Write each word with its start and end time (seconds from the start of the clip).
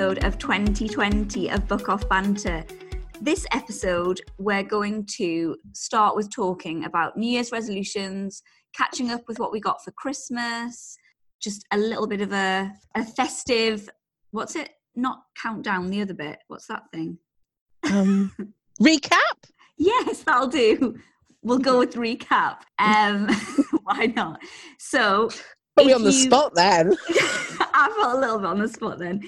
episode 0.00 0.24
of 0.24 0.38
2020 0.38 1.50
of 1.50 1.68
Book 1.68 1.90
Off 1.90 2.08
Banter. 2.08 2.64
This 3.20 3.46
episode, 3.52 4.18
we're 4.38 4.62
going 4.62 5.04
to 5.16 5.58
start 5.74 6.16
with 6.16 6.32
talking 6.32 6.86
about 6.86 7.18
New 7.18 7.28
Year's 7.28 7.52
resolutions, 7.52 8.42
catching 8.74 9.10
up 9.10 9.20
with 9.28 9.38
what 9.38 9.52
we 9.52 9.60
got 9.60 9.84
for 9.84 9.90
Christmas, 9.90 10.96
just 11.38 11.66
a 11.72 11.76
little 11.76 12.06
bit 12.06 12.22
of 12.22 12.32
a, 12.32 12.72
a 12.94 13.04
festive, 13.04 13.90
what's 14.30 14.56
it? 14.56 14.70
Not 14.96 15.18
countdown, 15.36 15.90
the 15.90 16.00
other 16.00 16.14
bit. 16.14 16.38
What's 16.48 16.66
that 16.68 16.84
thing? 16.94 17.18
Um, 17.82 18.32
recap? 18.82 19.50
Yes, 19.76 20.22
that'll 20.22 20.48
do. 20.48 20.98
We'll 21.42 21.58
go 21.58 21.78
with 21.78 21.92
recap. 21.92 22.60
Um, 22.78 23.28
why 23.82 24.06
not? 24.16 24.40
So, 24.78 25.28
Me 25.76 25.92
on 25.92 26.02
the 26.02 26.12
you- 26.12 26.24
spot 26.24 26.54
then. 26.54 26.96
I 27.72 27.88
felt 27.98 28.16
a 28.16 28.20
little 28.20 28.38
bit 28.38 28.46
on 28.46 28.58
the 28.58 28.68
spot 28.68 28.98
then. 28.98 29.22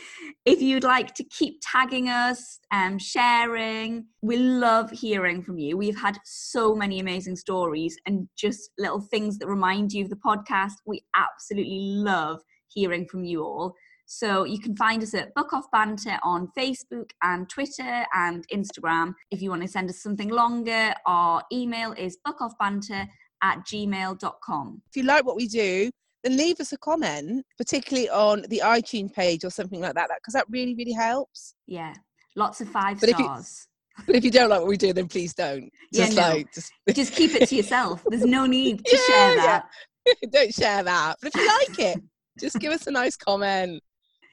If 0.45 0.61
you'd 0.61 0.85
like 0.85 1.15
to 1.15 1.25
keep 1.25 1.61
tagging 1.63 2.09
us 2.09 2.59
and 2.71 3.01
sharing, 3.01 4.07
we 4.21 4.37
love 4.37 4.91
hearing 4.91 5.43
from 5.43 5.59
you. 5.59 5.77
We've 5.77 5.99
had 5.99 6.19
so 6.25 6.75
many 6.75 7.01
amazing 7.01 7.37
stories 7.37 7.97
and 8.05 8.29
just 8.37 8.71
little 8.79 9.01
things 9.01 9.39
that 9.39 9.47
remind 9.47 9.93
you 9.93 10.05
of 10.05 10.11
the 10.11 10.17
podcast. 10.17 10.73
We 10.85 11.03
absolutely 11.15 11.79
love 11.81 12.41
hearing 12.69 13.07
from 13.07 13.25
you 13.25 13.43
all. 13.43 13.75
So 14.05 14.45
you 14.45 14.59
can 14.59 14.77
find 14.77 15.03
us 15.03 15.15
at 15.15 15.35
Book 15.35 15.55
Off 15.55 15.71
Banter 15.73 16.19
on 16.23 16.49
Facebook 16.59 17.11
and 17.23 17.49
Twitter 17.49 18.05
and 18.15 18.47
Instagram. 18.49 19.15
If 19.31 19.41
you 19.41 19.49
want 19.49 19.63
to 19.63 19.69
send 19.69 19.89
us 19.89 20.03
something 20.03 20.29
longer, 20.29 20.93
our 21.07 21.43
email 21.51 21.93
is 21.93 22.19
bookoffbanter 22.27 23.09
at 23.43 23.65
gmail.com. 23.67 24.83
If 24.91 24.97
you 24.97 25.05
like 25.05 25.25
what 25.25 25.37
we 25.37 25.47
do, 25.47 25.91
then 26.23 26.37
leave 26.37 26.61
us 26.61 26.73
a 26.73 26.79
comment, 26.79 27.45
particularly 27.59 28.09
on 28.11 28.43
the 28.49 28.63
iTunes 28.65 29.13
page 29.13 29.45
or 29.45 29.51
something 29.51 29.81
like 29.81 29.95
that, 29.95 30.09
because 30.17 30.35
that 30.35 30.47
really, 30.51 30.75
really 30.75 30.93
helps. 30.93 31.55
Yeah, 31.67 31.95
lots 32.37 32.61
of 32.61 32.69
five 32.69 33.01
But 33.01 33.09
if 33.11 33.19
you- 33.19 33.25
stars. 33.25 33.69
But 34.07 34.17
if 34.17 34.25
you 34.25 34.31
don't 34.31 34.49
like 34.49 34.61
what 34.61 34.69
we 34.71 34.79
do, 34.79 34.95
then 34.95 35.07
please 35.07 35.35
don't. 35.35 35.71
Yeah, 35.93 36.07
Just 36.07 36.17
no. 36.17 36.23
like, 36.31 36.55
just 36.55 36.73
just 36.95 37.13
keep 37.13 37.35
it 37.35 37.47
to 37.51 37.55
yourself. 37.55 38.03
There's 38.09 38.25
no 38.25 38.47
need 38.47 38.83
to 38.87 38.97
Yeah, 38.97 39.07
share 39.07 39.35
yeah. 39.37 39.63
that. 40.07 40.31
don't 40.33 40.55
share 40.55 40.83
that. 40.83 41.17
But 41.21 41.33
if 41.35 41.41
you 41.41 41.47
like 41.47 41.79
it, 41.97 42.03
just 42.41 42.59
give 42.59 42.73
us 42.73 42.87
a 42.87 42.91
nice 42.91 43.17
comment. 43.17 43.83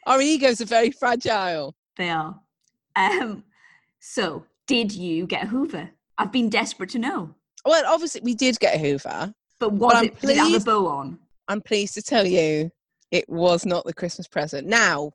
Our 0.07 0.21
egos 0.21 0.61
are 0.61 0.65
very 0.65 0.91
fragile. 0.91 1.75
They 1.97 2.09
are. 2.09 2.39
Um, 2.95 3.43
so, 3.99 4.45
did 4.65 4.93
you 4.93 5.27
get 5.27 5.43
a 5.43 5.47
Hoover? 5.47 5.89
I've 6.17 6.31
been 6.31 6.49
desperate 6.49 6.91
to 6.91 6.99
know. 6.99 7.35
Well, 7.65 7.83
obviously, 7.85 8.21
we 8.23 8.35
did 8.35 8.57
get 8.61 8.75
a 8.75 8.79
Hoover. 8.79 9.33
But 9.59 9.73
was 9.73 9.93
I'm 9.93 10.05
it, 10.05 10.21
did 10.21 10.29
it 10.31 10.37
have 10.37 10.61
a 10.61 10.65
bow 10.65 10.87
on? 10.87 11.19
I'm 11.49 11.61
pleased 11.61 11.95
to 11.95 12.01
tell 12.01 12.25
you 12.25 12.71
it 13.11 13.27
was 13.27 13.65
not 13.65 13.83
the 13.83 13.93
Christmas 13.93 14.27
present. 14.27 14.67
Now, 14.67 15.11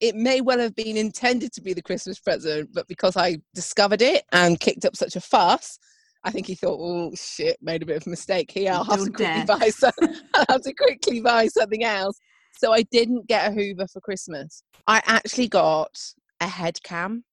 it 0.00 0.14
may 0.14 0.40
well 0.40 0.60
have 0.60 0.76
been 0.76 0.96
intended 0.96 1.52
to 1.52 1.60
be 1.60 1.74
the 1.74 1.82
Christmas 1.82 2.20
present, 2.20 2.70
but 2.72 2.86
because 2.86 3.16
I 3.16 3.38
discovered 3.52 4.00
it 4.00 4.24
and 4.32 4.60
kicked 4.60 4.84
up 4.84 4.96
such 4.96 5.16
a 5.16 5.20
fuss, 5.20 5.78
I 6.24 6.30
think 6.30 6.46
he 6.46 6.54
thought, 6.54 6.78
oh 6.80 7.10
shit, 7.16 7.58
made 7.60 7.82
a 7.82 7.86
bit 7.86 7.96
of 7.96 8.06
a 8.06 8.10
mistake 8.10 8.50
here. 8.52 8.72
I'll 8.72 8.84
have 8.84 9.04
to 9.04 9.10
quickly 9.10 9.24
dare. 9.24 9.44
buy 9.44 9.68
some, 9.70 9.92
I'll 10.34 10.46
have 10.48 10.62
to 10.62 10.72
quickly 10.72 11.20
buy 11.20 11.48
something 11.48 11.82
else. 11.82 12.16
So 12.58 12.72
I 12.72 12.82
didn't 12.92 13.26
get 13.26 13.50
a 13.50 13.54
Hoover 13.54 13.88
for 13.88 14.00
Christmas. 14.00 14.62
I 14.86 15.02
actually 15.06 15.48
got 15.48 15.98
a 16.40 16.46
head 16.46 16.80
cam. 16.84 17.24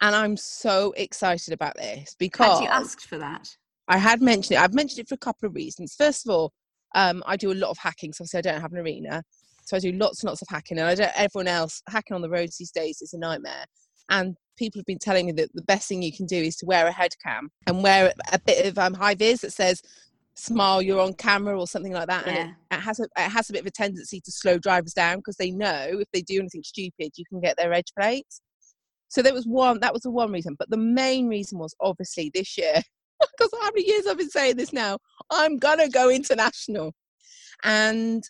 And 0.00 0.14
I'm 0.14 0.36
so 0.36 0.92
excited 0.96 1.52
about 1.52 1.76
this 1.76 2.14
because 2.16 2.60
Had 2.60 2.64
you 2.64 2.70
asked 2.70 3.06
for 3.06 3.18
that? 3.18 3.48
I 3.88 3.98
had 3.98 4.22
mentioned 4.22 4.56
it. 4.56 4.62
I've 4.62 4.74
mentioned 4.74 5.00
it 5.00 5.08
for 5.08 5.16
a 5.16 5.18
couple 5.18 5.48
of 5.48 5.56
reasons. 5.56 5.96
First 5.96 6.24
of 6.24 6.32
all, 6.32 6.52
um, 6.94 7.22
I 7.26 7.36
do 7.36 7.52
a 7.52 7.54
lot 7.54 7.70
of 7.70 7.78
hacking, 7.78 8.12
so 8.12 8.22
obviously 8.22 8.38
I 8.38 8.52
don't 8.52 8.60
have 8.60 8.72
an 8.72 8.78
arena. 8.78 9.22
So 9.64 9.76
I 9.76 9.80
do 9.80 9.92
lots 9.92 10.22
and 10.22 10.28
lots 10.28 10.42
of 10.42 10.48
hacking, 10.48 10.78
and 10.78 10.86
I 10.86 10.94
don't. 10.94 11.12
Everyone 11.14 11.48
else 11.48 11.82
hacking 11.88 12.14
on 12.14 12.22
the 12.22 12.30
roads 12.30 12.56
these 12.56 12.70
days 12.70 13.02
is 13.02 13.12
a 13.12 13.18
nightmare. 13.18 13.64
And 14.08 14.34
people 14.56 14.78
have 14.78 14.86
been 14.86 14.98
telling 14.98 15.26
me 15.26 15.32
that 15.32 15.50
the 15.54 15.62
best 15.62 15.88
thing 15.88 16.02
you 16.02 16.12
can 16.12 16.26
do 16.26 16.36
is 16.36 16.56
to 16.56 16.66
wear 16.66 16.86
a 16.86 16.92
head 16.92 17.12
cam 17.24 17.50
and 17.66 17.82
wear 17.82 18.12
a 18.32 18.38
bit 18.38 18.66
of 18.66 18.78
um, 18.78 18.94
high 18.94 19.14
vis 19.14 19.42
that 19.42 19.52
says 19.52 19.82
"Smile, 20.34 20.80
you're 20.80 21.00
on 21.00 21.12
camera" 21.12 21.58
or 21.58 21.66
something 21.66 21.92
like 21.92 22.08
that. 22.08 22.26
And 22.26 22.36
it, 22.38 22.54
it 22.70 22.80
has 22.80 22.98
a 23.00 23.04
it 23.18 23.28
has 23.28 23.50
a 23.50 23.52
bit 23.52 23.60
of 23.60 23.66
a 23.66 23.70
tendency 23.70 24.20
to 24.20 24.32
slow 24.32 24.56
drivers 24.58 24.94
down 24.94 25.18
because 25.18 25.36
they 25.36 25.50
know 25.50 25.86
if 26.00 26.08
they 26.14 26.22
do 26.22 26.38
anything 26.38 26.62
stupid, 26.62 27.12
you 27.16 27.24
can 27.28 27.40
get 27.40 27.58
their 27.58 27.72
edge 27.74 27.92
plates. 27.98 28.40
So 29.08 29.20
there 29.20 29.34
was 29.34 29.46
one. 29.46 29.80
That 29.80 29.92
was 29.92 30.02
the 30.02 30.10
one 30.10 30.32
reason, 30.32 30.56
but 30.58 30.70
the 30.70 30.78
main 30.78 31.28
reason 31.28 31.58
was 31.58 31.74
obviously 31.80 32.30
this 32.32 32.56
year 32.56 32.82
because 33.38 33.50
how 33.60 33.70
many 33.70 33.86
years 33.86 34.06
I've 34.06 34.18
been 34.18 34.30
saying 34.30 34.56
this 34.56 34.72
now? 34.72 34.98
I'm 35.30 35.58
gonna 35.58 35.88
go 35.88 36.10
international, 36.10 36.94
and 37.64 38.22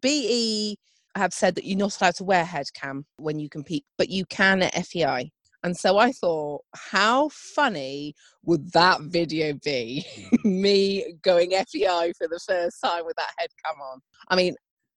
BE 0.00 0.76
have 1.16 1.32
said 1.32 1.54
that 1.54 1.64
you're 1.64 1.78
not 1.78 1.96
allowed 2.00 2.16
to 2.16 2.24
wear 2.24 2.44
head 2.44 2.66
cam 2.74 3.06
when 3.16 3.38
you 3.38 3.48
compete, 3.48 3.84
but 3.96 4.08
you 4.08 4.24
can 4.26 4.62
at 4.62 4.74
FEI. 4.86 5.30
And 5.62 5.74
so 5.74 5.96
I 5.96 6.12
thought, 6.12 6.62
how 6.74 7.30
funny 7.30 8.14
would 8.44 8.70
that 8.72 9.00
video 9.00 9.54
be? 9.64 10.04
Me 10.44 11.14
going 11.22 11.52
FEI 11.52 12.12
for 12.18 12.28
the 12.28 12.40
first 12.46 12.80
time 12.84 13.06
with 13.06 13.16
that 13.16 13.30
head 13.38 13.48
cam 13.64 13.80
on. 13.80 14.00
I 14.28 14.36
mean, 14.36 14.54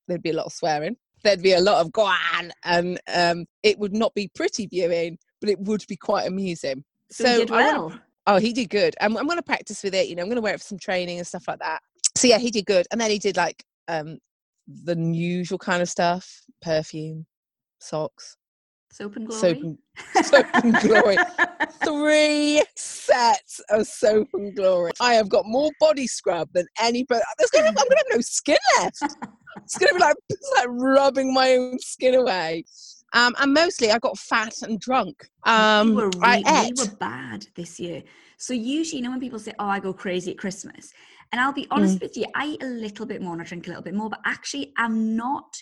there'd 0.07 0.21
be 0.21 0.31
a 0.31 0.35
lot 0.35 0.47
of 0.47 0.53
swearing. 0.53 0.97
There'd 1.23 1.41
be 1.41 1.53
a 1.53 1.61
lot 1.61 1.79
of 1.79 1.91
go 1.93 2.05
on, 2.05 2.51
and 2.65 2.99
um, 3.13 3.45
it 3.63 3.79
would 3.79 3.93
not 3.93 4.13
be 4.13 4.29
pretty 4.35 4.67
viewing, 4.67 5.17
but 5.39 5.49
it 5.49 5.59
would 5.61 5.85
be 5.87 5.95
quite 5.95 6.27
amusing. 6.27 6.83
So, 7.09 7.31
you 7.31 7.37
did 7.45 7.51
I 7.51 7.55
well. 7.55 7.99
Oh, 8.27 8.37
he 8.37 8.53
did 8.53 8.69
good. 8.69 8.95
I'm, 9.01 9.17
I'm 9.17 9.25
going 9.25 9.37
to 9.37 9.43
practice 9.43 9.81
with 9.83 9.95
it. 9.95 10.07
You 10.07 10.15
know, 10.15 10.21
I'm 10.21 10.27
going 10.27 10.35
to 10.35 10.41
wear 10.41 10.53
it 10.53 10.59
for 10.59 10.65
some 10.65 10.77
training 10.79 11.17
and 11.17 11.25
stuff 11.25 11.47
like 11.47 11.59
that. 11.59 11.81
So 12.15 12.27
yeah, 12.27 12.37
he 12.37 12.51
did 12.51 12.65
good. 12.65 12.85
And 12.91 12.99
then 13.01 13.09
he 13.09 13.19
did 13.19 13.37
like 13.37 13.63
um 13.87 14.19
the 14.67 14.95
usual 14.97 15.57
kind 15.57 15.81
of 15.81 15.89
stuff: 15.89 16.41
perfume, 16.61 17.25
socks, 17.79 18.35
Soap 18.91 19.15
and 19.17 19.27
glory. 19.27 19.41
soap 19.41 19.63
and, 19.63 20.25
soap 20.25 20.45
and 20.63 20.79
glory. 20.79 21.17
Three 21.83 22.63
sets 22.75 23.61
of 23.69 23.85
soap 23.85 24.27
and 24.33 24.55
glory. 24.55 24.91
I 24.99 25.13
have 25.13 25.29
got 25.29 25.45
more 25.45 25.71
body 25.79 26.07
scrub 26.07 26.49
than 26.53 26.65
any. 26.81 27.03
But 27.03 27.21
there's 27.37 27.51
gonna, 27.51 27.67
I'm 27.67 27.75
going 27.75 27.89
to 27.89 27.95
have 27.97 28.17
no 28.17 28.21
skin 28.21 28.57
left. 28.79 29.03
It's 29.63 29.77
going 29.77 29.89
to 29.89 29.95
be 29.95 30.01
like, 30.01 30.15
it's 30.29 30.51
like 30.57 30.67
rubbing 30.69 31.33
my 31.33 31.53
own 31.53 31.77
skin 31.79 32.15
away. 32.15 32.63
Um, 33.13 33.35
and 33.39 33.53
mostly 33.53 33.91
I 33.91 33.99
got 33.99 34.17
fat 34.17 34.53
and 34.61 34.79
drunk. 34.79 35.27
Um, 35.45 35.95
we 35.95 35.95
were, 35.95 36.11
I 36.21 36.37
ate. 36.45 36.77
we 36.77 36.83
were 36.85 36.91
bad 36.99 37.47
this 37.55 37.79
year. 37.79 38.03
So 38.37 38.53
usually, 38.53 38.99
you 38.99 39.03
know, 39.03 39.11
when 39.11 39.19
people 39.19 39.39
say, 39.39 39.53
"Oh, 39.59 39.67
I 39.67 39.79
go 39.79 39.93
crazy 39.93 40.31
at 40.31 40.37
Christmas," 40.37 40.93
and 41.31 41.41
I'll 41.41 41.53
be 41.53 41.67
honest 41.71 41.97
Mm. 41.97 42.01
with 42.01 42.17
you, 42.17 42.25
I 42.35 42.47
eat 42.47 42.63
a 42.63 42.67
little 42.67 43.05
bit 43.05 43.21
more 43.21 43.33
and 43.33 43.41
I 43.41 43.45
drink 43.45 43.65
a 43.65 43.69
little 43.69 43.83
bit 43.83 43.93
more, 43.95 44.09
but 44.09 44.19
actually, 44.25 44.73
I'm 44.77 45.15
not 45.15 45.61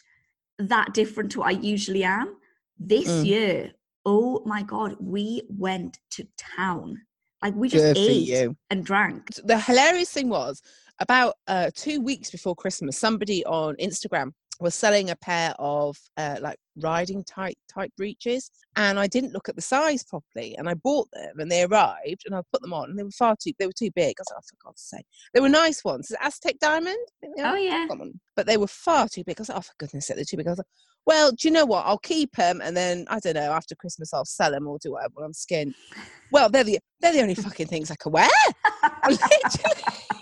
that 0.59 0.94
different 0.94 1.31
to 1.34 1.39
what 1.39 1.47
I 1.50 1.51
usually 1.51 2.03
am. 2.03 2.38
This 2.78 3.07
Mm. 3.07 3.25
year, 3.25 3.72
oh 4.05 4.41
my 4.45 4.63
god, 4.63 4.97
we 5.00 5.44
went 5.50 6.00
to 6.11 6.28
town. 6.38 7.01
Like 7.41 7.55
we 7.55 7.69
just 7.69 7.85
Good 7.85 7.97
ate 7.97 8.50
and 8.69 8.84
drank. 8.85 9.29
the 9.44 9.59
hilarious 9.59 10.11
thing 10.11 10.29
was 10.29 10.61
about 11.00 11.35
uh, 11.47 11.69
two 11.75 12.01
weeks 12.01 12.31
before 12.31 12.55
Christmas, 12.55 12.97
somebody 12.97 13.45
on 13.45 13.75
Instagram 13.75 14.31
was 14.59 14.75
selling 14.75 15.09
a 15.09 15.16
pair 15.16 15.53
of 15.59 15.97
uh, 16.17 16.38
like 16.41 16.57
riding 16.81 17.23
tight 17.23 17.57
tight 17.71 17.91
breeches, 17.97 18.51
and 18.75 18.99
I 18.99 19.07
didn't 19.07 19.33
look 19.33 19.49
at 19.49 19.55
the 19.55 19.61
size 19.61 20.03
properly, 20.03 20.55
and 20.57 20.69
I 20.69 20.73
bought 20.75 21.09
them, 21.11 21.39
and 21.39 21.51
they 21.51 21.63
arrived, 21.63 22.23
and 22.25 22.35
I 22.35 22.41
put 22.51 22.61
them 22.61 22.73
on, 22.73 22.89
and 22.89 22.99
they 22.99 23.03
were 23.03 23.11
far 23.11 23.35
too 23.41 23.51
they 23.59 23.67
were 23.67 23.73
too 23.77 23.91
big. 23.95 24.16
I 24.17 24.21
was 24.21 24.27
like, 24.31 24.40
oh, 24.40 24.47
for 24.49 24.67
God's 24.69 24.81
sake, 24.81 25.05
they 25.34 25.40
were 25.40 25.49
nice 25.49 25.84
ones. 25.84 26.07
Is 26.07 26.11
it 26.11 26.19
Aztec 26.22 26.59
Diamond? 26.59 26.97
I 26.97 27.19
think 27.22 27.37
they 27.37 27.43
are. 27.43 27.53
Oh 27.53 27.59
yeah. 27.59 27.87
But 28.35 28.47
they 28.47 28.57
were 28.57 28.67
far 28.67 29.07
too 29.07 29.23
big. 29.25 29.40
I 29.40 29.41
was 29.41 29.49
like, 29.49 29.57
oh, 29.57 29.61
for 29.61 29.73
goodness 29.78 30.07
sake, 30.07 30.16
they're 30.17 30.25
too 30.25 30.37
big. 30.37 30.47
I 30.47 30.52
was 30.52 30.59
like, 30.59 30.67
well, 31.05 31.31
do 31.31 31.47
you 31.47 31.53
know 31.53 31.66
what? 31.66 31.85
I'll 31.85 31.99
keep 31.99 32.35
them, 32.35 32.61
and 32.61 32.75
then 32.75 33.05
I 33.09 33.19
don't 33.19 33.35
know. 33.35 33.51
After 33.51 33.75
Christmas, 33.75 34.13
I'll 34.13 34.25
sell 34.25 34.51
them 34.51 34.67
or 34.67 34.79
do 34.79 34.91
whatever 34.93 35.23
I'm 35.23 35.34
skinned. 35.34 35.75
Well, 36.31 36.49
they're 36.49 36.63
the 36.63 36.79
they're 37.01 37.13
the 37.13 37.22
only 37.22 37.35
fucking 37.35 37.67
things 37.67 37.91
I 37.91 37.96
can 37.96 38.11
wear. 38.11 38.29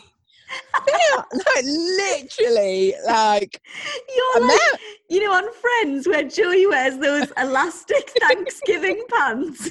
like 1.34 1.66
literally 1.66 2.96
like 3.06 3.62
you're 4.16 4.48
like 4.48 4.60
you 5.10 5.20
know 5.20 5.34
on 5.34 5.54
Friends 5.54 6.08
where 6.08 6.24
Joey 6.24 6.66
wears 6.66 6.98
those 6.98 7.32
elastic 7.38 8.10
Thanksgiving 8.20 9.04
pants. 9.10 9.70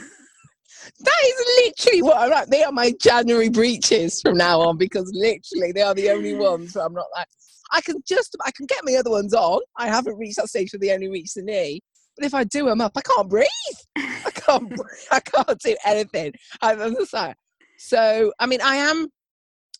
That 1.01 1.23
is 1.27 1.65
literally 1.65 2.03
what 2.03 2.19
I'm 2.19 2.31
like. 2.31 2.49
They 2.49 2.63
are 2.63 2.73
my 2.73 2.93
January 3.01 3.49
breeches 3.49 4.21
from 4.21 4.37
now 4.37 4.61
on 4.61 4.77
because 4.77 5.11
literally 5.15 5.73
they 5.73 5.83
are 5.83 5.95
the 5.95 6.11
only 6.11 6.35
ones 6.35 6.75
where 6.75 6.85
I'm 6.85 6.93
not 6.93 7.07
like. 7.15 7.27
I 7.73 7.81
can 7.81 7.97
just 8.07 8.37
I 8.45 8.51
can 8.53 8.67
get 8.67 8.85
my 8.85 8.95
other 8.95 9.11
ones 9.11 9.35
on. 9.35 9.61
I 9.77 9.89
haven't 9.89 10.19
reached 10.19 10.37
that 10.37 10.49
stage 10.49 10.73
where 10.73 10.81
they 10.81 10.93
only 10.93 11.09
reach 11.09 11.35
the 11.35 11.43
knee. 11.43 11.81
But 12.17 12.27
if 12.27 12.35
I 12.35 12.45
do 12.45 12.67
them 12.67 12.81
up, 12.81 12.93
I 12.97 13.01
can't 13.01 13.29
breathe. 13.29 13.49
I 13.97 14.31
can't. 14.35 14.73
I 15.11 15.21
can't 15.21 15.59
do 15.59 15.77
anything. 15.85 16.33
I'm 16.61 16.95
just 16.95 17.13
like. 17.15 17.37
So 17.79 18.33
I 18.39 18.47
mean, 18.47 18.61
I 18.61 18.77
am 18.77 19.09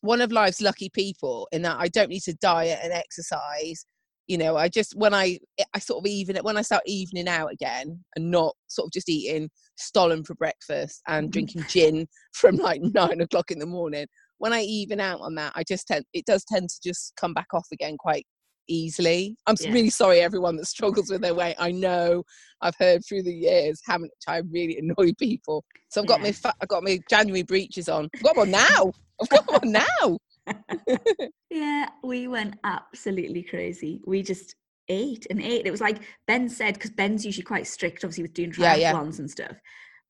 one 0.03 0.21
of 0.21 0.33
life's 0.33 0.61
lucky 0.61 0.91
people 0.91 1.49
in 1.53 1.63
that 1.63 1.79
I 1.79 1.89
don't 1.89 2.11
need 2.11 2.23
to 2.25 2.35
diet 2.35 2.81
and 2.83 2.93
exercise. 2.93 3.87
You 4.27 4.37
know, 4.39 4.57
I 4.57 4.69
just 4.69 4.97
when 4.97 5.15
I 5.15 5.39
eh, 5.59 5.65
I 5.75 5.79
sort 5.79 6.03
of 6.03 6.07
even 6.07 6.37
when 6.43 6.57
I 6.57 6.63
start 6.63 6.83
evening 6.87 7.29
out 7.29 7.53
again 7.53 8.05
and 8.15 8.31
not 8.31 8.55
sort 8.69 8.87
of 8.87 8.93
just 8.93 9.09
eating 9.09 9.49
stollen 9.77 10.25
for 10.25 10.35
breakfast 10.35 11.03
and 11.09 11.27
mm-hmm. 11.27 11.31
drinking 11.31 11.65
gin 11.69 12.07
from 12.35 12.57
like 12.57 12.81
nine 12.83 13.21
o'clock 13.21 13.51
in 13.51 13.59
the 13.59 13.67
morning. 13.67 14.07
When 14.39 14.53
I 14.53 14.63
even 14.63 15.01
out 15.01 15.21
on 15.21 15.37
that, 15.37 15.53
I 15.55 15.63
just 15.67 15.87
tend 15.87 16.05
it 16.13 16.27
does 16.27 16.45
tend 16.45 16.69
to 16.69 16.81
just 16.85 17.15
come 17.17 17.33
back 17.33 17.49
off 17.55 17.67
again 17.73 17.97
quite 17.97 18.27
easily. 18.69 19.37
I'm 19.47 19.57
Yeah. 19.61 19.73
really 19.73 19.91
sorry, 19.91 20.21
everyone 20.21 20.57
that 20.57 20.67
struggles 20.67 21.11
with 21.11 21.21
their 21.23 21.35
weight. 21.35 21.57
I 21.59 21.73
know 21.73 22.25
I've 22.61 22.77
heard 22.79 23.03
through 23.07 23.23
the 23.25 23.35
years 23.35 23.81
how 23.87 23.99
much 23.99 24.11
I 24.29 24.39
really 24.51 24.79
annoy 24.99 25.13
people. 25.19 25.65
So 25.91 26.01
I've 26.01 26.07
got 26.09 26.21
Yeah. 26.21 26.25
my 26.27 26.33
fa- 26.33 26.55
I've 26.61 26.69
got 26.69 26.83
my 26.85 26.99
January 27.11 27.43
breeches 27.43 27.89
on. 27.89 28.09
I've 28.17 28.23
got 28.23 28.37
one 28.37 28.51
now. 28.51 28.93
I've 29.21 29.29
got 29.29 29.51
one 29.51 29.73
now. 29.83 30.19
Yeah, 31.51 31.89
we 32.03 32.29
went 32.29 32.59
absolutely 32.65 33.43
crazy. 33.43 34.01
We 34.07 34.23
just 34.23 34.55
ate 34.89 35.27
and 35.29 35.41
ate. 35.41 35.67
It 35.67 35.71
was 35.71 35.83
like 35.83 35.99
Ben 36.27 36.49
said, 36.49 36.75
because 36.75 36.91
Ben's 36.91 37.27
usually 37.27 37.45
quite 37.45 37.67
strict, 37.67 38.05
obviously, 38.05 38.23
with 38.25 38.33
doing 38.33 38.53
Yeah, 38.57 38.75
yeah. 38.75 38.99
and 38.99 39.31
stuff. 39.31 39.53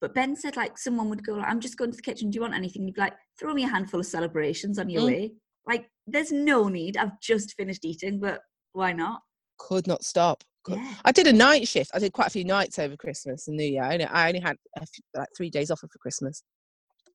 But 0.01 0.15
Ben 0.15 0.37
said, 0.37 0.57
like, 0.57 0.79
someone 0.79 1.09
would 1.11 1.25
go, 1.27 1.35
like, 1.35 1.49
I'm 1.49 1.61
just 1.61 1.77
going 1.77 1.91
to 1.91 1.97
the 1.97 2.03
kitchen. 2.03 2.31
Do 2.31 2.37
you 2.37 2.43
want 2.43 2.55
anything? 2.55 2.87
You'd 2.87 2.95
be 2.95 3.01
like, 3.01 3.15
throw 3.39 3.55
me 3.55 3.65
a 3.65 3.69
handful 3.69 4.01
of 4.01 4.07
celebrations 4.07 4.79
on 4.79 4.89
your 4.89 5.03
Mm. 5.03 5.07
way. 5.07 5.33
Like, 5.67 5.89
there's 6.07 6.33
no 6.33 6.69
need. 6.69 6.97
I've 6.97 7.21
just 7.21 7.55
finished 7.57 7.85
eating, 7.85 8.21
but 8.21 8.41
why 8.73 8.93
not? 8.93 9.21
Could 9.59 9.87
not 9.87 10.05
stop. 10.05 10.43
Could- 10.65 10.79
Yeah. 10.79 10.95
I 11.05 11.13
did 11.13 11.27
a 11.27 11.33
night 11.33 11.69
shift. 11.69 11.91
I 11.95 11.99
did 11.99 12.13
quite 12.13 12.29
a 12.29 12.31
few 12.31 12.45
nights 12.45 12.79
over 12.79 12.97
Christmas 12.97 13.49
and 13.49 13.57
New 13.57 13.65
Year. 13.65 13.83
I 13.83 13.95
only, 13.95 14.05
I 14.07 14.29
only 14.29 14.41
had 14.41 14.57
a 14.77 14.87
few, 14.87 15.03
like 15.15 15.29
three 15.37 15.51
days 15.51 15.71
off 15.71 15.81
for 15.81 15.89
Christmas, 16.01 16.43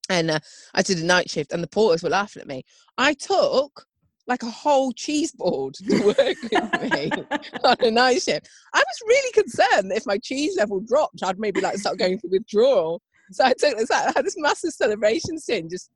and 0.10 0.32
uh, 0.32 0.40
I 0.74 0.82
did 0.82 1.00
a 1.00 1.04
night 1.06 1.30
shift. 1.30 1.52
And 1.52 1.62
the 1.64 1.68
porters 1.68 2.04
were 2.04 2.10
laughing 2.10 2.42
at 2.42 2.48
me. 2.48 2.64
I 2.98 3.14
took 3.14 3.86
like 4.28 4.44
a 4.44 4.50
whole 4.50 4.92
cheese 4.92 5.32
board 5.32 5.74
to 5.76 6.04
work 6.06 6.18
with 6.18 6.92
me 6.92 7.12
on 7.64 7.78
a 7.80 7.92
night 7.92 8.22
shift. 8.22 8.50
I 8.74 8.80
was 8.80 9.02
really 9.08 9.32
concerned 9.32 9.90
that 9.92 9.98
if 9.98 10.06
my 10.06 10.18
cheese 10.18 10.58
level 10.58 10.82
dropped, 10.82 11.24
I'd 11.24 11.40
maybe 11.40 11.62
like 11.62 11.78
start 11.78 11.98
going 11.98 12.20
for 12.20 12.28
withdrawal. 12.28 13.02
So 13.32 13.44
I 13.46 13.54
took 13.54 13.78
this. 13.78 13.92
I 13.92 14.12
had 14.16 14.26
this 14.26 14.36
massive 14.38 14.72
celebration 14.72 15.38
tin 15.46 15.70
just 15.70 15.90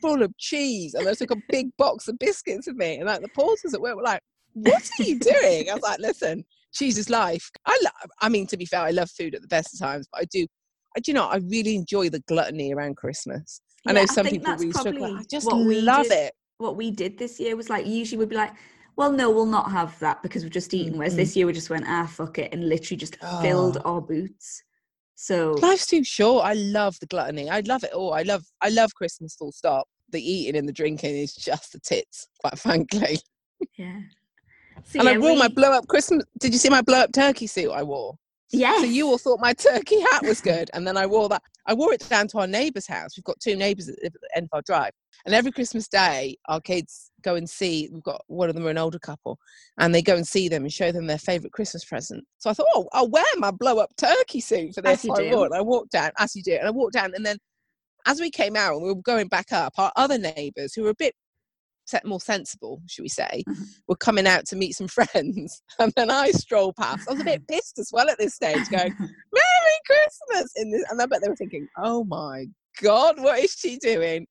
full 0.00 0.22
of 0.22 0.36
cheese, 0.38 0.94
and 0.94 1.08
I 1.08 1.14
took 1.14 1.30
a 1.30 1.42
big 1.48 1.68
box 1.76 2.08
of 2.08 2.18
biscuits 2.18 2.66
with 2.66 2.76
me. 2.76 2.96
And 2.96 3.06
like 3.06 3.22
the 3.22 3.28
porters 3.28 3.74
at 3.74 3.80
work 3.80 3.96
were 3.96 4.02
like, 4.02 4.20
"What 4.54 4.82
are 4.98 5.02
you 5.02 5.18
doing?" 5.18 5.70
I 5.70 5.74
was 5.74 5.82
like, 5.82 5.98
"Listen." 6.00 6.44
cheese 6.72 6.98
is 6.98 7.08
life. 7.08 7.50
I 7.64 7.78
lo- 7.82 8.10
I 8.20 8.28
mean, 8.28 8.46
to 8.48 8.56
be 8.58 8.66
fair, 8.66 8.80
I 8.80 8.90
love 8.90 9.10
food 9.10 9.34
at 9.34 9.40
the 9.40 9.48
best 9.48 9.72
of 9.72 9.80
times, 9.80 10.06
but 10.12 10.20
I 10.20 10.24
do, 10.26 10.46
I 10.94 11.00
do 11.00 11.10
you 11.10 11.14
know, 11.14 11.24
I 11.26 11.36
really 11.36 11.74
enjoy 11.74 12.10
the 12.10 12.20
gluttony 12.28 12.74
around 12.74 12.98
Christmas. 12.98 13.62
I 13.86 13.92
know 13.92 14.04
some 14.04 14.26
think 14.26 14.44
people 14.44 14.56
really 14.56 14.72
struggle. 14.72 15.16
I 15.16 15.22
just 15.30 15.46
what 15.46 15.64
we 15.64 15.80
love 15.80 16.02
did- 16.02 16.12
it. 16.12 16.32
What 16.58 16.76
we 16.76 16.90
did 16.90 17.16
this 17.16 17.40
year 17.40 17.56
was 17.56 17.70
like, 17.70 17.86
usually 17.86 18.18
we'd 18.18 18.28
be 18.28 18.36
like, 18.36 18.52
well, 18.96 19.10
no, 19.10 19.30
we'll 19.30 19.46
not 19.46 19.70
have 19.70 19.98
that 20.00 20.22
because 20.22 20.42
we've 20.42 20.52
just 20.52 20.74
eaten. 20.74 20.98
Whereas 20.98 21.14
Mm. 21.14 21.16
this 21.16 21.34
year 21.34 21.46
we 21.46 21.54
just 21.54 21.70
went, 21.70 21.84
ah, 21.88 22.06
fuck 22.06 22.36
it, 22.38 22.52
and 22.52 22.68
literally 22.68 22.98
just 22.98 23.16
filled 23.40 23.78
Oh. 23.78 23.92
our 23.94 24.00
boots. 24.02 24.62
So 25.16 25.52
Life's 25.52 25.86
too 25.86 26.04
short. 26.04 26.44
I 26.44 26.52
love 26.52 26.98
the 27.00 27.06
gluttony. 27.06 27.48
I 27.50 27.60
love 27.60 27.82
it 27.82 27.92
all. 27.92 28.12
I 28.12 28.22
love, 28.22 28.44
I 28.60 28.68
love 28.68 28.94
Christmas. 28.94 29.34
Full 29.34 29.50
stop. 29.50 29.88
The 30.10 30.20
eating 30.20 30.56
and 30.56 30.68
the 30.68 30.72
drinking 30.72 31.16
is 31.16 31.34
just 31.34 31.72
the 31.72 31.80
tits, 31.80 32.28
quite 32.38 32.58
frankly. 32.58 33.18
yeah. 33.76 34.00
So, 34.84 35.00
and 35.00 35.08
I 35.08 35.12
yeah, 35.12 35.18
wore 35.18 35.36
my 35.36 35.48
blow 35.48 35.72
up 35.72 35.88
Christmas. 35.88 36.24
Did 36.38 36.52
you 36.52 36.58
see 36.58 36.68
my 36.68 36.82
blow 36.82 36.98
up 36.98 37.12
turkey 37.12 37.46
suit 37.46 37.70
I 37.70 37.82
wore? 37.82 38.16
Yes. 38.52 38.80
So 38.80 38.86
you 38.86 39.08
all 39.08 39.18
thought 39.18 39.40
my 39.40 39.52
turkey 39.52 40.00
hat 40.00 40.22
was 40.22 40.40
good, 40.40 40.70
and 40.72 40.86
then 40.86 40.96
I 40.96 41.06
wore 41.06 41.28
that. 41.28 41.42
I 41.66 41.74
wore 41.74 41.92
it 41.92 42.08
down 42.08 42.28
to 42.28 42.38
our 42.38 42.46
neighbour's 42.46 42.86
house. 42.86 43.16
We've 43.16 43.24
got 43.24 43.40
two 43.40 43.56
neighbours 43.56 43.88
at 43.88 43.96
the 44.00 44.10
end 44.36 44.44
of 44.44 44.56
our 44.56 44.62
drive, 44.62 44.92
and 45.24 45.34
every 45.34 45.50
Christmas 45.50 45.88
day, 45.88 46.36
our 46.48 46.60
kids 46.60 47.10
go 47.22 47.34
and 47.34 47.48
see. 47.48 47.88
We've 47.92 48.02
got 48.02 48.22
one 48.28 48.48
of 48.48 48.54
them 48.54 48.66
are 48.66 48.70
an 48.70 48.78
older 48.78 49.00
couple, 49.00 49.38
and 49.78 49.94
they 49.94 50.02
go 50.02 50.14
and 50.14 50.26
see 50.26 50.48
them 50.48 50.62
and 50.62 50.72
show 50.72 50.92
them 50.92 51.06
their 51.06 51.18
favourite 51.18 51.52
Christmas 51.52 51.84
present. 51.84 52.24
So 52.38 52.48
I 52.48 52.52
thought, 52.52 52.68
oh, 52.74 52.88
I'll 52.92 53.10
wear 53.10 53.24
my 53.38 53.50
blow 53.50 53.78
up 53.78 53.90
turkey 53.96 54.40
suit 54.40 54.74
for 54.74 54.80
this. 54.80 55.02
So 55.02 55.14
I 55.14 55.34
wore. 55.34 55.54
I 55.54 55.60
walked 55.60 55.90
down, 55.90 56.12
as 56.18 56.36
you 56.36 56.42
do, 56.42 56.54
and 56.54 56.68
I 56.68 56.70
walked 56.70 56.94
down, 56.94 57.14
and 57.14 57.26
then 57.26 57.38
as 58.06 58.20
we 58.20 58.30
came 58.30 58.54
out 58.54 58.74
and 58.74 58.82
we 58.82 58.92
were 58.92 59.02
going 59.02 59.26
back 59.26 59.52
up, 59.52 59.72
our 59.78 59.92
other 59.96 60.18
neighbours 60.18 60.72
who 60.74 60.84
were 60.84 60.90
a 60.90 60.94
bit 60.94 61.14
more 62.04 62.20
sensible, 62.20 62.82
should 62.86 63.02
we 63.02 63.08
say, 63.08 63.42
Mhm. 63.48 63.66
were 63.88 63.96
coming 63.96 64.26
out 64.26 64.46
to 64.46 64.56
meet 64.56 64.72
some 64.74 64.88
friends, 64.98 65.62
and 65.78 65.92
then 65.96 66.10
I 66.10 66.30
stroll 66.32 66.72
past. 66.72 67.08
I 67.08 67.12
was 67.12 67.20
a 67.20 67.24
bit 67.24 67.46
pissed 67.48 67.78
as 67.78 67.90
well 67.92 68.08
at 68.10 68.18
this 68.18 68.34
stage, 68.34 68.68
going, 68.70 68.94
Merry 68.98 69.78
Christmas! 69.86 70.52
In 70.56 70.70
this, 70.70 70.84
and 70.90 71.00
I 71.00 71.06
bet 71.06 71.20
they 71.22 71.28
were 71.28 71.36
thinking, 71.36 71.68
"Oh 71.78 72.04
my 72.04 72.46
God, 72.82 73.18
what 73.20 73.38
is 73.38 73.52
she 73.52 73.78
doing?" 73.78 74.26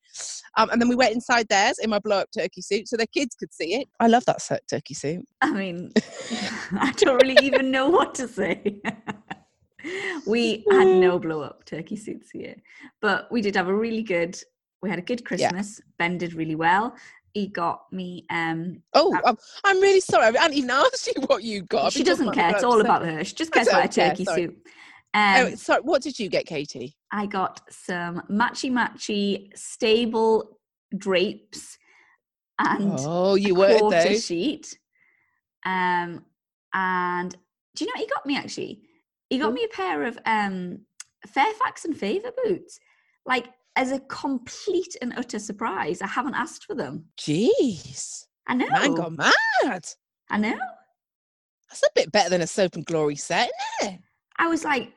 Um, 0.58 0.70
and 0.70 0.80
then 0.82 0.88
we 0.90 0.96
went 0.96 1.14
inside 1.14 1.48
theirs 1.50 1.80
in 1.82 1.90
my 1.90 2.00
blow-up 2.00 2.30
turkey 2.38 2.62
suit, 2.62 2.88
so 2.88 2.96
their 2.98 3.08
kids 3.08 3.36
could 3.36 3.54
see 3.54 3.76
it. 3.76 3.88
I 4.00 4.08
love 4.08 4.26
that 4.26 4.42
turkey 4.70 4.94
suit. 4.94 5.26
I 5.42 5.52
mean, 5.52 5.92
I 6.80 6.92
don't 6.98 7.22
really 7.22 7.38
even 7.46 7.72
know 7.72 7.90
what 7.90 8.14
to 8.16 8.28
say. 8.28 8.82
we 10.26 10.64
had 10.72 10.88
no 10.88 11.20
blow 11.20 11.42
up 11.42 11.66
turkey 11.66 11.96
suits 11.96 12.32
here, 12.32 12.56
but 13.02 13.32
we 13.32 13.42
did 13.42 13.56
have 13.56 13.68
a 13.68 13.76
really 13.76 14.04
good. 14.04 14.38
We 14.82 14.90
had 14.90 15.00
a 15.00 15.04
good 15.04 15.26
Christmas. 15.26 15.82
Ben 15.98 16.18
did 16.18 16.34
really 16.36 16.56
well. 16.56 16.96
He 17.36 17.48
got 17.48 17.92
me. 17.92 18.26
um 18.30 18.82
Oh, 18.94 19.14
um, 19.26 19.38
I'm 19.66 19.82
really 19.82 20.00
sorry. 20.00 20.38
I 20.38 20.42
haven't 20.42 20.58
even 20.58 20.70
asked 20.72 21.06
you 21.14 21.22
what 21.24 21.44
you 21.44 21.64
got. 21.64 21.92
She 21.92 22.02
doesn't 22.04 22.32
care. 22.32 22.52
It's 22.52 22.64
all 22.64 22.80
about 22.80 23.06
her. 23.06 23.26
She 23.26 23.36
just 23.36 23.52
cares 23.54 23.68
about 23.68 23.92
care, 23.92 24.10
turkey 24.10 24.24
sorry. 24.24 24.44
suit. 24.44 24.58
Um, 25.14 25.48
Oh, 25.48 25.56
sorry. 25.56 25.82
What 25.82 26.02
did 26.02 26.18
you 26.18 26.30
get, 26.30 26.46
Katie? 26.46 26.96
I 27.12 27.26
got 27.26 27.60
some 27.70 28.22
matchy 28.32 28.72
matchy 28.72 29.56
stable 29.58 30.60
drapes 30.98 31.78
and 32.58 32.98
Oh, 32.98 33.36
you 33.36 33.54
a 33.54 33.58
were 33.58 33.80
quarter 33.80 34.08
though. 34.08 34.14
sheet. 34.14 34.80
Um, 35.66 36.24
and 36.74 37.36
do 37.76 37.84
you 37.84 37.88
know 37.88 37.94
what 37.96 38.00
he 38.00 38.08
got 38.08 38.26
me 38.26 38.38
actually? 38.38 38.84
He 39.30 39.40
got 39.40 39.50
Hmm? 39.50 39.56
me 39.56 39.66
a 39.66 39.76
pair 39.76 40.06
of 40.06 40.18
um 40.26 40.86
Fairfax 41.28 41.84
and 41.84 41.98
Favor 41.98 42.32
boots. 42.46 42.80
Like 43.26 43.48
as 43.76 43.92
a 43.92 44.00
complete 44.02 44.96
and 45.02 45.14
utter 45.18 45.40
surprise. 45.40 46.02
I 46.02 46.08
haven't 46.08 46.36
asked 46.36 46.66
for 46.66 46.76
them. 46.76 47.06
Jeez, 47.18 48.26
I 48.48 48.56
know. 48.56 48.68
man, 48.70 48.94
got 48.96 49.12
mad. 49.12 49.86
I 50.30 50.38
know. 50.38 50.58
That's 51.70 51.84
a 51.84 51.90
bit 51.96 52.12
better 52.12 52.30
than 52.30 52.42
a 52.42 52.48
soap 52.48 52.76
and 52.76 52.86
glory 52.86 53.16
set, 53.16 53.52
isn't 53.82 53.94
it? 53.96 54.00
I 54.38 54.48
was 54.48 54.64
like, 54.64 54.92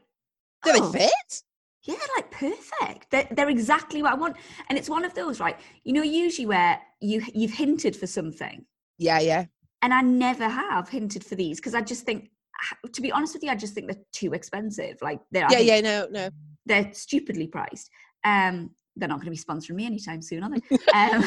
Do 0.64 0.72
oh, 0.74 0.90
they 0.90 0.98
fit? 0.98 1.42
Yeah, 1.82 1.94
like 2.16 2.30
perfect. 2.30 3.10
They're, 3.10 3.26
they're 3.30 3.48
exactly 3.48 4.02
what 4.02 4.12
I 4.12 4.16
want. 4.16 4.36
And 4.68 4.78
it's 4.78 4.90
one 4.90 5.04
of 5.04 5.14
those, 5.14 5.40
right? 5.40 5.58
You 5.84 5.92
know, 5.94 6.02
usually 6.02 6.46
where 6.46 6.78
you 7.00 7.22
you've 7.34 7.52
hinted 7.52 7.96
for 7.96 8.06
something, 8.06 8.64
Yeah, 8.98 9.20
yeah. 9.20 9.46
and 9.82 9.94
I 9.94 10.02
never 10.02 10.48
have 10.48 10.88
hinted 10.88 11.24
for 11.24 11.34
these 11.34 11.58
because 11.58 11.74
I 11.74 11.80
just 11.80 12.04
think, 12.04 12.30
to 12.92 13.00
be 13.00 13.10
honest 13.12 13.34
with 13.34 13.42
you, 13.42 13.50
I 13.50 13.54
just 13.56 13.74
think 13.74 13.86
they're 13.90 14.02
too 14.12 14.34
expensive. 14.34 14.98
Like 15.00 15.20
they're 15.30 15.46
Yeah, 15.50 15.60
yeah. 15.60 15.80
No, 15.80 16.08
no. 16.10 16.30
they're 16.66 16.92
stupidly 16.92 17.46
priced. 17.46 17.90
Um, 18.24 18.70
they're 18.96 19.08
not 19.08 19.20
going 19.20 19.26
to 19.26 19.30
be 19.30 19.36
sponsoring 19.36 19.76
me 19.76 19.86
anytime 19.86 20.20
soon, 20.22 20.42
are 20.42 20.50
they? 20.50 20.62
um, 20.92 21.24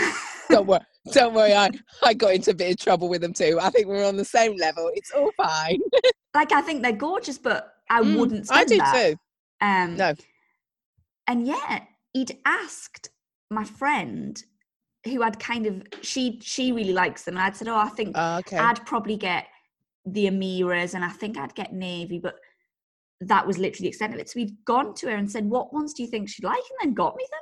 Don't 0.50 0.68
worry. 0.68 0.82
Don't 1.14 1.34
worry. 1.34 1.54
I, 1.54 1.70
I 2.04 2.14
got 2.14 2.34
into 2.36 2.52
a 2.52 2.54
bit 2.54 2.72
of 2.72 2.78
trouble 2.78 3.08
with 3.10 3.22
them 3.22 3.34
too. 3.34 3.58
I 3.62 3.70
think 3.70 3.88
we're 3.88 4.06
on 4.06 4.18
the 4.18 4.26
same 4.26 4.56
level. 4.58 4.92
It's 4.94 5.12
all 5.12 5.32
fine. 5.38 5.80
like 6.36 6.52
I 6.52 6.62
think 6.62 6.84
they're 6.84 6.92
gorgeous, 6.92 7.38
but 7.38 7.74
I 7.90 8.02
Mm, 8.02 8.18
wouldn't 8.18 8.48
spend 8.48 8.62
I 8.62 8.66
do 8.66 8.78
that. 8.78 9.10
too. 9.10 9.16
Um, 9.66 9.96
No. 9.98 10.14
and 11.28 11.46
yet 11.48 11.88
he'd 12.14 12.38
asked 12.46 13.10
my 13.50 13.64
friend 13.64 14.42
who 15.06 15.22
had 15.22 15.40
kind 15.40 15.66
of 15.66 15.82
she 16.02 16.40
she 16.44 16.72
really 16.72 16.94
likes 16.94 17.24
them 17.24 17.36
and 17.36 17.44
i'd 17.44 17.56
said 17.56 17.68
oh 17.68 17.76
i 17.76 17.90
think 17.90 18.16
Oh, 18.16 18.38
okay. 18.38 18.58
i'd 18.58 18.86
probably 18.86 19.18
get 19.18 19.48
the 20.06 20.28
amiras 20.28 20.94
and 20.94 21.04
i 21.04 21.10
think 21.10 21.38
i'd 21.38 21.56
get 21.56 21.74
navy 21.74 22.20
but 22.20 22.36
that 23.22 23.46
was 23.46 23.58
literally 23.58 23.84
the 23.86 23.90
extent 23.90 24.14
of 24.14 24.20
it 24.20 24.30
so 24.30 24.34
we'd 24.36 24.56
gone 24.66 24.94
to 24.96 25.08
her 25.08 25.16
and 25.16 25.32
said 25.32 25.46
what 25.50 25.74
ones 25.74 25.94
do 25.94 26.02
you 26.04 26.10
think 26.10 26.28
she'd 26.28 26.44
like 26.44 26.58
and 26.58 26.90
then 26.90 26.94
got 26.94 27.16
me 27.16 27.24
them 27.32 27.40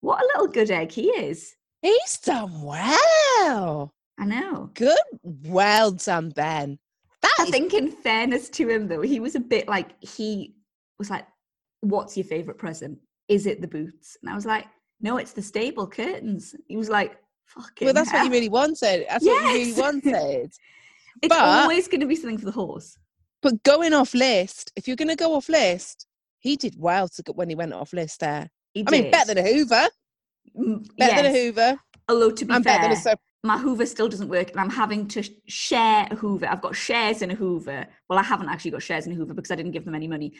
what 0.00 0.20
a 0.22 0.26
little 0.26 0.46
good 0.52 0.70
egg 0.70 0.90
he 0.92 1.08
is 1.10 1.54
He's 1.82 2.18
done 2.18 2.62
well. 2.62 3.92
i 4.18 4.24
know 4.24 4.70
Good. 4.74 4.96
Well 5.22 5.90
done, 5.92 6.30
Ben. 6.30 6.78
That 7.22 7.34
i 7.40 7.44
is- 7.44 7.50
think 7.50 7.74
in 7.74 7.90
fairness 7.90 8.48
to 8.50 8.68
him 8.68 8.88
though 8.88 9.02
he 9.02 9.20
was 9.20 9.34
a 9.34 9.40
bit 9.40 9.68
like 9.68 9.90
he 10.02 10.54
was 10.98 11.10
like 11.10 11.26
what's 11.80 12.16
your 12.16 12.24
favorite 12.24 12.58
present 12.58 12.98
is 13.28 13.46
it 13.46 13.60
the 13.60 13.68
boots 13.68 14.16
and 14.22 14.30
i 14.30 14.34
was 14.34 14.46
like 14.46 14.66
no 15.00 15.16
it's 15.18 15.32
the 15.32 15.42
stable 15.42 15.86
curtains 15.86 16.54
he 16.68 16.76
was 16.76 16.88
like 16.88 17.16
fucking 17.46 17.84
well, 17.86 17.94
that's 17.94 18.08
what 18.10 18.16
hell." 18.18 18.26
you 18.26 18.32
really 18.32 18.48
wanted. 18.48 19.04
That's 19.08 19.24
what 19.24 19.42
you 19.42 19.48
really 19.48 19.68
Yes. 19.70 19.78
wanted. 19.86 20.50
It's 21.22 21.28
But- 21.28 21.40
always 21.40 21.88
going 21.88 22.00
to 22.00 22.06
be 22.06 22.16
something 22.16 22.38
for 22.38 22.46
the 22.46 22.52
horse. 22.52 22.96
But 23.44 23.62
going 23.62 23.92
off 23.92 24.14
list, 24.14 24.72
if 24.74 24.88
you're 24.88 24.96
going 24.96 25.08
to 25.08 25.16
go 25.16 25.34
off 25.34 25.50
list, 25.50 26.06
he 26.40 26.56
did 26.56 26.76
well 26.78 27.08
to 27.08 27.22
when 27.34 27.50
he 27.50 27.54
went 27.54 27.74
off 27.74 27.92
list 27.92 28.20
there. 28.20 28.50
He 28.72 28.84
I 28.86 28.90
mean, 28.90 29.10
better 29.10 29.34
than 29.34 29.46
a 29.46 29.52
Hoover. 29.52 29.86
Better 30.96 31.22
than 31.22 31.26
a. 31.26 31.30
Hoover. 31.30 31.78
Although 32.08 32.30
to 32.30 32.44
be 32.46 32.54
And 32.54 32.64
fair, 32.64 32.78
better 32.78 32.94
than 32.94 33.14
a 33.14 33.16
my 33.46 33.58
Hoover 33.58 33.84
still 33.84 34.08
doesn't 34.08 34.30
work, 34.30 34.50
and 34.50 34.58
I'm 34.58 34.70
having 34.70 35.06
to 35.08 35.22
share 35.46 36.08
a 36.10 36.14
Hoover. 36.14 36.46
I've 36.46 36.62
got 36.62 36.74
shares 36.74 37.20
in 37.20 37.30
a 37.32 37.34
Hoover. 37.34 37.86
Well, 38.08 38.18
I 38.18 38.22
haven't 38.22 38.48
actually 38.48 38.70
got 38.70 38.82
shares 38.82 39.06
in 39.06 39.12
a 39.12 39.14
Hoover 39.14 39.34
because 39.34 39.50
I 39.50 39.56
didn't 39.56 39.72
give 39.72 39.84
them 39.84 39.94
any 39.94 40.08
money. 40.08 40.32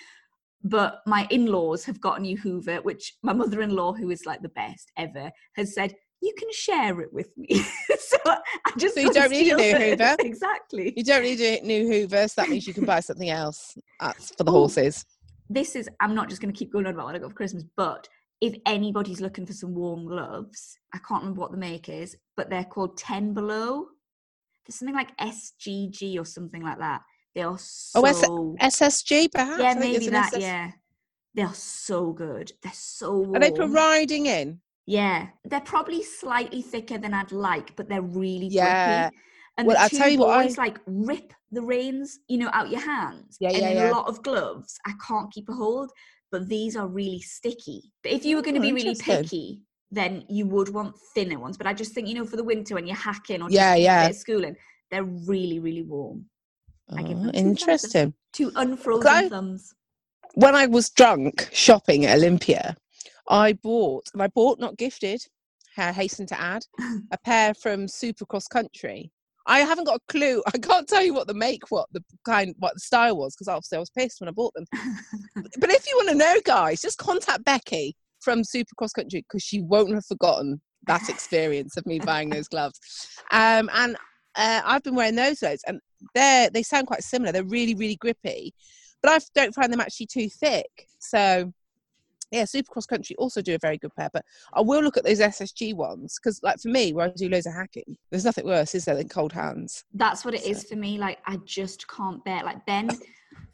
But 0.62 1.02
my 1.06 1.26
in-laws 1.28 1.84
have 1.84 2.00
got 2.00 2.18
a 2.18 2.22
new 2.22 2.38
Hoover, 2.38 2.76
which 2.76 3.16
my 3.22 3.34
mother-in-law, 3.34 3.92
who 3.92 4.10
is 4.10 4.24
like 4.24 4.40
the 4.40 4.48
best 4.48 4.90
ever, 4.96 5.30
has 5.56 5.74
said 5.74 5.94
you 6.24 6.34
can 6.38 6.48
share 6.52 7.00
it 7.00 7.12
with 7.12 7.28
me. 7.36 7.48
so 7.98 8.16
I 8.26 8.72
just 8.78 8.94
So 8.94 9.00
you 9.00 9.10
don't 9.10 9.30
need 9.30 9.52
a 9.52 9.56
new. 9.56 9.78
Hoover? 9.90 10.16
exactly. 10.24 10.92
You 10.96 11.04
don't 11.04 11.22
need 11.22 11.40
a 11.40 11.60
new 11.62 11.86
Hoover, 11.86 12.26
so 12.28 12.40
that 12.40 12.50
means 12.50 12.66
you 12.66 12.74
can 12.74 12.84
buy 12.84 13.00
something 13.00 13.30
else. 13.30 13.76
That's 14.00 14.30
for 14.36 14.44
the 14.44 14.50
Ooh. 14.50 14.54
horses. 14.54 15.04
this 15.50 15.76
is 15.76 15.88
i'm 16.00 16.14
not 16.14 16.28
just 16.30 16.40
going 16.40 16.52
to 16.52 16.58
keep 16.58 16.72
going 16.72 16.86
on 16.86 16.94
about 16.94 17.04
what 17.06 17.14
i 17.14 17.18
got 17.18 17.28
for 17.30 17.36
christmas 17.36 17.64
but 17.76 18.08
if 18.40 18.54
anybody's 18.66 19.20
looking 19.20 19.44
for 19.46 19.52
some 19.52 19.74
warm 19.74 20.06
gloves 20.06 20.78
i 20.94 20.98
can't 21.06 21.20
remember 21.22 21.40
what 21.42 21.50
the 21.52 21.58
make 21.58 21.88
is 21.90 22.16
but 22.36 22.48
they're 22.48 22.64
called 22.64 22.96
10 22.96 23.34
below 23.34 23.86
there's 24.66 24.76
something 24.78 24.94
like 24.94 25.14
SGG 25.18 26.18
or 26.18 26.24
something 26.24 26.62
like 26.62 26.78
that. 26.78 27.02
They 27.34 27.42
are 27.42 27.58
Oh, 27.96 28.56
S- 28.58 28.80
SSG, 28.80 29.30
perhaps. 29.30 29.62
yeah, 29.62 29.74
maybe 29.74 30.08
that. 30.08 30.32
SS 30.32 30.40
Yeah, 30.40 30.70
they're 31.34 31.52
so 31.54 32.12
good. 32.12 32.52
They're 32.62 32.72
so 32.74 33.12
warm. 33.18 33.36
Are 33.36 33.40
they 33.40 33.54
for 33.54 33.68
riding 33.68 34.24
in? 34.24 34.60
Yeah, 34.86 35.28
they're 35.44 35.60
probably 35.60 36.02
slightly 36.02 36.60
thicker 36.62 36.98
than 36.98 37.14
I'd 37.14 37.32
like, 37.32 37.74
but 37.76 37.88
they're 37.88 38.02
really 38.02 38.48
Yeah. 38.48 39.10
And 39.56 39.66
Well, 39.68 39.76
the 39.76 39.82
I'll 39.82 39.88
two 39.88 39.96
tell 39.98 40.08
you 40.08 40.18
what 40.18 40.30
I- 40.30 40.44
boys 40.46 40.58
like 40.58 40.78
rip 40.86 41.32
the 41.52 41.62
reins, 41.62 42.18
you 42.28 42.38
know, 42.38 42.50
out 42.52 42.70
your 42.70 42.80
hands. 42.80 43.36
Yeah, 43.40 43.50
and 43.50 43.58
yeah, 43.58 43.68
in 43.70 43.76
yeah. 43.76 43.90
a 43.90 43.94
lot 43.94 44.08
of 44.08 44.22
gloves, 44.24 44.76
I 44.84 44.92
can't 45.06 45.30
keep 45.32 45.48
a 45.48 45.52
hold. 45.52 45.90
But 46.32 46.48
these 46.48 46.74
are 46.76 46.88
really 46.88 47.20
sticky. 47.20 47.92
But 48.02 48.10
if 48.10 48.24
you 48.24 48.34
were 48.34 48.42
going 48.42 48.54
to 48.56 48.60
Oh, 48.60 48.62
be 48.62 48.72
really 48.72 48.96
picky, 48.96 49.62
then 49.92 50.24
you 50.28 50.46
would 50.48 50.68
want 50.70 50.96
thinner 51.14 51.38
ones. 51.38 51.56
But 51.56 51.68
I 51.68 51.72
just 51.72 51.92
think, 51.92 52.08
you 52.08 52.14
know, 52.14 52.26
for 52.26 52.36
the 52.36 52.42
winter 52.42 52.74
when 52.74 52.88
you're 52.88 52.96
hacking 52.96 53.40
or 53.40 53.48
Yeah, 53.50 53.74
just 53.74 53.82
yeah. 53.82 54.06
yeah. 54.06 54.12
schooling, 54.12 54.56
they're 54.90 55.04
really, 55.04 55.60
really 55.60 55.82
warm. 55.82 56.28
I 56.90 57.02
give 57.02 57.12
Oh, 57.18 57.22
them 57.22 57.26
two 57.26 57.32
thumbs 57.38 57.48
interesting. 57.50 58.14
Two 58.32 58.50
unfrozen 58.56 59.06
I- 59.06 59.28
thumbs. 59.28 59.72
When 60.34 60.56
I 60.56 60.66
was 60.66 60.90
drunk 60.90 61.48
shopping 61.52 62.04
at 62.06 62.16
Olympia, 62.18 62.76
I 63.28 63.54
bought, 63.54 64.04
and 64.12 64.22
I 64.22 64.28
bought, 64.28 64.58
not 64.58 64.76
gifted, 64.76 65.22
I 65.76 65.92
hasten 65.92 66.26
to 66.26 66.40
add, 66.40 66.64
a 67.10 67.18
pair 67.18 67.54
from 67.54 67.86
Supercross 67.86 68.48
Country. 68.48 69.10
I 69.46 69.60
haven't 69.60 69.84
got 69.84 69.96
a 69.96 70.12
clue. 70.12 70.42
I 70.54 70.58
can't 70.58 70.88
tell 70.88 71.02
you 71.02 71.14
what 71.14 71.26
the 71.26 71.34
make, 71.34 71.70
what 71.70 71.88
the 71.92 72.02
kind, 72.24 72.54
what 72.58 72.74
the 72.74 72.80
style 72.80 73.16
was, 73.16 73.34
because 73.34 73.48
obviously 73.48 73.76
I 73.76 73.80
was 73.80 73.90
pissed 73.90 74.20
when 74.20 74.28
I 74.28 74.32
bought 74.32 74.54
them. 74.54 74.66
but 75.58 75.70
if 75.70 75.86
you 75.88 75.96
want 75.96 76.10
to 76.10 76.14
know, 76.16 76.36
guys, 76.44 76.80
just 76.80 76.98
contact 76.98 77.44
Becky 77.44 77.96
from 78.20 78.42
Supercross 78.42 78.94
Country 78.94 79.24
because 79.28 79.42
she 79.42 79.60
won't 79.60 79.94
have 79.94 80.06
forgotten 80.06 80.60
that 80.86 81.08
experience 81.08 81.76
of 81.76 81.86
me 81.86 81.98
buying 81.98 82.30
those 82.30 82.48
gloves. 82.48 82.78
Um, 83.30 83.70
and 83.72 83.96
uh, 84.36 84.62
I've 84.64 84.82
been 84.82 84.94
wearing 84.94 85.14
those 85.14 85.42
loads, 85.42 85.62
and 85.66 85.80
they 86.14 86.48
they 86.52 86.62
sound 86.62 86.86
quite 86.86 87.02
similar. 87.02 87.32
They're 87.32 87.44
really 87.44 87.74
really 87.74 87.96
grippy, 87.96 88.52
but 89.02 89.12
I 89.12 89.18
don't 89.34 89.54
find 89.54 89.72
them 89.72 89.80
actually 89.80 90.06
too 90.06 90.28
thick. 90.28 90.88
So. 90.98 91.52
Yeah, 92.34 92.42
Supercross 92.42 92.88
Country 92.88 93.14
also 93.16 93.40
do 93.40 93.54
a 93.54 93.58
very 93.58 93.78
good 93.78 93.94
pair, 93.94 94.10
but 94.12 94.24
I 94.52 94.60
will 94.60 94.82
look 94.82 94.96
at 94.96 95.04
those 95.04 95.20
SSG 95.20 95.72
ones 95.74 96.18
because, 96.20 96.40
like 96.42 96.58
for 96.58 96.66
me, 96.68 96.92
where 96.92 97.06
I 97.06 97.10
do 97.10 97.28
loads 97.28 97.46
of 97.46 97.54
hacking, 97.54 97.96
there's 98.10 98.24
nothing 98.24 98.44
worse, 98.44 98.74
is 98.74 98.86
there, 98.86 98.96
than 98.96 99.08
cold 99.08 99.32
hands? 99.32 99.84
That's 99.94 100.24
what 100.24 100.34
it 100.34 100.44
is 100.44 100.62
So- 100.62 100.70
for 100.70 100.76
me. 100.76 100.98
Like 100.98 101.18
I 101.26 101.36
just 101.44 101.86
can't 101.86 102.24
bear. 102.24 102.42
Like 102.42 102.66
Ben 102.66 102.90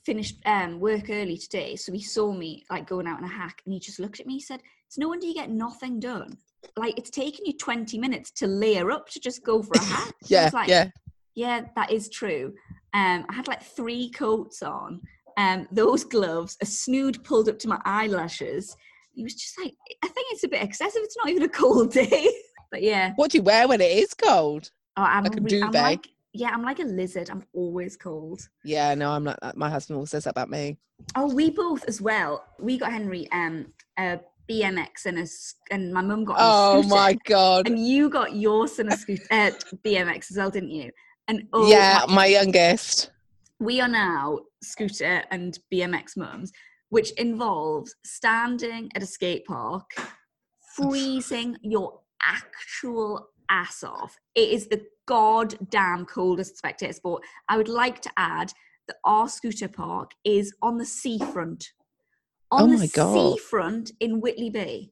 finished 0.07 0.37
um, 0.47 0.81
work 0.81 1.11
early 1.11 1.37
today, 1.37 1.77
so 1.77 1.93
he 1.93 2.03
saw 2.03 2.33
me 2.33 2.65
like 2.71 2.89
going 2.89 3.07
out 3.07 3.19
on 3.19 3.25
a 3.25 3.29
hack, 3.29 3.61
and 3.67 3.75
he 3.75 3.81
just 3.81 4.01
looked 4.01 4.19
at 4.19 4.27
me. 4.27 4.35
He 4.35 4.41
said, 4.41 4.63
"It's 4.87 4.97
no 4.97 5.09
wonder 5.09 5.27
you 5.27 5.35
get 5.35 5.51
nothing 5.51 6.01
done. 6.01 6.39
Like 6.79 6.99
it's 6.99 7.11
taken 7.11 7.45
you 7.45 7.53
twenty 7.59 7.99
minutes 7.99 8.31
to 8.33 8.47
layer 8.47 8.91
up 8.91 9.11
to 9.11 9.21
just 9.21 9.45
go 9.45 9.63
for 9.63 9.75
a 9.75 9.85
hack." 9.85 10.15
Yeah, 10.27 10.49
like, 10.55 10.69
yeah. 10.69 10.89
yeah, 11.35 11.67
that 11.77 11.91
is 11.93 12.09
true. 12.09 12.55
Um, 12.95 13.27
I 13.29 13.35
had 13.35 13.47
like 13.47 13.63
three 13.63 14.11
coats 14.11 14.63
on, 14.63 15.03
um, 15.41 15.69
those 15.73 16.05
gloves, 16.05 16.57
a 16.61 16.67
snood 16.67 17.23
pulled 17.25 17.49
up 17.49 17.59
to 17.61 17.69
my 17.69 17.81
eyelashes. 17.85 18.77
He 19.13 19.23
was 19.23 19.35
just 19.35 19.59
like, 19.61 19.75
I 20.05 20.09
think 20.09 20.27
it's 20.33 20.45
a 20.45 20.49
bit 20.49 20.63
excessive. 20.63 21.03
It's 21.05 21.17
not 21.17 21.29
even 21.31 21.43
a 21.43 21.49
cold 21.49 21.93
day. 22.03 22.29
but 22.71 22.83
yeah, 22.83 23.13
What 23.17 23.31
do 23.31 23.39
you 23.39 23.43
wear 23.43 23.67
when 23.69 23.81
it 23.81 23.91
is 24.03 24.15
cold? 24.15 24.71
oh, 24.97 25.03
I'm, 25.03 25.25
Like 25.25 25.37
a 25.37 25.41
re- 25.41 25.63
I'm 25.63 25.73
like, 25.73 26.09
yeah, 26.33 26.51
I'm 26.51 26.63
like 26.63 26.79
a 26.79 26.85
lizard. 26.85 27.29
I'm 27.31 27.45
always 27.53 27.97
cold. 27.97 28.41
Yeah, 28.65 28.95
no, 28.95 29.11
I'm 29.11 29.25
like 29.25 29.41
that. 29.43 29.57
My 29.57 29.71
husband 29.71 29.97
always 29.97 30.11
says 30.11 30.25
that 30.25 30.31
about 30.31 30.51
me. 30.51 30.79
Oh, 31.17 31.33
we 31.35 31.51
both 31.51 31.85
as 31.89 32.01
well. 32.01 32.45
We 32.59 32.79
got 32.79 32.93
Henry 32.93 33.27
um 33.33 33.73
a 33.99 34.21
BMX 34.49 35.07
and 35.07 35.19
a 35.19 35.27
and 35.75 35.93
my 35.93 36.03
mum 36.03 36.25
got 36.25 36.41
a 36.41 36.45
Oh 36.53 36.83
scooter. 36.83 36.89
my 36.95 37.19
god. 37.25 37.67
And 37.67 37.79
you 37.85 38.09
got 38.11 38.35
your 38.37 38.69
son 38.69 38.89
a 38.89 38.93
scooter, 38.93 39.23
uh, 39.31 39.51
BMX 39.85 40.31
as 40.31 40.37
well, 40.37 40.51
didn't 40.51 40.71
you? 40.71 40.91
And 41.29 41.45
oh, 41.53 41.69
yeah, 41.69 42.05
my- 42.07 42.15
my 42.15 42.27
youngest. 42.27 43.11
We 43.61 43.81
are 43.81 43.89
now 43.89 44.39
scooter 44.63 45.23
and 45.31 45.59
BMX 45.73 46.17
mums, 46.17 46.51
which 46.89 47.13
involves 47.13 47.95
standing 48.05 48.91
at 48.97 49.03
a 49.03 49.07
skate 49.07 49.45
park, 49.45 49.91
freezing 50.75 51.57
your 51.63 52.01
actual 52.25 53.29
ass 53.51 53.85
off. 53.85 54.17
It 54.35 54.49
is 54.49 54.67
the 54.69 54.83
goddamn 55.07 56.07
coldest 56.07 56.57
spectator 56.57 56.93
sport. 56.95 57.23
I 57.49 57.59
would 57.59 57.69
like 57.69 58.01
to 58.03 58.11
add 58.17 58.53
that 58.89 58.97
our 59.05 59.29
scooter 59.29 59.69
park 59.69 60.13
is 60.25 60.55
on 60.63 60.79
the 60.79 60.87
seafront. 60.87 61.67
On 62.51 62.73
Oh 62.73 62.77
the 62.77 62.89
God. 62.89 63.37
seafront 63.37 63.93
in 64.01 64.21
Whitley 64.21 64.51
Bay. 64.51 64.91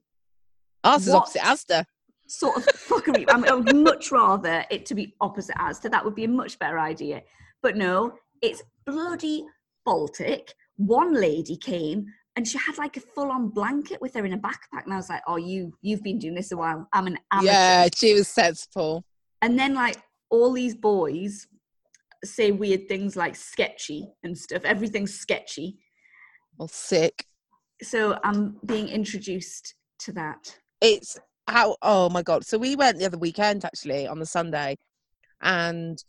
Ours 0.83 1.07
is 1.07 1.13
opposite? 1.13 1.41
Asda. 1.41 1.85
Sort 2.27 2.57
of 2.57 2.65
fuckery. 2.67 3.25
I, 3.27 3.37
mean, 3.37 3.49
I 3.49 3.55
would 3.55 3.75
much 3.75 4.11
rather 4.11 4.63
it 4.69 4.85
to 4.85 4.95
be 4.95 5.15
opposite 5.19 5.55
Asda. 5.57 5.89
That 5.89 6.05
would 6.05 6.15
be 6.15 6.23
a 6.25 6.29
much 6.29 6.59
better 6.59 6.79
idea. 6.79 7.23
But 7.61 7.75
no, 7.75 8.13
it's 8.41 8.63
bloody 8.85 9.45
Baltic. 9.85 10.53
One 10.77 11.13
lady 11.13 11.57
came 11.57 12.05
and 12.35 12.47
she 12.47 12.57
had 12.57 12.77
like 12.77 12.95
a 12.95 13.01
full-on 13.01 13.49
blanket 13.49 13.99
with 14.01 14.13
her 14.13 14.25
in 14.25 14.33
a 14.33 14.37
backpack, 14.37 14.85
and 14.85 14.93
I 14.93 14.97
was 14.97 15.09
like, 15.09 15.21
"Oh, 15.27 15.35
you 15.35 15.73
you've 15.81 16.03
been 16.03 16.19
doing 16.19 16.35
this 16.35 16.51
a 16.51 16.57
while. 16.57 16.87
I'm 16.93 17.07
an 17.07 17.17
amateur." 17.31 17.51
Yeah, 17.51 17.87
she 17.93 18.13
was 18.13 18.27
sensible. 18.27 19.03
And 19.41 19.59
then 19.59 19.73
like 19.73 19.97
all 20.29 20.53
these 20.53 20.75
boys 20.75 21.47
say 22.23 22.51
weird 22.51 22.87
things 22.87 23.15
like 23.15 23.35
sketchy 23.35 24.07
and 24.23 24.37
stuff. 24.37 24.63
Everything's 24.63 25.13
sketchy. 25.13 25.79
Well, 26.57 26.67
sick. 26.67 27.25
So 27.81 28.19
I'm 28.23 28.57
being 28.65 28.87
introduced 28.87 29.75
to 29.99 30.11
that. 30.13 30.57
It's 30.81 31.17
how. 31.47 31.75
Oh 31.81 32.09
my 32.09 32.21
god. 32.21 32.45
So 32.45 32.57
we 32.57 32.75
went 32.75 32.99
the 32.99 33.05
other 33.05 33.17
weekend 33.17 33.65
actually 33.65 34.07
on 34.07 34.19
the 34.19 34.25
Sunday, 34.25 34.77
and 35.41 36.01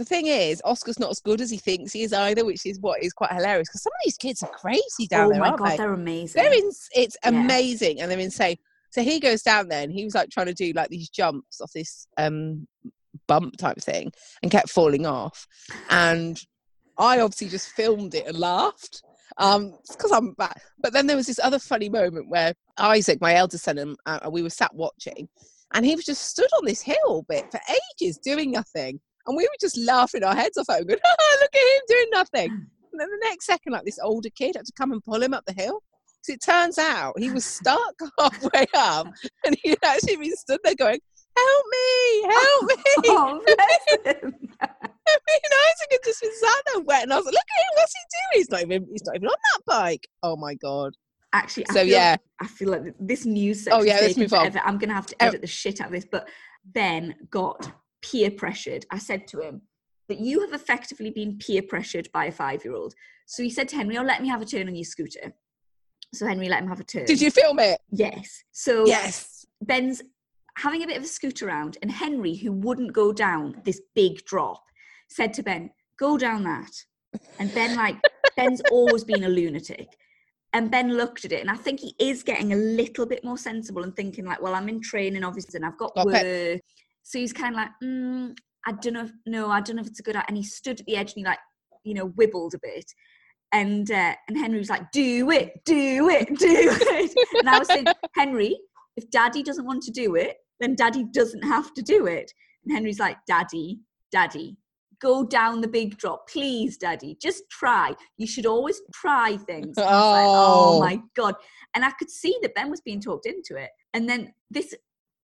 the 0.00 0.04
thing 0.06 0.28
is, 0.28 0.62
Oscar's 0.64 0.98
not 0.98 1.10
as 1.10 1.20
good 1.20 1.42
as 1.42 1.50
he 1.50 1.58
thinks 1.58 1.92
he 1.92 2.02
is 2.02 2.14
either, 2.14 2.42
which 2.42 2.64
is 2.64 2.80
what 2.80 3.02
is 3.02 3.12
quite 3.12 3.30
hilarious 3.32 3.68
because 3.68 3.82
some 3.82 3.92
of 3.92 4.00
these 4.02 4.16
kids 4.16 4.42
are 4.42 4.48
crazy 4.48 5.06
down 5.10 5.26
oh 5.26 5.30
there, 5.30 5.44
Oh 5.44 5.50
my 5.50 5.56
god, 5.56 5.70
they? 5.72 5.76
they're 5.76 5.92
amazing. 5.92 6.42
They're 6.42 6.52
in, 6.54 6.70
it's 6.92 7.16
Yeah. 7.22 7.28
amazing 7.28 8.00
and 8.00 8.10
they're 8.10 8.18
insane. 8.18 8.56
So 8.92 9.02
he 9.02 9.20
goes 9.20 9.42
down 9.42 9.68
there 9.68 9.82
and 9.82 9.92
he 9.92 10.04
was 10.04 10.14
like 10.14 10.30
trying 10.30 10.46
to 10.46 10.54
do 10.54 10.72
like 10.74 10.88
these 10.88 11.10
jumps 11.10 11.60
off 11.60 11.70
this 11.72 12.06
um 12.16 12.66
bump 13.26 13.58
type 13.58 13.76
thing 13.78 14.10
and 14.42 14.50
kept 14.50 14.70
falling 14.70 15.04
off. 15.04 15.46
And 15.90 16.40
I 16.96 17.20
obviously 17.20 17.48
just 17.48 17.68
filmed 17.72 18.14
it 18.14 18.26
and 18.26 18.38
laughed. 18.38 19.02
Um, 19.36 19.74
because 19.88 20.12
I'm 20.12 20.32
back. 20.32 20.60
But 20.78 20.94
then 20.94 21.06
there 21.06 21.16
was 21.16 21.26
this 21.26 21.38
other 21.38 21.58
funny 21.58 21.88
moment 21.90 22.28
where 22.28 22.54
Isaac, 22.78 23.20
my 23.20 23.34
eldest 23.34 23.64
son, 23.64 23.78
and 23.78 23.96
uh, 24.06 24.28
we 24.30 24.42
were 24.42 24.50
sat 24.50 24.74
watching, 24.74 25.28
and 25.72 25.86
he 25.86 25.94
was 25.94 26.04
just 26.04 26.22
stood 26.22 26.48
on 26.58 26.64
this 26.64 26.82
hill 26.82 27.24
bit 27.28 27.44
for 27.50 27.60
ages 28.00 28.18
doing 28.18 28.50
nothing. 28.50 28.98
And 29.26 29.36
we 29.36 29.44
were 29.44 29.48
just 29.60 29.76
laughing 29.78 30.24
our 30.24 30.34
heads 30.34 30.56
off 30.56 30.68
at 30.70 30.80
him, 30.80 30.86
going, 30.86 30.98
oh, 31.04 31.38
look 31.40 31.54
at 31.54 31.60
him 31.76 31.82
doing 31.88 32.06
nothing. 32.12 32.50
And 32.92 33.00
then 33.00 33.08
the 33.10 33.26
next 33.28 33.46
second, 33.46 33.72
like 33.72 33.84
this 33.84 33.98
older 34.02 34.30
kid 34.30 34.56
had 34.56 34.66
to 34.66 34.72
come 34.76 34.92
and 34.92 35.02
pull 35.02 35.22
him 35.22 35.34
up 35.34 35.44
the 35.46 35.52
hill. 35.52 35.82
Because 36.22 36.34
it 36.36 36.42
turns 36.44 36.78
out 36.78 37.18
he 37.18 37.30
was 37.30 37.44
stuck 37.44 37.94
halfway 38.18 38.66
up 38.74 39.06
and 39.44 39.56
he 39.62 39.76
actually 39.84 40.16
been 40.16 40.36
stood 40.36 40.60
there 40.64 40.74
going, 40.74 41.00
Help 41.36 41.64
me, 41.70 42.22
help 42.22 42.64
me. 42.66 42.74
Oh, 43.06 43.40
bless 43.46 44.16
him. 44.16 44.34
I 44.60 45.18
mean, 45.26 45.40
Isaac 45.68 45.88
had 45.92 45.98
just 46.04 46.20
been 46.20 46.30
sat 46.38 46.62
there 46.66 46.80
wet, 46.82 47.04
and 47.04 47.12
I 47.12 47.16
was 47.16 47.24
like, 47.24 47.34
Look 47.34 47.42
at 47.42 47.62
him, 47.62 47.76
what's 47.76 47.92
he 47.92 48.00
doing? 48.10 48.40
He's 48.40 48.50
not 48.50 48.60
even 48.62 48.86
he's 48.92 49.04
not 49.06 49.16
even 49.16 49.28
on 49.28 49.34
that 49.54 49.62
bike. 49.64 50.08
Oh 50.22 50.36
my 50.36 50.54
god. 50.54 50.92
Actually, 51.32 51.68
I 51.70 51.72
So 51.72 51.80
feel, 51.80 51.88
yeah. 51.88 52.16
I 52.42 52.46
feel 52.48 52.70
like 52.70 52.94
this 52.98 53.24
news 53.24 53.66
Oh, 53.70 53.82
section. 53.82 53.86
yeah, 53.86 54.00
let's 54.00 54.16
move 54.18 54.32
on. 54.32 54.40
forever. 54.50 54.60
I'm 54.64 54.78
gonna 54.78 54.94
have 54.94 55.06
to 55.06 55.16
Oh. 55.20 55.26
edit 55.26 55.40
the 55.40 55.46
shit 55.46 55.80
out 55.80 55.86
of 55.86 55.92
this. 55.92 56.04
But 56.10 56.28
Ben 56.64 57.14
got 57.30 57.70
peer 58.02 58.30
pressured. 58.30 58.86
I 58.90 58.98
said 58.98 59.26
to 59.28 59.40
him 59.40 59.62
that 60.08 60.20
you 60.20 60.40
have 60.40 60.52
effectively 60.52 61.10
been 61.10 61.38
peer 61.38 61.62
pressured 61.62 62.10
by 62.12 62.26
a 62.26 62.32
five-year-old. 62.32 62.94
So 63.26 63.42
he 63.42 63.50
said 63.50 63.68
to 63.68 63.76
Henry, 63.76 63.96
"Oh, 63.96 64.02
let 64.02 64.22
me 64.22 64.28
have 64.28 64.42
a 64.42 64.44
turn 64.44 64.68
on 64.68 64.74
your 64.74 64.84
scooter." 64.84 65.32
So 66.12 66.26
Henry 66.26 66.48
let 66.48 66.62
him 66.62 66.68
have 66.68 66.80
a 66.80 66.84
turn. 66.84 67.04
Did 67.04 67.20
you 67.20 67.30
film 67.30 67.60
it? 67.60 67.80
Yes. 67.90 68.42
So 68.50 68.86
Yes. 68.86 69.46
Ben's 69.62 70.02
having 70.56 70.82
a 70.82 70.86
bit 70.86 70.96
of 70.96 71.04
a 71.04 71.06
scoot 71.06 71.42
around, 71.42 71.78
and 71.82 71.90
Henry, 71.90 72.34
who 72.34 72.52
wouldn't 72.52 72.92
go 72.92 73.12
down 73.12 73.60
this 73.64 73.80
big 73.94 74.24
drop, 74.24 74.64
said 75.08 75.32
to 75.34 75.42
Ben, 75.42 75.70
"Go 75.98 76.18
down 76.18 76.42
that." 76.44 76.72
And 77.38 77.52
Ben, 77.54 77.76
like, 77.76 77.96
Ben's 78.36 78.62
always 78.70 79.04
been 79.04 79.24
a 79.24 79.28
lunatic. 79.28 79.96
And 80.52 80.70
Ben 80.70 80.96
looked 80.96 81.24
at 81.24 81.30
it, 81.30 81.40
and 81.40 81.50
I 81.50 81.54
think 81.54 81.78
he 81.78 81.94
is 82.00 82.24
getting 82.24 82.52
a 82.52 82.56
little 82.56 83.06
bit 83.06 83.22
more 83.22 83.38
sensible 83.38 83.84
and 83.84 83.94
thinking, 83.94 84.24
like, 84.24 84.42
well, 84.42 84.54
I'm 84.54 84.68
in 84.68 84.80
training, 84.80 85.22
obviously, 85.22 85.58
and 85.58 85.64
I've 85.64 85.78
got 85.78 85.94
work. 86.04 86.60
So 87.02 87.18
he's 87.18 87.32
kind 87.32 87.54
of 87.54 87.56
like, 87.56 87.70
mm, 87.82 88.36
I 88.66 88.72
don't 88.72 88.94
know, 88.94 89.04
if, 89.04 89.12
no, 89.26 89.50
I 89.50 89.60
don't 89.60 89.76
know 89.76 89.82
if 89.82 89.88
it's 89.88 90.00
a 90.00 90.02
good. 90.02 90.16
And 90.28 90.36
he 90.36 90.42
stood 90.42 90.80
at 90.80 90.86
the 90.86 90.96
edge 90.96 91.12
and 91.12 91.18
he, 91.18 91.24
like, 91.24 91.38
you 91.84 91.94
know, 91.94 92.08
wibbled 92.08 92.54
a 92.54 92.58
bit. 92.62 92.84
And 93.52 93.90
uh, 93.90 94.14
and 94.28 94.38
Henry 94.38 94.58
was 94.58 94.70
like, 94.70 94.92
do 94.92 95.30
it, 95.30 95.64
do 95.64 96.08
it, 96.08 96.28
do 96.28 96.36
it. 96.38 97.28
and 97.38 97.48
I 97.48 97.58
was 97.58 97.66
saying, 97.66 97.86
Henry, 98.14 98.56
if 98.96 99.10
daddy 99.10 99.42
doesn't 99.42 99.66
want 99.66 99.82
to 99.84 99.90
do 99.90 100.14
it, 100.14 100.36
then 100.60 100.76
daddy 100.76 101.04
doesn't 101.12 101.42
have 101.42 101.74
to 101.74 101.82
do 101.82 102.06
it. 102.06 102.30
And 102.64 102.72
Henry's 102.74 103.00
like, 103.00 103.16
Daddy, 103.26 103.80
daddy, 104.12 104.56
go 105.00 105.24
down 105.24 105.60
the 105.60 105.68
big 105.68 105.96
drop. 105.96 106.28
Please, 106.28 106.76
daddy, 106.76 107.16
just 107.20 107.44
try. 107.50 107.94
You 108.18 108.26
should 108.26 108.46
always 108.46 108.80
try 108.94 109.36
things. 109.36 109.76
Was 109.76 109.78
like, 109.78 109.88
Oh. 109.90 110.76
oh 110.76 110.80
my 110.80 111.00
God. 111.16 111.34
And 111.74 111.84
I 111.84 111.90
could 111.92 112.10
see 112.10 112.36
that 112.42 112.54
Ben 112.54 112.70
was 112.70 112.82
being 112.82 113.00
talked 113.00 113.26
into 113.26 113.56
it. 113.56 113.70
And 113.94 114.08
then 114.08 114.32
this 114.50 114.74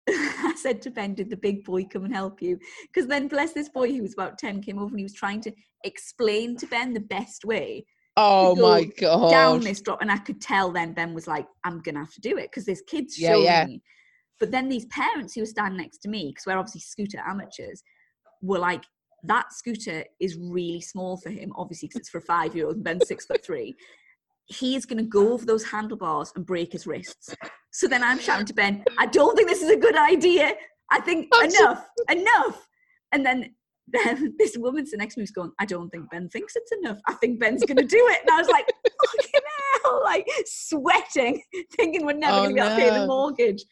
I 0.09 0.55
said 0.57 0.83
to 0.83 0.91
Ben, 0.91 1.15
did 1.15 1.31
the 1.31 1.37
big 1.37 1.65
boy 1.65 1.85
come 1.85 2.05
and 2.05 2.15
help 2.15 2.41
you? 2.41 2.59
Because 2.93 3.09
then, 3.09 3.29
bless 3.29 3.53
this 3.53 3.69
boy 3.69 3.93
who 3.93 4.03
was 4.03 4.15
about 4.15 4.39
10 4.39 4.63
came 4.63 4.79
over 4.79 4.91
and 4.91 4.99
he 4.99 5.05
was 5.05 5.15
trying 5.15 5.41
to 5.43 5.53
explain 5.85 6.57
to 6.59 6.67
Ben 6.67 6.93
the 6.93 7.01
best 7.01 7.45
way 7.45 7.85
Oh 8.17 8.55
go 8.55 8.63
my 8.63 8.85
god. 8.85 9.31
down 9.31 9.61
this 9.61 9.81
drop. 9.81 10.01
And 10.01 10.11
I 10.11 10.19
could 10.19 10.41
tell 10.41 10.71
then 10.73 10.93
Ben 10.93 11.13
was 11.15 11.27
like, 11.27 11.47
I'm 11.65 11.81
going 11.81 11.95
to 11.97 12.01
have 12.01 12.15
to 12.15 12.21
do 12.21 12.37
it 12.39 12.51
because 12.51 12.65
this 12.65 12.83
kid's 12.87 13.17
Yeah, 13.17 13.31
showing 13.31 13.45
yeah. 13.45 13.65
me. 13.67 13.83
But 14.39 14.51
then 14.51 14.69
these 14.69 14.87
parents 14.87 15.35
who 15.35 15.41
were 15.43 15.47
standing 15.47 15.79
next 15.79 15.99
to 15.99 16.09
me, 16.09 16.29
because 16.31 16.47
we're 16.47 16.59
obviously 16.59 16.81
scooter 16.83 17.19
amateurs, 17.27 17.83
were 18.43 18.59
like, 18.59 18.85
that 19.25 19.53
scooter 19.53 20.05
is 20.21 20.37
really 20.37 20.81
small 20.81 21.17
for 21.17 21.31
him, 21.31 21.53
obviously, 21.57 21.89
because 21.89 22.01
it's 22.01 22.11
for 22.11 22.19
a 22.19 22.23
five 22.23 22.55
year 22.55 22.67
old 22.67 22.77
and 22.77 22.85
Ben's 22.85 23.09
six 23.09 23.27
foot 23.27 23.45
three. 23.45 23.75
He 24.47 24.77
is 24.77 24.87
going 24.87 24.99
to 24.99 25.09
go 25.09 25.33
over 25.33 25.45
those 25.45 25.65
handlebars 25.65 26.33
and 26.37 26.47
break 26.47 26.73
his 26.73 26.87
wrists. 26.87 27.35
So 27.73 27.89
then 27.89 28.03
I'm 28.03 28.19
shouting 28.19 28.47
to 28.47 28.55
Ben, 28.55 28.85
I 28.97 29.07
don't 29.07 29.37
think 29.37 29.49
this 29.49 29.63
is 29.63 29.71
a 29.71 29.77
good 29.77 29.97
idea. 29.97 30.53
I 30.91 31.01
think 31.01 31.29
enough, 31.43 31.85
enough. 32.09 32.69
And 33.13 33.25
then 33.27 33.55
then 33.89 34.35
this 34.39 34.57
woman 34.57 34.85
sitting 34.85 34.99
next 34.99 35.15
to 35.15 35.21
me 35.21 35.23
was 35.23 35.31
going, 35.31 35.53
I 35.59 35.65
don't 35.65 35.91
think 35.91 36.11
Ben 36.11 36.29
thinks 36.29 36.57
it's 36.57 36.73
enough. 36.73 36.99
I 37.07 37.15
think 37.15 37.41
Ben's 37.41 37.65
going 37.65 37.77
to 37.77 37.85
do 37.85 38.07
it. 38.11 38.21
And 38.23 38.31
I 38.31 38.39
was 38.39 38.49
like, 38.49 38.67
fucking 39.07 39.41
hell, 39.83 40.01
like 40.05 40.27
sweating, 40.45 41.43
thinking 41.77 42.05
we're 42.05 42.13
never 42.15 42.39
Oh, 42.39 42.43
going 42.43 42.51
to 42.51 42.55
be 42.55 42.61
able 42.61 42.71
to 42.71 42.77
pay 42.77 42.91
the 42.91 43.07
mortgage. 43.07 43.65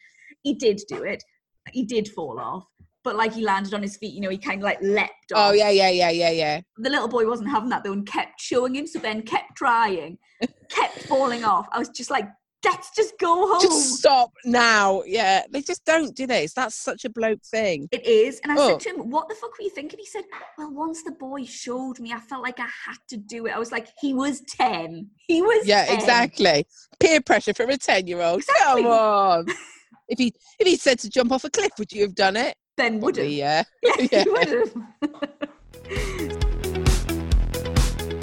He 0.43 0.53
did 0.53 0.81
do 0.87 1.03
it. 1.03 1.23
He 1.71 1.83
did 1.83 2.07
fall 2.09 2.39
off. 2.39 2.65
But 3.05 3.15
like 3.15 3.33
he 3.33 3.43
landed 3.43 3.73
on 3.73 3.81
his 3.81 3.95
feet, 3.95 4.13
you 4.13 4.19
know, 4.19 4.29
he 4.29 4.37
kind 4.37 4.59
of 4.59 4.63
like 4.65 4.81
leapt 4.81 5.31
oh, 5.33 5.39
off. 5.39 5.51
Oh 5.51 5.53
yeah, 5.53 5.69
yeah, 5.69 5.89
yeah, 5.89 6.09
yeah, 6.09 6.31
yeah. 6.31 6.61
The 6.77 6.89
little 6.89 7.07
boy 7.07 7.25
wasn't 7.27 7.49
having 7.51 7.69
that 7.69 7.83
though 7.85 7.93
and 7.93 8.05
kept 8.05 8.41
showing 8.41 8.75
him. 8.75 8.87
So 8.87 8.99
Ben 8.99 9.21
kept 9.21 9.55
trying, 9.55 10.17
kept 10.69 11.03
falling 11.03 11.45
off. 11.45 11.67
I 11.71 11.79
was 11.79 11.89
just 11.89 12.09
like, 12.09 12.27
let's 12.65 12.89
just 12.95 13.13
go 13.19 13.47
home. 13.47 13.61
Just 13.61 13.99
stop 13.99 14.31
now. 14.43 15.03
Yeah, 15.05 15.43
they 15.51 15.61
just 15.61 15.85
don't 15.85 16.15
do 16.15 16.25
this. 16.25 16.53
That's 16.53 16.75
such 16.75 17.05
a 17.05 17.09
bloke 17.09 17.43
thing. 17.43 17.87
It 17.91 18.05
is. 18.05 18.41
And 18.43 18.51
I 18.51 18.55
Oh. 18.57 18.69
said 18.69 18.79
to 18.81 18.89
him, 18.89 19.09
What 19.11 19.29
the 19.29 19.35
fuck 19.35 19.51
were 19.57 19.63
you 19.63 19.69
thinking? 19.69 19.99
He 19.99 20.05
said, 20.07 20.23
Well, 20.57 20.71
once 20.71 21.03
the 21.03 21.11
boy 21.11 21.45
showed 21.45 21.99
me, 21.99 22.11
I 22.11 22.19
felt 22.19 22.41
like 22.43 22.59
I 22.59 22.63
had 22.63 22.97
to 23.09 23.17
do 23.17 23.45
it. 23.45 23.51
I 23.55 23.59
was 23.59 23.71
like, 23.71 23.87
He 24.01 24.13
was 24.13 24.41
10. 24.49 25.07
He 25.27 25.41
was 25.41 25.67
Yeah, 25.67 25.85
10. 25.85 25.95
exactly. 25.95 26.65
Peer 26.99 27.21
pressure 27.21 27.53
from 27.53 27.69
a 27.69 27.77
ten-year-old. 27.77 28.39
Exactly. 28.39 28.81
Come 28.83 28.91
on. 28.91 29.45
if 30.09 30.17
he 30.17 30.33
if 30.59 30.67
he 30.67 30.75
said 30.75 30.99
to 30.99 31.09
jump 31.09 31.31
off 31.31 31.43
a 31.43 31.49
cliff, 31.49 31.71
would 31.77 31.91
you 31.91 32.01
have 32.01 32.15
done 32.15 32.35
it? 32.35 32.55
Ben 32.77 32.99
would 32.99 33.17
have. 33.17 33.27
Yeah. 33.27 33.63
Yeah, 33.83 34.07
Yeah. 34.11 34.23
would 34.27 34.47
have. 34.49 34.73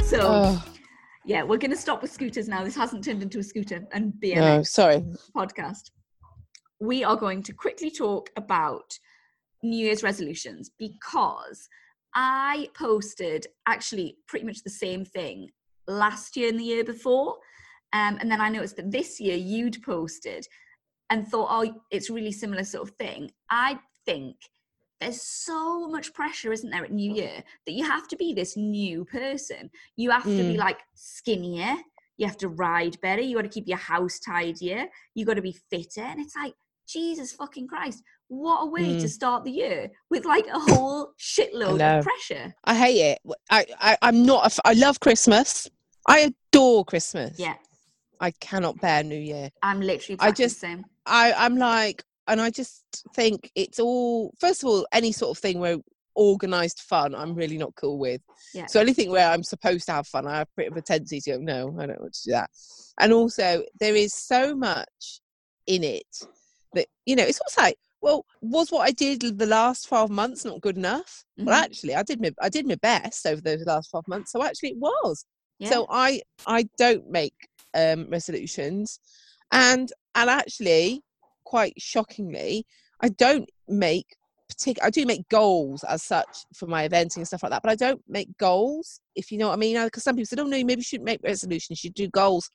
so, 0.05 0.19
Oh 0.23 0.65
yeah, 1.25 1.43
we're 1.43 1.59
going 1.59 1.71
to 1.71 1.77
stop 1.77 2.03
with 2.03 2.11
scooters 2.13 2.49
now. 2.49 2.65
This 2.65 2.77
hasn't 2.77 3.05
turned 3.05 3.23
into 3.23 3.39
a 3.39 3.43
scooter 3.43 3.87
and 3.93 4.13
BMX 4.23 4.37
no, 4.37 4.63
sorry. 4.63 5.05
podcast. 5.37 5.91
We 6.81 7.05
are 7.05 7.17
going 7.17 7.43
to 7.45 7.53
quickly 7.53 7.91
talk 7.91 8.31
about 8.37 8.99
New 9.63 9.87
Year's 9.87 10.03
resolutions 10.03 10.71
because 10.79 11.69
I 12.15 12.69
posted 12.77 13.47
actually 13.69 14.17
pretty 14.27 14.45
much 14.45 14.65
the 14.65 14.71
same 14.71 15.05
thing 15.05 15.49
last 15.87 16.37
year 16.37 16.49
and 16.49 16.59
the 16.59 16.65
year 16.65 16.85
before. 16.85 17.37
Um, 17.93 18.19
and 18.21 18.31
then 18.31 18.41
I 18.41 18.49
noticed 18.49 18.77
that 18.77 18.91
this 18.91 19.21
year 19.21 19.37
you'd 19.37 19.81
posted 19.83 20.47
and 21.11 21.29
thought, 21.29 21.49
oh, 21.51 21.75
it's 21.93 22.11
really 22.11 22.33
similar 22.33 22.65
sort 22.65 22.89
of 22.89 22.95
thing. 22.97 23.31
I 23.51 23.79
think 24.07 24.37
there's 25.01 25.21
so 25.23 25.89
much 25.89 26.15
pressure, 26.15 26.53
isn't 26.53 26.71
there, 26.71 26.85
at 26.85 26.93
New 26.93 27.13
Year 27.13 27.43
that 27.67 27.73
you 27.73 27.85
have 27.85 28.07
to 28.09 28.17
be 28.17 28.33
this 28.33 28.57
new 28.57 29.05
person. 29.05 29.69
You 29.97 30.11
have 30.11 30.25
to 30.25 30.45
be 30.45 30.55
Mm. 30.55 30.59
like 30.59 30.79
skinnier. 30.95 31.77
You 32.19 32.27
have 32.27 32.37
to 32.39 32.49
ride 32.49 33.01
better. 33.01 33.21
You 33.23 33.37
got 33.37 33.43
to 33.43 33.49
keep 33.49 33.67
your 33.67 33.79
house 33.79 34.21
tidier. 34.21 34.87
You 35.15 35.25
got 35.25 35.35
to 35.35 35.43
be 35.43 35.59
fitter. 35.71 36.03
And 36.03 36.21
it's 36.21 36.37
like, 36.37 36.55
Jesus 36.87 37.33
fucking 37.33 37.69
Christ, 37.69 38.03
what 38.29 38.63
a 38.63 38.67
way 38.67 38.95
to 38.95 39.07
Mm. 39.07 39.11
start 39.11 39.45
the 39.45 39.51
year 39.51 39.91
with 40.11 40.25
like 40.25 40.47
a 40.47 40.59
whole 40.59 41.13
shitload 41.19 41.81
of 41.81 42.05
pressure. 42.05 42.55
I 42.65 42.75
hate 42.75 43.01
it. 43.01 43.19
I, 43.51 43.67
I 43.81 43.97
I'm 44.03 44.25
not. 44.27 44.43
A 44.43 44.47
f- 44.47 44.61
I 44.65 44.75
love 44.75 45.01
Christmas. 45.01 45.69
I 46.07 46.33
adore 46.53 46.85
Christmas. 46.85 47.39
Yeah, 47.39 47.55
I 48.21 48.31
cannot 48.33 48.81
bear 48.81 49.03
New 49.03 49.19
Year. 49.19 49.51
I'm 49.63 49.81
literally 49.81 50.19
I 50.21 50.33
just-. 50.33 50.63
I 51.07 51.33
I'm 51.33 51.57
like, 51.57 52.05
and 52.29 52.41
I 52.41 52.51
just 52.51 52.85
think 53.15 53.51
it's 53.55 53.79
all. 53.79 54.33
First 54.39 54.63
of 54.63 54.69
all, 54.69 54.87
any 54.93 55.13
sort 55.13 55.37
of 55.37 55.43
thing 55.43 55.59
where 55.59 55.79
organized 56.15 56.81
fun, 56.81 57.15
I'm 57.15 57.35
really 57.35 57.57
not 57.57 57.75
cool 57.75 57.99
with. 57.99 58.21
Yeah. 58.53 58.67
So 58.67 58.81
anything 58.81 59.11
where 59.11 59.31
I'm 59.31 59.43
supposed 59.43 59.87
to 59.87 59.93
have 59.93 60.07
fun, 60.07 60.27
I 60.27 60.39
have 60.39 60.49
a 60.49 60.61
bit 60.61 60.71
of 60.71 60.77
a 60.77 60.83
tendency 60.83 61.21
to 61.23 61.31
go, 61.33 61.39
no, 61.39 61.75
I 61.81 61.87
don't 61.87 62.01
want 62.01 62.13
to 62.13 62.23
do 62.25 62.33
that. 62.33 62.51
And 63.01 63.13
also, 63.15 63.63
there 63.81 63.97
is 63.97 64.13
so 64.15 64.55
much 64.55 65.21
in 65.67 65.83
it 65.85 66.07
that 66.75 66.87
you 67.07 67.17
know. 67.17 67.25
It's 67.25 67.41
almost 67.41 67.59
like, 67.59 67.79
well, 68.03 68.27
was 68.41 68.71
what 68.71 68.87
I 68.87 68.91
did 68.91 69.39
the 69.39 69.47
last 69.47 69.89
twelve 69.89 70.11
months 70.11 70.45
not 70.45 70.61
good 70.61 70.77
enough? 70.77 71.25
Well, 71.39 71.59
Mhm. 71.59 71.65
actually, 71.65 71.95
I 71.95 72.03
did 72.03 72.21
my 72.21 72.33
I 72.41 72.49
did 72.49 72.67
my 72.67 72.77
best 72.77 73.27
over 73.27 73.41
those 73.41 73.65
last 73.65 73.91
twelve 73.91 74.07
months. 74.09 74.33
So 74.33 74.43
actually, 74.43 74.71
it 74.71 74.79
was. 74.79 75.25
Yeah. 75.59 75.71
So 75.71 75.87
I 75.89 76.21
I 76.47 76.69
don't 76.77 77.09
make 77.09 77.35
um, 77.75 78.11
resolutions, 78.11 79.01
and 79.51 79.91
and 80.15 80.29
actually, 80.29 81.03
quite 81.53 81.75
shockingly, 81.77 82.65
I 83.03 83.11
don't 83.11 83.47
make 83.69 84.07
particular. 84.49 84.87
I 84.87 84.91
do 84.91 85.05
make 85.05 85.29
goals 85.29 85.85
as 85.85 86.03
such 86.03 86.47
for 86.57 86.67
my 86.67 86.89
eventing 86.89 87.19
and 87.19 87.27
stuff 87.27 87.43
like 87.43 87.53
that, 87.53 87.63
but 87.63 87.71
I 87.71 87.75
don't 87.75 88.01
make 88.09 88.29
goals. 88.39 89.01
If 89.17 89.31
you 89.31 89.37
know 89.37 89.49
what 89.49 89.55
I 89.55 89.59
mean, 89.59 89.85
because 89.85 90.03
some 90.03 90.17
people 90.17 90.25
said, 90.25 90.41
"Oh 90.41 90.45
no, 90.45 90.57
maybe 90.65 90.77
you 90.77 90.83
shouldn't 90.83 91.05
make 91.05 91.21
resolutions. 91.23 91.85
You 91.85 91.89
should 91.89 91.95
do 91.95 92.09
goals." 92.09 92.51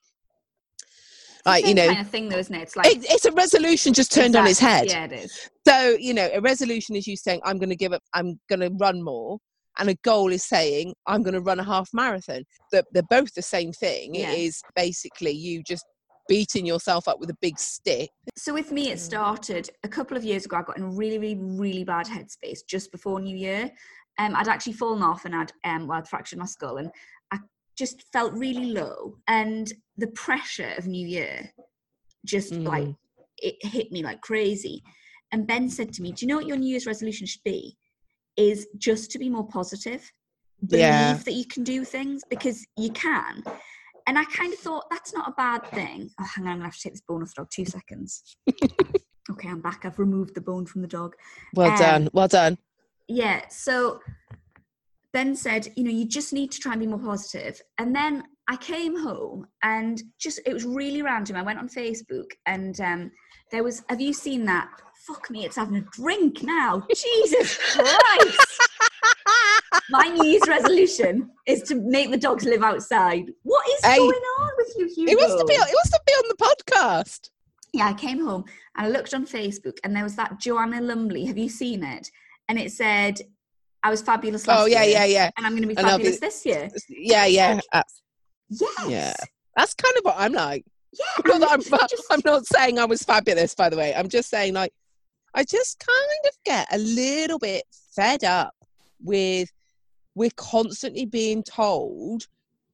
Like 1.46 1.64
you 1.64 1.74
know, 1.74 1.86
kind 1.86 2.00
of 2.00 2.10
thing 2.10 2.28
though, 2.28 2.38
isn't 2.38 2.52
it? 2.52 2.62
It's 2.62 2.74
like 2.74 2.88
it, 2.88 3.06
it's 3.08 3.24
a 3.24 3.30
resolution 3.30 3.94
just 3.94 4.12
turned 4.12 4.34
on 4.34 4.48
its 4.48 4.58
head. 4.58 4.88
Yeah, 4.88 5.04
it 5.04 5.12
is. 5.12 5.48
So, 5.66 5.96
you 6.00 6.12
know, 6.12 6.28
a 6.34 6.40
resolution 6.40 6.96
is 6.96 7.06
you 7.06 7.16
saying, 7.16 7.40
I'm 7.44 7.58
going 7.58 7.70
to 7.70 7.76
give 7.76 7.92
up, 7.92 8.02
I'm 8.14 8.40
going 8.48 8.60
to 8.60 8.70
run 8.80 9.00
more. 9.02 9.38
And 9.78 9.88
a 9.88 9.94
goal 10.02 10.32
is 10.32 10.44
saying, 10.44 10.92
I'm 11.06 11.22
going 11.22 11.34
to 11.34 11.40
run 11.40 11.60
a 11.60 11.64
half 11.64 11.88
marathon. 11.92 12.42
They're, 12.72 12.82
they're 12.92 13.02
both 13.08 13.32
the 13.34 13.42
same 13.42 13.72
thing. 13.72 14.16
Yeah. 14.16 14.32
It 14.32 14.38
is 14.40 14.60
basically 14.74 15.30
you 15.30 15.62
just 15.62 15.84
beating 16.28 16.64
yourself 16.66 17.08
up 17.08 17.18
with 17.18 17.30
a 17.30 17.36
big 17.40 17.58
stick. 17.58 18.10
So 18.36 18.52
with 18.54 18.70
me, 18.70 18.90
it 18.90 19.00
started 19.00 19.68
a 19.82 19.88
couple 19.88 20.16
of 20.16 20.24
years 20.24 20.44
ago. 20.44 20.56
I 20.58 20.62
got 20.62 20.76
in 20.78 20.94
really, 20.96 21.18
really, 21.18 21.36
really 21.40 21.84
bad 21.84 22.06
headspace 22.06 22.60
just 22.68 22.92
before 22.92 23.18
New 23.20 23.36
Year. 23.36 23.70
Um, 24.18 24.34
I'd 24.36 24.48
actually 24.48 24.74
fallen 24.74 25.02
off 25.02 25.24
and 25.24 25.34
I'd 25.34 25.52
um, 25.64 25.86
well, 25.86 25.98
I'd 25.98 26.08
fractured 26.08 26.38
my 26.38 26.44
skull, 26.44 26.76
and 26.78 26.90
I 27.32 27.38
just 27.76 28.04
felt 28.12 28.32
really 28.34 28.66
low. 28.66 29.16
And 29.26 29.72
the 29.96 30.08
pressure 30.08 30.74
of 30.76 30.86
New 30.86 31.06
Year 31.06 31.50
just 32.26 32.52
like 32.52 32.84
Mm. 32.84 32.96
it 33.38 33.54
hit 33.64 33.90
me 33.92 34.02
like 34.02 34.20
crazy. 34.20 34.82
And 35.32 35.46
Ben 35.46 35.68
said 35.70 35.92
to 35.94 36.02
me, 36.02 36.12
"Do 36.12 36.24
you 36.24 36.28
know 36.28 36.36
what 36.36 36.46
your 36.46 36.56
New 36.56 36.68
Year's 36.68 36.86
resolution 36.86 37.26
should 37.26 37.42
be? 37.44 37.76
Is 38.36 38.66
just 38.76 39.10
to 39.12 39.18
be 39.18 39.30
more 39.30 39.46
positive. 39.46 40.10
Believe 40.66 40.80
Yeah. 40.80 41.20
that 41.24 41.32
you 41.34 41.44
can 41.44 41.62
do 41.62 41.84
things 41.84 42.22
because 42.28 42.66
you 42.76 42.90
can." 42.90 43.44
And 44.08 44.18
I 44.18 44.24
kind 44.24 44.54
of 44.54 44.58
thought 44.58 44.86
that's 44.90 45.12
not 45.12 45.28
a 45.28 45.32
bad 45.32 45.66
thing. 45.66 46.08
Oh, 46.18 46.24
hang 46.24 46.46
on, 46.46 46.52
I'm 46.52 46.56
gonna 46.56 46.64
have 46.64 46.76
to 46.76 46.80
take 46.80 46.94
this 46.94 47.02
bone 47.02 47.22
off 47.22 47.28
the 47.28 47.42
dog. 47.42 47.50
Two 47.50 47.66
seconds. 47.66 48.22
okay, 49.30 49.48
I'm 49.50 49.60
back. 49.60 49.84
I've 49.84 49.98
removed 49.98 50.34
the 50.34 50.40
bone 50.40 50.64
from 50.64 50.80
the 50.80 50.88
dog. 50.88 51.14
Well 51.54 51.70
Um, 51.70 51.76
done. 51.76 52.08
Well 52.14 52.26
done. 52.26 52.56
Yeah. 53.06 53.46
So 53.50 54.00
Ben 55.12 55.36
said, 55.36 55.68
you 55.76 55.84
know, 55.84 55.90
you 55.90 56.06
just 56.06 56.32
need 56.32 56.50
to 56.52 56.58
try 56.58 56.72
and 56.72 56.80
be 56.80 56.86
more 56.86 56.98
positive. 56.98 57.60
And 57.76 57.94
then 57.94 58.24
I 58.48 58.56
came 58.56 58.98
home 58.98 59.46
and 59.62 60.02
just 60.18 60.40
it 60.46 60.54
was 60.54 60.64
really 60.64 61.02
random. 61.02 61.36
I 61.36 61.42
went 61.42 61.58
on 61.58 61.68
Facebook 61.68 62.30
and 62.46 62.80
um, 62.80 63.10
there 63.52 63.62
was. 63.62 63.84
Have 63.90 64.00
you 64.00 64.14
seen 64.14 64.46
that? 64.46 64.70
Fuck 65.06 65.28
me, 65.30 65.44
it's 65.44 65.56
having 65.56 65.76
a 65.76 65.84
drink 65.92 66.42
now. 66.42 66.86
Jesus 66.94 67.58
Christ! 67.72 68.70
My 69.90 70.08
New 70.08 70.24
Year's 70.26 70.46
resolution 70.48 71.30
is 71.46 71.62
to 71.62 71.74
make 71.76 72.10
the 72.10 72.16
dogs 72.16 72.44
live 72.44 72.62
outside. 72.62 73.30
What 73.42 73.66
is 73.68 73.84
Hey, 73.84 73.96
going 73.98 74.12
on 74.40 74.50
with 74.56 74.74
you, 74.76 74.86
Hugo? 74.94 75.12
It 75.12 75.18
wants 75.18 75.34
to 75.40 75.44
be. 75.46 75.54
It 75.54 75.58
wants 75.74 75.90
to 75.90 76.00
be 76.06 76.12
on 76.12 76.24
the 76.28 76.36
podcast. 76.36 77.30
yeah, 77.72 77.86
I 77.88 77.94
came 77.94 78.24
home 78.24 78.44
and 78.76 78.86
I 78.86 78.90
looked 78.90 79.12
on 79.14 79.26
Facebook 79.26 79.78
and 79.84 79.94
there 79.94 80.04
was 80.04 80.16
that 80.16 80.38
Joanna 80.40 80.80
Lumley. 80.80 81.24
Have 81.26 81.38
you 81.38 81.48
seen 81.48 81.82
it? 81.84 82.10
And 82.48 82.58
it 82.58 82.72
said, 82.72 83.20
I 83.82 83.90
was 83.90 84.00
fabulous 84.02 84.46
last 84.46 84.60
Oh 84.60 84.66
yeah, 84.66 84.82
year, 84.84 84.92
yeah, 85.00 85.04
yeah, 85.04 85.30
And 85.36 85.46
I'm 85.46 85.52
going 85.52 85.62
to 85.62 85.68
be 85.68 85.74
fabulous 85.74 86.16
be- 86.18 86.26
this 86.26 86.46
year. 86.46 86.68
yeah, 86.88 87.26
yeah. 87.26 87.60
Uh, 87.72 87.82
Yes. 88.50 88.70
Yeah. 88.88 89.14
that's 89.56 89.74
kind 89.74 89.94
of 89.98 90.04
what 90.04 90.14
I'm 90.18 90.32
like. 90.32 90.64
Yeah. 90.98 91.04
That 91.38 91.50
I'm, 91.50 91.60
just- 91.60 92.04
I'm 92.10 92.20
not 92.24 92.46
saying 92.46 92.78
I 92.78 92.86
was 92.86 93.02
fabulous, 93.02 93.54
by 93.54 93.68
the 93.68 93.76
way. 93.76 93.94
I'm 93.94 94.08
just 94.08 94.30
saying, 94.30 94.54
like, 94.54 94.72
I 95.34 95.44
just 95.44 95.78
kind 95.78 96.20
of 96.24 96.30
get 96.46 96.66
a 96.72 96.78
little 96.78 97.38
bit 97.38 97.64
fed 97.94 98.24
up 98.24 98.54
with 99.02 99.48
we're 100.14 100.30
constantly 100.36 101.06
being 101.06 101.42
told 101.42 102.26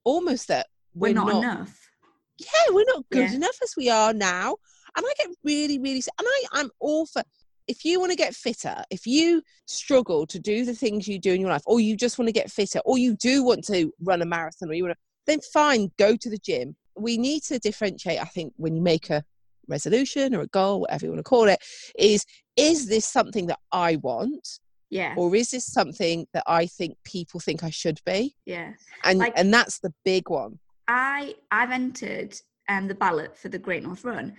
almost 0.05 0.49
that 0.49 0.67
we're, 0.95 1.09
we're, 1.09 1.15
not, 1.15 1.27
not, 1.27 1.39
enough. 1.45 1.91
yeah, 2.39 2.73
we're 2.73 2.85
not 2.87 3.05
good 3.11 3.31
Yeah. 3.31 3.35
enough 3.35 3.59
as 3.63 3.75
we 3.77 3.91
are 3.91 4.13
now. 4.15 4.57
And 4.97 5.05
I 5.05 5.13
get 5.19 5.29
really, 5.43 5.79
really, 5.79 6.03
and 6.19 6.27
I, 6.27 6.43
I'm 6.53 6.71
all 6.81 7.07
for. 7.07 7.23
If 7.67 7.85
you 7.85 7.99
want 7.99 8.13
to 8.13 8.17
get 8.17 8.35
fitter, 8.35 8.85
if 8.91 9.07
you 9.07 9.43
struggle 9.67 10.27
to 10.27 10.39
do 10.39 10.67
the 10.67 10.75
things 10.75 11.09
you 11.09 11.19
do 11.19 11.33
in 11.33 11.41
your 11.41 11.51
life, 11.51 11.63
or 11.67 11.81
you 11.81 11.97
just 11.97 12.19
want 12.19 12.29
to 12.29 12.33
get 12.33 12.51
fitter, 12.51 12.81
or 12.85 12.99
you 12.99 13.17
do 13.17 13.43
want 13.43 13.65
to 13.65 13.91
run 14.01 14.21
a 14.21 14.27
marathon, 14.27 14.69
or 14.69 14.75
you 14.75 14.85
want 14.85 14.95
to, 14.95 15.01
then 15.27 15.41
fine, 15.53 15.91
go 15.99 16.15
to 16.15 16.31
the 16.31 16.39
gym. 16.39 16.77
We 16.97 17.17
need 17.17 17.43
to 17.45 17.59
differentiate. 17.59 18.21
I 18.21 18.27
think 18.27 18.53
when 18.57 18.77
you 18.77 18.83
make 18.83 19.09
a 19.11 19.25
resolution 19.67 20.35
or 20.35 20.43
a 20.43 20.47
goal, 20.49 20.83
whatever 20.83 21.07
you 21.07 21.13
want 21.13 21.21
to 21.21 21.29
call 21.29 21.49
it, 21.49 21.59
is 21.99 22.25
is 22.57 22.87
this 22.87 23.07
something 23.07 23.47
that 23.47 23.59
I 23.73 23.97
want? 23.97 24.61
Yeah. 24.91 25.15
Or 25.17 25.35
is 25.35 25.51
this 25.51 25.67
something 25.67 26.27
that 26.33 26.45
I 26.47 26.67
think 26.67 26.97
people 27.05 27.41
think 27.41 27.63
I 27.65 27.71
should 27.71 28.01
be? 28.07 28.35
Yeah. 28.47 28.73
And 29.05 29.19
Like- 29.19 29.33
and 29.37 29.53
that's 29.53 29.79
the 29.81 29.93
big 30.05 30.29
one. 30.29 30.59
I 30.89 31.35
I've 31.51 31.71
entered 31.71 32.35
um 32.69 32.89
the 32.89 32.95
ballot 32.95 33.37
for 33.37 33.49
the 33.49 33.59
Great 33.59 33.83
North 33.83 34.05
Run, 34.05 34.37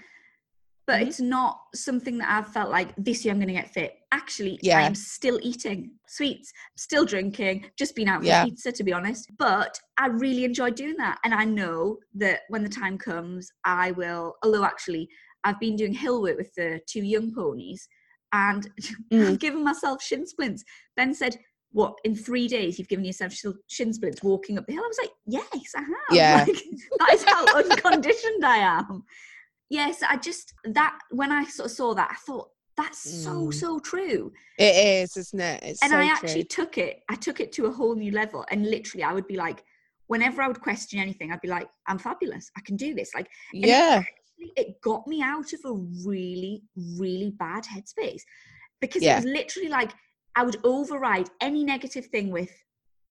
but 0.88 1.02
Mhm. 1.02 1.08
it's 1.08 1.20
not 1.20 1.60
something 1.74 2.18
that 2.20 2.30
I've 2.30 2.52
felt 2.54 2.70
like 2.70 2.94
this 2.96 3.26
year 3.26 3.34
I'm 3.34 3.40
going 3.40 3.48
to 3.48 3.54
get 3.54 3.74
fit. 3.74 3.98
Actually, 4.12 4.60
Yeah. 4.62 4.78
I 4.80 4.82
am 4.84 4.96
still 4.96 5.40
eating 5.42 5.92
sweets, 6.08 6.52
still 6.78 7.06
drinking, 7.06 7.70
just 7.78 7.96
been 7.96 8.08
out 8.08 8.22
for 8.22 8.28
Yeah. 8.28 8.46
pizza 8.46 8.72
to 8.72 8.84
be 8.84 8.94
honest. 8.94 9.30
But 9.38 9.80
I 9.98 10.08
really 10.08 10.46
enjoy 10.46 10.70
doing 10.72 10.96
that, 10.98 11.20
and 11.24 11.34
I 11.34 11.46
know 11.46 11.98
that 12.16 12.42
when 12.50 12.64
the 12.64 12.70
time 12.70 12.98
comes, 12.98 13.52
I 13.64 13.92
will. 13.92 14.36
Although 14.44 14.64
actually, 14.64 15.10
I've 15.44 15.60
been 15.60 15.76
doing 15.76 15.94
hill 15.94 16.22
work 16.22 16.38
with 16.38 16.54
the 16.56 16.80
two 16.88 17.04
young 17.04 17.34
ponies, 17.34 17.88
and 18.36 18.70
Mm. 19.12 19.28
I've 19.30 19.40
given 19.40 19.64
myself 19.64 20.02
shin 20.02 20.26
splints. 20.28 20.64
Ben 20.98 21.14
said. 21.14 21.38
What 21.72 21.96
in 22.06 22.16
three 22.16 22.48
days 22.48 22.80
you've 22.80 22.88
given 22.88 23.04
yourself 23.04 23.34
shin 23.68 23.92
splints 23.92 24.24
walking 24.24 24.58
up 24.58 24.66
the 24.66 24.72
hill? 24.72 24.84
I 24.86 24.88
was 24.88 24.98
like, 25.04 25.12
yes, 25.26 25.74
I 25.76 25.82
have. 25.82 26.10
Yeah. 26.10 26.46
Like, 26.48 26.64
that 27.00 27.14
is 27.16 27.24
how 27.26 27.42
unconditioned 27.58 28.46
I 28.46 28.58
am. 28.80 29.04
Yes, 29.70 30.02
I 30.02 30.16
just 30.16 30.54
that 30.80 30.98
when 31.12 31.34
I 31.34 31.44
sort 31.44 31.66
of 31.66 31.76
saw 31.76 31.94
that, 31.96 32.10
I 32.12 32.16
thought 32.26 32.48
that's 32.78 33.00
so 33.26 33.48
Mm. 33.48 33.54
so 33.54 33.80
true. 33.80 34.32
It 34.58 34.74
is, 35.04 35.18
isn't 35.18 35.42
it? 35.42 35.64
It's 35.64 35.82
and 35.84 35.92
so 35.92 35.98
I 35.98 36.06
true. 36.06 36.14
actually 36.16 36.44
took 36.46 36.78
it. 36.78 37.02
I 37.10 37.16
took 37.16 37.42
it 37.42 37.52
to 37.58 37.66
a 37.66 37.72
whole 37.72 37.96
new 37.96 38.12
level. 38.14 38.46
And 38.52 38.66
literally, 38.76 39.04
I 39.04 39.12
would 39.12 39.28
be 39.28 39.36
like, 39.36 39.62
whenever 40.08 40.42
I 40.42 40.48
would 40.48 40.62
question 40.62 41.00
anything, 41.00 41.34
I'd 41.34 41.42
be 41.42 41.50
like, 41.50 41.68
I'm 41.88 42.00
fabulous. 42.00 42.50
I 42.58 42.62
can 42.62 42.78
do 42.78 42.94
this. 42.96 43.12
Like 43.14 43.28
yeah. 43.52 44.02
Actually- 44.40 44.54
it 44.58 44.82
got 44.82 45.08
me 45.08 45.22
out 45.22 45.54
of 45.54 45.60
a 45.66 45.74
really 46.06 46.64
really 46.98 47.32
bad 47.32 47.64
headspace 47.64 48.22
because 48.82 49.02
Yeah. 49.04 49.14
it 49.14 49.16
was 49.18 49.26
literally 49.26 49.70
like 49.70 49.92
I 50.36 50.44
would 50.44 50.58
override 50.66 51.30
any 51.40 51.64
negative 51.64 52.08
thing 52.08 52.30
with, 52.30 52.52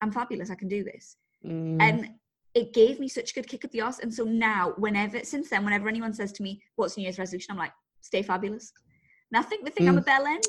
I'm 0.01 0.11
fabulous. 0.11 0.49
I 0.49 0.55
can 0.55 0.67
do 0.67 0.83
this 0.83 1.17
Mm. 1.45 1.81
and 1.81 2.09
it 2.53 2.73
gave 2.73 2.99
me 2.99 3.07
such 3.07 3.31
a 3.31 3.33
good 3.35 3.47
kick 3.47 3.63
at 3.63 3.71
the 3.71 3.81
ass. 3.81 3.99
And 3.99 4.13
so 4.13 4.23
now, 4.23 4.73
whenever 4.77 5.23
since 5.23 5.49
then, 5.49 5.63
whenever 5.63 5.87
anyone 5.87 6.13
says 6.13 6.31
to 6.33 6.43
me, 6.43 6.61
"What's 6.75 6.97
New 6.97 7.03
Year's 7.03 7.17
resolution?" 7.19 7.51
I'm 7.51 7.57
like, 7.57 7.71
"Stay 8.01 8.23
fabulous." 8.23 8.73
And 9.31 9.43
I 9.43 9.47
think 9.47 9.63
they 9.63 9.71
think 9.71 9.87
I'm 9.87 9.97
a 9.97 10.01
bell 10.01 10.25
end, 10.25 10.43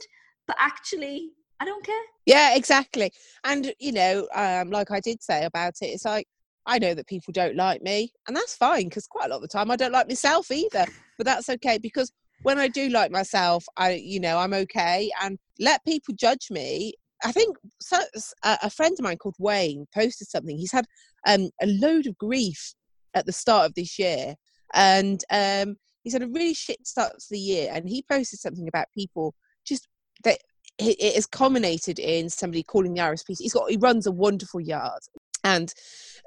but 0.47 0.57
actually, 0.59 1.33
I 1.61 1.65
don't 1.65 1.85
care. 1.85 2.03
Yeah, 2.27 2.55
exactly. 2.57 3.13
And 3.45 3.73
you 3.79 3.93
know, 3.93 4.29
um, 4.35 4.71
like 4.71 4.91
I 4.91 4.99
did 5.01 5.23
say 5.23 5.45
about 5.45 5.75
it, 5.81 5.87
it's 5.87 6.05
like 6.05 6.27
I 6.67 6.79
know 6.79 6.95
that 6.95 7.07
people 7.07 7.33
don't 7.33 7.57
like 7.57 7.83
me, 7.83 8.13
and 8.27 8.37
that's 8.37 8.57
fine 8.57 8.85
because 8.85 9.07
quite 9.07 9.27
a 9.27 9.29
lot 9.29 9.37
of 9.37 9.43
the 9.43 9.49
time 9.49 9.71
I 9.71 9.77
don't 9.77 9.93
like 9.93 10.09
myself 10.09 10.51
either. 10.51 10.87
But 11.19 11.27
that's 11.27 11.49
okay 11.49 11.79
because 11.79 12.13
when 12.43 12.59
I 12.59 12.69
do 12.69 12.89
like 12.89 13.11
myself, 13.11 13.65
I, 13.77 13.93
you 13.93 14.21
know, 14.21 14.39
I'm 14.39 14.55
okay. 14.55 15.11
And 15.23 15.39
let 15.59 15.85
people 15.85 16.15
judge 16.15 16.51
me. 16.51 16.95
I 17.25 17.33
think 17.33 17.57
so, 17.81 18.01
a 18.43 18.69
friend 18.69 18.97
of 18.99 19.05
mine 19.05 19.19
called 19.19 19.37
Wayne 19.39 19.87
posted 19.95 20.29
something. 20.29 20.59
He's 20.59 20.73
had 20.73 20.87
um, 21.27 21.51
a 21.61 21.67
load 21.67 22.07
of 22.07 22.19
grief 22.19 22.75
at 23.15 23.27
the 23.27 23.33
start 23.33 23.67
of 23.67 23.75
this 23.75 23.99
year, 23.99 24.35
and 24.75 25.23
um, 25.31 25.77
he's 26.03 26.15
had 26.15 26.23
a 26.23 26.29
really 26.29 26.55
shit 26.55 26.85
start 26.85 27.13
to 27.13 27.27
the 27.31 27.39
year. 27.39 27.71
And 27.73 27.89
he 27.89 28.05
posted 28.11 28.41
something 28.41 28.67
about 28.67 28.87
people 28.93 29.35
just 29.65 29.87
that 30.25 30.39
it 30.79 30.97
it 30.99 31.15
has 31.15 31.27
culminated 31.27 32.01
in 32.01 32.29
somebody 32.29 32.65
calling 32.65 32.95
the 32.95 33.01
RSPCA. 33.01 33.37
He's 33.39 33.53
got 33.53 33.71
he 33.71 33.77
runs 33.77 34.07
a 34.07 34.13
wonderful 34.13 34.61
yard, 34.61 35.03
and 35.45 35.73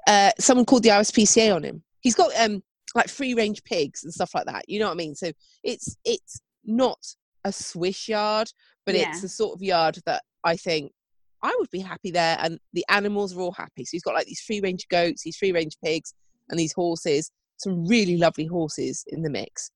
uh, 0.06 0.30
someone 0.38 0.66
called 0.66 0.82
the 0.82 0.90
RSPCA 0.90 1.54
on 1.54 1.62
him. 1.62 1.82
He's 2.00 2.14
got 2.14 2.30
um 2.38 2.62
like 2.94 3.08
free 3.08 3.34
range 3.34 3.62
pigs 3.64 4.04
and 4.04 4.12
stuff 4.12 4.34
like 4.34 4.46
that. 4.46 4.64
You 4.68 4.78
know 4.80 4.86
what 4.86 4.92
I 4.92 4.96
mean? 4.96 5.14
So 5.14 5.32
it's 5.62 5.96
it's 6.04 6.40
not 6.64 6.98
a 7.44 7.52
swish 7.52 8.08
yard, 8.08 8.48
but 8.84 8.94
it's 8.94 9.20
the 9.22 9.28
sort 9.28 9.54
of 9.54 9.62
yard 9.62 9.98
that 10.06 10.22
I 10.44 10.56
think 10.56 10.92
I 11.42 11.54
would 11.58 11.70
be 11.70 11.80
happy 11.80 12.10
there, 12.10 12.36
and 12.40 12.58
the 12.72 12.84
animals 12.88 13.36
are 13.36 13.40
all 13.40 13.52
happy. 13.52 13.84
So 13.84 13.90
he's 13.92 14.02
got 14.02 14.14
like 14.14 14.26
these 14.26 14.40
free 14.40 14.60
range 14.60 14.86
goats, 14.88 15.22
these 15.22 15.36
free 15.36 15.52
range 15.52 15.76
pigs, 15.84 16.14
and 16.48 16.58
these 16.58 16.72
horses. 16.72 17.30
Some 17.58 17.86
really 17.86 18.16
lovely 18.18 18.46
horses 18.46 19.04
in 19.08 19.22
the 19.22 19.30
mix. 19.30 19.70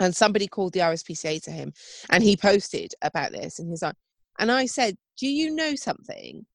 And 0.00 0.14
somebody 0.14 0.48
called 0.48 0.72
the 0.72 0.80
RSPCA 0.80 1.42
to 1.42 1.50
him, 1.50 1.72
and 2.10 2.22
he 2.22 2.36
posted 2.36 2.92
about 3.02 3.32
this, 3.32 3.58
and 3.58 3.68
he's 3.68 3.82
like, 3.82 3.96
and 4.38 4.52
I 4.52 4.66
said, 4.66 4.96
Do 5.18 5.28
you 5.28 5.54
know 5.54 5.74
something? 5.74 6.46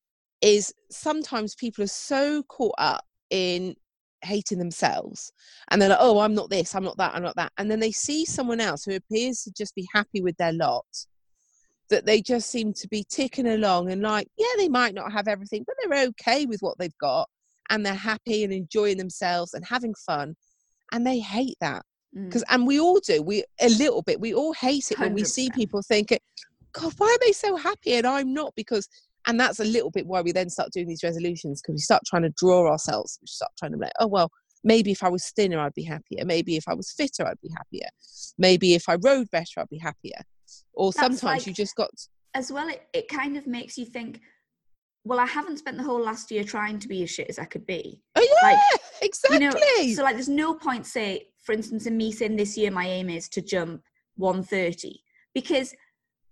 Is 0.44 0.74
sometimes 0.92 1.56
people 1.56 1.84
are 1.86 1.88
so 1.88 2.44
caught 2.44 2.76
up 2.78 3.04
in 3.30 3.76
hating 4.24 4.60
themselves 4.60 5.32
and 5.70 5.82
they're 5.82 5.90
like, 5.90 5.98
Oh, 6.02 6.20
I'm 6.20 6.36
not 6.36 6.50
this, 6.50 6.76
I'm 6.76 6.84
not 6.84 6.98
that, 6.98 7.16
I'm 7.16 7.24
not 7.24 7.36
that. 7.38 7.52
And 7.58 7.72
then 7.72 7.80
they 7.80 7.92
see 7.92 8.26
someone 8.26 8.60
else 8.60 8.84
who 8.84 8.96
appears 8.96 9.42
to 9.44 9.52
just 9.52 9.74
be 9.74 9.88
happy 9.94 10.22
with 10.22 10.36
their 10.38 10.54
lot, 10.54 10.86
that 11.90 12.06
they 12.06 12.22
just 12.22 12.50
seem 12.50 12.74
to 12.74 12.88
be 12.90 13.06
ticking 13.10 13.48
along 13.48 13.92
and 13.92 14.02
like, 14.02 14.28
yeah, 14.38 14.54
they 14.58 14.70
might 14.70 14.94
not 14.94 15.12
have 15.12 15.28
everything, 15.28 15.64
but 15.66 15.76
they're 15.82 16.08
okay 16.08 16.46
with 16.46 16.60
what 16.60 16.78
they've 16.78 16.98
got 17.00 17.30
and 17.70 17.86
they're 17.86 17.94
happy 17.94 18.44
and 18.44 18.54
enjoying 18.54 18.98
themselves 18.98 19.54
and 19.54 19.66
having 19.66 19.94
fun. 20.06 20.36
And 20.92 21.08
they 21.08 21.20
hate 21.20 21.58
that 21.62 21.84
Mm. 22.16 22.26
because 22.26 22.44
and 22.50 22.68
we 22.68 22.80
all 22.80 23.00
do 23.00 23.24
we 23.24 23.44
a 23.60 23.70
little 23.70 24.04
bit 24.04 24.20
we 24.20 24.36
all 24.36 24.54
hate 24.54 24.92
it 24.92 25.00
when 25.00 25.14
we 25.14 25.24
see 25.24 25.50
people 25.50 25.82
thinking 25.82 26.20
god 26.74 26.94
why 26.98 27.08
are 27.08 27.26
they 27.26 27.32
so 27.32 27.56
happy 27.56 27.94
and 27.94 28.06
i'm 28.06 28.32
not 28.34 28.54
because 28.56 28.88
and 29.28 29.40
that's 29.40 29.60
a 29.60 29.66
little 29.66 29.92
bit 29.92 30.06
why 30.06 30.22
we 30.22 30.32
then 30.32 30.50
start 30.50 30.70
doing 30.72 30.88
these 30.88 31.04
resolutions 31.04 31.62
because 31.62 31.74
we 31.74 31.80
start 31.80 32.02
trying 32.06 32.24
to 32.24 32.34
draw 32.38 32.70
ourselves 32.70 33.18
we 33.22 33.28
start 33.28 33.52
trying 33.58 33.72
to 33.72 33.78
be 33.78 33.86
like 33.86 33.94
oh 34.00 34.08
well 34.08 34.30
maybe 34.64 34.92
if 34.92 35.04
i 35.04 35.10
was 35.10 35.32
thinner 35.36 35.60
i'd 35.60 35.74
be 35.74 35.84
happier. 35.84 36.24
Maybe 36.26 36.56
if 36.56 36.64
i 36.68 36.74
was 36.74 36.92
fitter 36.92 37.28
i'd 37.28 37.42
be 37.42 37.50
happier. 37.56 37.90
Maybe 38.38 38.74
if 38.74 38.88
i 38.88 38.96
rode 39.04 39.30
better 39.32 39.60
i'd 39.60 39.70
be 39.70 39.78
happier. 39.78 40.22
Or 40.74 40.92
That's 40.92 41.20
sometimes 41.20 41.48
you 41.48 41.54
just 41.54 41.76
got 41.76 41.90
as 42.34 42.52
well, 42.52 42.68
it, 42.68 42.88
it 42.94 43.08
kind 43.08 43.38
of 43.38 43.48
makes 43.48 43.78
you 43.78 43.86
think, 43.86 44.22
well, 45.04 45.20
I 45.20 45.26
haven't 45.26 45.58
spent 45.58 45.78
the 45.78 45.84
whole 45.84 46.02
last 46.02 46.32
year 46.32 46.44
trying 46.44 46.80
to 46.80 46.88
be 46.88 47.04
as 47.04 47.12
shit 47.12 47.30
as 47.30 47.38
I 47.40 47.46
could 47.46 47.66
be. 47.66 48.02
oh 48.16 48.22
yeah 48.22 48.50
Like, 48.52 48.82
exactly 49.02 49.44
You 49.44 49.52
know, 49.88 49.94
so 49.94 50.04
like 50.04 50.16
there's 50.16 50.30
no 50.30 50.54
point, 50.54 50.86
say, 50.86 51.28
for 51.44 51.52
instance, 51.52 51.86
in 51.86 51.98
me 51.98 52.12
saying 52.12 52.36
this 52.36 52.58
year 52.58 52.72
my 52.72 52.88
aim 52.88 53.10
is 53.10 53.30
to 53.30 53.42
jump 53.42 53.82
130 54.16 55.00
because 55.34 55.74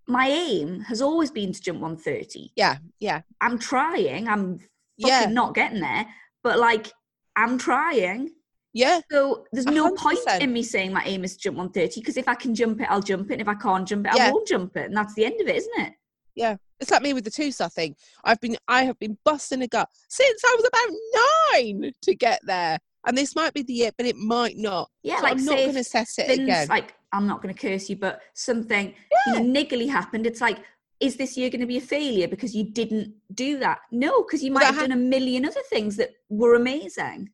my 0.07 0.27
aim 0.27 0.81
has 0.81 1.01
always 1.01 1.31
been 1.31 1.53
to 1.53 1.61
jump 1.61 1.79
130. 1.79 2.51
yeah 2.55 2.77
yeah 2.99 3.21
I'm 3.39 3.57
trying, 3.59 4.27
I'm 4.27 4.59
fucking 4.59 4.67
yeah 4.97 5.25
not 5.27 5.53
getting 5.55 5.79
there, 5.81 6.05
but 6.43 6.59
like 6.59 6.91
I'm 7.35 7.57
trying. 7.57 8.31
yeah 8.73 8.99
So 9.11 9.45
there's 9.53 9.65
no 9.65 9.83
hundred 9.83 9.97
point 9.99 10.17
percent. 10.25 10.43
in 10.43 10.51
me 10.53 10.63
saying 10.63 10.91
my 10.93 11.03
aim 11.05 11.23
is 11.23 11.35
to 11.37 11.43
jump 11.43 11.57
130 11.57 12.01
because 12.01 12.17
if 12.17 12.27
I 12.27 12.35
can 12.35 12.53
jump 12.55 12.81
it, 12.81 12.87
I'll 12.89 13.01
jump 13.01 13.29
it. 13.29 13.33
And 13.33 13.41
if 13.41 13.47
I 13.47 13.55
can't 13.55 13.87
jump 13.87 14.07
it, 14.07 14.13
Yeah. 14.15 14.27
I 14.27 14.31
won't 14.31 14.47
jump 14.47 14.75
it. 14.75 14.85
And 14.87 14.97
that's 14.97 15.13
the 15.13 15.25
end 15.25 15.39
of 15.41 15.47
it, 15.47 15.55
isn't 15.55 15.79
it? 15.79 15.93
Yeah, 16.35 16.55
it's 16.79 16.89
like 16.91 17.01
me 17.01 17.13
with 17.13 17.25
the 17.25 17.31
two 17.31 17.51
star 17.51 17.69
thing. 17.69 17.95
I've 18.23 18.39
been 18.41 18.57
I 18.67 18.83
have 18.83 18.97
been 18.99 19.17
busting 19.25 19.61
a 19.61 19.67
gut 19.67 19.89
since 20.09 20.41
I 20.45 20.55
was 20.57 20.67
about 20.67 21.61
nine 21.61 21.91
to 22.03 22.15
get 22.15 22.39
there, 22.45 22.79
and 23.05 23.17
this 23.17 23.35
might 23.35 23.53
be 23.53 23.63
the 23.63 23.73
year, 23.73 23.91
but 23.97 24.05
it 24.07 24.15
might 24.15 24.57
not. 24.57 24.89
Yeah, 25.03 25.17
So 25.17 25.23
like 25.23 25.33
I'm 25.33 25.45
not 25.45 25.55
going 25.57 25.73
to 25.73 25.79
if 25.79 25.85
assess 25.87 26.17
it 26.19 26.29
again. 26.39 26.67
like 26.69 26.93
I'm 27.13 27.27
not 27.27 27.41
going 27.41 27.53
to 27.53 27.59
curse 27.59 27.89
you, 27.89 27.95
but 27.95 28.21
something 28.33 28.93
you 29.27 29.33
know, 29.33 29.41
niggly 29.41 29.89
happened. 29.89 30.25
It's 30.25 30.41
like, 30.41 30.59
is 30.99 31.15
this 31.17 31.35
year 31.35 31.49
going 31.49 31.61
to 31.61 31.67
be 31.67 31.77
a 31.77 31.81
failure 31.81 32.27
because 32.27 32.55
you 32.55 32.63
didn't 32.63 33.13
do 33.33 33.57
that? 33.59 33.79
No, 33.91 34.23
because 34.23 34.43
you 34.43 34.51
might 34.51 34.61
that 34.61 34.73
have 34.75 34.89
done 34.89 34.91
a 34.91 34.95
million 35.01 35.45
other 35.45 35.61
things 35.69 35.97
that 35.97 36.11
were 36.29 36.55
amazing. 36.55 37.29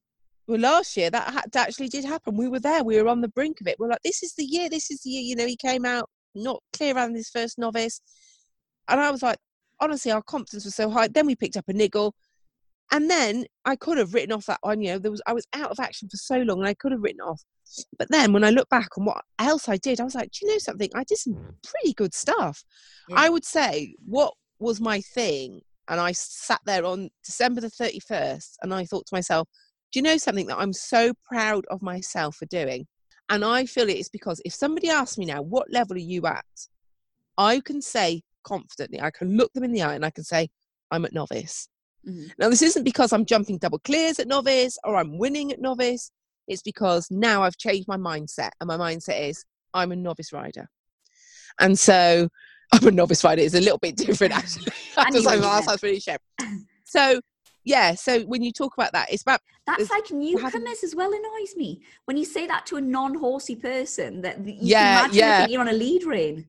well, 0.48 0.60
last 0.60 0.96
year 0.96 1.10
that 1.10 1.28
ha- 1.34 1.44
that 1.52 1.68
actually 1.68 1.90
did 1.90 2.06
happen. 2.06 2.38
We 2.38 2.48
were 2.48 2.60
there. 2.62 2.84
We 2.84 3.02
were 3.02 3.10
on 3.10 3.22
the 3.22 3.28
brink 3.28 3.60
of 3.62 3.68
it. 3.68 3.76
We're 3.78 3.90
like, 3.90 4.04
this 4.04 4.24
is 4.24 4.34
the 4.36 4.46
year. 4.46 4.70
This 4.70 4.90
is 4.90 5.02
the 5.02 5.10
year. 5.10 5.22
You 5.22 5.36
know, 5.36 5.46
he 5.46 5.58
came 5.58 5.86
out 5.86 6.10
not 6.34 6.62
clear 6.72 6.98
on 6.98 7.14
his 7.14 7.30
first 7.30 7.58
novice, 7.58 8.00
and 8.88 9.00
I 9.02 9.12
was 9.12 9.22
like, 9.22 9.38
honestly, 9.82 10.12
our 10.12 10.24
confidence 10.24 10.66
was 10.66 10.76
so 10.76 10.90
high. 10.90 11.10
Then 11.10 11.26
we 11.28 11.36
picked 11.36 11.58
up 11.58 11.68
a 11.68 11.74
niggle. 11.74 12.14
And 12.92 13.10
then 13.10 13.46
I 13.66 13.76
could 13.76 13.98
have 13.98 14.14
written 14.14 14.32
off 14.32 14.46
that 14.46 14.60
one. 14.62 14.82
You 14.82 14.94
know, 14.94 15.00
there 15.00 15.12
was 15.12 15.22
I 15.28 15.34
was 15.34 15.46
out 15.54 15.72
of 15.72 15.80
action 15.80 16.10
for 16.10 16.18
so 16.18 16.38
long, 16.38 16.60
and 16.60 16.68
I 16.68 16.74
could 16.74 16.92
have 16.92 17.02
written 17.02 17.22
off. 17.22 17.42
But 18.00 18.10
then 18.10 18.32
when 18.32 18.46
I 18.46 18.50
look 18.50 18.70
back 18.70 18.98
on 18.98 19.06
what 19.06 19.24
else 19.40 19.68
I 19.68 19.78
did, 19.78 20.00
I 20.00 20.06
was 20.06 20.16
like, 20.16 20.32
do 20.32 20.46
you 20.46 20.54
know 20.54 20.58
something? 20.58 20.90
I 20.96 21.04
did 21.04 21.18
some 21.18 21.36
pretty 21.64 21.94
good 21.94 22.14
stuff. 22.14 22.64
Yeah. 23.10 23.18
I 23.20 23.30
would 23.30 23.44
say 23.44 23.96
what 24.06 24.34
was 24.60 24.80
my 24.80 25.02
thing, 25.02 25.62
and 25.90 26.00
I 26.00 26.14
sat 26.14 26.62
there 26.66 26.86
on 26.86 27.10
December 27.26 27.62
the 27.62 27.70
thirty 27.70 28.00
first, 28.00 28.58
and 28.62 28.74
I 28.74 28.86
thought 28.86 29.06
to 29.08 29.16
myself, 29.16 29.50
do 29.92 30.00
you 30.00 30.04
know 30.04 30.18
something 30.18 30.48
that 30.48 30.58
I'm 30.58 30.74
so 30.74 31.14
proud 31.30 31.66
of 31.70 31.82
myself 31.82 32.38
for 32.38 32.46
doing? 32.46 32.88
And 33.30 33.44
I 33.44 33.66
feel 33.66 33.90
it 33.90 33.98
is 33.98 34.08
because 34.08 34.42
if 34.46 34.54
somebody 34.54 34.90
asks 34.90 35.18
me 35.18 35.26
now, 35.26 35.42
what 35.42 35.72
level 35.72 35.98
are 35.98 36.00
you 36.00 36.26
at? 36.26 36.46
I 37.38 37.60
can 37.60 37.82
say 37.82 38.22
confidently, 38.44 39.02
I 39.02 39.12
can 39.12 39.36
look 39.36 39.52
them 39.52 39.66
in 39.66 39.74
the 39.74 39.84
eye 39.84 39.96
and 39.96 40.06
I 40.06 40.10
can 40.10 40.24
say, 40.24 40.50
I'm 40.92 41.04
at 41.04 41.14
novice. 41.14 41.68
Mhm. 42.08 42.32
Now, 42.40 42.50
this 42.50 42.62
isn't 42.62 42.84
because 42.84 43.12
I'm 43.14 43.26
jumping 43.26 43.58
double 43.58 43.80
clears 43.80 44.20
at 44.20 44.28
novice 44.28 44.78
or 44.84 44.96
I'm 44.96 45.18
winning 45.18 45.52
at 45.52 45.60
novice. 45.60 46.12
It's 46.48 46.62
because 46.62 47.08
now 47.12 47.44
I've 47.44 47.58
changed 47.58 47.88
my 47.88 47.98
mindset, 47.98 48.52
and 48.62 48.68
my 48.68 48.78
mindset 48.78 49.30
is 49.30 49.44
I'm 49.74 49.92
a 49.92 49.96
novice 49.96 50.32
rider. 50.32 50.70
And 51.60 51.78
so 51.78 52.30
I'm 52.74 52.88
a 52.88 52.92
novice 52.92 53.24
rider 53.24 53.42
is 53.42 53.54
a 53.56 53.62
little 53.62 53.78
bit 53.80 53.96
different, 53.98 54.34
actually. 54.38 54.72
I 54.96 55.02
I 55.08 55.10
knew 55.10 55.18
just 55.18 55.26
what 55.26 55.32
like, 55.36 55.40
you 55.40 55.46
"Oh, 55.46 55.50
that 55.50 55.54
meant. 55.56 55.66
sounds 55.66 55.84
really 55.84 56.00
shame. 56.00 56.18
So, 56.86 57.20
yeah. 57.66 57.96
So 57.96 58.22
when 58.22 58.42
you 58.44 58.54
talk 58.54 58.74
about 58.78 58.94
that, 58.94 59.12
it's 59.12 59.24
about 59.24 59.42
That's 59.66 59.90
like 59.90 60.08
having- 60.08 60.20
newcomers 60.20 60.84
as 60.86 60.96
well 60.96 61.12
annoys 61.14 61.56
me. 61.58 61.82
When 62.06 62.16
you 62.16 62.24
say 62.24 62.48
that 62.48 62.66
to 62.68 62.78
a 62.78 62.82
non-horsey 62.82 63.58
person, 63.58 64.22
that 64.22 64.40
you 64.46 64.54
Yeah, 64.62 64.80
can 64.80 65.00
imagine 65.06 65.18
yeah. 65.20 65.40
that 65.42 65.50
you're 65.52 65.62
on 65.62 65.68
a 65.68 65.74
lead 65.74 66.04
rein. 66.06 66.48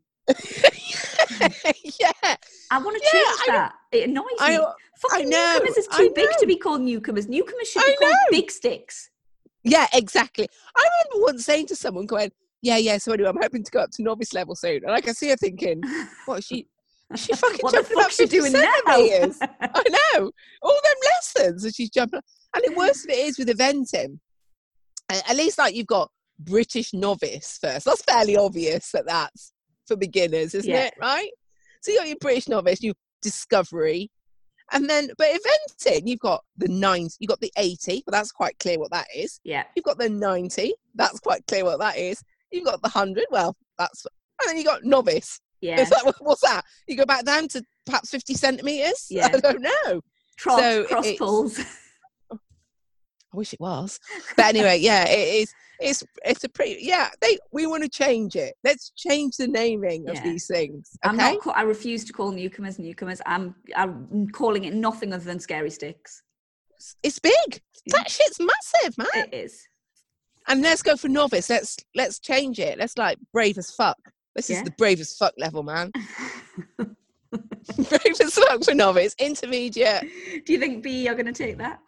yeah. 2.01 2.37
I 2.71 2.79
want 2.79 2.97
to 2.97 3.03
Yeah, 3.05 3.11
change 3.13 3.41
I- 3.49 3.53
that. 3.53 3.73
It 3.93 4.09
annoys 4.11 4.25
I 4.41 4.59
me. 4.59 4.65
Fucking 4.99 5.29
know, 5.31 5.53
newcomers 5.55 5.77
is 5.79 5.87
too 5.89 6.11
big 6.15 6.29
to 6.41 6.47
be 6.47 6.57
called 6.57 6.81
newcomers. 6.83 7.29
Newcomers 7.29 7.69
should 7.69 7.83
I 7.83 7.97
be 7.99 8.05
called 8.05 8.17
big 8.31 8.51
sticks. 8.51 9.11
Yeah, 9.65 9.87
exactly. 9.93 10.49
I 10.77 10.89
remember 11.05 11.25
once 11.25 11.45
saying 11.45 11.67
to 11.67 11.77
someone, 11.77 12.07
going, 12.07 12.33
"Yeah, 12.63 12.77
yeah." 12.79 12.99
So 12.99 13.13
anyway, 13.13 13.29
I'm 13.29 13.41
hoping 13.41 13.63
to 13.63 13.71
go 13.71 13.81
up 13.81 13.91
to 13.93 14.03
novice 14.03 14.33
level 14.33 14.55
soon, 14.57 14.83
and 14.85 14.91
I 14.91 15.01
can 15.01 15.15
see 15.15 15.29
her 15.31 15.37
thinking, 15.37 15.83
"What 16.27 16.41
is 16.41 16.47
she? 16.47 16.67
Is 17.15 17.21
she 17.25 17.33
fucking 17.33 17.59
what 17.61 17.73
the 17.73 17.79
jumping 17.79 17.93
about 17.97 18.03
fuck's 18.05 18.17
she 18.17 18.27
50 18.27 18.39
doing 18.39 18.53
now? 18.53 18.61
I 18.87 19.83
know 20.17 20.31
all 20.63 20.81
them 20.85 21.11
lessons, 21.15 21.65
and 21.65 21.75
she's 21.75 21.91
jumping. 21.91 22.21
And 22.55 22.65
the 22.67 22.75
worst 22.77 23.05
of 23.05 23.11
it 23.11 23.19
is 23.19 23.39
with 23.39 23.49
eventing. 23.49 24.19
At 25.09 25.37
least, 25.37 25.59
like 25.59 25.75
you've 25.75 25.87
got 25.87 26.11
British 26.39 26.93
novice 26.93 27.59
first. 27.61 27.87
That's 27.87 28.03
fairly 28.03 28.37
obvious 28.37 28.91
that 28.93 29.07
that's 29.07 29.53
for 29.89 29.97
beginners, 29.97 30.55
isn't 30.55 30.71
Yeah. 30.71 30.85
it? 30.87 30.95
Right. 31.01 31.31
So 31.83 31.91
you 31.91 31.99
got 31.99 32.09
your 32.09 32.17
British 32.21 32.49
novice, 32.49 32.83
you 32.83 32.93
discovery, 33.23 34.11
and 34.73 34.89
then 34.89 35.11
but 35.17 35.29
eventing, 35.29 36.07
you've 36.07 36.19
got 36.21 36.45
the 36.57 36.69
nine, 36.69 37.09
you've 37.19 37.29
got 37.29 37.41
the 37.41 37.53
eighty. 37.57 38.03
But 38.05 38.13
that's 38.13 38.31
quite 38.33 38.59
clear 38.59 38.79
what 38.79 38.91
that 38.93 39.07
is. 39.17 39.41
yeah. 39.45 39.65
You've 39.75 39.85
got 39.85 39.99
the 39.99 40.09
90. 40.09 40.75
That's 40.95 41.21
quite 41.21 41.47
clear 41.47 41.65
what 41.65 41.79
that 41.81 41.97
is. 41.97 42.23
You've 42.53 42.65
got 42.67 42.83
the 42.83 42.89
100. 42.91 43.25
Well, 43.31 43.57
that's. 43.79 44.07
And 44.41 44.49
then 44.51 44.57
you 44.59 44.65
got 44.65 44.85
novice. 44.85 45.41
Yeah. 45.61 45.81
It's 45.81 45.91
like, 45.91 46.21
what's 46.21 46.43
that? 46.43 46.63
You 46.87 46.97
go 46.97 47.05
back 47.07 47.25
down 47.25 47.49
to 47.49 47.63
perhaps 47.87 48.11
50 48.11 48.35
centimetres? 48.35 49.07
Yeah. 49.11 49.27
I 49.35 49.41
don't 49.41 49.63
know. 49.63 50.01
Trot, 50.37 50.61
so 50.61 50.85
cross 50.85 51.13
poles. 51.19 51.59
I 53.33 53.37
wish 53.37 53.53
it 53.53 53.61
was. 53.61 54.01
But 54.37 54.47
anyway, 54.47 54.79
yeah, 54.79 55.05
it 55.09 55.43
is. 55.43 55.55
It's 55.81 56.03
it's 56.25 56.43
a 56.45 56.49
pretty 56.49 56.79
yeah. 56.81 57.11
They 57.21 57.39
we 57.53 57.67
want 57.67 57.83
to 57.85 57.89
change 57.89 58.35
it. 58.37 58.55
Let's 58.65 58.91
change 58.97 59.37
the 59.37 59.47
naming 59.47 60.09
of 60.09 60.17
Yeah. 60.17 60.23
these 60.25 60.47
things. 60.47 60.91
I'm 61.05 61.15
Okay. 61.21 61.39
not. 61.45 61.57
I 61.57 61.63
refuse 61.63 62.05
to 62.07 62.13
call 62.13 62.33
newcomers 62.33 62.79
newcomers. 62.79 63.21
I'm. 63.27 63.55
I'm 63.77 64.29
calling 64.31 64.65
it 64.65 64.75
nothing 64.75 65.13
other 65.13 65.25
than 65.25 65.39
scary 65.39 65.71
sticks. 65.71 66.23
It's 67.03 67.19
big. 67.19 67.61
That 67.89 68.11
shit's 68.11 68.39
massive, 68.41 68.99
man. 68.99 69.09
It 69.33 69.35
is. 69.35 69.67
And 70.49 70.63
let's 70.63 70.83
go 70.83 70.97
for 70.97 71.09
novice. 71.09 71.49
Let's 71.51 71.77
let's 71.95 72.19
change 72.19 72.59
it. 72.59 72.79
Let's 72.79 72.97
like 72.99 73.19
brave 73.33 73.59
as 73.59 73.71
fuck. 73.71 73.99
This 74.35 74.49
Yeah. 74.51 74.59
is 74.59 74.63
the 74.65 74.71
brave 74.79 74.99
as 75.01 75.15
fuck 75.15 75.35
level, 75.39 75.63
man. 75.63 75.93
brave 76.79 78.21
as 78.21 78.35
fuck 78.35 78.65
for 78.65 78.75
novice. 78.75 79.15
Intermediate. 79.19 80.03
Do 80.47 80.53
you 80.53 80.59
think 80.59 80.83
B 80.83 81.07
are 81.09 81.15
going 81.15 81.27
to 81.27 81.33
take 81.33 81.59
that? 81.59 81.81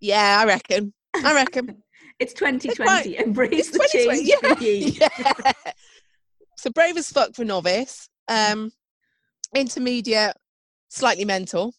Yeah, 0.00 0.38
I 0.40 0.46
reckon. 0.46 0.92
I 1.14 1.34
reckon. 1.34 1.82
It's 2.18 2.32
2020. 2.32 3.18
Embrace 3.18 3.52
It's 3.52 3.70
the 3.72 3.88
change 3.92 4.30
2020, 4.40 4.54
for 4.54 4.62
ye. 4.62 4.98
yeah. 5.44 5.52
So 6.56 6.70
brave 6.70 6.96
as 6.96 7.10
fuck 7.10 7.34
for 7.34 7.44
novice. 7.44 8.08
Um, 8.26 8.72
intermediate, 9.54 10.34
slightly 10.88 11.26
mental. 11.26 11.74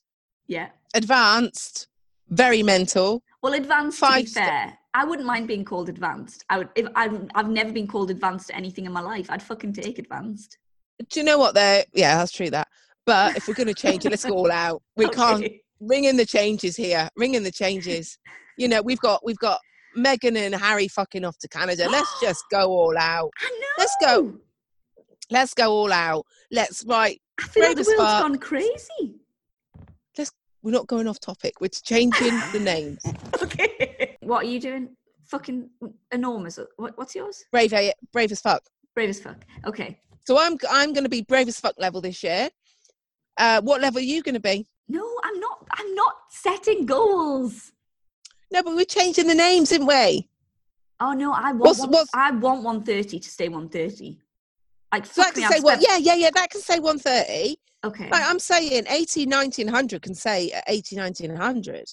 Yeah. 0.46 0.70
Advanced, 0.94 1.88
very 2.30 2.62
mental. 2.62 3.24
Well, 3.42 3.54
advanced. 3.54 4.00
to 4.00 4.06
be 4.06 4.12
Five 4.12 4.30
fair, 4.30 4.78
I 4.94 5.06
wouldn't 5.06 5.26
mind 5.26 5.48
being 5.48 5.66
called 5.66 5.90
advanced. 5.90 6.46
I 6.50 6.60
would. 6.60 6.70
If 6.76 6.88
I've, 6.96 7.20
I've 7.34 7.50
never 7.50 7.72
been 7.72 7.88
called 7.88 8.12
advanced 8.12 8.48
to 8.50 8.56
anything 8.56 8.86
in 8.86 8.92
my 8.92 9.02
life, 9.02 9.32
I'd 9.32 9.42
fucking 9.42 9.74
take 9.74 9.98
advanced. 9.98 10.60
Do 11.10 11.20
you 11.20 11.26
know 11.26 11.40
what? 11.40 11.56
There, 11.56 11.84
yeah, 11.94 12.18
that's 12.18 12.32
true. 12.32 12.52
That. 12.52 12.68
But 13.08 13.38
if 13.38 13.48
we're 13.48 13.54
going 13.54 13.68
to 13.68 13.74
change 13.74 14.06
it, 14.06 14.10
let's 14.10 14.26
go 14.26 14.36
all 14.36 14.52
out. 14.52 14.84
We 14.96 15.08
can't 15.10 15.44
Okay. 15.44 15.62
Ring 15.80 16.06
in 16.06 16.18
the 16.18 16.26
changes 16.26 16.76
here. 16.76 17.10
Ring 17.16 17.36
in 17.36 17.44
the 17.44 17.52
changes. 17.52 18.18
You 18.58 18.68
know, 18.68 18.82
we've 18.82 19.00
got 19.00 19.26
we've 19.26 19.38
got 19.38 19.60
Meghan 19.98 20.38
and 20.38 20.56
Harry 20.56 20.88
fucking 20.88 21.26
off 21.26 21.38
to 21.40 21.48
Canada. 21.48 21.88
Let's 21.90 22.10
just 22.22 22.44
go 22.52 22.70
all 22.70 22.98
out. 22.98 23.32
I 23.40 23.50
know. 23.50 23.68
Let's 23.78 23.96
go. 24.02 24.34
Let's 25.30 25.54
go 25.54 25.72
all 25.72 25.92
out. 25.92 26.26
Let's 26.52 26.84
right. 26.88 27.20
I 27.40 27.48
feel 27.48 27.64
like 27.64 27.78
the 27.78 27.96
world's 27.98 28.22
gone 28.22 28.38
crazy. 28.38 29.16
Let's. 30.18 30.32
We're 30.64 30.72
not 30.72 30.88
going 30.88 31.08
off 31.08 31.20
topic. 31.20 31.62
We're 31.62 31.70
changing 31.70 32.40
the 32.52 32.60
names. 32.60 33.04
Okay. 33.42 34.18
What 34.22 34.46
are 34.46 34.50
you 34.50 34.60
doing? 34.60 34.90
Fucking 35.26 35.70
enormous. 36.12 36.60
What, 36.78 36.98
what's 36.98 37.16
yours? 37.16 37.44
Brave, 37.52 37.74
brave 38.12 38.32
as 38.32 38.42
fuck. 38.42 38.64
Brave 38.96 39.10
as 39.10 39.20
fuck. 39.20 39.38
Okay. 39.66 40.00
So 40.26 40.38
I'm 40.38 40.58
I'm 40.70 40.92
going 40.94 41.06
to 41.06 41.10
be 41.10 41.22
brave 41.22 41.48
as 41.48 41.60
fuck 41.60 41.76
level 41.78 42.02
this 42.02 42.24
year. 42.24 42.50
Uh, 43.38 43.62
what 43.62 43.82
level 43.82 44.00
are 44.00 44.04
you 44.04 44.24
going 44.24 44.36
to 44.36 44.42
be? 44.42 44.68
No, 44.90 45.08
I'm 45.24 45.40
not. 45.40 45.47
I'm 45.78 45.96
not 45.96 46.14
setting 46.30 46.86
goals. 46.86 47.72
No, 48.52 48.64
but 48.64 48.76
we're 48.76 48.86
changing 48.86 49.28
the 49.28 49.36
names, 49.36 49.72
isn't 49.72 49.86
we? 49.86 50.30
Oh 51.00 51.14
no, 51.14 51.32
I 51.34 51.52
want. 51.52 51.60
What's- 51.60 51.80
one, 51.80 51.92
what's- 51.92 52.10
I 52.14 52.32
want 52.32 52.64
130 52.64 53.20
to 53.20 53.30
stay 53.30 53.50
130. 53.50 54.20
Like 54.92 55.06
So 55.06 55.22
that 55.22 55.34
can 55.34 55.44
I've 55.44 55.52
say 55.54 55.60
what? 55.60 55.82
Yeah, 55.82 55.98
yeah, 55.98 56.16
yeah. 56.16 56.30
That 56.34 56.50
can 56.50 56.62
say 56.62 56.80
130. 56.80 57.58
Okay. 57.84 58.10
Like 58.10 58.24
I'm 58.24 58.40
saying 58.40 58.86
80, 58.90 59.26
90, 59.26 59.62
and 59.64 59.72
100 59.72 60.02
can 60.02 60.16
say 60.16 60.52
uh, 60.52 60.62
80, 60.68 60.96
90, 60.96 61.26
and 61.26 61.34
100. 61.38 61.86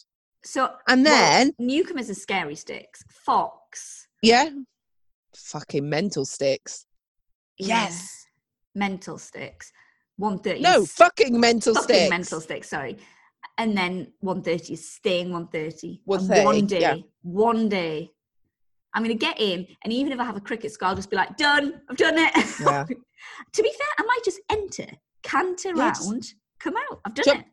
So 0.45 0.71
And 0.89 1.05
well, 1.05 1.13
then, 1.15 1.53
newcomers 1.59 2.09
are 2.09 2.15
scary 2.15 2.55
sticks. 2.55 3.03
Fox. 3.09 4.07
yeah, 4.23 4.51
fucking 5.35 5.89
mental 5.89 6.25
sticks. 6.25 6.87
yeah. 7.59 7.85
Yes. 7.85 8.27
Mental 8.75 9.19
sticks. 9.19 9.73
130. 10.17 10.61
No, 10.63 10.85
fucking 10.87 11.39
mental 11.39 11.75
fucking 11.75 11.95
sticks. 11.97 12.11
mental 12.11 12.41
sticks. 12.41 12.69
Sorry. 12.69 12.97
And 13.59 13.77
then 13.77 14.13
1.30 14.25 14.71
is 14.73 14.91
staying 14.91 15.29
1.30 15.31 16.01
One 16.05 16.67
day. 16.67 16.81
yeah. 16.81 16.97
One 17.23 17.69
day. 17.69 18.11
I'm 18.97 19.03
gonna 19.03 19.15
get 19.15 19.41
in, 19.41 19.67
and 19.83 19.93
even 19.93 20.13
if 20.13 20.21
I 20.21 20.25
have 20.25 20.37
a 20.37 20.41
cricket 20.41 20.71
score, 20.71 20.89
I'll 20.89 20.95
just 20.95 21.11
be 21.11 21.17
like, 21.17 21.37
"Done. 21.37 21.81
I've 21.91 21.97
done 21.97 22.15
it." 22.17 22.33
Yeah. 22.61 22.85
to 23.53 23.63
be 23.63 23.73
fair, 23.77 23.87
I 23.99 24.03
might 24.05 24.21
just 24.25 24.41
enter, 24.49 24.87
canter 25.25 25.71
Yeah, 25.75 25.89
just 25.91 26.09
round, 26.09 26.25
come 26.61 26.75
out. 26.77 27.01
I've 27.05 27.13
done 27.15 27.25
jump 27.25 27.41
it. 27.41 27.47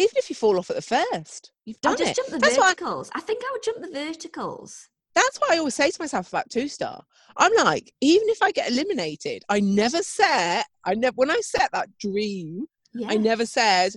Even 0.00 0.14
if 0.16 0.30
you 0.30 0.36
fall 0.36 0.56
off 0.58 0.70
at 0.70 0.76
the 0.76 0.82
first, 0.82 1.52
you've 1.66 1.76
I'll 1.84 1.92
done 1.94 1.98
just 2.06 2.12
it. 2.12 2.16
jump 2.16 2.28
the 2.30 2.38
That's 2.38 2.56
why, 2.56 2.68
verticals. 2.68 3.10
I 3.14 3.20
think 3.20 3.42
I 3.44 3.50
would 3.52 3.62
jump 3.62 3.82
the 3.82 3.90
verticals. 3.90 4.88
that's 5.14 5.36
what 5.40 5.52
I 5.52 5.58
always 5.58 5.74
say 5.74 5.90
to 5.90 6.00
myself 6.00 6.28
about 6.30 6.48
two 6.48 6.68
star. 6.68 7.02
I'm 7.36 7.52
like, 7.62 7.92
even 8.00 8.28
if 8.30 8.40
I 8.40 8.50
get 8.52 8.70
eliminated, 8.70 9.42
I 9.50 9.60
never 9.60 10.02
set, 10.02 10.64
I 10.86 10.94
never, 10.94 11.14
when 11.16 11.30
I 11.30 11.40
set 11.42 11.68
that 11.72 11.90
dream, 11.98 12.64
Yeah. 12.94 13.08
I 13.10 13.16
never 13.18 13.44
said, 13.44 13.92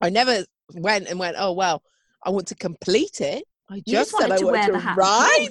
I 0.00 0.10
never 0.10 0.44
went 0.74 1.08
and 1.08 1.18
went, 1.18 1.36
oh, 1.38 1.52
well, 1.52 1.82
I 2.24 2.30
want 2.30 2.46
to 2.48 2.54
complete 2.54 3.20
it. 3.20 3.44
I 3.70 3.76
just, 3.86 3.88
just 3.88 4.10
said 4.12 4.28
wanted 4.30 4.34
I 4.34 4.38
to 4.38 4.44
wanted 4.46 4.58
wear 4.58 4.66
to 4.66 4.72
the 4.72 4.78
hat. 4.78 4.96
ride. 4.96 5.48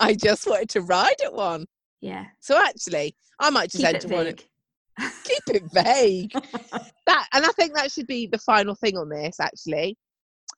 I 0.00 0.14
just 0.14 0.46
wanted 0.46 0.68
to 0.70 0.80
ride 0.82 1.20
at 1.24 1.32
one. 1.32 1.66
Yeah. 2.00 2.26
So 2.40 2.56
actually, 2.60 3.14
I 3.40 3.50
might 3.50 3.70
just 3.70 3.84
Keep 3.84 3.94
it 3.94 4.04
enter 4.04 4.14
one. 4.14 4.34
Keep 5.24 5.56
it 5.56 5.62
vague. 5.72 6.32
that, 7.06 7.28
and 7.32 7.44
I 7.44 7.48
think 7.56 7.74
that 7.74 7.92
should 7.92 8.06
be 8.06 8.26
the 8.26 8.38
final 8.38 8.74
thing 8.74 8.96
on 8.96 9.08
this. 9.08 9.38
Actually, 9.40 9.96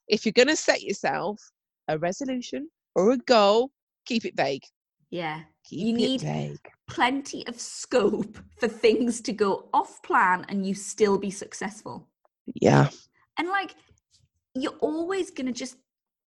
if 0.07 0.25
you're 0.25 0.33
going 0.33 0.47
to 0.47 0.55
set 0.55 0.81
yourself 0.81 1.39
a 1.87 1.97
resolution 1.97 2.69
or 2.95 3.11
a 3.11 3.17
goal, 3.17 3.71
keep 4.05 4.25
it 4.25 4.35
vague. 4.35 4.63
yeah. 5.09 5.41
Keep 5.63 5.79
You 5.79 5.93
it 5.93 5.97
need- 5.97 6.21
vague. 6.21 6.69
Plenty 6.89 7.45
of 7.47 7.57
scope 7.59 8.37
for 8.59 8.67
things 8.67 9.21
to 9.21 9.31
go 9.31 9.69
off 9.73 10.01
plan 10.03 10.43
and 10.49 10.65
you 10.65 10.73
still 10.73 11.17
be 11.19 11.29
successful. 11.31 12.09
Yeah. 12.55 12.89
And 13.37 13.47
like, 13.49 13.75
you're 14.55 14.77
always 14.81 15.31
going 15.31 15.47
to 15.47 15.53
just 15.53 15.77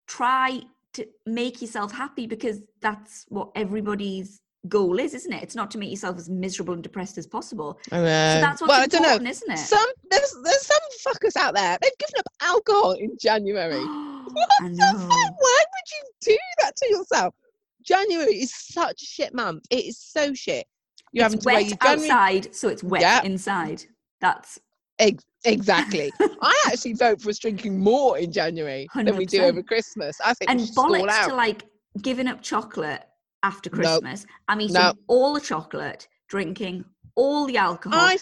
try 0.07 0.61
to 0.95 1.07
make 1.27 1.61
yourself 1.63 1.93
happy 1.93 2.27
because 2.27 2.61
that's 2.81 3.25
what 3.29 3.51
everybody's 3.55 4.41
goal 4.69 4.99
is, 4.99 5.15
isn't 5.15 5.33
it? 5.33 5.43
It's 5.43 5.55
not 5.55 5.71
to 5.71 5.79
make 5.79 5.91
yourself 5.91 6.19
as 6.19 6.29
miserable 6.29 6.75
and 6.75 6.83
depressed 6.83 7.17
as 7.17 7.27
possible. 7.27 7.79
Know. 7.91 7.99
So 7.99 8.03
that's 8.05 8.61
what's 8.61 8.69
well, 8.69 8.83
I 8.83 8.87
don't 8.87 9.03
know. 9.03 9.09
important, 9.09 9.31
isn't 9.31 9.51
it? 9.53 9.59
Some 9.59 9.87
there's 10.11 10.35
there's 10.45 10.67
some 10.67 11.13
fuckers 11.15 11.37
out 11.37 11.55
there. 11.55 11.79
They've 11.81 11.99
given 11.99 12.19
up 12.19 12.27
alcohol 12.43 12.93
in 12.93 13.17
January. 13.21 13.79
what 14.33 14.49
the 14.61 14.77
fuck? 14.99 15.09
Why 15.09 15.59
would 15.61 15.91
you 15.93 16.11
do 16.23 16.39
that 16.63 16.77
to 16.77 16.89
yourself? 16.91 17.35
January 17.83 18.35
is 18.35 18.55
such 18.55 19.03
a 19.03 19.07
shit 19.07 19.33
month. 19.35 19.65
It 19.71 19.87
is 19.87 19.99
so 19.99 20.35
shit. 20.35 20.67
You're 21.13 21.25
having 21.25 21.39
It's 21.39 21.45
to 21.45 21.47
wear 21.47 21.57
wet 21.63 21.69
your 21.69 21.79
January. 21.83 22.11
outside, 22.11 22.55
so 22.55 22.69
it's 22.69 22.83
wet 22.85 23.01
Yeah. 23.01 23.23
inside. 23.23 23.85
That's 24.21 24.59
Ex- 25.01 25.25
exactly. 25.45 26.13
I 26.43 26.65
actually 26.69 26.93
vote 26.93 27.21
for 27.21 27.31
us 27.31 27.39
drinking 27.39 27.79
more 27.81 28.19
in 28.19 28.31
January 28.31 28.87
than 28.95 29.17
we 29.17 29.27
do 29.27 29.43
over 29.43 29.63
Christmas. 29.63 30.21
I 30.25 30.35
think 30.35 30.51
and 30.51 30.61
should 30.61 30.67
just 30.69 30.79
all 30.79 30.91
bollocks 30.91 31.09
out. 31.09 31.29
to 31.31 31.35
like 31.35 31.65
giving 32.03 32.29
up 32.29 32.43
chocolate 32.43 33.03
after. 33.43 33.71
Christmas. 33.71 34.27
I'm 34.49 34.61
eating 34.61 34.75
No. 34.75 34.93
all 35.09 35.33
the 35.35 35.41
chocolate, 35.41 36.07
drinking 36.29 36.85
all 37.17 37.47
the 37.47 37.57
alcohol. 37.57 37.99
I 37.99 38.19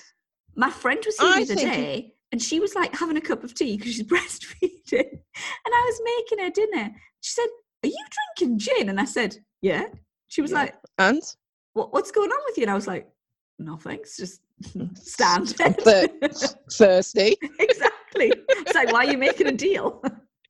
My 0.57 0.71
friend 0.71 1.03
was 1.05 1.19
here 1.19 1.29
I 1.29 1.45
the 1.45 1.53
other 1.53 1.62
day 1.62 2.14
and 2.33 2.41
she 2.41 2.61
was 2.61 2.75
like 2.75 2.95
having 2.95 3.17
a 3.17 3.21
cup 3.21 3.43
of 3.45 3.55
tea 3.55 3.77
because 3.77 3.95
she's 3.95 4.07
breastfeeding. 4.14 5.11
And 5.12 5.75
I 5.75 5.83
was 5.87 6.01
making 6.17 6.45
her 6.45 6.51
dinner. 6.51 6.95
She 7.21 7.33
said, 7.33 7.47
Are 7.85 7.88
you 7.88 8.05
drinking 8.37 8.59
gin? 8.61 8.88
And 8.88 9.01
I 9.01 9.05
said, 9.05 9.37
Yeah. 9.62 9.87
She 10.29 10.41
was 10.43 10.53
Yeah. 10.53 10.59
like, 10.59 10.75
and 10.99 11.23
what, 11.73 11.93
What's 11.93 12.12
going 12.12 12.31
on 12.31 12.38
with 12.47 12.57
you? 12.57 12.62
And 12.64 12.71
I 12.71 12.75
was 12.75 12.87
like, 12.87 13.09
Nothing. 13.59 13.99
It's 14.01 14.17
just 14.17 14.41
standard. 14.94 15.79
Thir- 15.81 16.09
thirsty. 16.73 17.37
exactly. 17.59 17.99
exactly. 18.18 18.33
It's 18.49 18.75
like, 18.75 18.92
why 18.92 19.07
are 19.07 19.11
you 19.11 19.18
making 19.18 19.47
a 19.47 19.53
deal? 19.53 20.03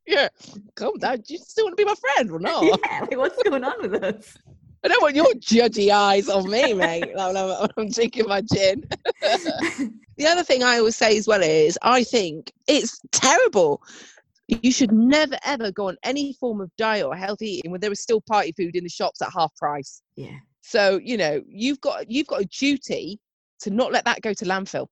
yeah, 0.06 0.28
Come 0.74 0.98
down. 0.98 1.20
Do 1.20 1.34
you 1.34 1.38
still 1.38 1.66
want 1.66 1.76
to 1.76 1.84
be 1.84 1.88
my 1.88 1.94
friend 1.94 2.30
or 2.30 2.40
not? 2.40 2.64
yeah, 2.64 3.00
like 3.00 3.16
what's 3.16 3.42
going 3.42 3.64
on 3.64 3.90
with 3.90 4.02
us? 4.02 4.36
I 4.84 4.88
don't 4.88 5.02
want 5.02 5.16
your 5.16 5.32
judgy 5.34 5.90
eyes 5.90 6.28
on 6.28 6.48
me, 6.48 6.72
mate. 6.72 7.10
I'm, 7.18 7.36
I'm, 7.36 7.68
I'm 7.76 7.90
drinking 7.90 8.26
my 8.28 8.42
gin. 8.42 8.84
the 9.20 10.26
other 10.26 10.44
thing 10.44 10.62
I 10.62 10.78
always 10.78 10.96
say 10.96 11.16
as 11.18 11.26
well 11.26 11.42
is 11.42 11.78
I 11.82 12.04
think 12.04 12.52
it's 12.68 13.00
terrible. 13.10 13.82
You 14.46 14.72
should 14.72 14.92
never 14.92 15.36
ever 15.44 15.72
go 15.72 15.88
on 15.88 15.96
any 16.04 16.32
form 16.34 16.60
of 16.60 16.70
diet 16.78 17.04
or 17.04 17.14
healthy 17.16 17.58
eating 17.58 17.70
when 17.70 17.80
there 17.80 17.92
is 17.92 18.00
still 18.00 18.20
party 18.20 18.52
food 18.52 18.76
in 18.76 18.84
the 18.84 18.88
shops 18.88 19.20
at 19.20 19.32
half 19.32 19.54
price. 19.56 20.00
Yeah. 20.16 20.38
So 20.62 20.98
you 21.02 21.16
know 21.16 21.42
you've 21.46 21.80
got 21.80 22.10
you've 22.10 22.28
got 22.28 22.42
a 22.42 22.46
duty 22.46 23.20
to 23.60 23.70
not 23.70 23.92
let 23.92 24.04
that 24.04 24.20
go 24.22 24.32
to 24.32 24.44
landfill. 24.44 24.86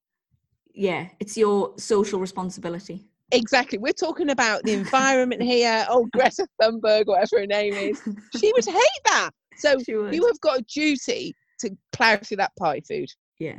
Yeah, 0.75 1.09
it's 1.21 1.37
your 1.37 1.73
social 1.79 2.21
responsibility. 2.21 3.07
Exactly. 3.33 3.79
We're 3.79 3.93
talking 3.93 4.31
about 4.31 4.63
the 4.63 4.73
environment 4.75 5.43
here. 5.43 5.87
Oh, 5.89 6.07
Greta 6.13 6.47
Thunberg, 6.61 7.07
whatever 7.07 7.41
her 7.41 7.47
name 7.47 7.75
is. 7.75 8.01
She 8.37 8.53
would 8.55 8.65
hate 8.65 9.03
that. 9.07 9.31
So 9.57 9.77
you 9.89 10.27
have 10.27 10.41
got 10.41 10.61
a 10.61 10.63
duty 10.63 11.35
to 11.61 11.71
plough 11.93 12.19
through 12.19 12.37
that 12.39 12.53
pie 12.59 12.83
food. 12.87 13.09
Yeah. 13.39 13.59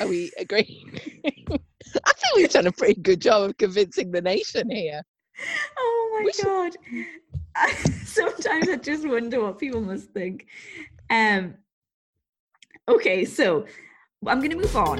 Are 0.00 0.06
we 0.06 0.30
agree? 0.38 0.84
I 1.24 2.12
think 2.12 2.36
we've 2.36 2.50
done 2.50 2.66
a 2.66 2.72
pretty 2.72 3.00
good 3.00 3.20
job 3.20 3.50
of 3.50 3.56
convincing 3.58 4.10
the 4.10 4.20
nation 4.20 4.70
here. 4.70 5.02
Oh 5.78 6.10
my 6.18 6.24
we 6.24 6.32
god. 6.42 6.72
Should... 6.72 7.06
I, 7.54 7.72
sometimes 8.04 8.68
I 8.68 8.76
just 8.76 9.06
wonder 9.06 9.42
what 9.42 9.58
people 9.58 9.80
must 9.80 10.10
think. 10.10 10.46
Um 11.08 11.54
okay, 12.88 13.24
so 13.24 13.66
I'm 14.24 14.40
gonna 14.40 14.56
move 14.56 14.76
on. 14.76 14.98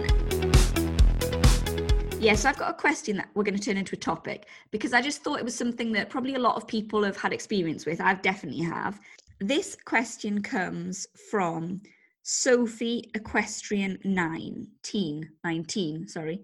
Yes, 2.21 2.45
I've 2.45 2.59
got 2.59 2.71
a 2.71 2.75
question 2.75 3.17
that 3.17 3.29
we're 3.35 3.45
going 3.45 3.59
to 3.59 3.63
turn 3.63 3.77
into 3.77 3.95
a 3.95 3.99
topic 3.99 4.49
because 4.71 4.93
I 4.95 5.03
just 5.03 5.23
thought 5.23 5.39
it 5.39 5.45
was 5.45 5.55
something 5.55 5.93
that 5.93 6.09
probably 6.09 6.35
a 6.35 6.39
lot 6.39 6.57
of 6.57 6.67
people 6.67 7.05
have 7.05 7.17
had 7.17 7.33
experience 7.33 7.85
with. 7.85 8.01
I've 8.01 8.23
definitely 8.23 8.65
have. 8.65 8.99
This 9.39 9.77
question 9.85 10.43
comes 10.43 11.07
from 11.31 11.83
Sophie 12.23 13.11
Equestrian 13.15 13.99
19, 14.03 15.29
19, 15.45 16.09
sorry. 16.09 16.43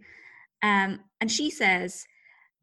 Um, 0.63 1.01
and 1.21 1.33
she 1.33 1.51
says, 1.51 2.05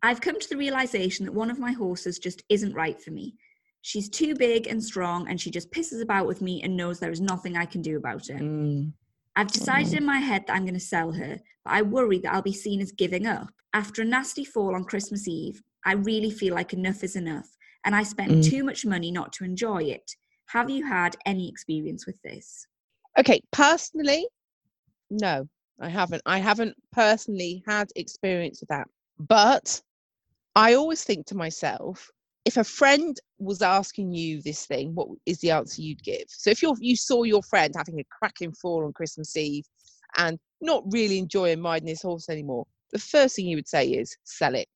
I've 0.04 0.22
come 0.22 0.39
to 0.39 0.50
the 0.50 0.58
realization 0.58 1.26
that 1.26 1.34
one 1.34 1.50
of 1.50 1.60
my 1.60 1.72
horses 1.72 2.19
just 2.19 2.43
isn't 2.48 2.76
right 2.76 3.02
for 3.02 3.12
me. 3.12 3.36
She's 3.82 4.08
too 4.08 4.36
big 4.36 4.67
and 4.67 4.84
strong, 4.84 5.28
and 5.28 5.41
she 5.41 5.50
just 5.52 5.72
pisses 5.72 6.02
about 6.02 6.28
with 6.28 6.41
me 6.41 6.62
and 6.62 6.78
knows 6.78 7.00
there 7.00 7.12
is 7.12 7.22
nothing 7.22 7.58
I 7.58 7.65
can 7.65 7.82
do 7.82 7.98
about 7.98 8.30
it. 8.30 8.39
Mm. 8.39 8.93
I've 9.39 9.54
decided 9.54 9.93
in 9.93 10.06
my 10.06 10.17
head 10.17 10.43
that 10.45 10.54
I'm 10.54 10.63
going 10.65 10.73
to 10.73 10.82
sell 10.82 11.13
her, 11.13 11.39
but 11.63 11.73
I 11.73 11.82
worry 11.82 12.19
that 12.19 12.34
I'll 12.34 12.41
be 12.41 12.52
seen 12.52 12.82
as 12.82 12.91
giving 12.91 13.25
up. 13.25 13.47
After 13.73 14.02
a 14.02 14.06
nasty 14.06 14.43
fall 14.43 14.75
on 14.75 14.84
Christmas 14.84 15.30
Eve, 15.30 15.63
I 15.86 15.93
really 15.93 16.30
feel 16.30 16.54
like 16.56 16.73
enough 16.73 17.06
is 17.06 17.15
enough, 17.15 17.47
and 17.86 17.95
I 17.95 18.04
spent 18.04 18.32
mm. 18.34 18.49
too 18.49 18.65
much 18.65 18.86
money 18.86 19.12
not 19.12 19.32
to 19.34 19.45
enjoy 19.45 19.84
it. 19.84 20.12
Have 20.47 20.69
you 20.69 20.86
had 20.86 21.15
any 21.25 21.47
experience 21.47 22.06
with 22.06 22.21
this? 22.21 22.67
Okay, 23.17 23.39
personally, 23.54 24.28
no, 25.10 25.47
I 25.80 25.88
haven't. 25.88 26.21
I 26.25 26.39
haven't 26.39 26.75
personally 26.91 27.63
had 27.65 27.88
experience 27.95 28.60
with 28.60 28.67
that. 28.67 28.89
But 29.19 29.82
I 30.58 30.73
always 30.73 31.06
think 31.06 31.28
to 31.28 31.36
myself, 31.36 32.12
if 32.49 32.57
a 32.57 32.63
friend 32.63 33.15
was 33.38 33.62
asking 33.62 34.12
you 34.12 34.41
this 34.41 34.65
thing, 34.65 34.95
what 34.95 35.07
is 35.27 35.38
the 35.38 35.51
answer 35.51 35.83
you'd 35.83 36.03
give? 36.03 36.23
So 36.29 36.49
if 36.49 36.63
you 36.63 36.75
you 36.79 36.95
saw 36.95 37.21
your 37.21 37.43
friend 37.43 37.71
having 37.77 37.99
a 37.99 38.03
cracking 38.09 38.53
fall 38.53 38.85
on 38.85 38.91
Christmas 38.91 39.38
Eve 39.38 39.65
and 40.17 40.39
not 40.59 40.83
really 40.89 41.19
enjoying 41.19 41.62
riding 41.62 41.89
his 41.89 42.01
horse 42.01 42.27
anymore, 42.27 42.65
the 42.91 42.97
first 42.97 43.35
thing 43.35 43.45
you 43.45 43.57
would 43.57 43.67
say 43.67 43.88
is 43.88 44.17
sell 44.23 44.55
it. 44.55 44.67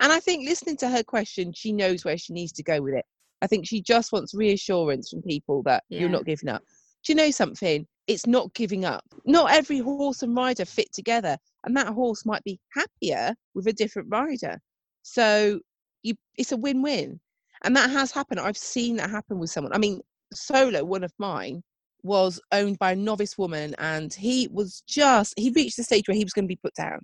And 0.00 0.10
I 0.10 0.18
think 0.18 0.48
listening 0.48 0.78
to 0.78 0.88
her 0.88 1.02
question, 1.02 1.52
she 1.52 1.72
knows 1.72 2.06
where 2.06 2.16
she 2.16 2.32
needs 2.32 2.52
to 2.52 2.62
go 2.62 2.80
with 2.80 2.94
it. 2.94 3.04
I 3.42 3.46
think 3.46 3.66
she 3.66 3.82
just 3.82 4.12
wants 4.12 4.32
reassurance 4.32 5.10
from 5.10 5.20
people 5.20 5.62
that 5.64 5.84
yeah. 5.90 6.00
you're 6.00 6.08
not 6.08 6.24
giving 6.24 6.48
up. 6.48 6.62
Do 7.04 7.12
you 7.12 7.16
know 7.16 7.30
something? 7.30 7.86
It's 8.06 8.26
not 8.26 8.54
giving 8.54 8.86
up. 8.86 9.04
Not 9.26 9.52
every 9.52 9.80
horse 9.80 10.22
and 10.22 10.34
rider 10.34 10.64
fit 10.64 10.90
together, 10.94 11.36
and 11.64 11.76
that 11.76 11.88
horse 11.88 12.24
might 12.24 12.44
be 12.44 12.58
happier 12.74 13.34
with 13.54 13.66
a 13.66 13.74
different 13.74 14.08
rider. 14.10 14.58
So 15.02 15.60
you, 16.02 16.14
it's 16.36 16.52
a 16.52 16.56
win-win, 16.56 17.20
and 17.64 17.76
that 17.76 17.90
has 17.90 18.10
happened. 18.10 18.40
I've 18.40 18.56
seen 18.56 18.96
that 18.96 19.10
happen 19.10 19.38
with 19.38 19.50
someone. 19.50 19.72
I 19.72 19.78
mean, 19.78 20.00
Solo, 20.32 20.84
one 20.84 21.04
of 21.04 21.12
mine, 21.18 21.62
was 22.02 22.40
owned 22.52 22.78
by 22.78 22.92
a 22.92 22.96
novice 22.96 23.36
woman, 23.36 23.74
and 23.78 24.12
he 24.12 24.48
was 24.50 24.82
just 24.86 25.34
he 25.36 25.50
reached 25.50 25.76
the 25.76 25.84
stage 25.84 26.08
where 26.08 26.16
he 26.16 26.24
was 26.24 26.32
going 26.32 26.44
to 26.44 26.48
be 26.48 26.60
put 26.62 26.74
down. 26.74 27.00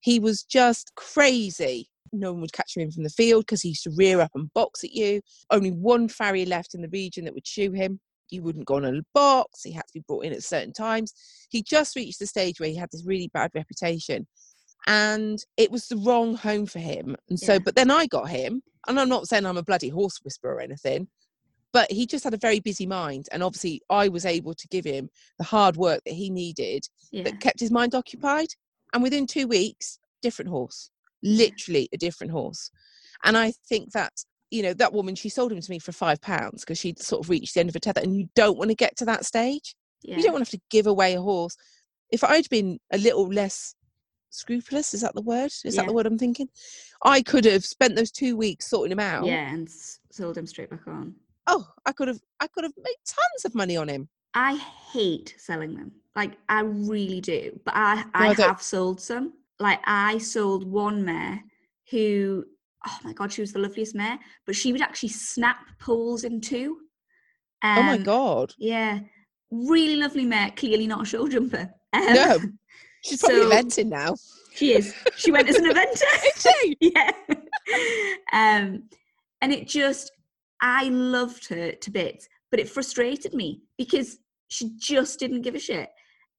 He 0.00 0.18
was 0.18 0.42
just 0.42 0.92
crazy 0.96 1.88
no 2.14 2.32
one 2.32 2.40
would 2.40 2.52
catch 2.52 2.76
him 2.76 2.82
in 2.82 2.90
from 2.90 3.02
the 3.02 3.10
field 3.10 3.44
because 3.44 3.62
he 3.62 3.70
used 3.70 3.84
to 3.84 3.92
rear 3.96 4.20
up 4.20 4.30
and 4.34 4.52
box 4.54 4.84
at 4.84 4.92
you. 4.92 5.20
Only 5.50 5.70
one 5.70 6.08
farrier 6.08 6.46
left 6.46 6.74
in 6.74 6.82
the 6.82 6.88
region 6.88 7.24
that 7.24 7.34
would 7.34 7.46
shoe 7.46 7.72
him. 7.72 8.00
He 8.28 8.40
wouldn't 8.40 8.66
go 8.66 8.76
on 8.76 8.84
a 8.84 9.02
box. 9.12 9.62
He 9.62 9.72
had 9.72 9.86
to 9.86 9.92
be 9.94 10.04
brought 10.06 10.24
in 10.24 10.32
at 10.32 10.42
certain 10.42 10.72
times. 10.72 11.12
He 11.50 11.62
just 11.62 11.96
reached 11.96 12.18
the 12.18 12.26
stage 12.26 12.58
where 12.58 12.68
he 12.68 12.76
had 12.76 12.88
this 12.90 13.04
really 13.04 13.30
bad 13.34 13.50
reputation. 13.54 14.26
And 14.86 15.38
it 15.56 15.70
was 15.70 15.88
the 15.88 15.96
wrong 15.96 16.34
home 16.34 16.66
for 16.66 16.78
him. 16.78 17.16
And 17.28 17.38
so, 17.38 17.54
yeah. 17.54 17.58
but 17.64 17.74
then 17.74 17.90
I 17.90 18.06
got 18.06 18.28
him, 18.28 18.62
and 18.86 19.00
I'm 19.00 19.08
not 19.08 19.26
saying 19.26 19.46
I'm 19.46 19.56
a 19.56 19.62
bloody 19.62 19.88
horse 19.88 20.20
whisperer 20.22 20.56
or 20.56 20.60
anything, 20.60 21.08
but 21.72 21.90
he 21.90 22.06
just 22.06 22.24
had 22.24 22.34
a 22.34 22.38
very 22.38 22.60
busy 22.60 22.86
mind. 22.86 23.28
And 23.32 23.42
obviously, 23.42 23.80
I 23.88 24.08
was 24.08 24.26
able 24.26 24.54
to 24.54 24.68
give 24.68 24.84
him 24.84 25.08
the 25.38 25.44
hard 25.44 25.76
work 25.76 26.02
that 26.04 26.14
he 26.14 26.30
needed 26.30 26.84
yeah. 27.10 27.22
that 27.24 27.40
kept 27.40 27.60
his 27.60 27.70
mind 27.70 27.94
occupied. 27.94 28.48
And 28.92 29.02
within 29.02 29.26
two 29.26 29.48
weeks, 29.48 29.98
different 30.22 30.50
horse 30.50 30.90
literally 31.24 31.88
a 31.92 31.96
different 31.96 32.30
horse. 32.30 32.70
And 33.24 33.36
I 33.36 33.52
think 33.68 33.92
that, 33.92 34.12
you 34.50 34.62
know, 34.62 34.74
that 34.74 34.92
woman, 34.92 35.16
she 35.16 35.30
sold 35.30 35.50
him 35.50 35.60
to 35.60 35.70
me 35.70 35.80
for 35.80 35.90
five 35.90 36.20
pounds 36.20 36.62
because 36.62 36.78
she'd 36.78 37.00
sort 37.00 37.24
of 37.24 37.30
reached 37.30 37.54
the 37.54 37.60
end 37.60 37.70
of 37.70 37.74
her 37.74 37.80
tether. 37.80 38.02
And 38.02 38.16
you 38.16 38.28
don't 38.36 38.58
want 38.58 38.70
to 38.70 38.76
get 38.76 38.96
to 38.98 39.04
that 39.06 39.24
stage. 39.24 39.74
Yeah. 40.02 40.16
You 40.16 40.22
don't 40.22 40.34
want 40.34 40.44
to 40.44 40.50
have 40.52 40.60
to 40.60 40.66
give 40.70 40.86
away 40.86 41.14
a 41.14 41.22
horse. 41.22 41.56
If 42.10 42.22
I'd 42.22 42.48
been 42.50 42.78
a 42.92 42.98
little 42.98 43.26
less 43.26 43.74
scrupulous, 44.34 44.94
is 44.94 45.00
that 45.02 45.14
the 45.14 45.22
word? 45.22 45.46
Is 45.46 45.64
yeah. 45.64 45.82
that 45.82 45.86
the 45.86 45.92
word 45.92 46.06
I'm 46.06 46.18
thinking? 46.18 46.48
I 47.04 47.22
could 47.22 47.44
have 47.44 47.64
spent 47.64 47.96
those 47.96 48.10
two 48.10 48.36
weeks 48.36 48.68
sorting 48.68 48.92
him 48.92 49.00
out. 49.00 49.26
Yeah, 49.26 49.52
and 49.52 49.68
sold 50.10 50.36
him 50.36 50.46
straight 50.46 50.70
back 50.70 50.86
on. 50.86 51.14
Oh, 51.46 51.66
I 51.86 51.92
could 51.92 52.08
have 52.08 52.20
I 52.40 52.46
could 52.46 52.64
have 52.64 52.72
made 52.76 52.96
tons 53.06 53.44
of 53.44 53.54
money 53.54 53.76
on 53.76 53.88
him. 53.88 54.08
I 54.34 54.56
hate 54.92 55.34
selling 55.38 55.74
them. 55.74 55.92
Like 56.16 56.32
I 56.48 56.60
really 56.60 57.20
do. 57.20 57.58
But 57.64 57.74
I 57.76 58.04
I, 58.14 58.28
I 58.28 58.34
have 58.34 58.62
sold 58.62 59.00
some 59.00 59.34
like 59.60 59.80
I 59.84 60.18
sold 60.18 60.66
one 60.66 61.04
mare 61.04 61.42
who, 61.90 62.44
oh 62.86 62.98
my 63.04 63.12
god, 63.12 63.32
she 63.32 63.40
was 63.40 63.52
the 63.52 63.58
loveliest 63.58 63.94
mare, 63.94 64.18
but 64.46 64.56
she 64.56 64.72
would 64.72 64.82
actually 64.82 65.10
snap 65.10 65.58
poles 65.78 66.24
in 66.24 66.40
two. 66.40 66.78
Um, 67.62 67.78
oh 67.78 67.82
my 67.82 67.94
um, 67.94 68.02
god! 68.02 68.54
Yeah, 68.58 69.00
really 69.50 69.96
lovely 69.96 70.24
mare. 70.24 70.50
Clearly 70.56 70.86
not 70.86 71.02
a 71.02 71.04
show 71.04 71.28
jumper. 71.28 71.70
Um, 71.92 72.14
no, 72.14 72.38
she's 73.04 73.20
probably 73.20 73.42
so, 73.42 73.50
eventing 73.50 73.88
now. 73.88 74.14
She 74.54 74.72
is. 74.72 74.94
She 75.16 75.32
went 75.32 75.48
as 75.48 75.56
an 75.56 75.70
eventer. 75.70 76.74
yeah. 76.80 77.10
um, 78.32 78.84
and 79.40 79.52
it 79.52 79.66
just, 79.66 80.12
I 80.60 80.88
loved 80.88 81.48
her 81.48 81.72
to 81.72 81.90
bits, 81.90 82.28
but 82.50 82.60
it 82.60 82.68
frustrated 82.68 83.34
me 83.34 83.62
because 83.78 84.18
she 84.48 84.70
just 84.78 85.18
didn't 85.18 85.42
give 85.42 85.54
a 85.54 85.58
shit. 85.58 85.88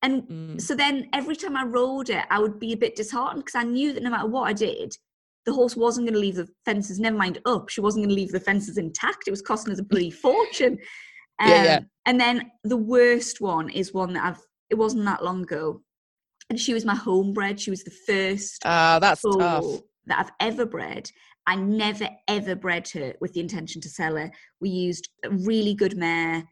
And 0.02 0.24
mm. 0.24 0.62
so 0.62 0.76
then 0.76 1.10
every 1.14 1.36
time 1.36 1.58
I 1.58 1.66
rode 1.66 2.10
it, 2.10 2.24
I 2.30 2.40
would 2.40 2.60
be 2.60 2.74
a 2.74 2.78
bit 2.78 2.96
disheartened 2.96 3.44
because 3.44 3.60
I 3.60 3.64
knew 3.64 3.94
that 3.94 4.04
no 4.04 4.10
matter 4.10 4.28
what 4.28 4.48
I 4.48 4.54
did, 4.54 4.96
the 5.46 5.54
horse 5.54 5.76
wasn't 5.76 6.08
going 6.08 6.14
to 6.14 6.20
leave 6.20 6.36
the 6.36 6.48
fences, 6.66 7.00
never 7.00 7.18
mind 7.18 7.40
up. 7.46 7.70
She 7.70 7.82
wasn't 7.82 8.06
going 8.06 8.16
to 8.16 8.22
leave 8.22 8.32
the 8.32 8.40
fences 8.40 8.78
intact. 8.78 9.28
It 9.28 9.32
was 9.32 9.42
costing 9.42 9.74
us 9.74 9.80
a 9.80 9.84
bloody 9.84 10.12
fortune. 10.26 10.78
Um, 11.40 11.50
yeah, 11.50 11.64
yeah. 11.64 11.80
And 12.06 12.20
then 12.20 12.52
the 12.64 12.78
worst 12.78 13.42
one 13.42 13.70
is 13.70 13.94
one 13.94 14.14
that 14.14 14.26
I've, 14.26 14.42
it 14.70 14.76
wasn't 14.76 15.06
that 15.06 15.24
long 15.24 15.44
ago. 15.44 15.82
And 16.50 16.60
she 16.60 16.74
was 16.74 16.86
my 16.86 16.96
homebred. 16.96 17.60
She 17.60 17.72
was 17.72 17.84
the 17.84 17.92
first 17.92 18.66
uh, 18.66 19.00
that's 19.00 19.22
tough. 19.22 19.82
that 20.06 20.20
I've 20.20 20.32
ever 20.40 20.66
bred. 20.66 21.10
I 21.48 21.56
never 21.56 22.10
ever 22.28 22.56
bred 22.56 22.88
her 22.90 23.14
with 23.22 23.34
the 23.34 23.40
intention 23.40 23.82
to 23.82 23.90
sell 23.90 24.16
her. 24.16 24.32
We 24.62 24.70
used 24.70 25.10
a 25.24 25.30
really 25.30 25.74
good 25.74 25.98
mare. 25.98 26.44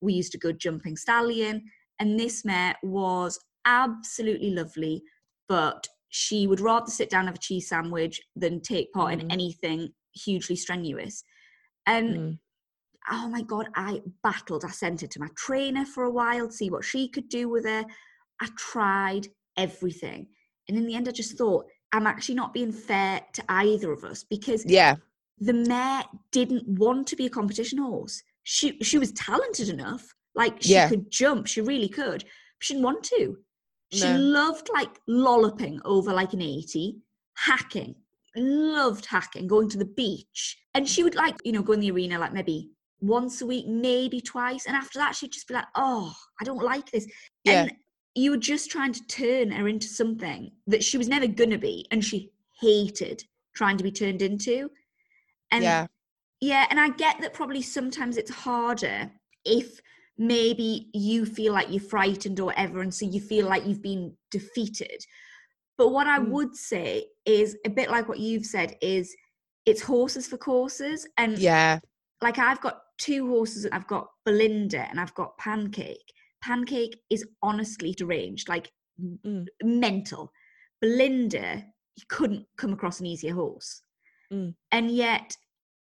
We 0.00 0.14
used 0.14 0.34
a 0.34 0.38
good 0.38 0.58
jumping 0.58 0.96
stallion 0.96 1.64
and 2.00 2.18
this 2.18 2.44
mare 2.44 2.76
was 2.82 3.38
absolutely 3.64 4.50
lovely, 4.50 5.02
but 5.48 5.86
she 6.08 6.46
would 6.46 6.60
rather 6.60 6.90
sit 6.90 7.10
down 7.10 7.20
and 7.20 7.28
have 7.28 7.36
a 7.36 7.40
cheese 7.40 7.68
sandwich 7.68 8.20
than 8.36 8.60
take 8.60 8.92
part 8.92 9.14
mm. 9.14 9.22
in 9.22 9.30
anything 9.30 9.88
hugely 10.14 10.56
strenuous. 10.56 11.24
And 11.86 12.16
mm. 12.16 12.38
oh 13.10 13.28
my 13.28 13.42
god, 13.42 13.68
I 13.74 14.02
battled. 14.22 14.64
I 14.64 14.70
sent 14.70 15.00
her 15.00 15.06
to 15.06 15.20
my 15.20 15.28
trainer 15.36 15.84
for 15.84 16.04
a 16.04 16.10
while 16.10 16.48
to 16.48 16.52
see 16.52 16.70
what 16.70 16.84
she 16.84 17.08
could 17.08 17.28
do 17.28 17.48
with 17.48 17.64
her. 17.64 17.84
I 18.40 18.48
tried 18.56 19.28
everything. 19.56 20.26
And 20.68 20.76
in 20.76 20.86
the 20.86 20.94
end, 20.94 21.08
I 21.08 21.12
just 21.12 21.36
thought, 21.36 21.66
I'm 21.92 22.06
actually 22.06 22.34
not 22.34 22.52
being 22.52 22.72
fair 22.72 23.20
to 23.34 23.44
either 23.48 23.92
of 23.92 24.02
us 24.04 24.24
because 24.24 24.64
yeah, 24.66 24.96
the 25.38 25.52
mare 25.52 26.04
didn't 26.32 26.66
want 26.66 27.06
to 27.08 27.16
be 27.16 27.26
a 27.26 27.30
competition 27.30 27.78
horse. 27.78 28.22
She 28.42 28.78
she 28.82 28.98
was 28.98 29.12
talented 29.12 29.68
enough, 29.68 30.12
like 30.34 30.60
she 30.60 30.72
yeah. 30.72 30.88
could 30.88 31.10
jump, 31.10 31.46
she 31.46 31.60
really 31.60 31.88
could. 31.88 32.22
But 32.22 32.64
she 32.64 32.74
didn't 32.74 32.84
want 32.84 33.04
to. 33.04 33.36
She 33.92 34.04
no. 34.04 34.18
loved 34.18 34.70
like 34.74 34.98
lolloping 35.06 35.80
over 35.84 36.12
like 36.12 36.32
an 36.32 36.42
80, 36.42 36.96
hacking, 37.36 37.94
loved 38.34 39.06
hacking, 39.06 39.46
going 39.46 39.68
to 39.70 39.78
the 39.78 39.84
beach. 39.84 40.58
And 40.74 40.88
she 40.88 41.04
would 41.04 41.14
like, 41.14 41.36
you 41.44 41.52
know, 41.52 41.62
go 41.62 41.74
in 41.74 41.80
the 41.80 41.92
arena 41.92 42.18
like 42.18 42.32
maybe 42.32 42.70
once 43.00 43.40
a 43.40 43.46
week, 43.46 43.66
maybe 43.68 44.20
twice. 44.20 44.66
And 44.66 44.74
after 44.74 44.98
that, 44.98 45.14
she'd 45.14 45.32
just 45.32 45.46
be 45.46 45.54
like, 45.54 45.66
oh, 45.76 46.12
I 46.40 46.44
don't 46.44 46.62
like 46.62 46.90
this. 46.90 47.06
Yeah. 47.44 47.62
And 47.62 47.72
you 48.14 48.30
were 48.30 48.36
just 48.36 48.70
trying 48.70 48.92
to 48.92 49.06
turn 49.06 49.50
her 49.50 49.66
into 49.68 49.88
something 49.88 50.52
that 50.66 50.84
she 50.84 50.96
was 50.98 51.08
never 51.08 51.26
gonna 51.26 51.58
be. 51.58 51.86
And 51.90 52.04
she 52.04 52.30
hated 52.60 53.24
trying 53.54 53.76
to 53.76 53.84
be 53.84 53.92
turned 53.92 54.22
into. 54.22 54.70
And 55.50 55.62
yeah. 55.64 55.86
yeah, 56.40 56.66
and 56.70 56.78
I 56.80 56.90
get 56.90 57.20
that 57.20 57.34
probably 57.34 57.62
sometimes 57.62 58.16
it's 58.16 58.30
harder 58.30 59.10
if 59.44 59.80
maybe 60.16 60.88
you 60.94 61.26
feel 61.26 61.52
like 61.52 61.70
you're 61.70 61.80
frightened 61.80 62.38
or 62.40 62.46
whatever, 62.46 62.80
and 62.80 62.94
so 62.94 63.04
you 63.06 63.20
feel 63.20 63.48
like 63.48 63.66
you've 63.66 63.82
been 63.82 64.16
defeated. 64.30 65.04
But 65.76 65.88
what 65.88 66.06
I 66.06 66.18
Mm. 66.20 66.28
would 66.28 66.54
say 66.54 67.08
is 67.24 67.56
a 67.66 67.70
bit 67.70 67.90
like 67.90 68.08
what 68.08 68.20
you've 68.20 68.46
said 68.46 68.76
is 68.80 69.14
it's 69.66 69.82
horses 69.82 70.26
for 70.28 70.36
courses. 70.36 71.06
And 71.16 71.36
Yeah. 71.38 71.80
like 72.20 72.38
I've 72.38 72.60
got 72.60 72.82
two 72.98 73.26
horses, 73.28 73.66
I've 73.72 73.86
got 73.88 74.08
Belinda 74.24 74.88
and 74.88 75.00
I've 75.00 75.14
got 75.14 75.36
Pancake. 75.38 76.12
Pancake 76.44 76.96
is 77.10 77.24
honestly 77.42 77.92
deranged, 77.92 78.48
like 78.48 78.70
Mm. 79.00 79.46
mental. 79.62 80.30
Belinda, 80.80 81.64
you 81.96 82.04
couldn't 82.08 82.46
come 82.56 82.72
across 82.72 83.00
an 83.00 83.06
easier 83.06 83.34
horse. 83.34 83.80
Mm. 84.32 84.54
And 84.70 84.90
yet, 84.90 85.36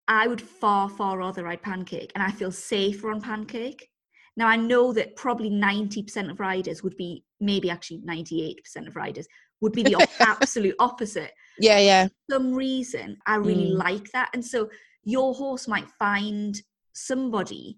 I 0.08 0.28
would 0.28 0.42
far, 0.42 0.90
far 0.90 1.18
rather 1.18 1.44
ride 1.44 1.62
Pancake, 1.62 2.12
and 2.16 2.24
I 2.24 2.32
feel 2.32 2.52
safer 2.52 3.12
on 3.12 3.22
Pancake. 3.22 3.90
Now, 4.38 4.48
I 4.48 4.56
know 4.56 4.94
that 4.94 5.16
probably 5.16 5.50
90% 5.50 6.30
of 6.32 6.40
riders 6.40 6.84
would 6.84 6.96
be, 6.98 7.24
maybe 7.40 7.70
actually 7.70 8.00
98% 8.00 8.88
of 8.88 8.96
riders 8.96 9.28
would 9.62 9.74
be 9.74 9.84
the 9.84 9.96
op- 9.96 10.10
absolute 10.22 10.76
opposite. 10.80 11.34
Yeah. 11.60 11.80
Yeah. 11.80 12.08
For 12.08 12.14
some 12.36 12.54
reason, 12.54 13.18
I 13.26 13.36
really 13.36 13.72
Mm. 13.72 13.78
like 13.78 14.12
that. 14.12 14.30
And 14.34 14.46
so, 14.46 14.70
your 15.04 15.34
horse 15.34 15.68
might 15.68 15.90
find 16.00 16.62
somebody 16.94 17.78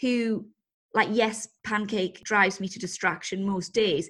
who, 0.00 0.48
like, 0.94 1.08
yes, 1.12 1.48
Pancake 1.64 2.22
drives 2.24 2.60
me 2.60 2.68
to 2.68 2.78
distraction 2.78 3.44
most 3.44 3.72
days, 3.72 4.08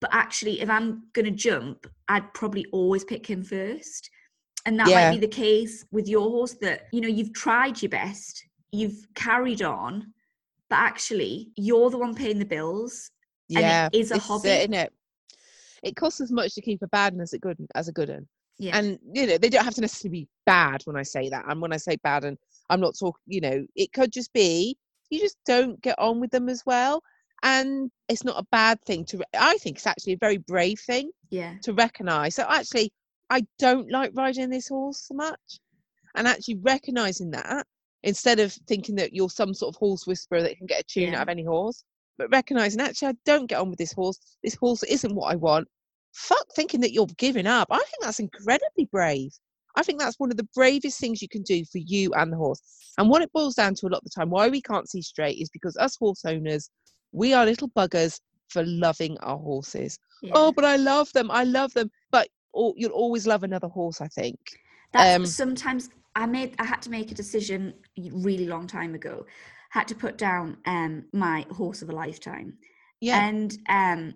but 0.00 0.10
actually, 0.12 0.60
if 0.60 0.68
I'm 0.70 1.04
going 1.12 1.26
to 1.26 1.30
jump, 1.30 1.86
I'd 2.08 2.32
probably 2.34 2.66
always 2.72 3.04
pick 3.04 3.26
him 3.26 3.42
first. 3.44 4.10
And 4.66 4.78
that 4.78 4.88
Yeah. 4.88 5.10
might 5.10 5.20
be 5.20 5.26
the 5.26 5.28
case 5.32 5.84
with 5.90 6.08
your 6.08 6.28
horse 6.30 6.54
that, 6.60 6.82
you 6.92 7.00
know, 7.00 7.08
you've 7.08 7.32
tried 7.34 7.82
your 7.82 7.90
best, 7.90 8.44
you've 8.70 9.06
carried 9.14 9.62
on, 9.62 10.12
but 10.70 10.78
actually, 10.78 11.50
you're 11.56 11.90
the 11.90 11.98
one 11.98 12.14
paying 12.14 12.38
the 12.38 12.44
bills. 12.44 13.10
And 13.50 13.58
it 13.58 13.68
Yeah. 13.68 13.88
is 13.92 14.10
a 14.10 14.14
This 14.14 14.24
uh, 14.24 14.32
hobby. 14.32 14.48
it, 14.48 14.60
isn't 14.60 14.74
it? 14.74 14.92
It 15.82 15.96
costs 15.96 16.20
as 16.20 16.30
much 16.30 16.54
to 16.54 16.60
keep 16.62 16.82
a 16.82 16.88
bad 16.88 17.14
one 17.14 17.22
as 17.22 17.32
a 17.32 17.38
good 17.38 17.58
as 17.74 17.88
a 17.88 17.92
good 17.92 18.08
one. 18.08 18.28
Yeah. 18.58 18.78
And 18.78 18.98
you 19.12 19.26
know, 19.26 19.38
they 19.38 19.48
don't 19.48 19.64
have 19.64 19.74
to 19.74 19.80
necessarily 19.80 20.20
be 20.20 20.28
bad 20.46 20.82
when 20.84 20.96
I 20.96 21.02
say 21.02 21.28
that. 21.28 21.44
And 21.48 21.60
when 21.60 21.72
I 21.72 21.76
say 21.76 21.96
bad, 22.02 22.24
and 22.24 22.38
I'm 22.70 22.80
not 22.80 22.96
talking, 22.98 23.20
you 23.26 23.40
know, 23.40 23.66
it 23.74 23.92
could 23.92 24.12
just 24.12 24.32
be 24.32 24.76
you 25.12 25.20
just 25.20 25.36
don't 25.46 25.80
get 25.82 25.98
on 25.98 26.20
with 26.20 26.30
them 26.30 26.48
as 26.48 26.62
well. 26.66 27.02
And 27.44 27.90
it's 28.08 28.24
not 28.24 28.38
a 28.38 28.46
bad 28.52 28.80
thing 28.86 29.04
to. 29.06 29.18
re- 29.18 29.24
I 29.38 29.56
think 29.58 29.76
it's 29.76 29.86
actually 29.86 30.12
a 30.14 30.18
very 30.18 30.38
brave 30.38 30.78
thing 30.80 31.10
yeah. 31.30 31.54
to 31.62 31.72
recognise. 31.72 32.36
So 32.36 32.46
actually, 32.48 32.92
I 33.30 33.44
don't 33.58 33.90
like 33.90 34.12
riding 34.14 34.48
this 34.48 34.68
horse 34.68 35.06
so 35.08 35.14
much, 35.14 35.40
and 36.14 36.28
actually 36.28 36.58
recognising 36.62 37.30
that 37.32 37.66
instead 38.04 38.38
of 38.40 38.52
thinking 38.68 38.94
that 38.96 39.12
you're 39.12 39.30
some 39.30 39.54
sort 39.54 39.74
of 39.74 39.78
horse 39.78 40.06
whisperer 40.06 40.42
that 40.42 40.56
can 40.56 40.66
get 40.66 40.80
a 40.80 40.84
tune 40.84 41.12
Yeah. 41.12 41.18
out 41.18 41.22
of 41.22 41.28
any 41.28 41.44
horse, 41.44 41.84
but 42.18 42.30
recognising 42.30 42.80
actually 42.80 43.08
I 43.08 43.14
don't 43.24 43.46
get 43.46 43.60
on 43.60 43.70
with 43.70 43.78
this 43.78 43.92
horse. 43.92 44.18
This 44.42 44.54
horse 44.54 44.82
isn't 44.84 45.14
what 45.14 45.32
I 45.32 45.36
want. 45.36 45.68
Fuck 46.12 46.46
thinking 46.54 46.80
that 46.82 46.92
you're 46.92 47.06
giving 47.16 47.46
up. 47.46 47.68
I 47.70 47.78
think 47.78 48.02
that's 48.02 48.20
incredibly 48.20 48.84
brave. 48.86 49.32
I 49.76 49.82
think 49.82 49.98
that's 50.00 50.18
one 50.18 50.30
of 50.30 50.36
the 50.36 50.48
bravest 50.54 50.98
things 51.00 51.22
you 51.22 51.28
can 51.28 51.42
do 51.42 51.64
for 51.64 51.78
you 51.78 52.12
and 52.14 52.32
the 52.32 52.36
horse. 52.36 52.60
And 52.98 53.08
what 53.08 53.22
it 53.22 53.32
boils 53.32 53.54
down 53.54 53.74
to 53.76 53.86
a 53.86 53.88
lot 53.88 53.98
of 53.98 54.04
the 54.04 54.10
time, 54.10 54.30
why 54.30 54.48
we 54.48 54.60
can't 54.60 54.88
see 54.88 55.02
straight 55.02 55.38
is 55.38 55.48
because 55.50 55.76
us 55.78 55.96
horse 55.96 56.24
owners, 56.24 56.70
we 57.12 57.32
are 57.32 57.44
little 57.46 57.70
buggers 57.70 58.20
for 58.48 58.64
loving 58.66 59.18
our 59.20 59.38
horses. 59.38 59.98
yeah. 60.22 60.32
Oh, 60.34 60.52
but 60.52 60.64
I 60.64 60.76
love 60.76 61.10
them. 61.12 61.30
I 61.30 61.44
love 61.44 61.72
them. 61.72 61.90
But 62.10 62.28
you'll 62.54 62.92
always 62.92 63.26
love 63.26 63.44
another 63.44 63.68
horse, 63.68 64.00
I 64.00 64.08
think. 64.08 64.38
That's 64.92 65.16
Um, 65.16 65.24
sometimes 65.24 65.90
I 66.14 66.26
made 66.26 66.54
I 66.58 66.64
had 66.64 66.82
to 66.82 66.90
make 66.90 67.10
a 67.10 67.14
decision 67.14 67.74
really 67.96 68.46
long 68.46 68.66
time 68.66 68.94
ago. 68.94 69.24
Had 69.70 69.88
to 69.88 69.94
put 69.94 70.18
down 70.18 70.58
um 70.66 71.04
my 71.12 71.46
horse 71.50 71.82
of 71.82 71.88
a 71.88 71.92
lifetime. 71.92 72.58
Yeah. 73.00 73.24
And 73.24 73.56
um 73.68 74.14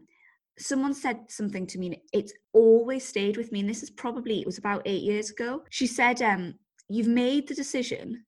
someone 0.59 0.95
said 0.95 1.19
something 1.29 1.67
to 1.67 1.79
me 1.79 1.87
and 1.89 1.97
it's 2.13 2.33
always 2.53 3.07
stayed 3.07 3.37
with 3.37 3.53
me 3.53 3.61
and 3.61 3.69
this 3.69 3.83
is 3.83 3.91
probably 3.91 4.41
it 4.41 4.47
was 4.47 4.59
about 4.59 4.83
8 4.87 5.03
years 5.03 5.31
ago. 5.31 5.63
She 5.71 5.87
said 5.87 6.23
um 6.23 6.55
you've 6.89 7.09
made 7.09 7.49
the 7.49 7.55
decision. 7.55 8.25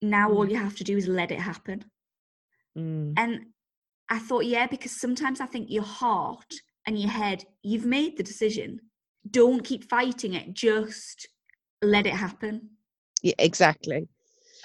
Now 0.00 0.30
all 0.30 0.46
Mm. 0.46 0.50
you 0.50 0.56
have 0.56 0.76
to 0.76 0.84
do 0.84 0.96
is 0.96 1.08
let 1.08 1.30
it 1.30 1.40
happen. 1.40 1.84
Mm. 2.78 3.14
And 3.16 3.46
I 4.08 4.18
thought 4.18 4.44
yeah 4.46 4.66
because 4.66 4.92
sometimes 4.92 5.40
I 5.40 5.46
think 5.46 5.70
your 5.70 5.84
heart 5.84 6.52
and 6.86 6.98
your 6.98 7.10
head 7.10 7.44
you've 7.62 7.86
made 7.86 8.16
the 8.16 8.22
decision. 8.22 8.80
Don't 9.30 9.64
keep 9.64 9.88
fighting 9.88 10.34
it. 10.34 10.52
Just 10.52 11.28
let 11.80 12.06
it 12.06 12.14
happen. 12.14 12.70
Yeah, 13.22 13.34
exactly. 13.38 14.08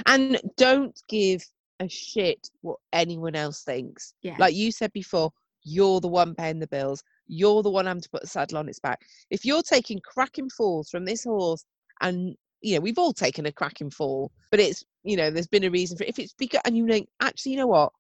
And 0.06 0.40
don't 0.58 1.00
give 1.10 1.44
a 1.80 1.88
shit 1.88 2.50
what 2.62 2.78
anyone 2.92 3.36
else 3.36 3.64
thinks. 3.64 4.14
Yeah. 4.24 4.36
Like 4.40 4.56
you 4.56 4.72
said 4.72 4.92
before, 4.94 5.32
you're 5.68 6.00
the 6.00 6.08
one 6.08 6.34
paying 6.34 6.60
the 6.60 6.68
bills. 6.68 7.04
You're 7.28 7.62
the 7.62 7.70
one 7.70 7.86
having 7.86 8.02
to 8.02 8.10
put 8.10 8.22
the 8.22 8.28
saddle 8.28 8.58
on 8.58 8.70
its 8.70 8.80
back. 8.80 9.02
If 9.30 9.44
you're 9.46 9.62
taking 9.62 10.00
cracking 10.00 10.50
falls 10.50 10.90
from 10.90 11.06
this 11.06 11.24
horse, 11.24 11.66
and 12.02 12.36
you 12.62 12.76
know 12.76 12.82
we've 12.82 12.98
all 12.98 13.14
taken 13.14 13.46
a 13.46 13.52
cracking 13.52 13.90
fall, 13.90 14.32
but 14.52 14.60
it's 14.60 14.84
you 15.04 15.18
know 15.18 15.30
there's 15.30 15.48
been 15.48 15.66
a 15.66 15.70
reason 15.70 15.98
for 15.98 16.04
it. 16.04 16.10
If 16.10 16.20
it's 16.20 16.34
because 16.34 16.62
and 16.66 16.78
you 16.78 16.88
think 16.88 17.10
actually 17.22 17.52
you 17.54 17.58
know 17.58 17.68
what, 17.68 17.92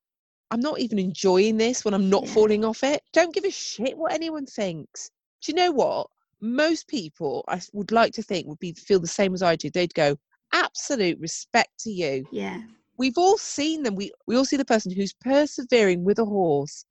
I'm 0.51 0.61
not 0.61 0.79
even 0.79 0.97
enjoying 0.99 1.57
this 1.57 1.83
when 1.83 1.93
I'm 1.93 2.09
not 2.09 2.23
Yeah. 2.23 2.33
falling 2.33 2.63
off 2.63 2.83
it. 2.83 3.01
Don't 3.13 3.33
give 3.33 3.43
a 3.45 3.51
shit 3.51 3.97
what 3.97 4.13
anyone 4.13 4.45
thinks. 4.45 5.11
Do 5.41 5.51
you 5.51 5.55
know 5.55 5.71
what? 5.71 6.07
Most 6.39 6.87
people 6.87 7.43
I 7.47 7.61
would 7.73 7.91
like 7.91 8.13
to 8.13 8.23
think 8.23 8.47
would 8.47 8.59
be 8.59 8.73
feel 8.73 8.99
the 8.99 9.07
same 9.07 9.33
as 9.33 9.43
I 9.43 9.55
do. 9.55 9.69
They'd 9.69 9.93
go 9.93 10.15
absolute 10.53 11.19
respect 11.19 11.71
to 11.79 11.91
you 11.91 12.25
Yeah. 12.31 12.59
we've 12.97 13.17
all 13.17 13.37
seen 13.37 13.83
them. 13.83 13.95
We 13.95 14.11
we 14.25 14.37
all 14.37 14.45
see 14.45 14.57
the 14.57 14.65
person 14.65 14.91
who's 14.91 15.13
persevering 15.13 16.03
with 16.03 16.19
a 16.19 16.25
horse 16.25 16.85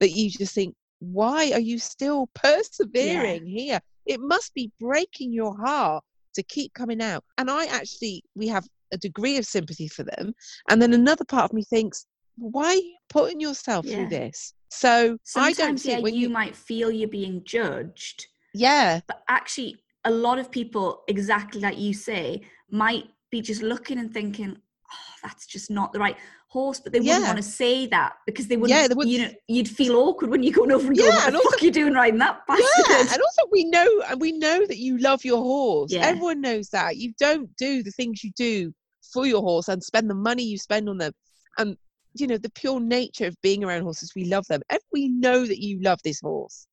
that 0.00 0.10
you 0.10 0.30
just 0.30 0.54
think, 0.54 0.74
why 1.00 1.52
are 1.52 1.60
you 1.60 1.78
still 1.78 2.28
persevering 2.34 3.46
here? 3.46 3.80
It 4.06 4.20
must 4.20 4.54
be 4.54 4.72
breaking 4.80 5.32
your 5.32 5.56
heart 5.56 6.02
to 6.34 6.42
keep 6.44 6.72
coming 6.74 7.02
out. 7.02 7.24
And 7.36 7.50
I 7.50 7.66
actually 7.66 8.22
we 8.34 8.48
have 8.48 8.66
a 8.92 8.96
degree 8.96 9.36
of 9.36 9.44
sympathy 9.44 9.88
for 9.88 10.04
them. 10.04 10.32
And 10.70 10.80
then 10.80 10.94
another 10.94 11.24
part 11.24 11.44
of 11.44 11.52
me 11.52 11.62
thinks, 11.64 12.06
why 12.36 12.66
are 12.68 12.74
you 12.74 12.96
putting 13.08 13.40
yourself 13.40 13.86
Yeah. 13.86 13.96
through 13.96 14.08
this? 14.08 14.54
So 14.70 15.18
I 15.36 15.52
don't 15.52 15.56
Sometimes, 15.56 15.82
think 15.82 15.96
yeah, 15.96 16.02
when 16.02 16.14
you, 16.14 16.20
you, 16.22 16.28
might 16.28 16.56
feel 16.56 16.90
you're 16.90 17.08
being 17.08 17.42
judged, 17.44 18.26
yeah, 18.54 19.00
but 19.06 19.22
actually, 19.28 19.76
a 20.04 20.10
lot 20.10 20.38
of 20.38 20.50
people, 20.50 21.02
exactly 21.08 21.60
like 21.60 21.78
you 21.78 21.92
say, 21.92 22.42
might 22.70 23.04
be 23.30 23.40
just 23.40 23.62
looking 23.62 23.98
and 23.98 24.12
thinking, 24.12 24.56
"Oh, 24.56 25.14
that's 25.22 25.46
just 25.46 25.70
not 25.70 25.92
the 25.92 25.98
right 25.98 26.16
horse." 26.48 26.80
But 26.80 26.92
they 26.92 27.00
wouldn't 27.00 27.20
Yeah. 27.20 27.26
want 27.28 27.36
to 27.36 27.42
say 27.42 27.86
that 27.86 28.14
because 28.26 28.48
they 28.48 28.56
wouldn't. 28.56 28.78
Yeah, 28.78 28.88
they 28.88 28.94
wouldn't 28.94 29.12
you 29.12 29.22
know, 29.22 29.32
you'd 29.48 29.68
feel 29.68 29.96
awkward 29.96 30.30
when 30.30 30.42
you're 30.42 30.52
going 30.54 30.72
over 30.72 30.88
and 30.88 30.96
Yeah, 30.96 31.04
going, 31.04 31.14
"What 31.14 31.26
and 31.26 31.34
the 31.34 31.38
also- 31.38 31.50
fuck 31.50 31.62
you 31.62 31.70
doing 31.70 31.94
riding 31.94 32.18
that 32.18 32.40
bastard?" 32.46 32.66
Yeah, 32.88 33.00
and 33.12 33.22
also 33.22 33.42
we 33.50 33.64
know 33.64 34.02
and 34.08 34.20
we 34.20 34.32
know 34.32 34.66
that 34.66 34.78
you 34.78 34.98
love 34.98 35.24
your 35.24 35.38
horse. 35.42 35.92
Yeah. 35.92 36.06
Everyone 36.06 36.40
knows 36.40 36.68
that. 36.70 36.96
You 36.96 37.12
don't 37.18 37.54
do 37.56 37.82
the 37.82 37.90
things 37.92 38.22
you 38.24 38.32
do 38.36 38.72
for 39.12 39.26
your 39.26 39.40
horse 39.40 39.68
and 39.68 39.82
spend 39.82 40.10
the 40.10 40.14
money 40.14 40.42
you 40.42 40.58
spend 40.58 40.88
on 40.88 40.98
them. 40.98 41.12
And 41.58 41.76
you 42.14 42.26
know, 42.26 42.38
the 42.38 42.50
pure 42.50 42.80
nature 42.80 43.26
of 43.26 43.40
being 43.42 43.62
around 43.62 43.82
horses, 43.82 44.12
we 44.16 44.24
love 44.24 44.46
them. 44.48 44.60
And 44.70 44.80
we 44.92 45.08
know 45.08 45.46
that 45.46 45.62
you 45.62 45.80
love 45.82 46.00
this 46.02 46.20
horse. 46.20 46.66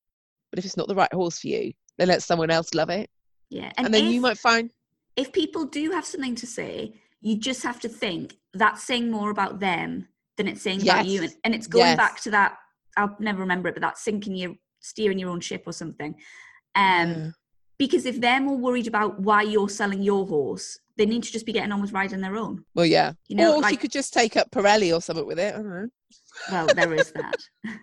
But 0.49 0.59
if 0.59 0.65
it's 0.65 0.77
not 0.77 0.87
the 0.87 0.95
right 0.95 1.13
horse 1.13 1.39
for 1.39 1.47
you, 1.47 1.73
then 1.97 2.07
let 2.07 2.23
someone 2.23 2.49
else 2.49 2.73
love 2.73 2.89
it. 2.89 3.09
yeah, 3.49 3.71
And, 3.77 3.85
and, 3.87 3.93
then 3.93 4.05
if, 4.05 4.13
you 4.13 4.21
might 4.21 4.37
find 4.39 4.71
if 5.15 5.31
people 5.31 5.65
do 5.65 5.91
have 5.91 6.05
something 6.05 6.35
to 6.35 6.47
say, 6.47 6.93
you 7.21 7.37
just 7.37 7.63
have 7.63 7.79
to 7.81 7.89
think 7.89 8.35
that's 8.53 8.83
saying 8.83 9.09
more 9.11 9.29
about 9.31 9.59
them 9.59 10.07
than 10.37 10.47
it's 10.47 10.61
saying 10.61 10.81
about 10.81 11.05
you. 11.05 11.23
And, 11.23 11.33
and 11.43 11.55
it's 11.55 11.67
going 11.67 11.85
Yes. 11.85 11.97
back 11.97 12.21
to 12.21 12.31
that, 12.31 12.57
I'll 12.97 13.15
never 13.19 13.39
remember 13.39 13.67
it, 13.69 13.73
but 13.75 13.81
that 13.81 13.97
sinking 13.97 14.35
your, 14.35 14.53
steering 14.79 15.17
your 15.19 15.29
own 15.29 15.39
ship 15.41 15.63
or 15.65 15.73
something. 15.73 16.15
Um, 16.75 17.09
Yeah. 17.09 17.29
Because 17.77 18.05
if 18.05 18.21
they're 18.21 18.39
more 18.39 18.57
worried 18.57 18.87
about 18.87 19.19
why 19.19 19.41
you're 19.41 19.67
selling 19.67 20.01
your 20.01 20.25
horse, 20.25 20.79
they 20.97 21.05
need 21.05 21.23
to 21.23 21.31
just 21.31 21.45
be 21.45 21.51
getting 21.51 21.73
on 21.73 21.81
with 21.81 21.91
riding 21.91 22.21
their 22.21 22.37
own. 22.37 22.63
well, 22.73 22.85
yeah. 22.85 23.11
You 23.27 23.35
know, 23.35 23.55
or 23.55 23.61
like, 23.61 23.71
she 23.71 23.77
could 23.77 23.91
just 23.91 24.13
take 24.13 24.37
up 24.37 24.49
Pirelli 24.49 24.95
or 24.95 25.01
something 25.01 25.25
with 25.25 25.39
it. 25.39 25.53
I 25.53 25.57
don't 25.57 25.69
know. 25.69 25.87
well, 26.51 26.67
there 26.67 26.93
is 26.93 27.11
that. 27.11 27.35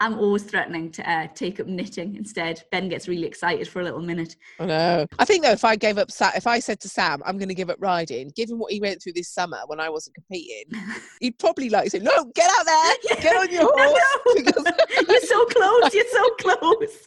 I'm 0.00 0.18
always 0.18 0.44
threatening 0.44 0.90
to 0.92 1.10
uh, 1.10 1.26
take 1.34 1.60
up 1.60 1.66
knitting 1.66 2.16
instead. 2.16 2.62
Ben 2.72 2.88
gets 2.88 3.06
really 3.06 3.26
excited 3.26 3.68
for 3.68 3.80
a 3.80 3.84
little 3.84 4.00
minute. 4.00 4.34
I 4.58 4.66
know. 4.66 5.06
I 5.18 5.24
think 5.26 5.44
though, 5.44 5.50
if 5.50 5.64
I 5.64 5.76
gave 5.76 5.98
up, 5.98 6.10
Sa- 6.10 6.32
if 6.34 6.46
I 6.46 6.58
said 6.58 6.80
to 6.80 6.88
Sam, 6.88 7.22
I'm 7.26 7.36
going 7.36 7.50
to 7.50 7.54
give 7.54 7.68
up 7.68 7.76
riding, 7.80 8.32
given 8.34 8.58
what 8.58 8.72
he 8.72 8.80
went 8.80 9.02
through 9.02 9.12
this 9.12 9.28
summer 9.28 9.58
when 9.66 9.78
I 9.78 9.90
wasn't 9.90 10.14
competing, 10.14 10.64
he'd 11.20 11.38
probably 11.38 11.68
like 11.68 11.90
say, 11.90 11.98
"No, 11.98 12.24
get 12.34 12.50
out 12.58 12.64
there, 12.66 13.16
get 13.20 13.36
on 13.36 13.50
your 13.50 13.62
horse." 13.62 14.00
no. 14.26 14.34
because- 14.44 15.06
you're 15.08 15.20
so 15.20 15.44
close. 15.46 15.94
You're 15.94 16.04
so 16.10 16.30
close. 16.40 17.06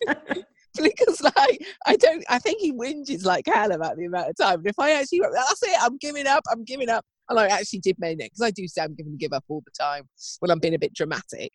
because 0.82 1.22
like 1.22 1.66
I 1.86 1.96
don't 1.96 2.24
I 2.30 2.40
think 2.40 2.60
he 2.60 2.74
whinges 2.74 3.26
like 3.26 3.46
hell 3.48 3.72
about 3.72 3.98
the 3.98 4.06
amount 4.06 4.30
of 4.30 4.38
time. 4.38 4.60
And 4.60 4.68
if 4.68 4.80
I 4.80 4.92
actually 4.94 5.22
that's 5.34 5.64
it, 5.64 5.78
I'm 5.82 5.98
giving 5.98 6.28
up, 6.28 6.44
I'm 6.52 6.64
giving 6.64 6.90
up. 6.90 7.06
And 7.30 7.40
I 7.40 7.48
actually 7.48 7.80
did 7.80 7.98
mean 8.00 8.20
it 8.20 8.26
because 8.26 8.42
I 8.42 8.52
do 8.52 8.68
say 8.68 8.82
I'm 8.82 8.96
going 8.96 9.10
to 9.12 9.18
give 9.18 9.32
up 9.34 9.46
all 9.48 9.64
the 9.66 9.72
time 9.80 10.04
when 10.40 10.52
I'm 10.52 10.60
being 10.60 10.74
a 10.76 10.80
bit 10.80 10.94
dramatic. 10.94 11.52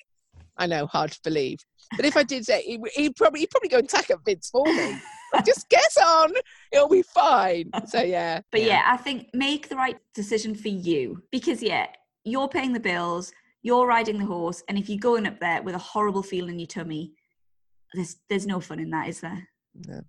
I 0.58 0.66
know, 0.66 0.86
hard 0.86 1.12
to 1.12 1.20
believe. 1.22 1.58
But 1.96 2.04
if 2.04 2.16
I 2.16 2.22
did 2.22 2.44
say, 2.44 2.62
he, 2.62 2.78
he'd 2.94 3.16
probably 3.16 3.40
he'd 3.40 3.50
probably 3.50 3.68
go 3.68 3.78
and 3.78 3.88
tack 3.88 4.10
up 4.10 4.20
Vince 4.24 4.50
for 4.50 4.64
me. 4.66 4.98
Just 5.44 5.68
get 5.68 5.90
on, 6.02 6.32
it'll 6.72 6.88
be 6.88 7.02
fine. 7.02 7.70
So 7.86 8.02
yeah. 8.02 8.40
But 8.50 8.62
yeah. 8.62 8.66
yeah, 8.66 8.82
I 8.86 8.96
think 8.96 9.28
make 9.34 9.68
the 9.68 9.76
right 9.76 9.98
decision 10.14 10.54
for 10.54 10.68
you 10.68 11.22
because 11.30 11.62
yeah, 11.62 11.86
you're 12.24 12.48
paying 12.48 12.72
the 12.72 12.80
bills, 12.80 13.32
you're 13.62 13.86
riding 13.86 14.18
the 14.18 14.24
horse, 14.24 14.62
and 14.68 14.78
if 14.78 14.88
you're 14.88 14.98
going 14.98 15.26
up 15.26 15.38
there 15.40 15.62
with 15.62 15.74
a 15.74 15.78
horrible 15.78 16.22
feeling 16.22 16.54
in 16.54 16.58
your 16.60 16.66
tummy, 16.66 17.12
there's 17.94 18.16
there's 18.28 18.46
no 18.46 18.60
fun 18.60 18.80
in 18.80 18.90
that, 18.90 19.08
is 19.08 19.20
there? 19.20 19.48
No, 19.86 20.00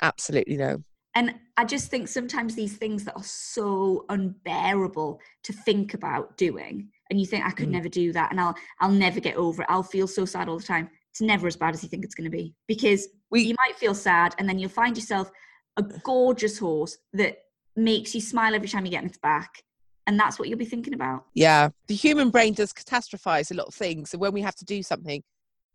absolutely 0.00 0.56
no. 0.56 0.82
And 1.14 1.34
I 1.56 1.64
just 1.64 1.90
think 1.90 2.08
sometimes 2.08 2.54
these 2.54 2.76
things 2.76 3.04
that 3.04 3.16
are 3.16 3.24
so 3.24 4.04
unbearable 4.10 5.18
to 5.44 5.52
think 5.54 5.94
about 5.94 6.36
doing, 6.36 6.90
and 7.10 7.20
you 7.20 7.26
think 7.26 7.44
I 7.44 7.50
could 7.50 7.68
mm. 7.68 7.72
never 7.72 7.88
do 7.88 8.12
that, 8.12 8.30
and 8.30 8.40
I'll 8.40 8.54
I'll 8.80 8.90
never 8.90 9.20
get 9.20 9.36
over 9.36 9.62
it. 9.62 9.68
I'll 9.68 9.82
feel 9.82 10.06
so 10.06 10.24
sad 10.24 10.48
all 10.48 10.58
the 10.58 10.64
time. 10.64 10.90
It's 11.10 11.20
never 11.20 11.46
as 11.46 11.56
bad 11.56 11.74
as 11.74 11.82
you 11.82 11.88
think 11.88 12.04
it's 12.04 12.14
going 12.14 12.30
to 12.30 12.36
be 12.36 12.54
because 12.66 13.08
we, 13.30 13.42
you 13.42 13.54
might 13.66 13.76
feel 13.76 13.94
sad, 13.94 14.34
and 14.38 14.48
then 14.48 14.58
you'll 14.58 14.70
find 14.70 14.96
yourself 14.96 15.30
a 15.76 15.82
gorgeous 15.82 16.58
horse 16.58 16.96
that 17.12 17.38
makes 17.74 18.14
you 18.14 18.20
smile 18.20 18.54
every 18.54 18.68
time 18.68 18.84
you 18.84 18.90
get 18.90 19.02
in 19.02 19.08
its 19.08 19.18
back. 19.18 19.62
And 20.08 20.18
that's 20.20 20.38
what 20.38 20.48
you'll 20.48 20.56
be 20.56 20.64
thinking 20.64 20.94
about. 20.94 21.24
Yeah. 21.34 21.70
The 21.88 21.94
human 21.94 22.30
brain 22.30 22.54
does 22.54 22.72
catastrophize 22.72 23.50
a 23.50 23.54
lot 23.54 23.66
of 23.66 23.74
things. 23.74 24.10
So 24.10 24.18
when 24.18 24.32
we 24.32 24.40
have 24.40 24.54
to 24.54 24.64
do 24.64 24.80
something, 24.82 25.20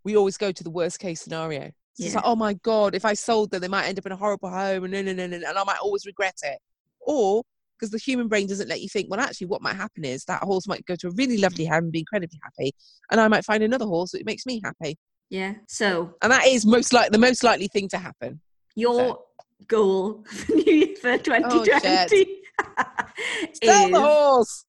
we 0.06 0.16
always 0.16 0.38
go 0.38 0.54
to 0.54 0.64
the 0.64 0.70
worst 0.70 1.00
case 1.00 1.20
scenario. 1.22 1.64
So 1.64 1.72
yeah. 1.98 2.06
It's 2.06 2.16
like, 2.16 2.24
oh 2.26 2.38
my 2.38 2.54
God, 2.54 2.96
if 2.96 3.04
I 3.04 3.14
sold 3.14 3.52
them, 3.52 3.60
they 3.60 3.68
might 3.68 3.88
end 3.88 4.00
up 4.00 4.06
in 4.06 4.14
a 4.14 4.16
horrible 4.16 4.50
home 4.50 4.86
and, 4.86 4.94
no, 4.94 5.02
no, 5.02 5.12
no, 5.12 5.28
no, 5.28 5.36
and 5.36 5.58
I 5.58 5.64
might 5.66 5.80
always 5.84 6.06
regret 6.06 6.40
it. 6.44 6.60
Or 7.02 7.44
because 7.82 7.92
the 7.92 7.98
human 7.98 8.28
brain 8.28 8.46
doesn't 8.46 8.70
let 8.70 8.82
you 8.82 8.88
think, 8.88 9.10
well, 9.10 9.20
actually, 9.20 9.48
what 9.48 9.62
might 9.62 9.76
happen 9.76 10.06
is 10.06 10.24
that 10.26 10.44
horse 10.44 10.68
might 10.68 10.86
go 10.86 10.96
to 10.96 11.08
a 11.08 11.12
really 11.12 11.38
lovely 11.38 11.66
home 11.66 11.86
and 11.86 11.92
be 11.92 12.00
incredibly 12.00 12.40
happy, 12.44 12.74
and 13.10 13.20
I 13.20 13.28
might 13.28 13.44
find 13.44 13.64
another 13.64 13.86
horse 13.86 14.12
that 14.12 14.26
makes 14.26 14.46
me 14.46 14.62
happy. 14.64 14.98
Yeah. 15.32 15.56
So, 15.68 16.14
and 16.22 16.32
that 16.32 16.46
is 16.46 16.66
most 16.66 16.94
like 16.94 17.12
the 17.12 17.18
most 17.18 17.44
likely 17.44 17.68
thing 17.68 17.88
to 17.90 17.98
happen. 17.98 18.40
Your 18.76 18.94
so. 18.94 19.26
goal 19.68 20.24
for 20.28 20.54
New 20.54 20.72
Year 20.72 20.96
for 21.02 21.18
2020 21.18 22.42
oh, 22.70 22.76
is 23.52 23.60
the 23.62 24.00
horse. 24.00 24.66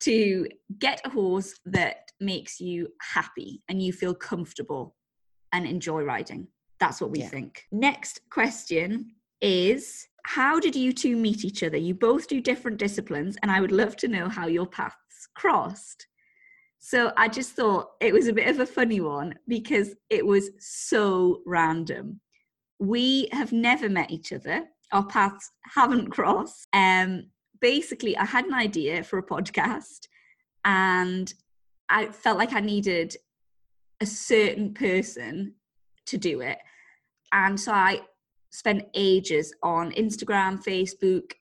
to 0.00 0.46
get 0.78 1.00
a 1.04 1.10
horse 1.10 1.54
that 1.66 2.10
makes 2.20 2.60
you 2.60 2.88
happy 3.00 3.62
and 3.68 3.82
you 3.82 3.92
feel 3.92 4.14
comfortable 4.14 4.94
and 5.52 5.66
enjoy 5.66 6.02
riding. 6.02 6.46
That's 6.78 7.00
what 7.00 7.10
we 7.10 7.20
yeah. 7.20 7.28
think. 7.28 7.64
Next 7.72 8.20
question 8.30 9.14
is 9.40 10.06
How 10.24 10.60
did 10.60 10.76
you 10.76 10.92
two 10.92 11.16
meet 11.16 11.44
each 11.44 11.62
other? 11.62 11.76
You 11.76 11.94
both 11.94 12.28
do 12.28 12.40
different 12.40 12.78
disciplines, 12.78 13.36
and 13.42 13.50
I 13.50 13.60
would 13.60 13.72
love 13.72 13.96
to 13.96 14.08
know 14.08 14.28
how 14.28 14.46
your 14.46 14.66
paths 14.66 15.28
crossed. 15.34 16.06
So 16.78 17.12
I 17.16 17.28
just 17.28 17.52
thought 17.52 17.90
it 18.00 18.12
was 18.12 18.26
a 18.26 18.32
bit 18.32 18.48
of 18.48 18.58
a 18.58 18.66
funny 18.66 19.00
one 19.00 19.34
because 19.46 19.94
it 20.10 20.26
was 20.26 20.50
so 20.58 21.40
random. 21.46 22.20
We 22.80 23.28
have 23.30 23.52
never 23.52 23.88
met 23.88 24.10
each 24.10 24.32
other. 24.32 24.64
Our 24.92 25.06
paths 25.06 25.48
haven't 25.74 26.10
crossed. 26.10 26.66
Um, 26.72 27.30
basically, 27.60 28.16
I 28.16 28.24
had 28.24 28.46
an 28.46 28.54
idea 28.54 29.04
for 29.04 29.18
a 29.18 29.26
podcast 29.26 30.08
and 30.64 31.32
I 31.88 32.06
felt 32.06 32.38
like 32.38 32.52
I 32.52 32.60
needed 32.60 33.16
a 34.00 34.06
certain 34.06 34.74
person 34.74 35.54
to 36.06 36.18
do 36.18 36.40
it. 36.40 36.58
And 37.32 37.58
so 37.58 37.72
I 37.72 38.00
spent 38.52 38.84
ages 38.94 39.52
on 39.62 39.90
Instagram, 39.92 40.62
Facebook, 40.62 41.32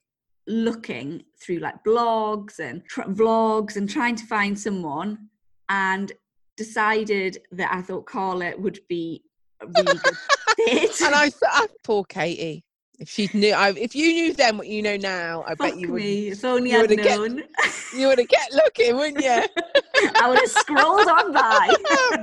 looking 0.48 1.24
through 1.40 1.60
like 1.60 1.84
blogs 1.84 2.60
and 2.60 2.84
tr- 2.86 3.02
vlogs 3.04 3.76
and 3.76 3.90
trying 3.90 4.16
to 4.16 4.26
find 4.26 4.60
someone 4.60 5.30
and 5.70 6.12
decided 6.58 7.38
that 7.52 7.72
I 7.74 7.82
thought 7.82 8.06
Carla 8.06 8.54
would 8.58 8.80
be 8.90 9.24
a 9.62 9.68
really 9.68 10.00
good 10.00 10.18
fit. 10.68 11.02
and 11.02 11.16
I 11.16 11.30
thought, 11.30 11.70
poor 11.84 12.04
Katie. 12.04 12.64
If 13.00 13.10
she 13.10 13.28
knew, 13.34 13.54
I, 13.54 13.70
if 13.72 13.96
you 13.96 14.14
knew 14.14 14.34
then 14.34 14.58
what 14.60 14.68
you 14.68 14.84
know 14.84 14.96
now, 14.96 15.44
I 15.48 15.56
Fuck 15.56 15.58
bet 15.58 15.78
you 15.80 15.92
would. 15.92 16.04
If 16.04 16.46
only 16.46 16.76
I'd 16.76 16.90
known. 16.92 17.38
Get, 17.64 17.74
you 17.98 18.08
would 18.08 18.20
have 18.20 18.28
kept 18.28 18.54
looking, 18.54 18.96
wouldn't 18.96 19.24
you? 19.24 19.30
I 20.16 20.30
would 20.30 20.38
have 20.38 20.50
scrolled 20.50 21.08
on 21.08 21.34
by. 21.34 21.74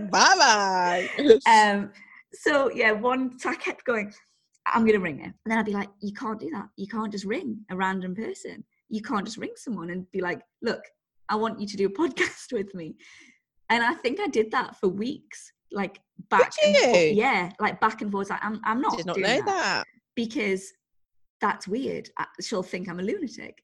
bye 0.08 0.36
bye. 0.38 1.38
Um. 1.50 1.90
So 2.32 2.70
yeah, 2.70 2.92
one. 2.92 3.36
So 3.40 3.50
I 3.50 3.56
kept 3.56 3.84
going. 3.84 4.12
I'm 4.72 4.86
gonna 4.86 5.00
ring 5.00 5.18
her, 5.18 5.24
and 5.24 5.34
then 5.46 5.58
I'd 5.58 5.66
be 5.66 5.72
like, 5.72 5.88
"You 6.00 6.12
can't 6.12 6.40
do 6.40 6.50
that. 6.50 6.68
You 6.76 6.86
can't 6.86 7.12
just 7.12 7.24
ring 7.24 7.60
a 7.70 7.76
random 7.76 8.14
person. 8.14 8.64
You 8.88 9.02
can't 9.02 9.24
just 9.24 9.38
ring 9.38 9.52
someone 9.56 9.90
and 9.90 10.10
be 10.12 10.20
like, 10.20 10.40
look, 10.62 10.82
I 11.28 11.36
want 11.36 11.60
you 11.60 11.66
to 11.66 11.76
do 11.76 11.86
a 11.86 11.90
podcast 12.00 12.52
with 12.52 12.74
me." 12.74 12.96
And 13.70 13.82
I 13.82 13.94
think 13.94 14.20
I 14.20 14.28
did 14.28 14.50
that 14.52 14.76
for 14.76 14.88
weeks, 14.88 15.52
like 15.72 16.00
back. 16.30 16.52
You? 16.62 16.74
Forth, 16.74 17.12
yeah, 17.12 17.50
like 17.60 17.80
back 17.80 18.02
and 18.02 18.10
forth. 18.10 18.30
Like 18.30 18.44
I'm, 18.44 18.60
I'm 18.64 18.80
not. 18.80 18.96
Did 18.96 19.06
not 19.06 19.18
know 19.18 19.26
that. 19.26 19.46
that 19.46 19.84
because 20.14 20.72
that's 21.40 21.68
weird. 21.68 22.10
She'll 22.40 22.62
think 22.62 22.88
I'm 22.88 23.00
a 23.00 23.02
lunatic. 23.02 23.62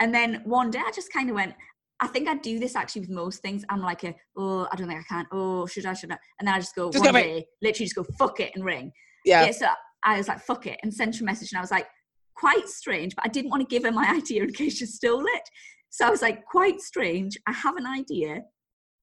And 0.00 0.14
then 0.14 0.42
one 0.44 0.70
day 0.70 0.80
I 0.84 0.90
just 0.90 1.12
kind 1.12 1.30
of 1.30 1.36
went, 1.36 1.54
I 2.00 2.06
think 2.06 2.28
I 2.28 2.36
do 2.36 2.58
this 2.58 2.76
actually 2.76 3.02
with 3.02 3.10
most 3.10 3.40
things. 3.40 3.64
I'm 3.68 3.80
like, 3.80 4.04
a, 4.04 4.14
oh, 4.36 4.68
I 4.70 4.76
don't 4.76 4.88
think 4.88 5.00
I 5.00 5.14
can. 5.14 5.26
Oh, 5.32 5.66
should 5.66 5.86
I? 5.86 5.94
Should 5.94 6.12
I? 6.12 6.18
And 6.38 6.46
then 6.46 6.54
I 6.54 6.58
just 6.58 6.74
go 6.74 6.90
just 6.90 7.04
one 7.04 7.14
day, 7.14 7.46
literally 7.62 7.86
just 7.86 7.96
go 7.96 8.04
fuck 8.18 8.40
it 8.40 8.52
and 8.54 8.64
ring. 8.64 8.92
Yeah. 9.24 9.46
yeah. 9.46 9.50
So 9.52 9.66
I 10.06 10.18
was 10.18 10.28
like, 10.28 10.40
fuck 10.40 10.66
it, 10.66 10.78
and 10.82 10.94
sent 10.94 11.16
her 11.16 11.22
a 11.22 11.26
message, 11.26 11.52
and 11.52 11.58
I 11.58 11.60
was 11.60 11.70
like, 11.70 11.86
quite 12.34 12.68
strange, 12.68 13.14
but 13.16 13.24
I 13.24 13.28
didn't 13.28 13.50
want 13.50 13.68
to 13.68 13.74
give 13.74 13.84
her 13.84 13.92
my 13.92 14.08
idea 14.16 14.44
in 14.44 14.52
case 14.52 14.78
she 14.78 14.86
stole 14.86 15.24
it. 15.26 15.42
So 15.90 16.06
I 16.06 16.10
was 16.10 16.22
like, 16.22 16.44
quite 16.44 16.80
strange. 16.80 17.36
I 17.46 17.52
have 17.52 17.76
an 17.76 17.86
idea. 17.86 18.42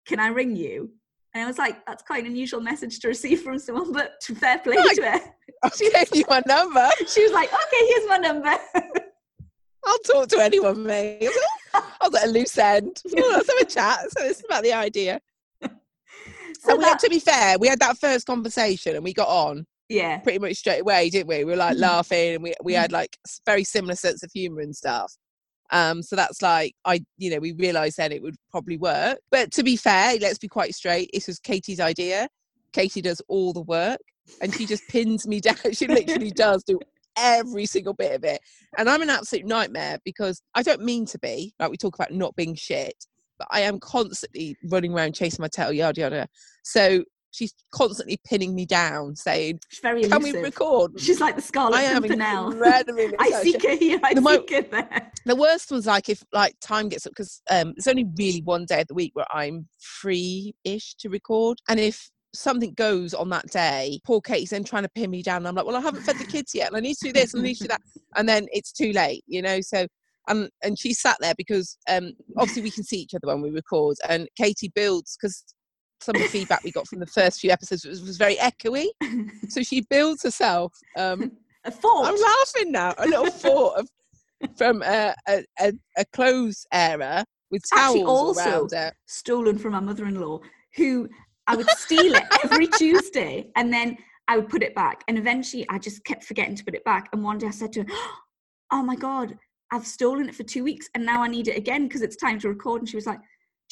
Can 0.08 0.20
I 0.20 0.28
ring 0.28 0.56
you? 0.56 0.92
And 1.34 1.44
I 1.44 1.48
was 1.48 1.58
like, 1.58 1.84
that's 1.88 2.04
quite 2.04 2.24
an 2.24 2.30
unusual 2.30 2.62
message 2.62 3.00
to 3.00 3.08
receive 3.08 3.42
from 3.42 3.58
someone, 3.58 3.92
but 3.92 4.12
to 4.22 4.36
fair 4.36 4.60
play 4.60 4.76
to 4.76 5.02
her. 5.02 5.20
I'll 5.64 5.72
give 5.72 5.94
you 6.14 6.26
my 6.30 6.44
number. 6.46 6.88
She 7.08 7.24
was 7.24 7.32
like, 7.32 7.50
okay, 7.52 7.88
here's 7.88 8.08
my 8.08 8.18
number. 8.18 8.56
I'll 9.86 9.98
talk 10.00 10.28
to 10.30 10.40
anyone, 10.40 10.84
mate. 10.84 11.30
I 11.74 11.82
was 12.04 12.16
at 12.16 12.28
a 12.28 12.32
loose 12.32 12.58
end. 12.58 13.02
let's 13.12 13.52
have 13.52 13.62
a 13.62 13.66
chat. 13.66 14.00
So 14.12 14.24
it's 14.26 14.44
about 14.46 14.64
the 14.64 14.74
idea. 14.74 15.20
So 15.62 16.72
and 16.72 16.80
we 16.80 16.86
had, 16.86 17.00
to 17.00 17.10
be 17.10 17.20
fair, 17.20 17.58
we 17.60 17.68
had 17.68 17.80
that 17.80 17.98
first 17.98 18.26
conversation 18.26 18.96
and 18.96 19.04
we 19.04 19.14
got 19.14 19.28
on. 19.28 19.66
Yeah. 19.94 20.18
Pretty 20.20 20.40
much 20.40 20.56
straight 20.56 20.82
away, 20.82 21.10
didn't 21.10 21.28
we? 21.28 21.40
We 21.40 21.52
were 21.52 21.56
like 21.56 21.78
laughing 21.78 22.36
and 22.36 22.44
we, 22.44 22.54
we 22.64 22.74
had 22.74 22.92
like 22.92 23.18
very 23.46 23.64
similar 23.64 23.96
sense 23.96 24.24
of 24.24 24.32
humour 24.34 24.62
and 24.62 24.76
stuff. 24.76 25.14
Um, 25.72 26.04
so 26.04 26.16
that's 26.16 26.42
like 26.42 26.76
I, 26.86 27.02
you 27.18 27.32
know, 27.32 27.40
we 27.40 27.54
realised 27.54 27.98
then 27.98 28.12
it 28.12 28.22
would 28.22 28.36
probably 28.52 28.78
work. 28.78 29.20
But 29.32 29.52
to 29.54 29.64
be 29.64 29.76
fair, 29.76 30.18
let's 30.20 30.38
be 30.38 30.48
quite 30.48 30.76
straight. 30.76 31.10
This 31.14 31.28
was 31.28 31.40
Katie's 31.40 31.80
idea. 31.80 32.28
Katie 32.74 33.02
does 33.02 33.22
all 33.28 33.54
the 33.54 33.62
work, 33.62 34.00
and 34.42 34.54
she 34.54 34.66
just 34.66 34.88
pins 34.88 35.28
me 35.28 35.40
down. 35.42 35.56
She 35.74 35.88
literally 35.88 36.32
does 36.36 36.64
do 36.64 36.80
every 37.18 37.66
single 37.66 37.94
bit 37.94 38.14
of 38.14 38.24
it, 38.24 38.42
and 38.78 38.90
I'm 38.90 39.02
an 39.02 39.10
absolute 39.10 39.46
nightmare 39.46 39.98
because 40.06 40.42
I 40.54 40.64
don't 40.64 40.84
mean 40.84 41.06
to 41.08 41.20
be. 41.20 41.54
Like 41.60 41.72
we 41.72 41.78
talk 41.78 41.96
about 41.96 42.12
not 42.12 42.36
being 42.36 42.56
shit, 42.56 43.06
but 43.40 43.48
I 43.50 43.62
am 43.62 43.80
constantly 43.80 44.56
running 44.66 44.94
around 44.94 45.16
chasing 45.16 45.42
my 45.42 45.48
tail, 45.48 45.72
yada 45.72 46.02
yada. 46.02 46.28
So 46.64 47.04
she's 47.34 47.54
constantly 47.72 48.18
pinning 48.26 48.56
me 48.56 48.66
down, 48.66 49.16
saying, 49.16 49.60
she's 49.70 49.80
very 49.80 50.04
"Can 50.04 50.24
we 50.24 50.32
record?" 50.32 51.00
She's 51.00 51.20
like 51.20 51.36
the 51.36 51.42
Scarlet 51.42 51.78
I 51.78 52.00
Pimpernel. 52.00 52.54
I 53.20 53.42
seek 53.42 53.64
her 53.64 53.76
here, 53.76 54.00
I 54.04 54.14
the, 54.14 54.22
seek 54.22 54.50
her 54.52 54.62
there. 54.62 55.12
The 55.26 55.36
worst 55.36 55.72
was 55.72 55.86
like 55.86 56.10
if 56.10 56.24
like 56.32 56.56
time 56.62 56.90
gets 56.90 57.06
up 57.06 57.12
because 57.12 57.42
um, 57.50 57.74
it's 57.76 57.88
only 57.88 58.06
really 58.18 58.42
one 58.42 58.66
day 58.66 58.82
of 58.82 58.88
the 58.88 58.94
week 58.94 59.12
where 59.16 59.26
I'm 59.34 59.68
free-ish 59.80 60.96
to 60.96 61.10
record, 61.10 61.58
and 61.68 61.80
if 61.80 62.10
something 62.36 62.74
goes 62.74 63.14
on 63.14 63.30
that 63.30 63.48
day, 63.48 64.00
poor 64.06 64.22
Katie's 64.22 64.52
then 64.52 64.64
trying 64.64 64.84
to 64.84 64.90
pin 64.90 65.12
me 65.12 65.22
down. 65.22 65.46
I'm 65.46 65.56
like, 65.56 65.66
well, 65.66 65.76
I 65.76 65.82
haven't 65.82 66.04
fed 66.04 66.18
the 66.18 66.26
kids 66.26 66.56
yet, 66.56 66.68
and 66.68 66.78
I 66.78 66.80
need 66.80 66.96
to 66.96 67.08
do 67.08 67.14
this, 67.14 67.34
and 67.34 67.42
I 67.42 67.48
need 67.48 67.56
to 67.56 67.64
do 67.64 67.68
that, 67.70 67.82
and 68.16 68.30
then 68.30 68.48
it's 68.52 68.72
too 68.72 68.92
late, 68.92 69.24
you 69.28 69.42
know. 69.42 69.60
So 69.62 69.88
and 70.28 70.50
and 70.64 70.80
she 70.80 70.94
sat 70.94 71.18
there 71.20 71.34
because 71.38 71.78
um 71.90 72.14
obviously 72.38 72.62
we 72.62 72.72
can 72.72 72.84
see 72.84 72.98
each 72.98 73.14
other 73.14 73.28
when 73.28 73.42
we 73.42 73.50
record 73.50 73.98
and 74.08 74.28
katie 74.38 74.72
builds 74.74 75.18
because 75.18 75.44
some 76.02 76.16
of 76.16 76.22
the 76.22 76.28
feedback 76.28 76.64
we 76.64 76.72
got 76.72 76.88
from 76.88 77.00
the 77.00 77.08
first 77.08 77.40
few 77.40 77.50
episodes 77.50 77.86
was, 77.86 78.02
was 78.02 78.18
very 78.18 78.36
echoey. 78.36 78.88
So 79.50 79.64
she 79.64 79.82
builds 79.90 80.24
herself 80.24 80.74
um, 80.98 81.32
a 81.64 81.72
fort. 81.72 82.08
I'm 82.08 82.20
laughing 82.20 82.72
now. 82.72 82.94
A 82.98 83.08
little 83.08 83.32
fort 83.32 83.80
of, 83.80 83.90
from 84.58 84.82
a, 84.84 85.16
a, 85.28 85.46
a, 85.60 85.74
a 85.98 86.06
clothes 86.12 86.66
era 86.74 87.26
with 87.52 87.64
towels 87.74 87.96
Actually, 87.96 88.04
also 88.04 88.42
around 88.42 88.74
it. 88.74 88.94
Stolen 89.06 89.58
from 89.58 89.72
my 89.72 89.80
mother-in-law, 89.80 90.40
who 90.76 91.08
I 91.48 91.56
would 91.56 91.70
steal 91.70 92.16
it 92.16 92.24
every 92.44 92.68
Tuesday, 92.78 93.50
and 93.56 93.72
then 93.72 93.98
I 94.28 94.38
would 94.38 94.50
put 94.50 94.64
it 94.64 94.76
back. 94.76 95.04
And 95.08 95.18
eventually, 95.18 95.66
I 95.70 95.78
just 95.78 96.04
kept 96.04 96.24
forgetting 96.24 96.56
to 96.56 96.64
put 96.64 96.76
it 96.76 96.84
back. 96.84 97.10
And 97.14 97.24
one 97.24 97.38
day, 97.38 97.48
I 97.48 97.52
said 97.52 97.72
to 97.74 97.84
her, 97.84 97.88
"Oh 98.72 98.82
my 98.84 98.96
god, 98.96 99.38
I've 99.72 99.88
stolen 99.88 100.30
it 100.30 100.36
for 100.36 100.44
two 100.44 100.64
weeks, 100.64 100.90
and 100.96 101.06
now 101.06 101.22
I 101.22 101.28
need 101.28 101.48
it 101.48 101.58
again 101.58 101.88
because 101.88 102.02
it's 102.02 102.16
time 102.16 102.40
to 102.40 102.50
record." 102.50 102.82
And 102.82 102.90
she 102.90 102.98
was 102.98 103.06
like, 103.06 103.20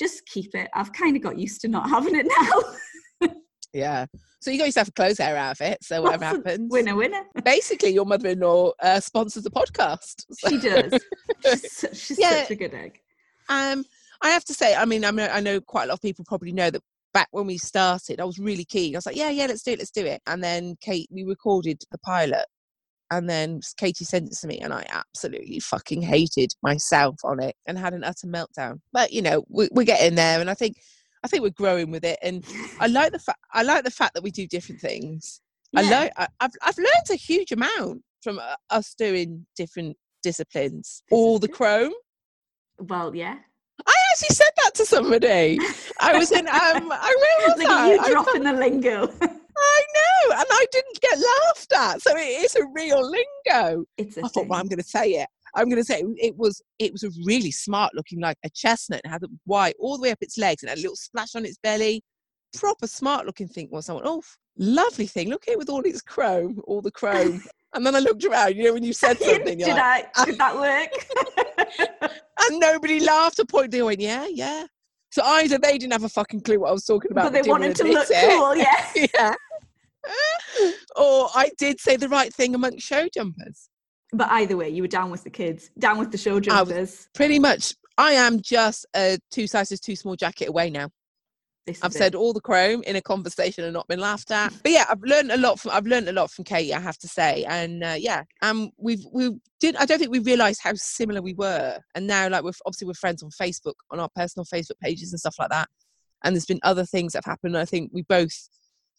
just 0.02 0.26
keep 0.26 0.54
it. 0.56 0.68
I've 0.74 0.92
kind 0.94 1.16
of 1.16 1.22
got 1.22 1.38
used 1.38 1.62
to 1.62 1.68
not 1.68 1.90
having 1.90 2.16
it 2.16 2.28
now. 2.40 3.30
Yeah. 3.74 4.06
So 4.42 4.52
you 4.52 4.58
got 4.58 4.66
yourself 4.66 4.90
a 4.90 4.92
clothes 4.92 5.20
hair 5.20 5.38
out 5.38 5.52
of 5.52 5.62
it. 5.62 5.78
So 5.84 6.02
whatever 6.02 6.26
That's 6.26 6.38
happens, 6.38 6.70
Winner, 6.72 6.96
winner. 6.96 7.24
basically 7.46 7.92
your 7.92 8.06
mother-in-law 8.06 8.72
uh, 8.82 9.00
sponsors 9.00 9.44
the 9.44 9.52
podcast. 9.52 10.26
So, 10.32 10.50
She 10.50 10.58
does. 10.60 10.94
She's, 11.46 11.72
such, 11.78 11.96
she's 11.96 12.20
Yeah. 12.20 12.42
such 12.42 12.52
a 12.52 12.56
good 12.56 12.74
egg. 12.74 13.00
um, 13.50 13.86
I 14.24 14.30
have 14.32 14.44
to 14.46 14.54
say, 14.54 14.76
I 14.76 14.84
mean, 14.86 15.06
I, 15.06 15.12
mean, 15.12 15.30
I 15.32 15.40
know 15.40 15.62
quite 15.62 15.86
a 15.86 15.88
lot 15.88 15.94
of 15.94 16.02
people 16.02 16.26
probably 16.28 16.52
know 16.52 16.70
that 16.70 16.82
back 17.14 17.30
when 17.32 17.48
we 17.48 17.58
started, 17.58 18.20
I 18.20 18.26
was 18.26 18.40
really 18.40 18.66
keen. 18.66 18.94
I 18.96 18.98
was 18.98 19.06
like, 19.06 19.16
yeah, 19.16 19.30
yeah, 19.30 19.46
let's 19.46 19.64
do 19.64 19.72
it, 19.72 19.80
let's 19.80 19.92
do 19.92 20.06
it. 20.06 20.22
And 20.28 20.44
then 20.44 20.76
Kate, 20.82 21.08
we 21.12 21.24
recorded 21.24 21.82
the 21.92 21.98
pilot, 22.00 22.46
and 23.12 23.30
then 23.30 23.60
Katie 23.78 24.06
sent 24.06 24.30
it 24.30 24.38
to 24.40 24.48
me, 24.48 24.60
and 24.60 24.74
I 24.74 24.86
absolutely 24.90 25.60
fucking 25.60 26.02
hated 26.02 26.54
myself 26.64 27.18
on 27.24 27.42
it 27.44 27.56
and 27.68 27.78
had 27.78 27.94
an 27.94 28.04
utter 28.04 28.26
meltdown. 28.28 28.80
But 28.94 29.12
you 29.12 29.22
know, 29.22 29.44
we, 29.50 29.68
we're 29.72 29.84
getting 29.84 30.16
there, 30.16 30.40
and 30.42 30.50
I 30.50 30.54
think, 30.56 30.78
I 31.24 31.28
think 31.28 31.44
we're 31.44 31.50
growing 31.52 31.92
with 31.92 32.04
it. 32.06 32.18
And 32.24 32.44
I 32.80 32.88
like 32.88 33.12
the 33.12 33.20
fact, 33.20 33.40
I 33.54 33.64
like 33.64 33.84
the 33.84 33.92
fact 33.92 34.14
that 34.16 34.24
we 34.24 34.32
do 34.32 34.48
different 34.48 34.82
things. 34.82 35.42
I 35.76 35.82
Yeah. 35.82 35.90
like, 36.00 36.14
I, 36.18 36.28
I've, 36.40 36.52
I've 36.64 36.78
learned 36.78 37.10
a 37.12 37.16
huge 37.16 37.52
amount 37.52 38.02
from 38.24 38.40
uh, 38.40 38.56
us 38.70 38.96
doing 38.98 39.46
different 39.56 39.98
disciplines. 40.24 41.04
All 41.12 41.38
the. 41.38 41.48
Chrome. 41.48 41.94
Well, 42.80 43.16
yeah. 43.16 43.38
I 43.86 43.94
actually 44.14 44.36
said 44.36 44.50
that 44.64 44.76
to 44.76 44.86
somebody. 44.86 45.58
I 46.00 46.18
was 46.18 46.32
in 46.32 46.48
um 46.48 46.92
I 46.92 47.16
was 47.48 47.58
Look 47.58 47.68
I? 47.70 47.94
at 47.94 47.96
you 47.96 48.02
I, 48.02 48.12
dropping 48.12 48.44
the 48.44 48.54
lingo. 48.54 49.08
Know, 49.96 50.36
and 50.36 50.46
I 50.50 50.66
didn't 50.72 51.02
get 51.02 51.20
laughed 51.20 51.74
at. 51.74 52.02
So 52.02 52.16
it 52.16 52.44
is 52.44 52.56
a 52.56 52.66
real 52.74 53.02
lingo. 53.02 53.86
It's 53.98 54.18
a 54.18 54.26
I 54.26 54.28
thought, 54.28 54.48
well, 54.48 54.60
I'm 54.60 54.68
gonna 54.68 54.84
say 54.84 55.12
it. 55.12 55.28
I'm 55.56 55.70
gonna 55.70 55.84
say 55.84 56.00
it, 56.00 56.06
it 56.18 56.38
was 56.38 56.62
it 56.80 56.92
was 56.92 57.04
a 57.04 57.12
really 57.26 57.52
smart 57.52 57.94
looking 57.94 58.20
like 58.20 58.38
a 58.46 58.50
chestnut. 58.50 59.02
It 59.04 59.10
had 59.10 59.22
the 59.22 59.30
white 59.46 59.76
all 59.80 59.98
the 59.98 60.04
way 60.04 60.12
up 60.12 60.20
its 60.22 60.38
legs 60.38 60.64
and 60.64 60.70
had 60.70 60.78
a 60.78 60.82
little 60.82 60.96
splash 60.96 61.36
on 61.36 61.46
its 61.46 61.58
belly. 61.62 62.04
Proper 62.54 62.88
smart 62.88 63.26
looking 63.26 63.48
thing 63.48 63.70
was 63.72 63.86
someone, 63.86 64.06
oh 64.06 64.22
lovely 64.58 65.08
thing. 65.08 65.30
Look 65.30 65.46
here 65.46 65.58
with 65.58 65.70
all 65.70 65.82
its 65.82 66.02
chrome, 66.02 66.62
all 66.66 66.82
the 66.82 66.92
chrome. 66.92 67.44
and 67.74 67.86
then 67.86 67.96
I 67.96 68.00
looked 68.00 68.24
around, 68.24 68.56
you 68.56 68.64
know, 68.64 68.74
when 68.74 68.84
you 68.84 68.94
said 68.94 69.18
something, 69.22 69.58
Did 69.58 69.68
like, 69.68 69.80
I? 69.80 70.06
Ah. 70.16 70.26
Did 70.26 70.38
that 70.38 70.56
work? 70.56 72.12
and 72.50 72.60
nobody 72.60 73.00
laughed. 73.00 73.40
A 73.40 73.46
point 73.46 73.72
they 73.72 73.82
went, 73.82 74.00
yeah, 74.00 74.28
yeah. 74.30 74.66
So 75.12 75.24
either 75.24 75.58
they 75.58 75.78
didn't 75.78 75.92
have 75.92 76.06
a 76.06 76.10
fucking 76.10 76.42
clue 76.42 76.62
what 76.62 76.70
I 76.70 76.72
was 76.72 76.86
talking 76.86 77.12
about, 77.12 77.32
but 77.32 77.34
they 77.34 77.50
wanted 77.50 77.76
to 77.76 77.84
look 77.84 78.08
it. 78.10 78.30
cool, 78.30 78.56
yeah. 78.56 79.08
yeah. 79.14 79.36
Or 80.96 81.30
I 81.34 81.52
did 81.58 81.80
say 81.80 81.98
the 81.98 82.10
right 82.10 82.34
thing 82.34 82.56
amongst 82.56 82.86
show 82.86 83.08
jumpers. 83.14 83.70
But 84.14 84.30
either 84.32 84.58
way, 84.58 84.70
you 84.70 84.84
were 84.84 84.88
down 84.88 85.10
with 85.10 85.24
the 85.24 85.30
kids, 85.30 85.72
down 85.80 85.98
with 85.98 86.12
the 86.12 86.18
show 86.18 86.40
jumpers. 86.40 87.08
Pretty 87.14 87.40
much, 87.40 87.76
I 87.98 88.14
am 88.14 88.42
just 88.42 88.86
a 88.96 89.18
two 89.32 89.48
sizes 89.48 89.80
too 89.80 89.96
small 89.96 90.16
jacket 90.16 90.50
away 90.50 90.70
now. 90.70 90.90
This 91.68 91.80
I've 91.84 91.92
it. 91.92 91.98
said 91.98 92.16
all 92.16 92.34
the 92.34 92.42
chrome 92.42 92.82
in 92.84 92.96
a 92.96 93.02
conversation 93.02 93.64
and 93.64 93.74
not 93.74 93.88
been 93.88 94.00
laughed 94.00 94.32
at. 94.32 94.52
But 94.64 94.72
yeah, 94.72 94.86
I've 94.90 95.04
learned 95.04 95.32
a 95.32 95.38
lot 95.38 95.60
from 95.60 95.72
I've 95.72 95.86
learned 95.86 96.10
a 96.10 96.14
lot 96.14 96.32
from 96.32 96.44
Katie, 96.44 96.74
I 96.74 96.80
have 96.80 96.98
to 97.00 97.08
say. 97.08 97.46
And 97.48 97.84
uh, 97.84 97.96
yeah, 97.98 98.24
um, 98.42 98.72
we've 98.78 99.06
we 99.14 99.32
did 99.60 99.76
I 99.76 99.86
don't 99.86 100.00
think 100.00 100.12
we 100.12 100.20
realised 100.20 100.62
how 100.64 100.74
similar 100.74 101.22
we 101.22 101.34
were. 101.34 101.80
And 101.94 102.08
now, 102.08 102.28
like 102.30 102.44
we're 102.44 102.52
obviously 102.66 102.88
we're 102.88 102.96
friends 102.96 103.22
on 103.22 103.30
Facebook 103.30 103.76
on 103.92 104.00
our 104.00 104.10
personal 104.16 104.46
Facebook 104.46 104.80
pages 104.82 105.14
and 105.14 105.20
stuff 105.20 105.36
like 105.38 105.50
that. 105.50 105.70
And 106.24 106.36
there's 106.36 106.46
been 106.46 106.60
other 106.64 106.86
things 106.86 107.14
that 107.14 107.24
have 107.26 107.32
happened. 107.32 107.58
I 107.58 107.66
think 107.66 107.92
we 107.94 108.02
both 108.04 108.50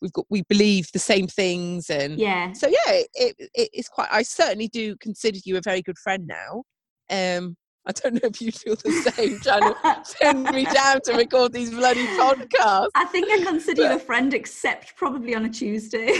we've 0.02 0.12
got 0.12 0.26
we 0.28 0.42
believe 0.42 0.90
the 0.92 0.98
same 0.98 1.26
things 1.26 1.88
and 1.88 2.18
yeah. 2.18 2.52
so 2.52 2.66
yeah 2.66 2.92
it, 2.92 3.08
it, 3.14 3.50
it 3.54 3.70
is 3.72 3.88
quite 3.88 4.08
i 4.10 4.22
certainly 4.22 4.68
do 4.68 4.96
consider 4.96 5.38
you 5.44 5.56
a 5.56 5.60
very 5.62 5.80
good 5.80 5.96
friend 5.96 6.26
now 6.26 6.62
um 7.10 7.56
i 7.86 7.92
don't 7.92 8.14
know 8.22 8.28
if 8.28 8.42
you 8.42 8.50
feel 8.52 8.74
the 8.74 9.12
same 9.14 9.38
trying 9.40 9.62
to 9.62 10.14
pin 10.20 10.42
me 10.54 10.64
down 10.64 11.00
to 11.02 11.14
record 11.14 11.52
these 11.52 11.70
bloody 11.70 12.06
podcasts 12.08 12.88
I 12.94 13.04
think 13.06 13.28
I 13.30 13.44
consider 13.44 13.82
you 13.82 13.96
a 13.96 13.98
friend, 13.98 14.34
except 14.34 14.96
probably 14.96 15.34
on 15.34 15.44
a 15.44 15.48
Tuesday. 15.48 16.12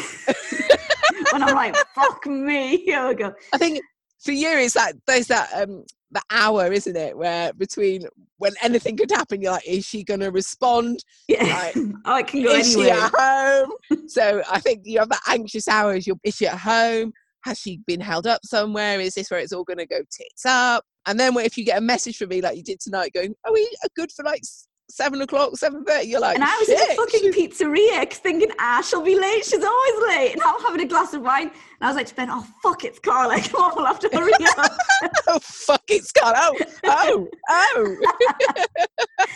when 1.32 1.42
I'm 1.42 1.54
like, 1.54 1.76
fuck 1.94 2.26
me, 2.26 2.78
here 2.78 3.08
we 3.08 3.14
go. 3.14 3.34
i 3.52 3.58
think 3.58 3.80
for 4.20 4.32
you 4.32 4.48
it's 4.58 4.74
that 4.74 4.94
there's 5.06 5.26
that 5.26 5.50
um 5.54 5.84
the 6.12 6.22
hour 6.30 6.72
isn't 6.72 6.96
it 6.96 7.16
where 7.16 7.52
between 7.54 8.06
when 8.38 8.52
anything 8.62 8.96
could 8.96 9.10
happen 9.10 9.40
you're 9.40 9.52
like 9.52 9.66
is 9.66 9.84
she 9.84 10.04
gonna 10.04 10.30
respond? 10.30 11.02
Yeah. 11.28 11.50
Right. 11.50 11.72
oh, 12.04 12.16
it 12.16 12.26
can 12.26 12.42
go 12.42 12.52
is 12.52 12.72
she 12.72 12.90
at 12.90 13.10
home? 13.14 13.72
So 14.08 14.42
i 14.50 14.60
think 14.60 14.82
you 14.84 14.98
have 14.98 15.08
that 15.08 15.22
anxious 15.28 15.68
hour 15.68 15.94
is, 15.94 16.06
your, 16.06 16.16
is 16.24 16.36
she 16.36 16.46
at 16.46 16.58
home? 16.58 17.12
Has 17.44 17.58
she 17.58 17.80
been 17.86 18.00
held 18.00 18.26
up 18.26 18.40
somewhere? 18.44 19.00
Is 19.00 19.14
this 19.14 19.30
where 19.30 19.40
it's 19.40 19.52
all 19.52 19.64
going 19.64 19.78
to 19.78 19.86
go 19.86 19.98
tits 19.98 20.46
up? 20.46 20.84
And 21.06 21.18
then 21.18 21.36
if 21.38 21.58
you 21.58 21.64
get 21.64 21.78
a 21.78 21.80
message 21.80 22.16
from 22.16 22.28
me 22.28 22.40
like 22.40 22.56
you 22.56 22.62
did 22.62 22.78
tonight 22.80 23.12
going 23.14 23.34
are 23.44 23.52
we 23.52 23.64
uh, 23.84 23.88
good 23.96 24.12
for 24.12 24.24
like 24.24 24.42
seven 24.90 25.22
o'clock 25.22 25.56
seven 25.56 25.84
thirty 25.84 26.08
you're 26.08 26.20
like 26.20 26.34
And 26.34 26.44
I 26.44 26.54
was 26.58 26.68
in 26.68 26.76
"Shit, 26.76 26.90
a 26.90 26.94
fucking 26.94 27.32
pizzeria 27.32 28.12
thinking, 28.12 28.50
ah, 28.58 28.82
she'll 28.86 29.02
be 29.02 29.18
late. 29.18 29.44
She's 29.44 29.64
always 29.64 30.08
late. 30.08 30.32
And 30.34 30.42
I'm 30.42 30.60
having 30.60 30.80
a 30.82 30.86
glass 30.86 31.14
of 31.14 31.22
wine. 31.22 31.48
And 31.48 31.52
I 31.80 31.86
was 31.86 31.96
like 31.96 32.06
to 32.08 32.14
Ben, 32.14 32.28
oh, 32.30 32.46
fuck, 32.62 32.84
it's 32.84 32.98
Carla. 32.98 33.40
Come 33.42 33.62
on, 33.62 33.72
we'll 33.76 33.86
have 33.86 34.00
to 34.00 34.10
hurry 34.12 34.32
up. 34.34 34.72
oh 35.28 35.38
fuck 35.42 35.82
it's 35.88 36.12
gone 36.12 36.34
oh 36.36 36.56
oh 36.84 37.28
oh 37.50 37.96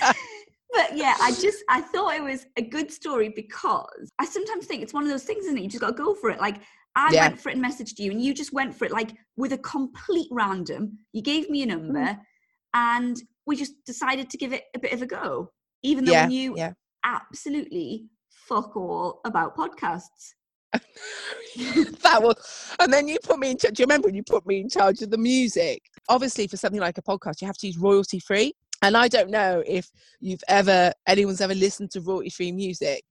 but 0.73 0.97
yeah, 0.97 1.15
I 1.23 1.31
just, 1.33 1.65
I 1.69 1.81
thought 1.81 2.15
it 2.15 2.23
was 2.23 2.47
a 2.57 2.63
good 2.63 2.91
story 2.93 3.31
because 3.31 4.11
I 4.19 4.27
sometimes 4.27 4.67
think 4.67 4.83
it's 4.83 4.93
one 4.93 5.05
of 5.05 5.09
those 5.09 5.25
things, 5.25 5.45
isn't 5.47 5.57
it? 5.57 5.63
You 5.63 5.69
just 5.69 5.81
got 5.81 5.97
to 5.97 6.03
go 6.03 6.15
for 6.15 6.29
it. 6.31 6.39
Like, 6.41 6.57
I 6.97 7.13
Yeah. 7.13 7.29
went 7.29 7.41
for 7.41 7.49
it 7.51 7.57
and 7.57 7.65
messaged 7.65 7.99
you, 7.99 8.11
and 8.11 8.21
you 8.23 8.35
just 8.35 8.53
went 8.53 8.75
for 8.75 8.85
it, 8.85 8.93
like, 8.93 9.13
with 9.37 9.53
a 9.53 9.59
complete 9.59 10.29
random. 10.31 10.99
You 11.13 11.23
gave 11.23 11.49
me 11.49 11.63
a 11.63 11.67
number, 11.67 11.99
Mm. 12.01 12.19
and 12.75 13.23
we 13.47 13.57
just 13.57 13.73
decided 13.85 14.31
to 14.31 14.37
give 14.37 14.53
it 14.53 14.65
a 14.75 14.79
bit 14.79 14.93
of 14.93 15.03
a 15.03 15.07
go, 15.07 15.51
even 15.83 16.05
though 16.05 16.13
yeah 16.13 16.27
we 16.27 16.35
knew 16.35 16.55
yeah. 16.57 16.73
absolutely 17.05 18.09
fuck 18.31 18.77
all 18.77 19.21
about 19.25 19.57
podcasts. 19.57 20.35
that 22.03 22.19
was 22.21 22.75
and 22.81 22.93
then 22.93 23.09
you 23.09 23.17
put 23.23 23.39
me 23.39 23.53
in 23.53 23.57
charge 23.57 23.75
do 23.75 23.83
you 23.83 23.87
remember 23.87 24.09
when 24.09 24.15
you 24.15 24.23
put 24.23 24.45
me 24.47 24.61
in 24.61 24.69
charge 24.69 25.01
of 25.01 25.11
the 25.11 25.19
music? 25.19 25.81
Obviously 26.09 26.47
for 26.47 26.57
something 26.57 26.81
like 26.81 26.99
a 26.99 27.03
podcast 27.03 27.41
you 27.41 27.47
have 27.47 27.57
to 27.57 27.69
use 27.69 27.79
royalty 27.79 28.19
free 28.19 28.53
and 28.83 28.97
i 28.97 29.09
don't 29.09 29.31
know 29.31 29.63
if 29.67 29.89
you've 30.21 30.43
ever 30.49 30.93
anyone's 31.07 31.41
ever 31.41 31.55
listened 31.55 31.91
to 31.91 32.01
royalty 32.01 32.31
free 32.31 32.53
music 32.53 33.03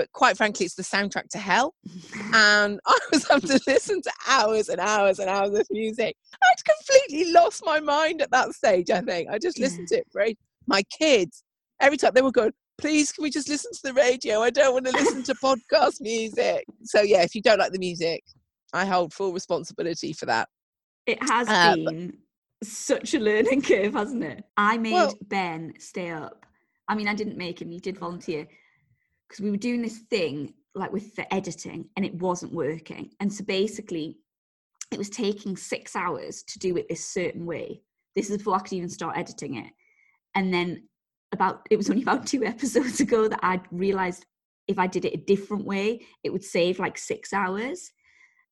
but 0.00 0.10
quite 0.12 0.34
frankly 0.34 0.64
it's 0.64 0.74
the 0.76 0.82
soundtrack 0.82 1.28
to 1.28 1.36
hell. 1.36 1.74
And 2.32 2.80
i 2.86 2.98
was 3.12 3.28
having 3.28 3.50
to 3.50 3.60
listen 3.66 4.00
to 4.00 4.12
hours 4.26 4.70
and 4.70 4.80
hours 4.80 5.18
and 5.18 5.28
hours 5.28 5.52
of 5.58 5.66
music. 5.70 6.16
I'd 6.42 6.64
completely 6.72 7.32
lost 7.32 7.62
my 7.66 7.80
mind 7.80 8.22
at 8.22 8.30
that 8.30 8.52
stage 8.54 8.88
i 8.90 9.02
think. 9.02 9.28
I 9.28 9.38
just 9.38 9.58
Yeah. 9.58 9.64
listened 9.66 9.88
to 9.88 9.96
it 9.98 10.06
for 10.10 10.24
my 10.66 10.82
kids. 10.98 11.44
Every 11.80 11.98
time 11.98 12.12
they 12.14 12.22
were 12.22 12.32
going 12.32 12.52
please 12.78 13.12
can 13.12 13.22
we 13.24 13.28
just 13.30 13.50
listen 13.50 13.72
to 13.74 13.80
the 13.84 13.92
radio? 13.92 14.40
I 14.40 14.48
don't 14.48 14.72
want 14.72 14.86
to 14.86 14.92
listen 14.92 15.22
to 15.24 15.34
podcast 15.46 16.00
music. 16.00 16.64
So 16.84 17.02
yeah 17.02 17.20
if 17.22 17.34
you 17.34 17.42
don't 17.42 17.58
like 17.58 17.72
the 17.72 17.78
music 17.90 18.22
i 18.72 18.86
hold 18.86 19.12
full 19.12 19.32
responsibility 19.34 20.14
for 20.14 20.24
that. 20.26 20.48
It 21.06 21.22
has 21.28 21.46
uh, 21.46 21.76
but- 21.84 21.92
been 21.92 22.16
such 22.62 23.12
a 23.14 23.18
learning 23.18 23.60
curve, 23.62 23.92
hasn't 23.94 24.24
it? 24.24 24.44
I 24.56 24.78
made 24.78 24.94
Well- 24.94 25.18
Ben 25.28 25.74
stay 25.78 26.10
up. 26.10 26.46
I 26.88 26.94
mean, 26.96 27.06
I 27.08 27.14
didn't 27.14 27.36
make 27.38 27.62
him, 27.62 27.70
he 27.70 27.78
did 27.78 27.96
volunteer 27.98 28.48
because 29.30 29.42
we 29.44 29.50
were 29.50 29.56
doing 29.56 29.80
this 29.80 29.98
thing 29.98 30.52
like 30.74 30.92
with 30.92 31.14
the 31.14 31.32
editing 31.32 31.88
and 31.96 32.04
it 32.04 32.14
wasn't 32.14 32.52
working. 32.52 33.10
And 33.20 33.32
so 33.32 33.44
basically, 33.44 34.18
it 34.90 34.98
was 34.98 35.08
taking 35.08 35.56
six 35.56 35.94
hours 35.94 36.42
to 36.48 36.58
do 36.58 36.76
it 36.76 36.88
this 36.88 37.04
certain 37.04 37.46
way. 37.46 37.80
This 38.16 38.28
is 38.28 38.38
before 38.38 38.56
I 38.56 38.58
could 38.58 38.72
even 38.72 38.88
start 38.88 39.16
editing 39.16 39.54
it. 39.56 39.72
And 40.34 40.52
then 40.52 40.88
about 41.32 41.64
it 41.70 41.76
was 41.76 41.88
only 41.88 42.02
about 42.08 42.26
two 42.26 42.44
episodes 42.44 42.98
ago 43.00 43.28
that 43.28 43.40
I'd 43.42 43.62
realized 43.70 44.26
if 44.66 44.78
I 44.78 44.88
did 44.88 45.04
it 45.04 45.14
a 45.14 45.24
different 45.24 45.64
way, 45.64 46.00
it 46.24 46.32
would 46.32 46.44
save 46.44 46.80
like 46.80 46.98
six 46.98 47.32
hours. 47.32 47.92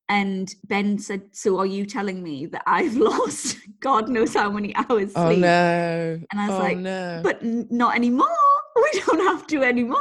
And 0.08 0.52
Ben 0.64 0.98
said, 0.98 1.22
So 1.32 1.58
are 1.58 1.66
you 1.66 1.84
telling 1.86 2.22
me 2.22 2.46
that 2.46 2.62
I've 2.66 2.96
lost 2.96 3.58
God 3.80 4.08
knows 4.08 4.34
how 4.34 4.50
many 4.50 4.74
hours 4.76 5.12
oh 5.16 5.26
sleep? 5.26 5.40
no 5.40 6.20
And 6.30 6.40
I 6.40 6.48
was 6.48 6.58
oh 6.58 6.62
like, 6.62 6.78
no 6.78 7.20
But 7.22 7.42
not 7.42 7.96
anymore. 7.96 8.28
We 8.92 9.00
don't 9.00 9.18
have 9.26 9.44
to 9.48 9.64
anymore. 9.64 9.98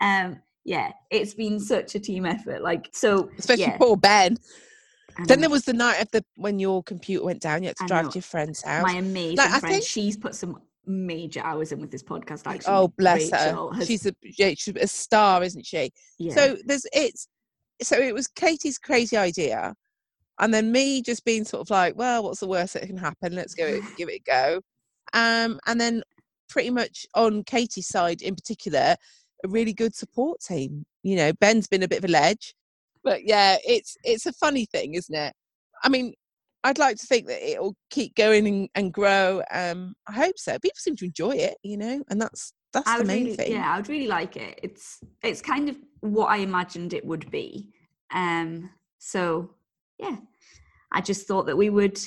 Um, 0.00 0.40
yeah, 0.64 0.92
it's 1.10 1.34
been 1.34 1.58
such 1.60 1.94
a 1.94 2.00
team 2.00 2.26
effort. 2.26 2.62
Like, 2.62 2.88
so 2.92 3.30
especially 3.38 3.64
yeah, 3.64 3.76
poor 3.78 3.96
ben 3.96 4.36
then 5.26 5.40
there 5.40 5.50
was 5.50 5.64
the 5.64 5.72
night 5.72 6.00
of 6.00 6.08
the 6.12 6.24
when 6.36 6.58
your 6.58 6.82
computer 6.82 7.24
went 7.24 7.40
down 7.40 7.62
you 7.62 7.68
had 7.68 7.76
to 7.76 7.84
I 7.84 7.86
drive 7.88 8.04
know. 8.04 8.10
to 8.12 8.18
your 8.18 8.22
friend's 8.22 8.62
house 8.62 8.84
my 8.84 8.94
amazing 8.98 9.38
I 9.40 9.58
friend. 9.58 9.74
think- 9.74 9.84
She's 9.84 10.16
put 10.16 10.34
some 10.34 10.60
major 10.86 11.40
hours 11.40 11.72
in 11.72 11.80
with 11.80 11.90
this 11.90 12.02
podcast. 12.02 12.46
Actually, 12.46 12.72
oh 12.74 12.88
bless 12.96 13.32
Rachel 13.32 13.70
her 13.72 13.78
has- 13.78 13.86
she's 13.86 14.06
a 14.06 14.14
yeah, 14.22 14.50
she's 14.56 14.76
a 14.76 14.86
star 14.86 15.42
isn't 15.42 15.66
she 15.66 15.90
yeah. 16.18 16.34
So 16.34 16.56
there's 16.64 16.86
it's 16.92 17.28
so 17.82 17.98
it 17.98 18.14
was 18.14 18.28
Katie's 18.28 18.78
crazy 18.78 19.16
idea, 19.16 19.74
and 20.38 20.52
then 20.54 20.72
me 20.72 21.02
just 21.02 21.24
being 21.24 21.44
sort 21.44 21.60
of 21.62 21.70
like, 21.70 21.96
well, 21.96 22.24
what's 22.24 22.40
the 22.40 22.46
worst 22.48 22.74
that 22.74 22.86
can 22.86 22.96
happen? 22.96 23.34
Let's 23.34 23.54
go 23.54 23.66
it, 23.66 23.82
give 23.96 24.08
it 24.08 24.20
a 24.26 24.30
go. 24.30 24.60
Um, 25.14 25.60
and 25.66 25.80
then 25.80 26.02
pretty 26.48 26.70
much 26.70 27.06
on 27.14 27.44
Katie's 27.44 27.88
side 27.88 28.22
in 28.22 28.34
particular, 28.34 28.96
a 29.44 29.48
really 29.48 29.72
good 29.72 29.94
support 29.94 30.40
team. 30.40 30.84
You 31.02 31.16
know, 31.16 31.32
Ben's 31.32 31.68
been 31.68 31.82
a 31.82 31.88
bit 31.88 31.98
of 31.98 32.04
a 32.04 32.12
ledge, 32.12 32.54
but 33.04 33.24
yeah, 33.24 33.56
it's 33.66 33.96
it's 34.04 34.26
a 34.26 34.32
funny 34.32 34.66
thing, 34.66 34.94
isn't 34.94 35.14
it? 35.14 35.32
I 35.82 35.88
mean. 35.88 36.14
I'd 36.64 36.76
like 36.76 36.96
to 36.96 37.06
think 37.06 37.28
that 37.28 37.40
it'll 37.48 37.76
keep 37.88 38.16
going 38.16 38.46
and, 38.48 38.68
and 38.74 38.92
grow. 38.92 39.42
Um, 39.52 39.94
I 40.08 40.12
hope 40.12 40.36
so. 40.36 40.58
People 40.58 40.74
seem 40.76 40.96
to 40.96 41.04
enjoy 41.04 41.30
it, 41.30 41.56
you 41.62 41.76
know, 41.76 42.02
and 42.10 42.20
that's 42.20 42.52
That's 42.72 42.88
I 42.88 42.98
the 42.98 43.04
main 43.04 43.26
really, 43.26 43.36
thing. 43.36 43.52
yeah, 43.52 43.72
I 43.72 43.76
would 43.76 43.88
really 43.88 44.08
like 44.08 44.36
it. 44.36 44.58
It's 44.64 44.98
it's 45.22 45.40
kind 45.40 45.68
of 45.68 45.76
what 46.00 46.26
I 46.26 46.38
imagined 46.38 46.94
it 46.94 47.04
would 47.06 47.30
be. 47.30 47.68
Um, 48.12 48.70
so 48.98 49.54
yeah, 50.00 50.16
I 50.92 51.00
just 51.00 51.28
thought 51.28 51.46
that 51.46 51.56
we 51.56 51.70
would 51.70 52.00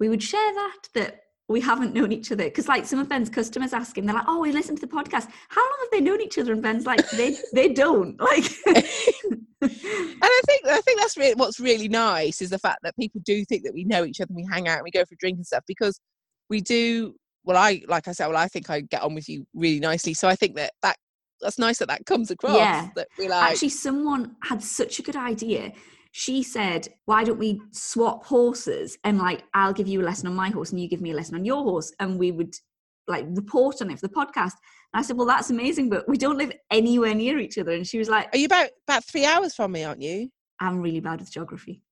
we 0.00 0.08
would 0.08 0.24
share 0.24 0.52
that 0.54 0.78
that 0.94 1.20
we 1.48 1.60
haven't 1.60 1.94
known 1.94 2.12
each 2.12 2.32
other 2.32 2.44
because 2.44 2.68
like 2.68 2.86
some 2.86 2.98
of 2.98 3.08
Ben's 3.08 3.30
customers 3.30 3.72
ask 3.72 3.96
him, 3.96 4.06
they're 4.06 4.14
like, 4.14 4.24
"Oh, 4.26 4.40
we 4.40 4.52
listen 4.52 4.74
to 4.76 4.80
the 4.80 4.92
podcast. 4.92 5.28
How 5.48 5.62
long 5.62 5.78
have 5.80 5.90
they 5.92 6.00
known 6.00 6.20
each 6.20 6.38
other?" 6.38 6.52
And 6.52 6.62
Ben's 6.62 6.86
like, 6.86 7.08
"They 7.10 7.36
they 7.52 7.68
don't 7.68 8.20
like." 8.20 8.44
And 9.62 10.22
I 10.22 10.40
think 10.46 10.66
I 10.66 10.80
think 10.82 11.00
that's 11.00 11.16
really 11.16 11.34
what's 11.34 11.58
really 11.58 11.88
nice 11.88 12.42
is 12.42 12.50
the 12.50 12.58
fact 12.58 12.80
that 12.82 12.94
people 12.96 13.20
do 13.24 13.44
think 13.44 13.64
that 13.64 13.72
we 13.72 13.84
know 13.84 14.04
each 14.04 14.20
other 14.20 14.28
and 14.28 14.36
we 14.36 14.46
hang 14.50 14.68
out 14.68 14.76
and 14.76 14.84
we 14.84 14.90
go 14.90 15.04
for 15.04 15.14
a 15.14 15.18
drink 15.18 15.36
and 15.36 15.46
stuff 15.46 15.64
because 15.66 15.98
we 16.50 16.60
do. 16.60 17.14
Well, 17.44 17.56
I 17.56 17.82
like 17.88 18.06
I 18.06 18.12
said, 18.12 18.26
well, 18.28 18.36
I 18.36 18.48
think 18.48 18.68
I 18.70 18.82
get 18.82 19.02
on 19.02 19.14
with 19.14 19.28
you 19.28 19.46
really 19.54 19.80
nicely. 19.80 20.14
So 20.14 20.28
I 20.28 20.36
think 20.36 20.56
that 20.56 20.72
that 20.82 20.96
that's 21.40 21.58
nice 21.58 21.78
that 21.78 21.88
that 21.88 22.04
comes 22.06 22.30
across. 22.30 22.56
Yeah. 22.56 22.88
That 22.96 23.08
we 23.18 23.28
like. 23.28 23.52
Actually, 23.52 23.70
someone 23.70 24.36
had 24.42 24.62
such 24.62 24.98
a 24.98 25.02
good 25.02 25.16
idea. 25.16 25.72
She 26.18 26.42
said, 26.42 26.88
"Why 27.04 27.24
don't 27.24 27.38
we 27.38 27.60
swap 27.72 28.24
horses? 28.24 28.96
And 29.04 29.18
like, 29.18 29.44
I'll 29.52 29.74
give 29.74 29.86
you 29.86 30.00
a 30.00 30.06
lesson 30.10 30.26
on 30.28 30.34
my 30.34 30.48
horse, 30.48 30.70
and 30.70 30.80
you 30.80 30.88
give 30.88 31.02
me 31.02 31.10
a 31.10 31.14
lesson 31.14 31.34
on 31.34 31.44
your 31.44 31.62
horse, 31.62 31.92
and 32.00 32.18
we 32.18 32.32
would 32.32 32.54
like 33.06 33.26
report 33.28 33.82
on 33.82 33.90
it 33.90 34.00
for 34.00 34.06
the 34.08 34.14
podcast." 34.14 34.54
And 34.94 35.00
I 35.00 35.02
said, 35.02 35.18
"Well, 35.18 35.26
that's 35.26 35.50
amazing, 35.50 35.90
but 35.90 36.08
we 36.08 36.16
don't 36.16 36.38
live 36.38 36.52
anywhere 36.70 37.14
near 37.14 37.38
each 37.38 37.58
other." 37.58 37.72
And 37.72 37.86
she 37.86 37.98
was 37.98 38.08
like, 38.08 38.34
Are 38.34 38.38
you 38.38 38.46
about 38.46 38.70
about 38.88 39.04
three 39.04 39.26
hours 39.26 39.54
from 39.54 39.72
me, 39.72 39.84
aren't 39.84 40.00
you? 40.00 40.30
"I'm 40.58 40.80
really 40.80 41.00
bad 41.00 41.20
with 41.20 41.30
geography. 41.30 41.82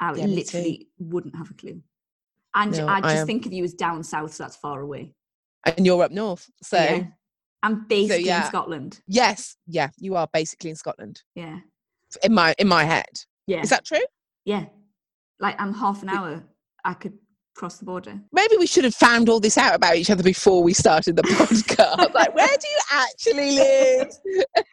I 0.00 0.12
Yeah, 0.14 0.26
literally 0.26 0.90
wouldn't 0.98 1.34
have 1.34 1.50
a 1.50 1.54
clue." 1.54 1.80
And 2.54 2.72
No, 2.76 2.86
I 2.88 2.98
I 2.98 3.00
just 3.00 3.16
am- 3.22 3.26
think 3.26 3.46
of 3.46 3.54
you 3.54 3.64
as 3.64 3.72
down 3.72 4.04
south, 4.04 4.34
so 4.34 4.42
that's 4.42 4.56
far 4.56 4.82
away. 4.82 5.14
And 5.64 5.86
you're 5.86 6.02
up 6.02 6.10
north, 6.12 6.50
so 6.62 6.76
Yeah. 6.76 7.06
I'm 7.62 7.86
basically 7.88 8.20
in 8.24 8.26
yeah. 8.26 8.48
Scotland. 8.48 9.00
yes, 9.06 9.56
yeah, 9.66 9.88
you 9.96 10.14
are 10.14 10.28
basically 10.30 10.68
in 10.68 10.76
Scotland 10.76 11.22
Yeah, 11.34 11.60
in 12.22 12.34
my 12.34 12.54
in 12.58 12.68
my 12.68 12.84
head. 12.84 13.24
Yeah, 13.46 13.60
Is 13.62 13.70
that 13.70 13.84
true? 13.84 14.04
yeah. 14.44 14.66
Like 15.38 15.60
I'm 15.60 15.74
half 15.74 16.02
an 16.02 16.08
hour. 16.08 16.42
I 16.84 16.94
could 16.94 17.12
cross 17.54 17.78
the 17.78 17.84
border. 17.84 18.20
Maybe 18.32 18.56
we 18.56 18.66
should 18.66 18.84
have 18.84 18.94
found 18.94 19.28
all 19.28 19.40
this 19.40 19.58
out 19.58 19.74
about 19.74 19.96
each 19.96 20.10
other 20.10 20.22
before 20.22 20.62
we 20.62 20.72
started 20.72 21.16
the 21.16 21.22
podcast. 21.22 22.14
like, 22.14 22.34
where 22.34 22.46
do 22.46 22.68
you 22.68 22.78
actually 22.92 23.56
live? 23.56 24.08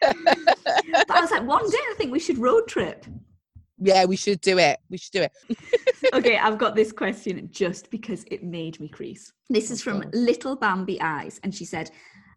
but 0.00 1.10
I 1.10 1.20
was 1.20 1.30
like, 1.30 1.44
one 1.46 1.68
day 1.68 1.78
I 1.90 1.94
think 1.96 2.12
we 2.12 2.18
should 2.18 2.38
road 2.38 2.66
trip. 2.68 3.04
yeah, 3.78 4.04
we 4.06 4.16
should 4.16 4.40
do 4.40 4.58
it. 4.58 4.78
We 4.90 4.98
should 4.98 5.12
do 5.12 5.22
it. 5.22 5.32
Okay, 6.12 6.36
I've 6.36 6.58
got 6.58 6.76
this 6.76 6.92
question 6.92 7.48
just 7.50 7.90
because 7.90 8.24
it 8.30 8.44
made 8.44 8.78
me 8.78 8.88
crease. 8.88 9.32
This 9.48 9.70
is 9.70 9.82
from 9.82 10.04
Little 10.12 10.54
Bambi 10.54 11.00
Eyes, 11.00 11.40
and 11.42 11.52
she 11.52 11.64
said, 11.64 11.90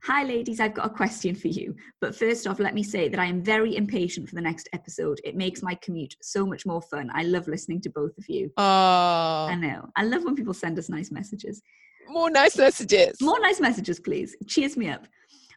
Hi, 0.04 0.24
ladies, 0.24 0.60
I've 0.60 0.74
got 0.74 0.86
a 0.86 0.90
question 0.90 1.36
for 1.36 1.48
you. 1.48 1.76
But 2.02 2.16
first 2.16 2.48
off, 2.48 2.60
let 2.60 2.74
me 2.74 2.84
say 2.84 3.10
that 3.10 3.20
I 3.20 3.26
am 3.26 3.42
very 3.42 3.76
impatient 3.76 4.30
for 4.30 4.36
the 4.36 4.42
next 4.42 4.70
episode. 4.74 5.20
It 5.24 5.36
makes 5.36 5.62
my 5.62 5.76
commute 5.76 6.16
so 6.22 6.46
much 6.46 6.66
more 6.66 6.82
fun. 6.82 7.10
I 7.14 7.24
love 7.24 7.48
listening 7.48 7.82
to 7.82 7.90
both 7.90 8.18
of 8.18 8.30
you. 8.30 8.52
Oh, 8.58 8.64
I 8.64 9.56
know. 9.56 9.90
I 9.96 10.04
love 10.04 10.24
when 10.24 10.36
people 10.36 10.54
send 10.54 10.78
us 10.80 10.90
nice 10.90 11.12
messages. 11.12 11.62
more 12.08 12.30
nice 12.30 12.58
messages. 12.58 13.18
More 13.22 13.40
nice 13.40 13.60
messages, 13.60 14.00
please. 14.00 14.36
Cheers 14.48 14.78
me 14.78 14.90
up. 14.90 15.08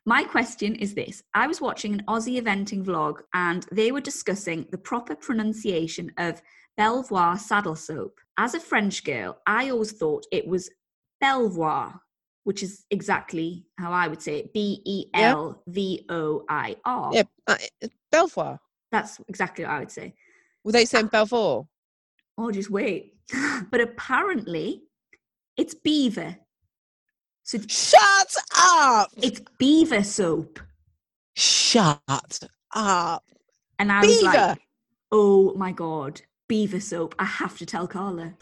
My 0.07 0.25
question 0.25 0.75
is 0.77 0.95
this 0.95 1.23
I 1.35 1.47
was 1.47 1.61
watching 1.61 1.93
an 1.93 2.05
Aussie 2.09 2.41
eventing 2.41 2.85
vlog 2.85 3.21
and 3.35 3.67
they 3.71 3.93
were 3.93 4.01
discussing 4.01 4.67
the 4.71 4.79
proper 4.79 5.15
pronunciation 5.15 6.11
of 6.17 6.41
Belvoir 6.77 7.39
saddle 7.39 7.77
soap. 7.77 8.19
As 8.39 8.55
a 8.55 8.61
French 8.61 9.05
girl, 9.05 9.37
I 9.47 9.69
always 9.69 9.93
thought 9.93 10.25
it 10.33 10.47
was 10.47 10.71
Belvoir, 11.21 12.01
which 12.45 12.63
is 12.63 12.85
exactly 12.91 13.67
how 13.79 13.93
I 13.93 14.09
would 14.09 14.23
say 14.23 14.39
it 14.39 14.53
B 14.53 14.83
E 14.85 15.07
L 15.15 15.63
V 15.67 16.07
O 16.09 16.45
I 16.49 16.77
R. 16.85 17.11
Yeah, 17.13 17.23
uh, 17.47 17.57
Belvoir. 18.11 18.59
That's 18.93 19.21
exactly 19.29 19.65
what 19.65 19.73
I 19.73 19.79
would 19.81 19.91
say. 19.91 20.15
Were 20.65 20.73
they 20.73 20.85
saying 20.85 21.07
Belvoir? 21.07 21.67
Oh, 22.37 22.51
just 22.51 22.71
wait. 22.71 23.15
but 23.71 23.81
apparently, 23.81 24.83
it's 25.57 25.75
beaver. 25.75 26.37
So 27.43 27.59
Shut 27.67 28.35
up! 28.57 29.11
it's 29.17 29.41
beaver 29.59 30.03
soap. 30.03 30.61
Shut 31.35 32.49
up! 32.75 33.25
And 33.79 33.91
I 33.91 34.01
was 34.01 34.23
like, 34.23 34.59
oh 35.11 35.55
my 35.55 35.73
God, 35.73 36.21
beaver 36.49 36.81
soap. 36.81 37.15
I 37.19 37.25
have 37.25 37.59
to 37.59 37.67
tell 37.67 37.87
Carla. 37.87 38.35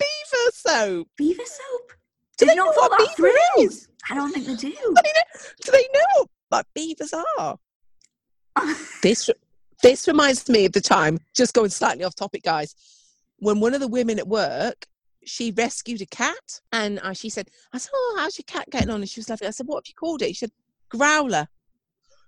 Beaver 0.00 0.50
soap. 0.70 1.08
Beaver 1.16 1.42
soap? 1.44 1.92
Do 2.38 2.46
they 2.46 2.52
you 2.52 2.56
not 2.56 2.66
know 2.66 2.72
what 2.82 2.90
that 2.90 2.98
beaver 3.16 3.30
through? 3.56 3.64
is? 3.64 3.88
I 4.10 4.14
don't 4.14 4.32
think 4.32 4.46
they 4.46 4.54
do. 4.54 4.70
Do 4.70 4.94
they 4.94 5.12
know, 5.12 5.40
do 5.64 5.72
they 5.72 5.88
know 5.92 6.26
what 6.48 6.66
beavers 6.74 7.14
are? 7.38 7.58
This 9.02 9.30
this 9.82 10.06
reminds 10.06 10.48
me 10.48 10.66
of 10.66 10.72
the 10.72 10.80
time, 10.80 11.18
just 11.34 11.54
going 11.54 11.70
slightly 11.70 12.04
off 12.04 12.14
topic, 12.14 12.42
guys, 12.42 12.74
when 13.38 13.60
one 13.60 13.72
of 13.72 13.80
the 13.80 13.88
women 13.88 14.18
at 14.18 14.28
work 14.28 14.86
she 15.24 15.50
rescued 15.52 16.00
a 16.00 16.06
cat 16.06 16.60
and 16.72 16.98
uh, 17.00 17.12
she 17.12 17.28
said, 17.28 17.48
I 17.72 17.78
said, 17.78 17.90
Oh, 17.94 18.16
how's 18.18 18.38
your 18.38 18.44
cat 18.46 18.68
getting 18.70 18.90
on? 18.90 19.00
And 19.00 19.08
she 19.08 19.20
was 19.20 19.28
laughing. 19.28 19.48
I 19.48 19.50
said, 19.52 19.66
What 19.66 19.84
have 19.84 19.88
you 19.88 19.94
called 19.94 20.22
it? 20.22 20.28
She 20.28 20.34
said, 20.34 20.52
Growler. 20.88 21.46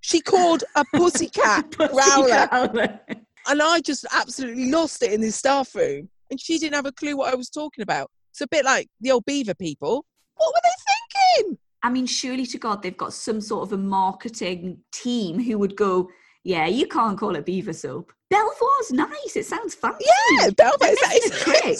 She 0.00 0.20
called 0.20 0.64
a 0.74 0.84
pussycat 0.94 1.70
Pussy 1.72 1.92
growler. 1.92 2.46
growler. 2.48 3.00
And 3.48 3.62
I 3.62 3.80
just 3.80 4.04
absolutely 4.12 4.70
lost 4.70 5.02
it 5.02 5.12
in 5.12 5.20
this 5.20 5.36
staff 5.36 5.74
room. 5.74 6.08
And 6.30 6.40
she 6.40 6.58
didn't 6.58 6.74
have 6.74 6.86
a 6.86 6.92
clue 6.92 7.16
what 7.16 7.32
I 7.32 7.36
was 7.36 7.50
talking 7.50 7.82
about. 7.82 8.10
It's 8.32 8.40
a 8.40 8.48
bit 8.48 8.64
like 8.64 8.88
the 9.00 9.10
old 9.12 9.26
beaver 9.26 9.54
people. 9.54 10.06
What 10.36 10.54
were 10.54 10.60
they 10.62 11.44
thinking? 11.44 11.58
I 11.82 11.90
mean, 11.90 12.06
surely 12.06 12.46
to 12.46 12.58
God, 12.58 12.82
they've 12.82 12.96
got 12.96 13.12
some 13.12 13.42
sort 13.42 13.64
of 13.64 13.72
a 13.72 13.76
marketing 13.76 14.78
team 14.90 15.38
who 15.38 15.58
would 15.58 15.76
go, 15.76 16.08
yeah, 16.42 16.66
you 16.66 16.86
can't 16.86 17.18
call 17.18 17.36
it 17.36 17.44
beaver 17.44 17.74
soap. 17.74 18.10
Belvoir's 18.32 18.90
nice. 18.90 19.36
It 19.36 19.44
sounds 19.44 19.74
fancy. 19.74 20.06
Yeah, 20.06 20.48
Belvoir. 20.56 20.78
That, 20.78 21.20
is 21.22 21.30
a 21.30 21.44
trick. 21.44 21.78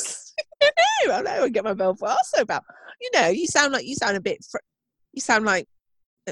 I 0.63 1.07
know, 1.07 1.15
I 1.15 1.23
know. 1.23 1.45
I 1.45 1.49
get 1.49 1.65
my 1.65 1.73
Belvoir 1.73 2.19
soap 2.25 2.51
out. 2.51 2.65
You 3.01 3.11
know, 3.15 3.29
you 3.29 3.47
sound 3.47 3.73
like 3.73 3.87
you 3.87 3.95
sound 3.95 4.19
a 4.19 4.21
bit. 4.21 4.45
Fr- 4.49 4.59
you 5.13 5.23
sound 5.23 5.47
like 5.47 5.67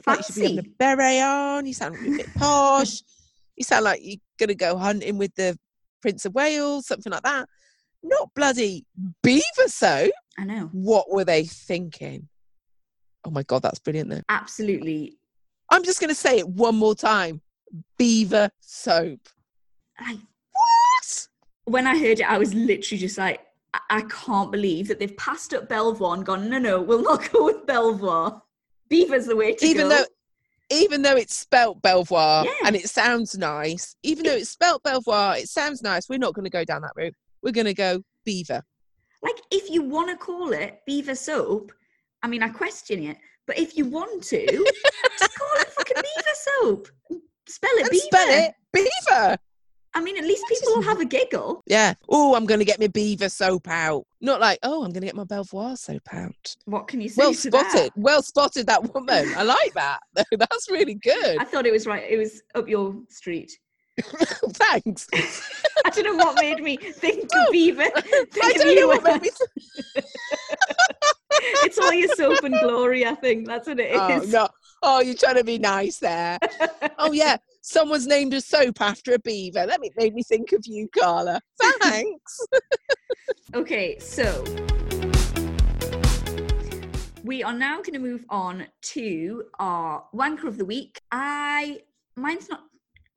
like 0.06 0.18
you 0.18 0.24
should 0.24 0.34
be 0.34 0.42
having 0.42 0.58
a 0.58 0.62
beret 0.78 1.22
on. 1.22 1.66
You 1.66 1.72
sound 1.74 1.96
a 1.96 2.10
bit 2.10 2.34
posh. 2.36 3.02
you 3.56 3.64
sound 3.64 3.84
like 3.84 4.00
you're 4.02 4.18
gonna 4.38 4.54
go 4.54 4.76
hunting 4.76 5.16
with 5.16 5.34
the 5.34 5.58
Prince 6.02 6.26
of 6.26 6.34
Wales, 6.34 6.86
something 6.86 7.10
like 7.10 7.22
that. 7.22 7.48
Not 8.03 8.30
bloody 8.34 8.86
beaver 9.22 9.44
soap. 9.66 10.12
I 10.38 10.44
know. 10.44 10.68
What 10.72 11.11
were 11.11 11.24
they 11.24 11.44
thinking? 11.44 12.28
Oh 13.24 13.30
my 13.30 13.42
god, 13.42 13.62
that's 13.62 13.78
brilliant. 13.78 14.11
Though 14.11 14.22
Absolutely. 14.28 15.18
I'm 15.70 15.84
just 15.84 16.01
gonna 16.01 16.14
say 16.14 16.38
it 16.38 16.48
one 16.48 16.76
more 16.76 16.94
time. 16.94 17.40
Beaver 17.98 18.51
soap. 18.61 19.20
Like, 20.01 20.18
What? 20.53 21.28
when 21.64 21.86
I 21.86 21.96
heard 21.98 22.20
it, 22.20 22.30
I 22.30 22.38
was 22.38 22.55
literally 22.55 22.98
just 22.98 23.18
like, 23.18 23.40
I, 23.74 23.80
I 23.90 24.01
can't 24.03 24.51
believe 24.51 24.88
that 24.88 24.98
they've 24.98 25.16
passed 25.16 25.53
up 25.55 25.68
Belvoir 25.68 26.14
and 26.14 26.24
gone, 26.24 26.48
no, 26.48 26.59
no, 26.59 26.80
we'll 26.80 27.03
not 27.03 27.30
go 27.32 27.44
with 27.44 27.66
Belvoir. 27.66 28.42
Beaver's 28.88 29.26
the 29.26 29.36
way 29.36 29.55
to 29.55 29.64
even 29.66 29.88
go. 29.88 29.96
though 29.98 30.05
even 30.72 31.03
though 31.03 31.16
it's 31.16 31.34
spelt 31.34 31.82
Belvoir 31.82 32.44
Yeah. 32.46 32.53
and 32.66 32.76
it 32.76 32.88
sounds 32.88 33.36
nice, 33.36 33.96
even 34.05 34.24
though 34.24 34.32
it's 34.36 34.51
spelt 34.51 34.82
Belvoir, 34.84 35.36
it 35.36 35.48
sounds 35.48 35.82
nice. 35.82 36.09
We're 36.09 36.18
not 36.18 36.32
going 36.32 36.44
to 36.44 36.51
go 36.51 36.64
down 36.64 36.82
that 36.82 36.92
route. 36.94 37.14
We're 37.43 37.53
going 37.53 37.66
to 37.66 37.74
go 37.74 38.03
Beaver. 38.24 38.62
like, 39.22 39.41
if 39.51 39.70
you 39.70 39.82
want 39.82 40.11
to 40.11 40.16
call 40.16 40.53
it 40.53 40.80
Beaver 40.86 41.14
soap, 41.14 41.72
I 42.22 42.28
mean, 42.28 42.43
I 42.43 42.49
question 42.51 43.03
it, 43.05 43.16
but 43.47 43.59
if 43.59 43.76
you 43.76 43.86
want 43.86 44.22
to, 44.24 44.47
just 45.18 45.38
call 45.38 45.49
it 45.57 45.68
fucking 45.68 45.97
Beaver 45.97 46.34
soap. 46.34 46.88
Spell 47.49 47.70
it 47.74 47.82
And 47.82 47.91
Beaver. 47.91 48.03
spell 48.05 48.28
it 48.28 48.55
Beaver. 48.72 49.36
I 49.93 50.01
mean, 50.01 50.16
at 50.18 50.22
least 50.24 50.45
That's 50.49 50.61
people 50.61 50.74
will 50.76 50.82
just- 50.82 50.88
have 50.91 51.01
a 51.01 51.05
giggle. 51.05 51.62
Yeah. 51.66 51.95
Oh, 52.09 52.36
I'm 52.36 52.47
going 52.47 52.61
to 52.61 52.64
get 52.64 52.78
my 52.78 52.86
Beaver 52.86 53.28
soap 53.28 53.66
out. 53.68 54.05
Not 54.20 54.38
like, 54.41 54.61
oh, 54.62 54.84
I'm 54.84 54.91
going 54.93 55.01
to 55.01 55.07
get 55.07 55.16
my 55.16 55.24
Belvoir 55.24 55.76
soap 55.76 56.03
out. 56.12 56.55
What 56.66 56.86
can 56.86 57.01
you 57.01 57.09
say 57.09 57.14
Well 57.18 57.34
to 57.34 57.51
that? 57.51 57.70
spotted. 57.72 57.93
Well 57.97 58.22
spotted, 58.22 58.66
that 58.68 58.95
woman. 58.95 59.32
I 59.36 59.43
like 59.43 59.74
that. 59.74 59.99
That's 60.38 60.70
really 60.70 60.95
good. 60.95 61.38
I 61.41 61.45
thought 61.45 61.66
it 61.66 61.72
was 61.72 61.86
right. 61.88 62.05
It 62.09 62.18
was 62.18 62.41
up 62.55 62.68
your 62.68 62.95
street. 63.09 63.51
Thanks. 64.53 65.07
I 65.84 65.90
don't 65.90 66.05
know 66.05 66.24
what 66.24 66.40
made 66.40 66.62
me 66.62 66.76
think 66.76 67.24
of 67.24 67.30
Oh, 67.34 67.53
Beaver. 67.53 67.82
I 67.82 68.01
Think 68.01 68.57
of 68.57 68.62
don't 68.62 68.76
know 68.76 68.86
what 68.88 69.05
made 69.05 69.22
me 69.22 69.30
th- 69.30 70.05
it's 71.64 71.78
all 71.78 71.92
your 71.92 72.09
soap 72.14 72.44
and 72.44 72.55
glory, 72.61 73.07
I 73.07 73.14
think. 73.14 73.46
That's 73.46 73.66
what 73.68 73.80
it 73.80 73.90
oh, 73.94 74.09
is. 74.16 74.34
Oh, 74.34 74.38
no. 74.38 74.48
Oh, 74.82 75.01
you're 75.01 75.14
trying 75.14 75.36
to 75.36 75.44
be 75.44 75.59
nice 75.59 75.98
there. 75.98 76.38
oh 76.98 77.12
yeah, 77.12 77.36
someone's 77.61 78.07
named 78.07 78.32
a 78.32 78.40
soap 78.40 78.80
after 78.80 79.12
a 79.12 79.18
beaver. 79.18 79.66
That 79.66 79.80
ma- 79.80 79.88
made 79.96 80.14
me 80.14 80.22
think 80.22 80.53
of 80.53 80.64
you, 80.66 80.88
Carla. 80.98 81.40
Thanks. 81.80 82.40
Okay, 83.55 83.98
so 83.98 84.44
we 87.24 87.42
are 87.42 87.53
now 87.53 87.76
going 87.76 87.92
to 87.92 87.98
move 87.98 88.24
on 88.30 88.66
to 88.82 89.44
our 89.59 90.05
wanker 90.14 90.44
of 90.44 90.57
the 90.57 90.64
week. 90.64 91.01
I 91.12 91.80
mine's 92.16 92.48
not 92.48 92.62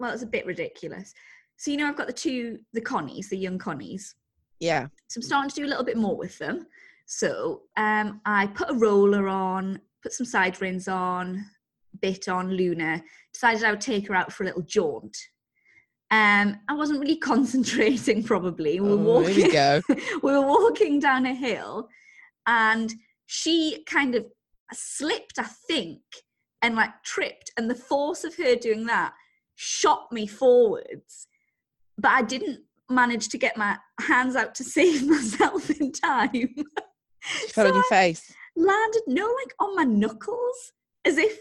well, 0.04 0.12
it's 0.14 0.22
a 0.22 0.28
bit 0.28 0.46
ridiculous. 0.46 1.14
So 1.56 1.72
you 1.72 1.78
know, 1.78 1.88
I've 1.88 1.96
got 1.96 2.08
the 2.08 2.14
two 2.14 2.60
the 2.74 2.82
connies, 2.82 3.30
the 3.30 3.38
young 3.38 3.58
connies. 3.58 4.16
yeah. 4.60 4.88
So 5.08 5.20
I'm 5.20 5.22
starting 5.24 5.50
to 5.50 5.56
do 5.56 5.66
a 5.66 5.70
little 5.72 5.86
bit 5.86 5.96
more 5.98 6.18
with 6.18 6.38
them. 6.38 6.68
So 7.06 7.62
um, 7.78 8.20
I 8.26 8.48
put 8.48 8.70
a 8.70 8.74
roller 8.74 9.30
on, 9.30 9.80
put 10.02 10.12
some 10.12 10.26
side 10.26 10.60
reins 10.62 10.90
on, 10.90 11.46
bit 12.02 12.28
on 12.28 12.52
Luna, 12.52 13.02
decided 13.34 13.64
I 13.64 13.72
would 13.72 13.80
take 13.80 14.08
her 14.10 14.16
out 14.16 14.34
for 14.34 14.44
a 14.44 14.48
little 14.48 14.64
jaunt. 14.64 15.16
Um, 16.12 16.60
I 16.68 16.74
wasn't 16.74 17.00
really 17.00 17.16
concentrating 17.32 18.24
probably. 18.24 18.82
We 18.82 18.90
were 18.90 18.96
Oh, 18.96 18.98
walking 18.98 19.36
Here 19.36 19.48
we 19.48 19.54
go. 19.54 19.82
we 20.22 20.32
were 20.34 20.46
walking 20.46 21.00
down 21.00 21.26
a 21.26 21.34
hill 21.34 21.88
and 22.46 22.94
she 23.26 23.84
kind 23.88 24.16
of 24.16 24.26
slipped, 24.74 25.40
I 25.40 25.48
think, 25.68 26.02
and 26.62 26.76
like 26.76 26.92
tripped. 27.06 27.52
And 27.58 27.70
the 27.70 27.76
force 27.76 28.26
of 28.26 28.36
her 28.36 28.56
doing 28.56 28.86
that 28.88 29.14
shot 29.56 30.12
me 30.12 30.28
forwards. 30.28 31.28
But 31.98 32.12
I 32.12 32.22
didn't 32.24 32.62
manage 32.90 33.30
to 33.30 33.38
get 33.38 33.58
my 33.58 33.78
hands 34.00 34.36
out 34.36 34.56
to 34.56 34.64
save 34.78 35.08
myself 35.08 35.70
in 35.70 35.92
time. 35.92 36.56
Fell 37.50 37.68
on 37.68 37.74
So 37.74 37.76
your 37.76 37.84
face. 37.84 38.32
landed, 38.56 39.02
no, 39.08 39.26
like 39.26 39.54
on 39.60 39.76
my 39.76 39.84
knuckles, 39.84 40.74
as 41.06 41.18
if 41.18 41.38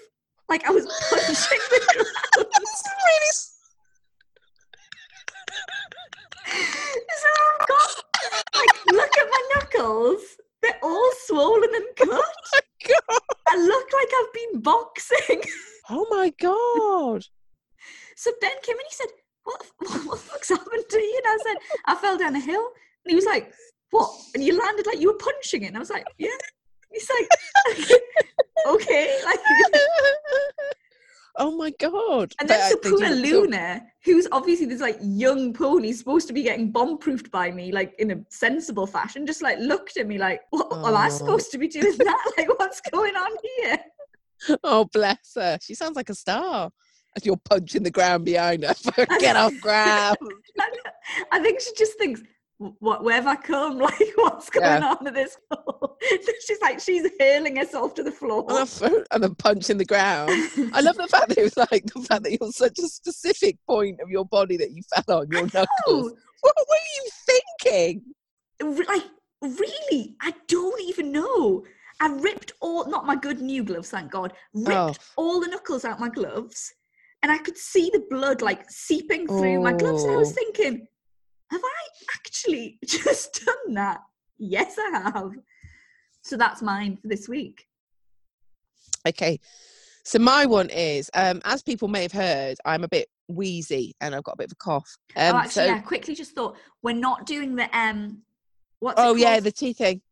like 0.48 0.66
I 0.68 0.72
was 0.72 0.86
punching 1.10 1.58
the 1.70 1.80
ground. 1.94 2.06
so 6.46 7.28
I've 7.60 7.68
got 7.68 8.04
like 8.54 8.86
look 8.86 9.18
at 9.18 9.26
my 9.30 9.42
knuckles. 9.54 10.20
They're 10.62 10.78
all 10.82 11.10
swollen 11.26 11.74
and 11.74 11.84
oh 12.02 12.22
cut. 12.52 12.62
God. 13.08 13.20
I 13.48 13.56
look 13.56 13.86
like 13.92 14.08
I've 14.20 14.32
been 14.32 14.60
boxing. 14.62 15.42
Oh 15.90 16.06
my 16.10 16.32
god. 16.40 17.24
So 18.16 18.30
Ben 18.40 18.52
came 18.62 18.76
and 18.76 18.86
he 18.88 18.94
said, 18.94 19.06
what, 19.44 19.62
what, 19.78 19.90
what 20.06 20.18
the 20.18 20.24
fuck's 20.24 20.48
happened 20.48 20.84
to 20.88 20.98
you? 20.98 21.20
And 21.24 21.32
I 21.32 21.38
said, 21.44 21.56
I 21.86 21.94
fell 21.96 22.16
down 22.18 22.36
a 22.36 22.40
hill. 22.40 22.64
And 23.04 23.10
he 23.10 23.14
was 23.16 23.24
like, 23.26 23.52
What? 23.90 24.10
And 24.34 24.42
you 24.44 24.58
landed 24.58 24.86
like 24.86 25.00
you 25.00 25.08
were 25.08 25.18
punching 25.18 25.62
it. 25.64 25.66
And 25.68 25.76
I 25.76 25.80
was 25.80 25.90
like, 25.90 26.06
Yeah. 26.18 26.28
He's 26.92 27.10
like, 27.18 27.28
Okay. 28.68 29.18
Like, 29.24 29.38
oh 31.38 31.56
my 31.56 31.72
god. 31.80 32.32
and 32.40 32.48
then 32.48 32.70
so 32.70 32.76
poor 32.76 33.08
Luna, 33.08 33.82
who's 34.04 34.28
obviously 34.32 34.66
this 34.66 34.80
like 34.82 34.98
young 35.00 35.52
pony, 35.54 35.92
supposed 35.92 36.26
to 36.28 36.34
be 36.34 36.42
getting 36.42 36.70
bomb 36.70 36.98
proofed 36.98 37.30
by 37.30 37.50
me, 37.50 37.72
like 37.72 37.94
in 37.98 38.10
a 38.10 38.16
sensible 38.30 38.86
fashion, 38.86 39.26
just 39.26 39.42
like 39.42 39.58
looked 39.58 39.96
at 39.96 40.06
me 40.06 40.18
like, 40.18 40.42
What 40.50 40.72
am 40.84 40.94
I 40.96 41.06
Oh. 41.06 41.08
supposed 41.08 41.50
to 41.52 41.58
be 41.58 41.68
doing 41.68 41.96
that? 41.98 42.32
Like, 42.36 42.58
what's 42.58 42.80
going 42.82 43.16
on 43.16 43.30
here? 43.56 43.78
Oh 44.64 44.84
bless 44.92 45.32
her. 45.36 45.58
She 45.62 45.74
sounds 45.74 45.96
like 45.96 46.10
a 46.10 46.14
star. 46.14 46.70
As 47.16 47.26
you're 47.26 47.36
punching 47.36 47.82
the 47.82 47.90
ground 47.90 48.24
behind 48.24 48.64
her. 48.64 48.74
Get 49.20 49.36
off 49.36 49.52
ground. 49.60 50.16
I 51.32 51.40
think 51.40 51.60
she 51.60 51.70
just 51.76 51.98
thinks, 51.98 52.22
what 52.78 53.04
where 53.04 53.14
have 53.16 53.26
I 53.26 53.36
come? 53.36 53.78
Like, 53.82 53.98
what's 54.16 54.48
going 54.50 54.64
Yeah. 54.82 54.94
on 54.98 55.06
at 55.06 55.14
this 55.14 55.36
she's 56.46 56.60
like, 56.60 56.80
she's 56.80 57.08
hurling 57.20 57.56
herself 57.56 57.94
to 57.94 58.02
the 58.02 58.10
floor. 58.10 58.46
and, 59.10 59.22
then 59.22 59.34
punching 59.34 59.78
the 59.78 59.84
ground. 59.84 60.42
I 60.72 60.80
love 60.80 60.96
the 60.96 61.06
fact 61.08 61.28
that 61.28 61.38
it 61.38 61.42
was 61.42 61.56
like 61.56 61.84
the 61.86 62.00
fact 62.02 62.22
that 62.24 62.36
you're 62.40 62.52
such 62.52 62.78
a 62.78 62.88
specific 62.88 63.58
point 63.68 64.00
of 64.00 64.08
your 64.10 64.24
body 64.24 64.56
that 64.56 64.70
you 64.72 64.82
fell 64.94 65.20
on 65.20 65.30
your 65.30 65.46
knuckles. 65.52 66.12
What 66.40 66.54
were 66.56 66.76
you 66.96 67.10
thinking? 67.60 68.02
like, 68.88 69.04
really, 69.42 70.16
I 70.22 70.32
don't 70.48 70.80
even 70.82 71.12
know. 71.12 71.64
I 72.00 72.08
ripped 72.16 72.52
all, 72.60 72.88
not 72.88 73.06
my 73.06 73.16
good 73.16 73.40
new 73.40 73.62
gloves, 73.64 73.90
thank 73.90 74.10
God, 74.10 74.32
ripped 74.54 74.76
Oh. 74.76 74.94
all 75.16 75.40
the 75.40 75.48
knuckles 75.48 75.84
out 75.84 76.00
my 76.00 76.08
gloves. 76.08 76.72
And 77.22 77.30
I 77.30 77.38
could 77.38 77.56
see 77.56 77.90
the 77.92 78.04
blood 78.10 78.42
like 78.42 78.68
seeping 78.68 79.26
through 79.28 79.60
my 79.60 79.72
gloves. 79.72 80.02
And 80.04 80.12
I 80.12 80.16
was 80.16 80.30
Oh. 80.30 80.34
thinking, 80.34 80.86
have 81.50 81.60
I 81.64 82.04
actually 82.16 82.78
just 82.84 83.44
done 83.44 83.74
that? 83.74 84.00
Yes, 84.38 84.76
I 84.78 85.10
have. 85.14 85.32
So 86.22 86.36
that's 86.36 86.62
mine 86.62 86.96
for 86.96 87.08
this 87.08 87.28
week. 87.28 87.66
Okay. 89.06 89.38
So 90.04 90.18
my 90.18 90.46
one 90.46 90.68
is, 90.70 91.10
um, 91.14 91.40
as 91.44 91.62
people 91.62 91.86
may 91.88 92.02
have 92.02 92.12
heard, 92.12 92.58
I'm 92.64 92.82
a 92.82 92.88
bit 92.88 93.08
wheezy 93.28 93.94
and 94.00 94.14
I've 94.14 94.24
got 94.24 94.34
a 94.34 94.38
bit 94.38 94.46
of 94.46 94.52
a 94.52 94.56
cough. 94.56 94.96
Um, 95.16 95.36
oh, 95.36 95.38
actually, 95.38 95.52
so, 95.52 95.64
yeah, 95.66 95.80
quickly 95.80 96.14
just 96.14 96.32
thought 96.32 96.56
we're 96.82 96.94
not 96.94 97.26
doing 97.26 97.54
the 97.54 97.76
um. 97.76 98.22
What's 98.80 99.00
oh 99.00 99.14
yeah, 99.14 99.38
the 99.38 99.52
tea 99.52 99.72
thing. 99.72 100.02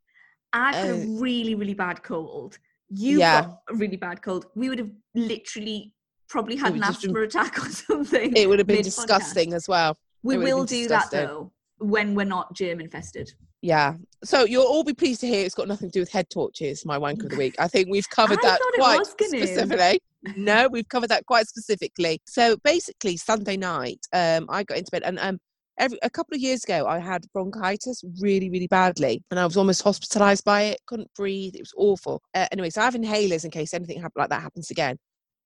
I've 0.52 0.74
got 0.74 0.90
uh, 0.90 0.94
a 0.94 1.20
really, 1.20 1.56
really 1.56 1.74
bad 1.74 2.04
cold. 2.04 2.58
You 2.88 3.18
Yeah. 3.18 3.42
got 3.42 3.61
a 3.70 3.74
really 3.74 3.96
bad 3.96 4.22
cold. 4.22 4.46
We 4.54 4.68
would 4.68 4.78
have 4.78 4.90
literally 5.14 5.92
probably 6.31 6.57
had 6.57 6.72
an 6.72 6.81
just 6.81 7.03
been- 7.03 7.11
asthma 7.11 7.22
attack 7.22 7.59
or 7.59 7.68
something. 7.68 8.35
It 8.35 8.49
would 8.49 8.59
have 8.59 8.68
been 8.68 8.83
disgusting 8.83 9.53
as 9.53 9.68
well. 9.68 9.99
We 10.22 10.35
it 10.35 10.39
would 10.39 10.49
have 10.49 10.57
will 10.57 10.64
do 10.64 10.89
that 10.89 11.11
though 11.11 11.53
when 11.78 12.14
we're 12.14 12.24
not 12.24 12.55
germ 12.55 12.81
infested. 12.81 13.33
Yeah. 13.62 13.95
So 14.24 14.45
you'll 14.45 14.66
all 14.66 14.85
be 14.85 14.95
pleased 14.95 15.20
to 15.20 15.26
hear 15.26 15.45
it's 15.45 15.55
got 15.55 15.68
nothing 15.68 15.91
to 15.91 15.93
do 15.93 16.01
with 16.01 16.11
head 16.11 16.31
torches, 16.31 16.87
my 16.87 16.97
wank 16.97 17.22
of 17.22 17.31
the 17.31 17.37
week. 17.37 17.57
I 17.59 17.68
think 17.68 17.89
we've 17.91 18.09
covered 18.09 18.39
that 18.43 18.59
quite 18.74 19.05
specifically. 19.05 20.01
no, 20.37 20.68
we've 20.68 20.89
covered 20.89 21.11
that 21.11 21.26
quite 21.26 21.47
specifically. 21.47 22.20
So 22.26 22.57
basically 22.64 23.16
Sunday 23.16 23.57
night, 23.57 24.01
um, 24.12 24.47
I 24.49 24.62
got 24.62 24.78
into 24.78 24.91
bed 24.91 25.03
and 25.05 25.18
um 25.18 25.39
every 25.78 25.99
a 26.03 26.11
couple 26.11 26.35
of 26.35 26.41
years 26.41 26.64
ago 26.64 26.87
I 26.87 26.99
had 26.99 27.24
bronchitis 27.33 28.03
really, 28.20 28.51
really 28.51 28.68
badly. 28.68 29.22
And 29.31 29.41
I 29.41 29.45
was 29.45 29.57
almost 29.57 29.83
hospitalized 29.83 30.45
by 30.45 30.62
it, 30.62 30.81
couldn't 30.87 31.12
breathe, 31.14 31.55
it 31.55 31.61
was 31.61 31.74
awful. 31.76 32.22
Uh, 32.35 32.47
anyway, 32.53 32.70
so 32.70 32.81
I 32.81 32.85
have 32.85 32.95
inhalers 32.95 33.45
in 33.45 33.51
case 33.51 33.74
anything 33.74 34.03
like 34.16 34.28
that 34.28 34.43
happens 34.43 34.70
again. 34.70 34.99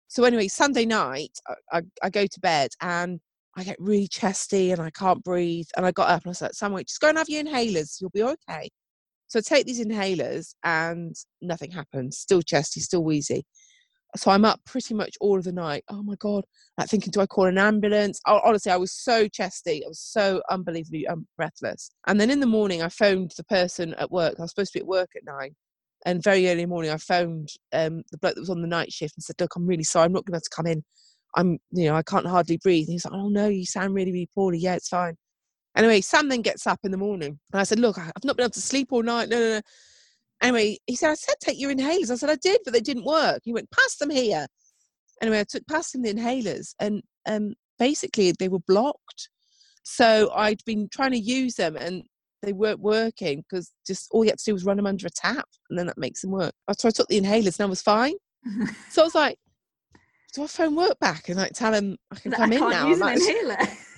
So 0.09 0.25
anyway, 0.25 0.49
Sunday 0.49 0.87
night 0.87 1.39
I, 1.49 1.79
I, 1.79 1.83
I 2.05 2.11
go 2.11 2.27
to 2.27 2.41
bed 2.41 2.71
and 2.81 3.21
I 3.57 3.65
get 3.65 3.77
really 3.79 4.09
chesty 4.09 4.73
and 4.73 4.81
I 4.81 4.91
can't 4.91 5.23
breathe. 5.23 5.67
And 5.77 5.87
I 5.87 5.93
got 5.93 6.11
up 6.11 6.23
and 6.25 6.29
I 6.29 6.31
was 6.31 6.43
like, 6.43 6.87
just 6.87 7.01
go 7.01 7.09
and 7.09 7.19
have 7.19 7.29
your 7.29 7.43
inhalers. 7.43 8.01
You'll 8.01 8.11
be 8.11 8.23
okay. 8.23 8.71
So 9.29 9.39
I 9.39 9.43
take 9.43 9.67
these 9.67 9.85
inhalers 9.85 10.55
and 10.65 11.15
nothing 11.41 11.71
happens. 11.71 12.19
Still 12.19 12.43
chesty, 12.43 12.81
still 12.81 13.05
wheezy. 13.05 13.45
So 14.17 14.31
I'm 14.31 14.45
up 14.45 14.61
pretty 14.65 14.95
much 14.95 15.17
all 15.21 15.39
of 15.39 15.45
the 15.45 15.53
night. 15.53 15.83
Oh 15.89 16.03
my 16.03 16.15
God. 16.21 16.45
Like 16.79 16.89
thinking, 16.89 17.11
do 17.11 17.21
I 17.21 17.27
call 17.27 17.47
an 17.47 17.59
ambulance? 17.59 18.21
Oh, 18.27 18.41
honestly, 18.45 18.71
I 18.71 18.77
was 18.77 18.93
so 18.93 19.27
chesty. 19.27 19.85
I 19.85 19.89
was 19.89 20.01
so 20.01 20.41
unbelievably 20.51 21.09
um, 21.09 21.27
breathless. 21.37 21.91
And 22.07 22.21
then 22.21 22.31
in 22.31 22.39
the 22.39 22.47
morning, 22.47 22.83
I 22.83 22.89
phoned 22.89 23.33
the 23.37 23.45
person 23.45 23.95
at 23.95 24.13
work. 24.13 24.35
I 24.39 24.43
was 24.43 24.51
supposed 24.51 24.73
to 24.73 24.79
be 24.79 24.83
at 24.83 24.87
work 24.87 25.11
at 25.17 25.25
nine. 25.25 25.57
And 26.05 26.23
very 26.23 26.49
early 26.49 26.67
morning, 26.67 26.91
I 26.91 26.99
phoned 26.99 27.49
um, 27.73 28.03
the 28.11 28.19
bloke 28.19 28.35
that 28.35 28.41
was 28.41 28.51
on 28.51 28.61
the 28.61 28.69
night 28.69 28.93
shift 28.93 29.17
and 29.17 29.25
said, 29.25 29.37
Look, 29.41 29.57
I'm 29.57 29.67
really 29.67 29.85
sorry. 29.85 30.05
I'm 30.05 30.13
not 30.13 30.27
going 30.27 30.39
to 30.39 30.45
to 30.45 30.51
come 30.55 30.67
in. 30.67 30.83
I'm, 31.37 31.59
you 31.73 31.87
know, 31.87 31.97
I 31.97 32.03
can't 32.03 32.27
hardly 32.27 32.59
breathe. 32.59 32.87
And 32.87 32.93
he's 32.93 33.05
like, 33.05 33.15
oh 33.15 33.29
no, 33.29 33.49
you 33.49 33.65
sound 33.65 33.95
really, 33.95 34.13
really 34.13 34.29
poorly. 34.35 34.59
Yeah, 34.59 34.75
it's 34.75 34.89
fine. 34.89 35.17
Anyway, 35.77 36.01
Sam 36.01 36.29
then 36.29 36.43
gets 36.43 36.67
up 36.67 36.81
in 36.85 36.93
the 36.93 36.97
morning 36.97 37.39
and 37.53 37.61
I 37.61 37.65
said, 37.65 37.81
look, 37.81 37.99
I've 37.99 38.25
not 38.25 38.37
been 38.37 38.45
able 38.45 38.51
to 38.51 38.61
sleep 38.61 38.89
all 38.93 39.03
night. 39.03 39.29
No, 39.29 39.39
no, 39.39 39.49
no. 39.57 39.61
Anyway, 40.41 40.79
he 40.87 40.95
said, 40.95 41.11
I 41.11 41.15
said, 41.15 41.35
take 41.41 41.59
your 41.59 41.73
inhalers. 41.75 42.11
I 42.11 42.17
said, 42.17 42.31
I 42.31 42.37
did, 42.37 42.61
but 42.65 42.73
they 42.73 42.81
didn't 42.81 43.05
work. 43.05 43.41
He 43.45 43.53
went, 43.53 43.71
pass 43.71 43.97
them 43.97 44.11
here. 44.11 44.47
Anyway, 45.21 45.41
I 45.41 45.45
took 45.45 45.67
past 45.67 45.95
him 45.95 46.03
the 46.03 46.15
inhalers 46.15 46.75
and 46.81 47.03
um, 47.27 47.55
basically 47.79 48.33
they 48.33 48.49
were 48.49 48.61
blocked. 48.61 49.31
So 49.83 50.31
I'd 50.35 50.65
been 50.65 50.89
trying 50.93 51.13
to 51.13 51.19
use 51.19 51.55
them 51.55 51.77
and 51.77 52.05
they 52.45 52.53
weren't 52.53 52.81
working 52.81 53.43
because 53.49 53.73
just 53.87 54.09
all 54.11 54.25
you 54.25 54.31
had 54.31 54.39
to 54.39 54.45
do 54.45 54.53
was 54.53 54.65
run 54.65 54.77
them 54.77 54.87
under 54.87 55.07
a 55.07 55.11
tap 55.11 55.49
and 55.71 55.79
then 55.79 55.87
that 55.87 55.99
makes 55.99 56.21
them 56.21 56.31
work. 56.31 56.53
So 56.79 56.89
I 56.89 56.91
took 56.91 57.09
the 57.09 57.21
inhalers 57.21 57.59
and 57.59 57.67
I 57.67 57.71
was 57.71 57.83
fine. 57.83 58.15
So 58.91 59.03
I 59.03 59.05
was 59.05 59.15
like, 59.15 59.39
do 60.35 60.43
I 60.43 60.47
phone 60.47 60.75
work 60.75 60.99
back 60.99 61.29
and 61.29 61.39
like 61.39 61.53
tell 61.53 61.73
him 61.73 61.97
I 62.13 62.17
can 62.17 62.33
That 62.33 62.41
come 62.41 62.53
I 62.53 62.55
in 62.57 62.61
now? 62.61 62.89
I'm 62.89 63.03
actually, 63.03 63.39
inhaler. 63.39 63.57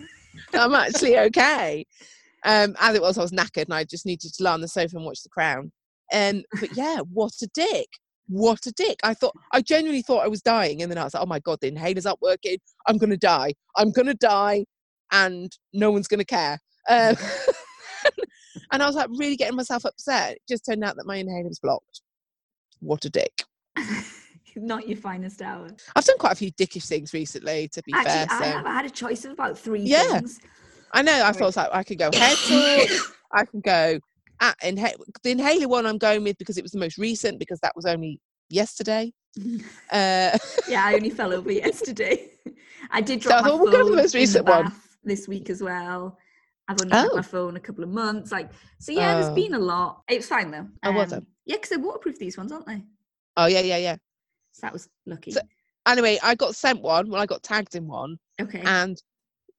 I'm 0.54 0.74
actually 0.74 1.18
okay. 1.18 1.86
Um, 2.44 2.76
as 2.78 2.94
it 2.94 3.02
was, 3.02 3.18
I 3.18 3.22
was 3.22 3.32
knackered 3.32 3.64
and 3.64 3.74
I 3.74 3.84
just 3.84 4.06
needed 4.06 4.32
to 4.34 4.42
lie 4.42 4.52
on 4.52 4.60
the 4.60 4.68
sofa 4.68 4.96
and 4.96 5.04
watch 5.04 5.22
The 5.22 5.30
Crown. 5.30 5.72
Um, 6.12 6.42
but 6.60 6.76
yeah, 6.76 6.98
what 7.12 7.32
a 7.42 7.48
dick! 7.54 7.88
What 8.28 8.66
a 8.66 8.72
dick! 8.72 8.98
I 9.02 9.14
thought 9.14 9.34
I 9.52 9.60
genuinely 9.62 10.02
thought 10.02 10.24
I 10.24 10.28
was 10.28 10.42
dying, 10.42 10.82
and 10.82 10.90
then 10.90 10.98
I 10.98 11.04
was 11.04 11.14
like, 11.14 11.22
"Oh 11.22 11.26
my 11.26 11.40
god, 11.40 11.58
the 11.60 11.68
inhaler's 11.68 12.04
not 12.04 12.20
working. 12.22 12.58
I'm 12.86 12.98
gonna 12.98 13.16
die. 13.16 13.54
I'm 13.76 13.90
gonna 13.90 14.14
die, 14.14 14.64
and 15.12 15.50
no 15.72 15.90
one's 15.90 16.06
gonna 16.06 16.24
care." 16.24 16.58
Um, 16.88 17.16
and 18.72 18.82
I 18.82 18.86
was 18.86 18.96
like, 18.96 19.08
really 19.16 19.36
getting 19.36 19.56
myself 19.56 19.84
upset. 19.84 20.32
It 20.32 20.42
just 20.48 20.64
turned 20.64 20.84
out 20.84 20.96
that 20.96 21.06
my 21.06 21.16
inhaler 21.16 21.48
was 21.48 21.58
blocked. 21.58 22.02
What 22.80 23.04
a 23.04 23.10
dick! 23.10 23.44
not 24.56 24.88
your 24.88 24.96
finest 24.96 25.42
hour. 25.42 25.68
I've 25.94 26.04
done 26.04 26.18
quite 26.18 26.32
a 26.32 26.36
few 26.36 26.52
dickish 26.52 26.86
things 26.86 27.12
recently, 27.12 27.68
to 27.68 27.82
be 27.84 27.92
Actually, 27.92 28.12
fair. 28.12 28.26
I 28.30 28.38
So 28.38 28.44
have 28.44 28.66
I 28.66 28.72
had 28.72 28.86
a 28.86 28.90
choice 28.90 29.24
of 29.24 29.32
about 29.32 29.58
three 29.58 29.86
Yeah. 29.86 30.20
things. 30.20 30.40
I 30.92 31.02
know. 31.02 31.22
I 31.24 31.32
thought 31.32 31.56
like 31.56 31.68
I 31.72 31.82
could 31.82 31.98
go 31.98 32.10
head 32.12 32.36
torch. 32.48 32.90
I 33.32 33.44
can 33.44 33.60
go 33.60 33.98
at 34.40 34.58
inha- 34.60 34.94
the 35.22 35.30
inhaler 35.30 35.68
one. 35.68 35.86
I'm 35.86 35.98
going 35.98 36.22
with 36.22 36.38
because 36.38 36.56
it 36.58 36.62
was 36.62 36.72
the 36.72 36.78
most 36.78 36.96
recent 36.98 37.38
because 37.38 37.60
that 37.60 37.72
was 37.76 37.84
only 37.86 38.20
yesterday. 38.48 39.12
Uh, 39.92 40.36
yeah, 40.68 40.84
I 40.84 40.94
only 40.94 41.10
fell 41.10 41.32
over 41.32 41.52
yesterday. 41.52 42.30
I 42.90 43.00
did 43.00 43.22
So 43.22 43.28
drop 43.28 43.40
I 43.40 43.42
my 43.42 43.48
thought 43.50 43.60
we'll 43.60 43.72
go 43.72 43.84
for 43.84 43.90
the 43.90 43.96
most 43.96 44.14
recent 44.16 44.44
the 44.44 44.50
one. 44.50 44.72
this 45.04 45.28
week 45.28 45.48
as 45.48 45.62
well. 45.62 46.18
I've 46.68 46.80
only 46.82 46.96
had 46.96 47.08
Oh. 47.12 47.16
my 47.16 47.22
phone 47.22 47.56
a 47.56 47.60
couple 47.60 47.84
of 47.84 47.90
months. 47.90 48.32
Like, 48.32 48.50
so 48.80 48.92
yeah, 48.92 49.14
there's 49.14 49.26
oh. 49.30 49.34
been 49.34 49.54
a 49.54 49.58
lot. 49.58 50.02
It's 50.08 50.26
fine 50.26 50.50
though. 50.50 50.68
Oh, 50.84 50.92
was 50.92 51.12
it? 51.12 51.24
Yeah, 51.44 51.56
because 51.56 51.70
they're 51.70 51.78
waterproof 51.78 52.18
these 52.18 52.36
ones, 52.36 52.52
aren't 52.52 52.66
they? 52.66 52.82
oh 53.36 53.46
yeah, 53.46 53.60
yeah, 53.60 53.76
yeah. 53.76 53.96
So 54.52 54.60
that 54.62 54.72
was 54.72 54.88
lucky. 55.06 55.30
So- 55.32 55.40
Anyway, 55.86 56.18
I 56.22 56.34
got 56.34 56.56
sent 56.56 56.82
one. 56.82 57.08
Well, 57.08 57.22
I 57.22 57.26
got 57.26 57.44
tagged 57.44 57.76
in 57.76 57.86
one, 57.86 58.18
okay. 58.40 58.60
and 58.64 59.00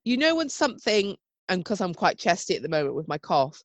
you 0.03 0.17
know 0.17 0.35
when 0.35 0.49
something, 0.49 1.15
and 1.47 1.63
because 1.63 1.79
I'm 1.79 1.93
quite 1.93 2.17
chesty 2.19 2.55
at 2.57 2.61
the 2.61 2.67
moment 2.67 2.95
with 2.95 3.07
my 3.07 3.17
cough, 3.17 3.63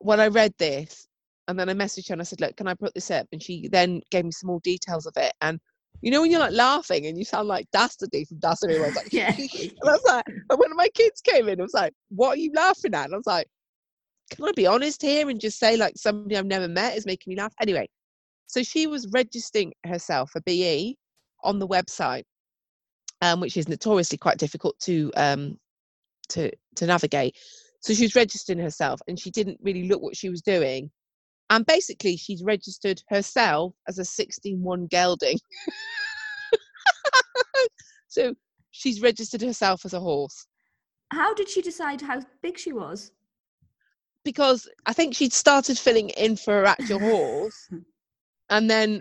when 0.00 0.20
I 0.20 0.26
read 0.28 0.52
this, 0.58 1.06
And 1.48 1.58
then 1.58 1.68
I 1.68 1.74
messaged 1.74 2.08
her 2.08 2.12
and 2.12 2.20
I 2.20 2.24
said, 2.24 2.40
look, 2.40 2.56
can 2.56 2.66
I 2.68 2.74
put 2.74 2.92
this 2.92 3.10
up? 3.10 3.26
And 3.32 3.42
she 3.42 3.68
then 3.68 4.02
gave 4.10 4.24
me 4.24 4.32
some 4.32 4.48
more 4.48 4.60
details 4.64 5.06
of 5.06 5.14
it. 5.16 5.32
And 5.40 5.60
you 6.02 6.10
know 6.10 6.20
when 6.20 6.30
you're 6.30 6.40
like 6.40 6.52
laughing 6.52 7.06
and 7.06 7.18
you 7.18 7.24
sound 7.24 7.48
like 7.48 7.66
Dastardly 7.72 8.24
from 8.24 8.38
Dastardly, 8.38 8.76
I 8.76 8.80
was 8.80 8.96
like, 8.96 9.08
Yeah. 9.12 9.34
and 9.38 9.72
I 9.84 9.92
was 9.92 10.04
like, 10.06 10.24
and 10.26 10.58
when 10.58 10.76
my 10.76 10.88
kids 10.88 11.20
came 11.20 11.48
in, 11.48 11.60
I 11.60 11.62
was 11.62 11.74
like, 11.74 11.92
what 12.10 12.36
are 12.36 12.40
you 12.40 12.52
laughing 12.54 12.94
at? 12.94 13.06
And 13.06 13.14
I 13.14 13.16
was 13.16 13.26
like, 13.26 13.46
can 14.30 14.44
I 14.44 14.52
be 14.54 14.66
honest 14.66 15.02
here 15.02 15.28
and 15.28 15.40
just 15.40 15.58
say 15.58 15.76
like 15.76 15.94
somebody 15.96 16.36
I've 16.36 16.46
never 16.46 16.68
met 16.68 16.96
is 16.96 17.06
making 17.06 17.32
me 17.32 17.36
laugh? 17.36 17.54
Anyway, 17.60 17.88
so 18.46 18.62
she 18.62 18.86
was 18.86 19.08
registering 19.12 19.72
herself 19.84 20.32
a 20.34 20.40
BE 20.42 20.96
on 21.44 21.58
the 21.58 21.68
website, 21.68 22.24
um, 23.22 23.40
which 23.40 23.56
is 23.56 23.68
notoriously 23.68 24.18
quite 24.18 24.38
difficult 24.38 24.78
to 24.80 25.12
um, 25.16 25.56
to 26.30 26.50
to 26.76 26.86
navigate. 26.86 27.36
So 27.80 27.94
she 27.94 28.02
was 28.02 28.16
registering 28.16 28.58
herself, 28.58 29.00
and 29.06 29.18
she 29.18 29.30
didn't 29.30 29.58
really 29.62 29.88
look 29.88 30.02
what 30.02 30.16
she 30.16 30.28
was 30.28 30.42
doing. 30.42 30.90
And 31.50 31.64
basically, 31.64 32.16
she's 32.16 32.42
registered 32.42 33.02
herself 33.08 33.74
as 33.86 33.98
a 33.98 34.02
16-1 34.02 34.90
gelding. 34.90 35.38
so 38.08 38.34
she's 38.70 39.00
registered 39.00 39.42
herself 39.42 39.84
as 39.84 39.94
a 39.94 40.00
horse 40.00 40.46
How 41.12 41.34
did 41.34 41.48
she 41.48 41.62
decide 41.62 42.00
how 42.00 42.20
big 42.42 42.58
she 42.58 42.72
was? 42.72 43.12
because 44.26 44.68
I 44.86 44.92
think 44.92 45.14
she'd 45.14 45.32
started 45.32 45.78
filling 45.78 46.10
in 46.10 46.36
for 46.36 46.52
her 46.52 46.66
actual 46.66 46.98
horse, 46.98 47.70
and 48.50 48.68
then 48.68 49.00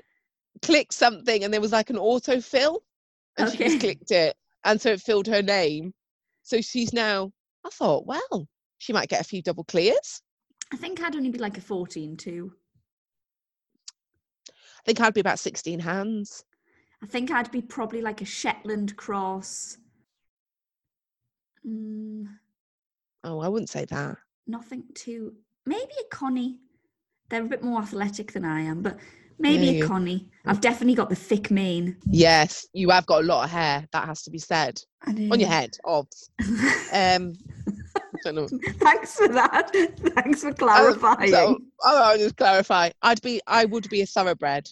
clicked 0.62 0.93
something, 0.93 1.43
and 1.43 1.52
there 1.52 1.60
was 1.60 1.72
like 1.72 1.89
an 1.89 1.98
autofill, 1.98 2.82
and 3.38 3.52
she 3.52 3.58
just 3.58 3.80
clicked 3.80 4.12
it, 4.12 4.36
and 4.64 4.80
so 4.80 4.91
it 4.91 5.02
filled 5.02 5.28
her 5.28 5.41
name. 5.41 5.93
So 6.43 6.62
she's 6.62 6.93
now. 6.93 7.32
I 7.66 7.70
thought, 7.70 8.06
well, 8.06 8.48
she 8.78 8.93
might 8.93 9.10
get 9.10 9.20
a 9.20 9.24
few 9.24 9.41
double 9.41 9.64
clears. 9.64 10.22
I 10.74 10.78
think 10.78 11.01
I'd 11.01 11.16
only 11.16 11.30
be 11.30 11.39
like 11.39 11.57
a 11.57 11.61
14 11.61 12.18
too. 12.18 12.51
I 14.49 14.82
think 14.86 15.01
I'd 15.01 15.13
be 15.13 15.22
about 15.22 15.39
16 15.39 15.80
hands. 15.80 16.43
I 17.03 17.07
think 17.07 17.32
I'd 17.32 17.51
be 17.51 17.61
probably 17.61 18.01
like 18.01 18.22
a 18.22 18.26
Shetland 18.26 18.95
cross. 18.95 19.78
Mm, 21.68 22.26
Oh, 23.24 23.39
I 23.39 23.47
wouldn't 23.47 23.70
say 23.70 23.86
that. 23.86 24.18
nothing 24.45 24.84
too. 24.93 25.34
Maybe 25.66 25.91
a 25.99 26.16
Connie. 26.16 26.59
They're 27.30 27.43
a 27.43 27.47
bit 27.47 27.63
more 27.63 27.82
athletic 27.82 28.32
than 28.34 28.45
I 28.45 28.61
am, 28.61 28.84
but 28.84 28.99
maybe 29.39 29.66
Yeah, 29.66 29.84
a 29.84 29.88
Connie. 29.88 30.30
I've 30.45 30.61
definitely 30.61 30.93
got 30.93 31.09
the 31.09 31.16
thick 31.16 31.49
mane. 31.49 31.97
Yes, 32.11 32.68
you 32.74 32.91
have 32.91 33.07
got 33.07 33.24
a 33.24 33.26
lot 33.26 33.45
of 33.45 33.49
hair. 33.49 33.88
That 33.93 34.05
has 34.05 34.22
to 34.24 34.30
be 34.30 34.38
said 34.38 34.80
on 35.07 35.39
your 35.39 35.49
head. 35.49 35.76
Obs. 35.86 36.30
Um, 36.93 37.34
I 37.34 37.72
don't 37.72 37.78
know. 37.78 37.95
Thanks 38.80 39.16
for 39.16 39.28
that. 39.30 39.72
Thanks 40.16 40.41
for 40.41 40.53
clarifying. 40.53 41.30
So, 41.32 41.57
oh, 41.84 42.03
I'll 42.03 42.18
just 42.18 42.38
clarify. 42.38 42.89
I'd 43.01 43.22
be, 43.22 43.41
I 43.47 43.66
would 43.66 43.89
be 43.89 44.01
a 44.01 44.05
thoroughbred 44.05 44.68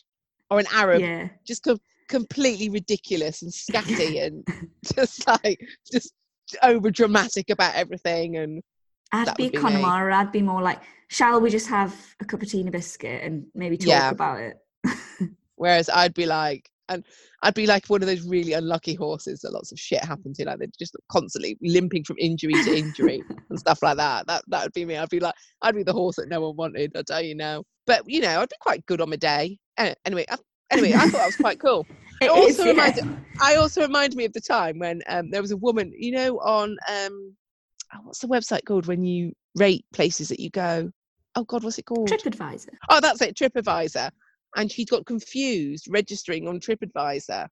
or 0.49 0.59
an 0.59 0.65
Arab, 0.73 1.01
yeah. 1.01 1.29
just 1.45 1.63
com- 1.63 1.79
completely 2.09 2.69
ridiculous 2.69 3.41
and 3.41 3.51
scatty 3.51 4.23
and 4.25 4.45
just 4.95 5.27
like 5.27 5.59
just 5.91 6.13
over 6.61 6.91
dramatic 6.91 7.49
about 7.49 7.75
everything. 7.75 8.37
And 8.37 8.61
I'd 9.11 9.35
be 9.35 9.49
be. 9.49 9.57
Connemara. 9.57 10.15
I'd 10.15 10.31
be 10.31 10.41
more 10.41 10.61
like, 10.61 10.81
shall 11.07 11.39
we 11.39 11.49
just 11.49 11.67
have 11.67 11.95
a 12.19 12.25
cup 12.25 12.41
of 12.41 12.49
tea 12.49 12.59
and 12.59 12.69
a 12.69 12.71
biscuit 12.71 13.23
and 13.23 13.45
maybe 13.55 13.77
talk 13.77 13.87
Yeah. 13.87 14.09
about 14.11 14.39
it? 14.39 14.57
whereas 15.55 15.89
I'd 15.89 16.13
be 16.13 16.25
like, 16.25 16.69
and 16.89 17.03
I'd 17.41 17.53
be 17.53 17.65
like 17.67 17.85
one 17.87 18.01
of 18.01 18.07
those 18.07 18.21
really 18.27 18.53
unlucky 18.53 18.93
horses 18.93 19.39
that 19.41 19.53
lots 19.53 19.71
of 19.71 19.79
shit 19.79 20.03
happens 20.03 20.37
to, 20.37 20.45
like 20.45 20.59
they're 20.59 20.67
just 20.77 20.95
constantly 21.09 21.57
limping 21.61 22.03
from 22.03 22.17
injury 22.19 22.53
to 22.53 22.75
injury 22.77 23.23
and 23.49 23.59
stuff 23.59 23.81
like 23.81 23.97
that. 23.97 24.27
That 24.27 24.43
that 24.47 24.63
would 24.63 24.73
be 24.73 24.85
me. 24.85 24.97
I'd 24.97 25.09
be 25.09 25.19
like, 25.19 25.35
I'd 25.61 25.75
be 25.75 25.83
the 25.83 25.93
horse 25.93 26.17
that 26.17 26.29
no 26.29 26.41
one 26.41 26.55
wanted. 26.55 26.91
I 26.95 27.03
tell 27.03 27.21
you 27.21 27.35
now. 27.35 27.63
But 27.87 28.03
you 28.07 28.21
know, 28.21 28.41
I'd 28.41 28.49
be 28.49 28.55
quite 28.59 28.85
good 28.85 29.01
on 29.01 29.09
my 29.09 29.15
day. 29.15 29.57
Any- 29.77 29.95
Anyway, 30.05 30.25
I, 30.29 30.35
anyway, 30.71 30.93
I 30.93 31.07
thought 31.09 31.17
that 31.19 31.25
was 31.25 31.35
quite 31.37 31.59
cool. 31.59 31.85
It 32.21 32.29
also 32.29 32.47
is, 32.47 32.57
yeah. 32.59 32.65
reminds- 32.71 33.01
I 33.41 33.55
also 33.55 33.81
reminded 33.81 34.15
me 34.15 34.23
of 34.25 34.31
the 34.33 34.39
time 34.39 34.79
when 34.79 35.01
um, 35.07 35.29
there 35.31 35.41
was 35.41 35.51
a 35.51 35.57
woman, 35.57 35.91
you 35.97 36.11
know, 36.13 36.37
on 36.39 36.77
um, 36.87 37.35
oh, 37.93 37.99
what's 38.03 38.19
the 38.19 38.27
website 38.27 38.63
called 38.65 38.85
when 38.87 39.03
you 39.03 39.33
rate 39.55 39.83
places 39.93 40.29
that 40.29 40.39
you 40.39 40.49
go? 40.49 40.89
Oh 41.35 41.43
God, 41.43 41.63
what's 41.63 41.79
it 41.79 41.85
called? 41.85 42.07
TripAdvisor. 42.09 42.69
Oh, 42.89 43.01
that's 43.01 43.21
it, 43.21 43.35
TripAdvisor. 43.35 44.09
And 44.55 44.71
she 44.71 44.85
got 44.85 45.05
confused 45.05 45.87
registering 45.89 46.47
on 46.47 46.59
TripAdvisor, 46.59 47.47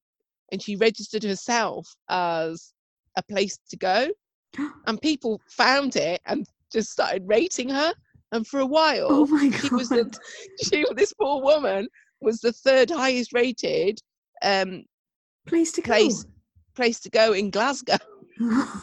and 0.52 0.62
she 0.62 0.76
registered 0.76 1.24
herself 1.24 1.88
as 2.10 2.74
a 3.18 3.24
place 3.24 3.58
to 3.70 3.78
go, 3.78 4.08
and 4.88 5.02
people 5.02 5.42
found 5.50 5.96
it 5.96 6.22
and 6.26 6.46
just 6.72 6.92
started 6.92 7.24
rating 7.26 7.70
her. 7.70 7.94
And 8.34 8.48
for 8.48 8.60
a 8.60 8.66
while, 8.66 9.08
Oh 9.10 9.26
my 9.28 9.50
she 9.50 9.74
was 9.74 9.90
the 9.90 10.10
she 10.64 10.86
this 10.96 11.14
poor 11.14 11.42
woman 11.42 11.88
was 12.22 12.40
the 12.40 12.54
third 12.54 12.90
highest 12.90 13.34
rated 13.34 14.00
um, 14.42 14.84
place 15.48 15.72
to 15.74 15.82
go. 15.82 15.94
place- 15.94 16.26
place 16.74 17.02
to 17.02 17.10
go 17.10 17.34
in 17.34 17.50
Glasgow. 17.50 17.98
Have 18.40 18.82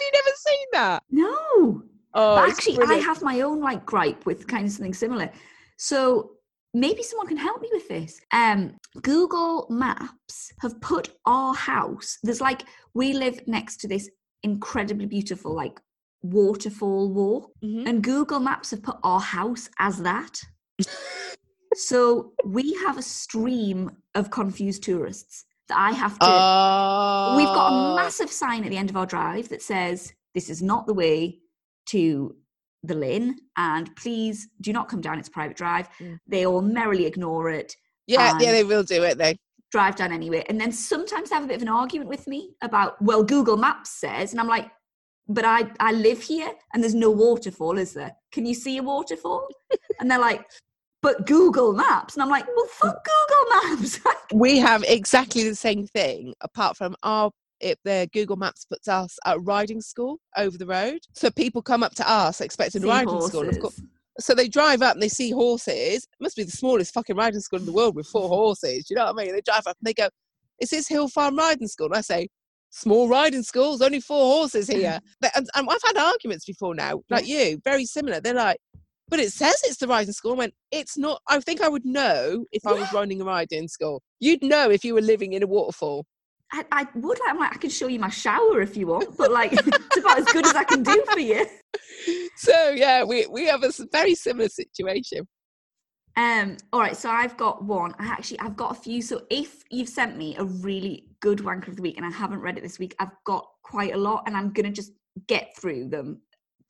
you 0.00 0.10
never 0.12 0.30
seen 0.36 0.66
that? 0.72 1.02
no. 1.10 1.82
Oh, 2.14 2.38
actually, 2.38 2.78
I 2.84 2.94
have 2.94 3.22
my 3.22 3.42
own 3.42 3.60
like 3.60 3.86
gripe 3.86 4.26
with 4.26 4.48
kind 4.48 4.66
of 4.66 4.72
something 4.72 4.94
similar. 4.94 5.30
So 5.76 6.32
maybe 6.74 7.02
someone 7.02 7.26
can 7.26 7.36
help 7.36 7.60
me 7.60 7.68
with 7.72 7.88
this. 7.88 8.20
Um, 8.32 8.76
Google 9.02 9.66
Maps 9.70 10.52
have 10.60 10.80
put 10.80 11.10
our 11.26 11.54
house. 11.54 12.18
There's 12.22 12.40
like 12.40 12.62
we 12.94 13.12
live 13.12 13.40
next 13.46 13.78
to 13.78 13.88
this 13.88 14.08
incredibly 14.42 15.06
beautiful 15.06 15.54
like 15.54 15.80
waterfall 16.22 17.12
walk, 17.12 17.52
Mhm. 17.62 17.88
and 17.88 18.02
Google 18.02 18.40
Maps 18.40 18.70
have 18.72 18.82
put 18.82 18.96
our 19.02 19.20
house 19.20 19.68
as 19.78 19.98
that. 20.02 20.40
so 21.74 22.32
we 22.44 22.74
have 22.84 22.98
a 22.98 23.02
stream 23.02 23.90
of 24.14 24.30
confused 24.30 24.82
tourists 24.82 25.44
that 25.68 25.78
I 25.78 25.92
have 25.92 26.18
to. 26.18 26.26
Oh, 26.28 27.34
We've 27.36 27.46
got 27.46 27.68
a 27.68 27.96
massive 27.96 28.30
sign 28.32 28.64
at 28.64 28.70
the 28.70 28.76
end 28.76 28.90
of 28.90 28.96
our 28.96 29.06
drive 29.06 29.48
that 29.50 29.62
says, 29.62 30.12
This 30.34 30.50
is 30.50 30.62
not 30.62 30.86
the 30.86 30.94
way 30.94 31.40
to 31.86 32.36
the 32.82 32.94
Lynn, 32.94 33.36
and 33.56 33.94
please 33.96 34.48
do 34.60 34.72
not 34.72 34.88
come 34.88 35.00
down. 35.00 35.18
It's 35.18 35.28
private 35.28 35.56
drive. 35.56 35.88
Mm. 36.00 36.18
They 36.26 36.46
all 36.46 36.62
merrily 36.62 37.06
ignore 37.06 37.50
it, 37.50 37.74
yeah, 38.08 38.38
yeah, 38.40 38.52
they 38.52 38.64
will 38.64 38.82
do 38.82 39.04
it. 39.04 39.18
They 39.18 39.38
drive 39.70 39.96
down 39.96 40.12
anyway. 40.12 40.42
And 40.48 40.58
then 40.58 40.72
sometimes 40.72 41.28
they 41.28 41.36
have 41.36 41.44
a 41.44 41.46
bit 41.46 41.56
of 41.56 41.62
an 41.62 41.68
argument 41.68 42.08
with 42.08 42.26
me 42.26 42.54
about, 42.62 43.00
Well, 43.02 43.22
Google 43.22 43.58
Maps 43.58 43.90
says, 43.90 44.32
and 44.32 44.40
I'm 44.40 44.48
like, 44.48 44.70
but 45.28 45.44
I, 45.44 45.70
I 45.78 45.92
live 45.92 46.22
here 46.22 46.50
and 46.72 46.82
there's 46.82 46.94
no 46.94 47.10
waterfall, 47.10 47.76
is 47.76 47.92
there? 47.92 48.12
Can 48.32 48.46
you 48.46 48.54
see 48.54 48.78
a 48.78 48.82
waterfall? 48.82 49.46
and 50.00 50.10
they're 50.10 50.18
like, 50.18 50.42
but 51.02 51.26
Google 51.26 51.74
Maps. 51.74 52.14
And 52.14 52.22
I'm 52.22 52.30
like, 52.30 52.46
well, 52.56 52.66
fuck 52.66 52.96
Google 53.04 53.76
Maps. 53.76 54.00
we 54.32 54.58
have 54.58 54.82
exactly 54.84 55.46
the 55.46 55.54
same 55.54 55.86
thing, 55.86 56.32
apart 56.40 56.78
from 56.78 56.96
our 57.02 57.30
it, 57.60 57.78
the 57.84 58.08
Google 58.12 58.36
Maps 58.36 58.64
puts 58.64 58.88
us 58.88 59.18
at 59.24 59.42
riding 59.42 59.80
school 59.80 60.18
over 60.36 60.56
the 60.56 60.66
road. 60.66 61.00
So 61.14 61.30
people 61.30 61.62
come 61.62 61.82
up 61.82 61.94
to 61.96 62.10
us 62.10 62.40
expecting 62.40 62.82
See 62.82 62.88
riding 62.88 63.20
school. 63.20 63.40
And 63.40 63.50
of 63.50 63.60
course, 63.60 63.80
so 64.20 64.34
they 64.34 64.48
drive 64.48 64.82
up 64.82 64.94
and 64.94 65.02
they 65.02 65.08
see 65.08 65.30
horses. 65.30 66.04
It 66.04 66.20
must 66.20 66.36
be 66.36 66.42
the 66.42 66.50
smallest 66.50 66.92
fucking 66.92 67.16
riding 67.16 67.40
school 67.40 67.60
in 67.60 67.66
the 67.66 67.72
world 67.72 67.94
with 67.94 68.06
four 68.06 68.28
horses. 68.28 68.90
You 68.90 68.96
know 68.96 69.04
what 69.06 69.20
I 69.20 69.24
mean? 69.24 69.34
They 69.34 69.40
drive 69.40 69.66
up 69.66 69.76
and 69.80 69.86
they 69.86 69.94
go, 69.94 70.08
"Is 70.60 70.70
this 70.70 70.88
Hill 70.88 71.08
Farm 71.08 71.36
Riding 71.36 71.68
School?" 71.68 71.86
And 71.86 71.96
I 71.96 72.00
say, 72.00 72.28
"Small 72.70 73.08
riding 73.08 73.42
schools, 73.42 73.80
only 73.80 74.00
four 74.00 74.20
horses 74.20 74.68
here." 74.68 75.00
And, 75.34 75.48
and 75.54 75.68
I've 75.68 75.82
had 75.84 75.96
arguments 75.96 76.44
before 76.44 76.74
now, 76.74 77.00
like 77.10 77.26
you, 77.26 77.60
very 77.64 77.84
similar. 77.84 78.20
They're 78.20 78.34
like, 78.34 78.58
"But 79.08 79.20
it 79.20 79.32
says 79.32 79.56
it's 79.64 79.76
the 79.78 79.86
riding 79.86 80.12
school." 80.12 80.32
I 80.32 80.36
went, 80.36 80.54
"It's 80.72 80.98
not." 80.98 81.20
I 81.28 81.38
think 81.40 81.60
I 81.60 81.68
would 81.68 81.84
know 81.84 82.44
if 82.52 82.66
I 82.66 82.72
was 82.72 82.92
running 82.92 83.20
a 83.20 83.24
riding 83.24 83.68
school. 83.68 84.02
You'd 84.20 84.42
know 84.42 84.70
if 84.70 84.84
you 84.84 84.94
were 84.94 85.00
living 85.00 85.32
in 85.34 85.42
a 85.42 85.46
waterfall. 85.46 86.06
I, 86.52 86.64
I 86.72 86.86
would 86.94 87.18
like, 87.20 87.30
I'm 87.30 87.38
like, 87.38 87.54
I 87.54 87.58
can 87.58 87.70
show 87.70 87.88
you 87.88 87.98
my 87.98 88.08
shower 88.08 88.62
if 88.62 88.76
you 88.76 88.86
want, 88.86 89.16
but 89.16 89.30
like, 89.30 89.52
it's 89.52 89.96
about 89.98 90.18
as 90.18 90.24
good 90.26 90.46
as 90.46 90.54
I 90.54 90.64
can 90.64 90.82
do 90.82 91.04
for 91.10 91.18
you. 91.18 91.46
So 92.36 92.70
yeah, 92.70 93.04
we 93.04 93.26
we 93.26 93.46
have 93.46 93.64
a 93.64 93.72
very 93.92 94.14
similar 94.14 94.48
situation. 94.48 95.26
Um, 96.16 96.56
all 96.72 96.80
right, 96.80 96.96
so 96.96 97.10
I've 97.10 97.36
got 97.36 97.64
one. 97.64 97.94
I 97.98 98.06
actually 98.06 98.40
I've 98.40 98.56
got 98.56 98.72
a 98.72 98.80
few. 98.80 99.02
So 99.02 99.22
if 99.30 99.62
you've 99.70 99.88
sent 99.88 100.16
me 100.16 100.36
a 100.36 100.44
really 100.44 101.06
good 101.20 101.38
wanker 101.38 101.68
of 101.68 101.76
the 101.76 101.82
week 101.82 101.96
and 101.96 102.06
I 102.06 102.10
haven't 102.10 102.40
read 102.40 102.56
it 102.56 102.62
this 102.62 102.78
week, 102.78 102.94
I've 102.98 103.12
got 103.24 103.46
quite 103.62 103.94
a 103.94 103.98
lot 103.98 104.24
and 104.26 104.36
I'm 104.36 104.52
gonna 104.52 104.70
just 104.70 104.92
get 105.26 105.56
through 105.56 105.88
them 105.88 106.20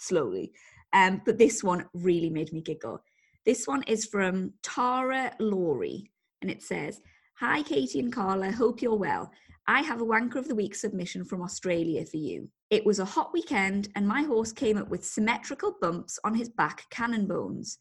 slowly. 0.00 0.52
Um, 0.92 1.22
but 1.24 1.38
this 1.38 1.62
one 1.62 1.84
really 1.92 2.30
made 2.30 2.52
me 2.52 2.62
giggle. 2.62 3.02
This 3.44 3.66
one 3.66 3.82
is 3.84 4.06
from 4.06 4.52
Tara 4.62 5.32
Laurie, 5.38 6.10
and 6.42 6.50
it 6.50 6.62
says, 6.62 7.00
Hi 7.38 7.62
Katie 7.62 8.00
and 8.00 8.12
Carla, 8.12 8.50
hope 8.50 8.82
you're 8.82 8.96
well. 8.96 9.30
I 9.70 9.82
have 9.82 10.00
a 10.00 10.06
wanker 10.06 10.36
of 10.36 10.48
the 10.48 10.54
week 10.54 10.74
submission 10.74 11.26
from 11.26 11.42
Australia 11.42 12.02
for 12.06 12.16
you. 12.16 12.48
It 12.70 12.86
was 12.86 13.00
a 13.00 13.04
hot 13.04 13.34
weekend, 13.34 13.88
and 13.94 14.08
my 14.08 14.22
horse 14.22 14.50
came 14.50 14.78
up 14.78 14.88
with 14.88 15.04
symmetrical 15.04 15.76
bumps 15.78 16.18
on 16.24 16.34
his 16.34 16.48
back 16.48 16.88
cannon 16.88 17.26
bones. 17.26 17.78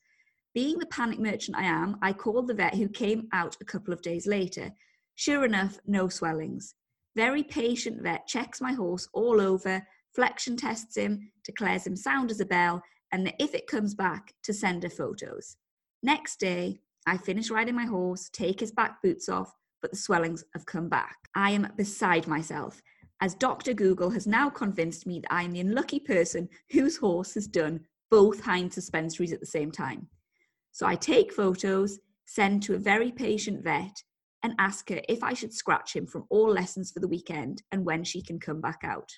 Being 0.53 0.79
the 0.79 0.85
panic 0.87 1.17
merchant 1.17 1.55
I 1.55 1.63
am, 1.63 1.95
I 2.01 2.11
called 2.11 2.47
the 2.47 2.53
vet 2.53 2.75
who 2.75 2.89
came 2.89 3.29
out 3.31 3.55
a 3.61 3.65
couple 3.65 3.93
of 3.93 4.01
days 4.01 4.27
later. 4.27 4.69
Sure 5.15 5.45
enough, 5.45 5.79
no 5.87 6.09
swellings. 6.09 6.75
Very 7.15 7.41
patient 7.41 8.03
vet 8.03 8.27
checks 8.27 8.59
my 8.59 8.73
horse 8.73 9.07
all 9.13 9.39
over, 9.39 9.81
flexion 10.13 10.57
tests 10.57 10.97
him, 10.97 11.31
declares 11.45 11.87
him 11.87 11.95
sound 11.95 12.31
as 12.31 12.41
a 12.41 12.45
bell, 12.45 12.83
and 13.13 13.25
that 13.25 13.35
if 13.39 13.55
it 13.55 13.65
comes 13.65 13.95
back, 13.95 14.33
to 14.43 14.53
send 14.53 14.83
her 14.83 14.89
photos. 14.89 15.55
Next 16.03 16.37
day, 16.37 16.81
I 17.05 17.15
finish 17.15 17.49
riding 17.49 17.75
my 17.75 17.85
horse, 17.85 18.29
take 18.33 18.59
his 18.59 18.73
back 18.73 19.01
boots 19.01 19.29
off, 19.29 19.53
but 19.81 19.91
the 19.91 19.97
swellings 19.97 20.43
have 20.53 20.65
come 20.65 20.89
back. 20.89 21.15
I 21.35 21.51
am 21.51 21.71
beside 21.77 22.27
myself, 22.27 22.81
as 23.21 23.35
Dr. 23.35 23.73
Google 23.73 24.09
has 24.11 24.27
now 24.27 24.49
convinced 24.49 25.07
me 25.07 25.19
that 25.19 25.33
I 25.33 25.43
am 25.43 25.51
the 25.51 25.59
unlucky 25.59 25.99
person 25.99 26.49
whose 26.71 26.97
horse 26.97 27.33
has 27.33 27.47
done 27.47 27.81
both 28.09 28.41
hind 28.41 28.71
suspensories 28.71 29.33
at 29.33 29.39
the 29.39 29.45
same 29.45 29.71
time. 29.71 30.07
So 30.71 30.85
I 30.85 30.95
take 30.95 31.33
photos, 31.33 31.99
send 32.25 32.63
to 32.63 32.75
a 32.75 32.79
very 32.79 33.11
patient 33.11 33.63
vet, 33.63 34.03
and 34.43 34.53
ask 34.59 34.89
her 34.89 35.01
if 35.09 35.23
I 35.23 35.33
should 35.33 35.53
scratch 35.53 35.95
him 35.95 36.05
from 36.05 36.25
all 36.29 36.49
lessons 36.49 36.91
for 36.91 36.99
the 36.99 37.07
weekend 37.07 37.63
and 37.71 37.83
when 37.83 38.03
she 38.03 38.21
can 38.21 38.39
come 38.39 38.61
back 38.61 38.81
out. 38.83 39.09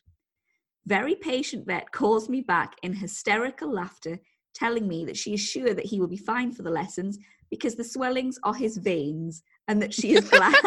Very 0.86 1.16
patient 1.16 1.68
vet 1.68 1.92
calls 1.92 2.30
me 2.30 2.42
back 2.42 2.76
in 2.82 2.94
hysterical 2.94 3.72
laughter, 3.72 4.20
telling 4.56 4.88
me 4.88 5.06
that 5.06 5.18
she 5.18 5.34
is 5.34 5.42
sure 5.42 5.74
that 5.74 5.86
he 5.86 6.00
will 6.00 6.08
be 6.08 6.18
fine 6.18 6.52
for 6.52 6.64
the 6.64 6.70
lessons 6.70 7.18
because 7.52 7.76
the 7.76 7.84
swellings 7.84 8.40
are 8.44 8.54
his 8.54 8.78
veins 8.78 9.44
and 9.70 9.82
that 9.82 9.94
she 9.94 10.14
is 10.14 10.28
glad 10.30 10.54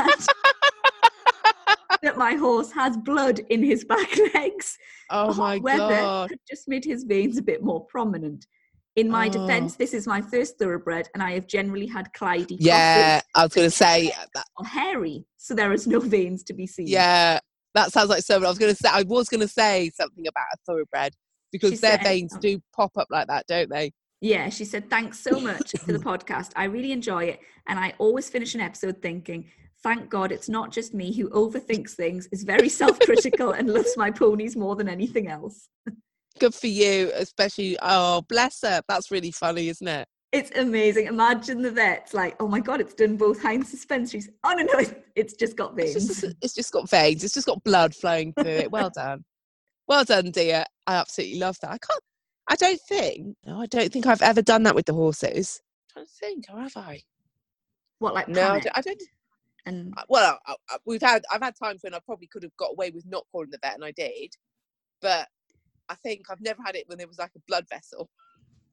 that 2.03 2.17
my 2.17 2.35
horse 2.35 2.71
has 2.73 2.97
blood 2.97 3.41
in 3.51 3.63
his 3.63 3.85
back 3.85 4.09
legs. 4.35 4.79
Oh 5.11 5.35
my 5.35 5.59
weather 5.59 5.79
god. 5.89 6.31
had 6.31 6.39
just 6.49 6.69
made 6.69 6.85
his 6.85 7.05
veins 7.05 7.37
a 7.37 7.43
bit 7.43 7.63
more 7.63 7.85
prominent. 7.87 8.47
In 8.97 9.11
my 9.11 9.27
Oh. 9.27 9.31
defense, 9.31 9.77
this 9.77 9.93
is 9.95 10.07
my 10.07 10.21
first 10.21 10.59
thoroughbred, 10.59 11.09
and 11.15 11.23
I 11.23 11.33
have 11.33 11.47
generally 11.47 11.87
had 11.87 12.09
Clydie 12.13 12.57
Yeah, 12.61 13.21
crosses 13.21 13.29
I 13.35 13.43
was 13.45 13.55
going 13.55 13.67
to 13.71 13.77
say 13.77 14.11
uh, 14.13 14.25
that. 14.35 14.45
or 14.59 14.67
hairy, 14.67 15.25
so 15.37 15.55
there 15.55 15.73
is 15.73 15.87
no 15.87 15.99
veins 16.17 16.43
to 16.45 16.53
be 16.53 16.67
seen. 16.67 16.87
Yeah, 16.89 17.39
that 17.75 17.91
sounds 17.93 18.11
like 18.11 18.23
so. 18.23 18.37
I 18.37 18.49
was 18.49 18.59
going 18.59 18.73
to 18.75 18.77
say 18.81 18.89
I 18.93 19.03
was 19.03 19.29
going 19.29 19.41
to 19.41 19.49
say 19.49 19.91
something 19.95 20.27
about 20.27 20.47
a 20.53 20.57
thoroughbred 20.67 21.15
because 21.51 21.71
She 21.71 21.77
their 21.77 21.93
said- 21.99 22.03
veins 22.05 22.35
um, 22.35 22.41
do 22.41 22.61
pop 22.77 22.93
up 22.99 23.09
like 23.11 23.27
that, 23.29 23.47
don't 23.49 23.71
they? 23.71 23.93
Yeah, 24.23 24.49
she 24.51 24.65
said, 24.65 24.89
Thanks 24.89 25.19
so 25.19 25.41
much 25.41 25.73
for 25.85 25.93
the 25.93 25.99
podcast. 26.11 26.53
I 26.55 26.65
really 26.65 26.93
enjoy 26.93 27.25
it. 27.25 27.41
And 27.67 27.79
I 27.79 27.93
always 27.99 28.31
finish 28.31 28.55
an 28.55 28.61
episode 28.61 29.03
thinking, 29.03 29.51
Thank 29.83 30.09
God 30.09 30.31
it's 30.31 30.49
not 30.49 30.71
just 30.71 30.95
me 30.95 31.13
who 31.13 31.29
overthinks 31.31 31.91
things, 31.91 32.29
is 32.31 32.45
very 32.45 32.69
self 32.69 33.01
critical, 33.01 33.51
and 33.51 33.69
loves 33.69 33.97
my 33.97 34.13
ponies 34.13 34.57
more 34.57 34.77
than 34.77 34.89
anything 34.89 35.27
else. 35.27 35.69
Good 36.39 36.55
for 36.55 36.69
you, 36.69 37.11
especially. 37.17 37.77
Oh, 37.83 38.23
bless 38.29 38.63
her. 38.63 38.81
That's 38.89 39.11
really 39.11 39.33
funny, 39.33 39.69
isn't 39.69 39.89
it? 39.89 40.07
It's 40.31 40.57
amazing. 40.57 41.07
Imagine 41.09 41.61
the 41.61 41.73
vet's 41.73 42.15
like, 42.15 42.37
Oh 42.41 42.47
my 42.47 42.61
God, 42.61 42.81
it's 42.81 42.95
done 42.95 43.17
both 43.17 43.43
hind 43.43 43.65
suspensories. 43.65 44.29
Oh, 44.45 44.53
no, 44.53 44.63
no, 44.63 44.79
it's, 44.79 44.95
it's 45.17 45.35
just 45.35 45.57
got 45.57 45.77
It's 45.77 45.95
veins. 45.95 46.07
just, 46.21 46.37
it's 46.41 46.55
just 46.55 46.73
got 46.73 46.89
veins. 46.89 47.25
It's 47.25 47.35
just 47.35 47.49
got 47.49 47.63
blood 47.65 47.93
flowing 47.95 48.33
through 48.33 48.47
it. 48.47 48.71
Well 48.71 48.91
done. 48.91 49.25
Well 49.89 50.05
done, 50.05 50.31
dear. 50.31 50.65
I 50.87 50.95
absolutely 50.95 51.41
love 51.41 51.57
that. 51.61 51.73
I 51.73 51.77
can't. 51.77 52.03
I 52.53 52.57
don't 52.57 52.81
think. 52.83 53.37
No, 53.47 53.61
I 53.63 53.67
don't 53.67 53.93
think 53.93 54.07
I've 54.07 54.23
ever 54.23 54.43
done 54.43 54.65
that 54.65 54.75
with 54.75 54.87
the 54.87 54.95
horses. 54.95 55.63
i 55.91 55.95
trying 55.95 56.07
to 56.07 56.13
think, 56.13 56.45
or 56.53 56.61
have 56.61 56.77
I? 56.77 57.03
what, 58.01 58.15
like 58.15 58.29
No, 58.29 58.43
I 58.53 58.61
panic? 58.61 58.65
don't. 58.65 58.79
I 58.79 58.81
don't 58.83 59.03
And 59.67 59.95
well, 60.09 60.39
I, 60.47 60.57
I, 60.71 60.77
we've 60.87 61.03
had. 61.03 61.23
I've 61.33 61.43
had 61.43 61.55
times 61.57 61.81
when 61.83 61.95
I 61.95 62.01
probably 62.05 62.27
could 62.29 62.43
have 62.43 62.57
got 62.59 62.73
away 62.73 62.91
with 62.91 63.07
not 63.07 63.27
calling 63.33 63.51
the 63.51 63.59
vet, 63.63 63.75
and 63.75 63.85
I 63.85 63.93
did. 63.93 64.35
But 65.01 65.29
I 65.89 65.95
think 65.97 66.23
I've 66.31 66.41
never 66.43 66.63
had 66.65 66.77
it 66.77 66.89
when 66.89 66.99
there 66.99 67.09
was 67.09 67.19
like 67.19 67.33
a 67.37 67.43
blood 67.49 67.67
vessel. 67.71 68.11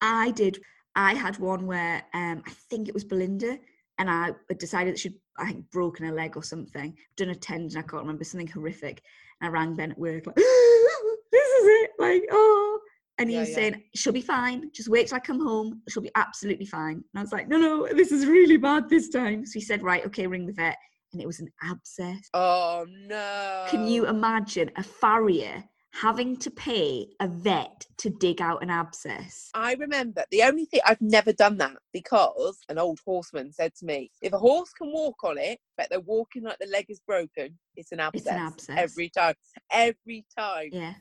I 0.02 0.32
did. 0.32 0.60
I 0.96 1.14
had 1.14 1.40
one 1.40 1.68
where 1.68 2.04
um, 2.14 2.44
I 2.46 2.52
think 2.70 2.88
it 2.88 2.94
was 2.94 3.04
Belinda, 3.06 3.58
and 3.98 4.10
I 4.10 4.32
decided 4.58 4.94
that 4.96 5.00
she'd 5.00 5.16
I 5.38 5.48
think 5.52 5.72
broken 5.72 6.06
her 6.06 6.14
leg 6.14 6.36
or 6.38 6.44
something, 6.44 6.98
done 7.18 7.30
a 7.30 7.36
tendon. 7.36 7.78
I 7.78 7.82
can't 7.84 8.04
remember 8.04 8.24
something 8.26 8.48
horrific. 8.48 9.02
And 9.42 9.50
I 9.50 9.52
rang 9.54 9.76
Ben 9.76 9.92
at 9.92 10.00
work 10.00 10.28
like, 10.28 10.36
"This 10.36 10.46
is 10.46 11.66
it!" 11.84 11.92
Like, 12.00 12.24
oh, 12.32 12.80
and 13.20 13.30
he 13.30 13.36
Yeah, 13.36 13.42
was 13.42 13.50
yeah. 13.50 13.56
saying 13.56 13.84
she'll 13.96 14.14
be 14.14 14.22
fine. 14.22 14.72
Just 14.74 14.90
wait 14.90 15.08
till 15.08 15.18
I 15.18 15.20
come 15.20 15.40
home. 15.46 15.82
She'll 15.90 16.04
be 16.04 16.12
absolutely 16.16 16.66
fine. 16.66 16.96
And 16.96 17.18
I 17.18 17.22
was 17.22 17.32
like, 17.32 17.48
no, 17.48 17.58
no, 17.58 17.88
this 17.94 18.12
is 18.12 18.26
really 18.26 18.58
bad 18.58 18.90
this 18.90 19.10
time. 19.10 19.46
So 19.46 19.54
he 19.60 19.62
said, 19.62 19.84
right, 19.84 20.06
okay, 20.06 20.26
ring 20.28 20.46
the 20.48 20.54
vet, 20.54 20.78
and 21.14 21.22
it 21.22 21.28
was 21.28 21.40
an 21.40 21.50
abscess. 21.64 22.30
Oh 22.34 22.86
no! 22.90 23.66
Can 23.70 23.88
you 23.88 24.08
imagine 24.08 24.72
a 24.78 24.84
farrier 24.84 25.64
having 25.92 26.38
to 26.38 26.52
pay 26.52 27.08
a 27.20 27.28
vet 27.28 27.84
to 27.98 28.12
dig 28.12 28.42
out 28.42 28.62
an 28.62 28.70
abscess? 28.70 29.50
I 29.56 29.74
remember 29.74 30.24
the 30.32 30.44
only 30.44 30.66
thing 30.66 30.82
I've 30.86 31.02
never 31.02 31.34
done 31.34 31.58
that 31.58 31.78
because 31.94 32.60
an 32.70 32.78
old 32.78 33.00
horseman 33.06 33.52
said 33.52 33.74
to 33.80 33.86
me, 33.86 34.12
if 34.22 34.32
a 34.34 34.38
horse 34.38 34.72
can 34.72 34.92
walk 34.94 35.24
on 35.24 35.38
it, 35.40 35.60
but 35.78 35.88
they're 35.90 36.00
walking 36.00 36.44
like 36.44 36.60
the 36.60 36.68
leg 36.68 36.86
is 36.90 37.02
broken, 37.08 37.58
it's 37.76 37.92
an 37.92 38.00
abscess. 38.00 38.22
It's 38.22 38.30
an 38.32 38.38
abscess. 38.40 38.76
Every 38.78 39.10
time. 39.10 39.34
Every 39.72 40.26
time. 40.38 40.70
Yeah. 40.72 40.94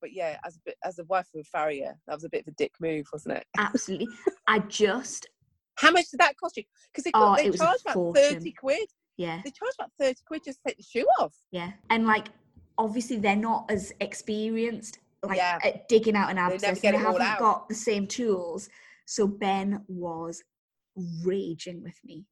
But 0.00 0.12
yeah, 0.12 0.38
as 0.44 0.56
a 0.56 0.60
bit 0.64 0.76
as 0.84 0.98
a 0.98 1.04
wife 1.04 1.26
of 1.34 1.40
a 1.40 1.44
farrier, 1.44 1.94
that 2.06 2.14
was 2.14 2.24
a 2.24 2.28
bit 2.28 2.42
of 2.46 2.48
a 2.48 2.56
dick 2.56 2.72
move, 2.80 3.06
wasn't 3.12 3.36
it? 3.38 3.44
Absolutely. 3.58 4.08
I 4.46 4.60
just, 4.60 5.26
How 5.76 5.90
much 5.90 6.10
did 6.10 6.20
that 6.20 6.36
cost 6.36 6.56
you? 6.56 6.64
Because 6.92 7.04
they, 7.04 7.10
Oh, 7.14 7.36
they 7.36 7.50
charge 7.50 7.80
about 7.82 7.94
fortune. 7.94 8.34
thirty 8.34 8.52
quid. 8.52 8.88
yeah, 9.16 9.40
They 9.44 9.50
charge 9.50 9.72
about 9.78 9.90
thirty 9.98 10.20
quid 10.26 10.42
just 10.44 10.58
to 10.62 10.68
take 10.68 10.76
the 10.78 10.82
shoe 10.84 11.06
off. 11.18 11.34
yeah. 11.50 11.72
And 11.90 12.06
like, 12.06 12.28
obviously, 12.78 13.16
they're 13.16 13.36
not 13.36 13.70
as 13.70 13.92
experienced 14.00 14.98
like 15.24 15.36
Yeah. 15.38 15.58
at 15.64 15.88
digging 15.88 16.14
out 16.14 16.30
an 16.30 16.38
abscess. 16.38 16.80
they 16.80 16.88
it 16.88 16.94
haven't 16.94 17.22
out. 17.22 17.38
got 17.40 17.68
the 17.68 17.74
same 17.74 18.06
tools. 18.06 18.68
So 19.06 19.26
Ben 19.26 19.82
was 19.88 20.42
raging 21.24 21.82
with 21.82 21.98
me. 22.04 22.24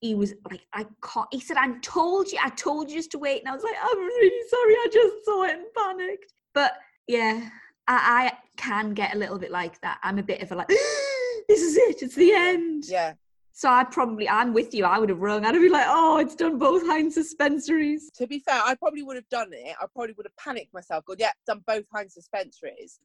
He 0.00 0.14
was 0.14 0.34
like, 0.50 0.60
I 0.72 0.86
can't. 1.02 1.26
He 1.32 1.40
said, 1.40 1.56
I 1.56 1.68
told 1.82 2.30
you, 2.30 2.38
I 2.42 2.48
told 2.50 2.88
you 2.88 2.96
just 2.96 3.10
to 3.10 3.18
wait. 3.18 3.40
And 3.40 3.48
I 3.48 3.54
was 3.54 3.64
like, 3.64 3.74
I'm 3.82 3.98
really 3.98 4.48
sorry. 4.48 4.72
I 4.74 4.86
just 4.92 5.24
saw 5.24 5.42
it 5.44 5.50
and 5.50 5.64
panicked. 5.76 6.32
But 6.54 6.74
yeah, 7.06 7.48
I, 7.86 8.32
I 8.32 8.32
can 8.56 8.94
get 8.94 9.14
a 9.14 9.18
little 9.18 9.38
bit 9.38 9.50
like 9.50 9.80
that. 9.82 9.98
I'm 10.02 10.18
a 10.18 10.22
bit 10.22 10.42
of 10.42 10.52
a 10.52 10.54
like, 10.54 10.68
this 11.48 11.60
is 11.60 11.76
it. 11.76 12.02
It's 12.02 12.14
the 12.14 12.32
end. 12.32 12.84
Yeah. 12.86 13.14
So 13.52 13.68
I 13.68 13.84
probably, 13.84 14.28
I'm 14.28 14.52
with 14.52 14.74
you. 14.74 14.84
I 14.84 14.98
would 14.98 15.10
have 15.10 15.20
rung. 15.20 15.44
I'd 15.44 15.54
have 15.54 15.62
been 15.62 15.70
like, 15.70 15.86
oh, 15.86 16.18
it's 16.18 16.34
done 16.34 16.58
both 16.58 16.84
hind 16.84 17.12
suspensories. 17.12 18.02
To 18.16 18.26
be 18.26 18.40
fair, 18.40 18.60
I 18.64 18.74
probably 18.74 19.02
would 19.02 19.14
have 19.14 19.28
done 19.28 19.50
it. 19.52 19.76
I 19.80 19.86
probably 19.94 20.12
would 20.16 20.26
have 20.26 20.36
panicked 20.36 20.74
myself, 20.74 21.04
gone, 21.04 21.16
yeah, 21.20 21.30
done 21.46 21.62
both 21.64 21.84
hind 21.92 22.10
suspensories. 22.10 22.98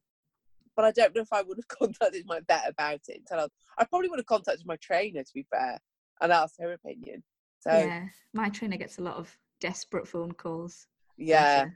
But 0.76 0.86
I 0.86 0.92
don't 0.92 1.14
know 1.14 1.22
if 1.22 1.32
I 1.32 1.44
would 1.44 1.58
have 1.58 1.68
contacted 1.80 2.26
my 2.26 2.40
vet 2.48 2.68
about 2.68 3.02
it. 3.08 3.22
Until 3.30 3.46
I, 3.46 3.82
I 3.82 3.86
probably 3.86 4.10
would 4.10 4.20
have 4.20 4.26
contacted 4.26 4.66
my 4.66 4.78
trainer, 4.78 5.24
to 5.24 5.34
be 5.36 5.46
fair, 5.52 5.78
and 6.20 6.32
asked 6.32 6.56
her 6.60 6.74
opinion. 6.74 7.22
So 7.60 7.72
yeah, 7.72 7.86
yeah, 7.86 8.06
my 8.34 8.50
trainer 8.50 8.78
gets 8.78 8.98
a 8.98 9.04
lot 9.04 9.18
of 9.18 9.38
desperate 9.60 10.08
phone 10.08 10.32
calls. 10.32 10.88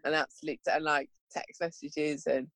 And 0.04 0.16
absolute 0.16 0.60
and 0.72 0.84
like 0.84 1.10
text 1.32 1.62
messages 1.62 2.26
and 2.28 2.48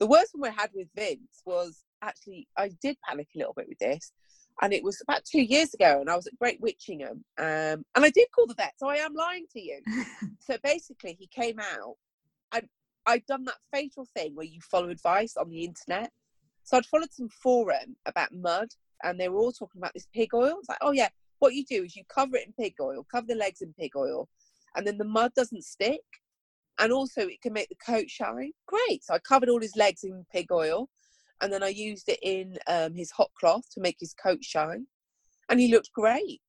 the 0.00 0.06
worst 0.06 0.30
one 0.32 0.50
we 0.50 0.56
had 0.56 0.70
with 0.74 0.88
Vince 0.94 1.42
was 1.44 1.82
actually 2.02 2.46
I 2.56 2.70
did 2.80 2.96
panic 3.06 3.28
a 3.34 3.38
little 3.38 3.54
bit 3.54 3.68
with 3.68 3.78
this. 3.78 4.12
And 4.60 4.72
it 4.72 4.82
was 4.82 5.00
about 5.00 5.24
two 5.24 5.42
years 5.42 5.72
ago, 5.72 6.00
and 6.00 6.10
I 6.10 6.16
was 6.16 6.26
at 6.26 6.36
Great 6.36 6.60
Witchingham, 6.60 7.24
um, 7.38 7.84
and 7.94 8.04
I 8.04 8.10
did 8.10 8.26
call 8.34 8.48
the 8.48 8.54
vet, 8.54 8.72
so 8.76 8.88
I 8.88 8.96
am 8.96 9.14
lying 9.14 9.46
to 9.52 9.60
you. 9.60 9.80
so 10.40 10.56
basically 10.64 11.16
he 11.16 11.28
came 11.28 11.60
out 11.60 11.94
and 12.52 12.68
i'd 13.06 13.26
done 13.26 13.44
that 13.44 13.56
fatal 13.72 14.06
thing 14.16 14.34
where 14.34 14.46
you 14.46 14.60
follow 14.60 14.88
advice 14.88 15.36
on 15.36 15.48
the 15.48 15.64
internet 15.64 16.10
so 16.64 16.76
i'd 16.76 16.86
followed 16.86 17.12
some 17.12 17.28
forum 17.28 17.96
about 18.06 18.32
mud 18.32 18.68
and 19.04 19.18
they 19.18 19.28
were 19.28 19.38
all 19.38 19.52
talking 19.52 19.80
about 19.80 19.94
this 19.94 20.08
pig 20.14 20.34
oil 20.34 20.56
it's 20.58 20.68
like 20.68 20.78
oh 20.82 20.92
yeah 20.92 21.08
what 21.38 21.54
you 21.54 21.64
do 21.64 21.84
is 21.84 21.96
you 21.96 22.02
cover 22.12 22.36
it 22.36 22.46
in 22.46 22.52
pig 22.52 22.74
oil 22.80 23.06
cover 23.10 23.26
the 23.28 23.34
legs 23.34 23.60
in 23.60 23.72
pig 23.78 23.92
oil 23.96 24.28
and 24.76 24.86
then 24.86 24.98
the 24.98 25.04
mud 25.04 25.32
doesn't 25.34 25.64
stick 25.64 26.02
and 26.78 26.92
also 26.92 27.22
it 27.22 27.40
can 27.42 27.52
make 27.52 27.68
the 27.68 27.76
coat 27.76 28.08
shine 28.08 28.52
great 28.66 29.04
so 29.04 29.14
i 29.14 29.18
covered 29.18 29.48
all 29.48 29.60
his 29.60 29.76
legs 29.76 30.04
in 30.04 30.24
pig 30.32 30.50
oil 30.52 30.88
and 31.40 31.52
then 31.52 31.62
i 31.62 31.68
used 31.68 32.08
it 32.08 32.18
in 32.22 32.56
um, 32.66 32.94
his 32.94 33.10
hot 33.10 33.30
cloth 33.38 33.64
to 33.72 33.80
make 33.80 33.96
his 34.00 34.14
coat 34.14 34.42
shine 34.42 34.86
and 35.48 35.60
he 35.60 35.68
looked 35.68 35.92
great 35.92 36.40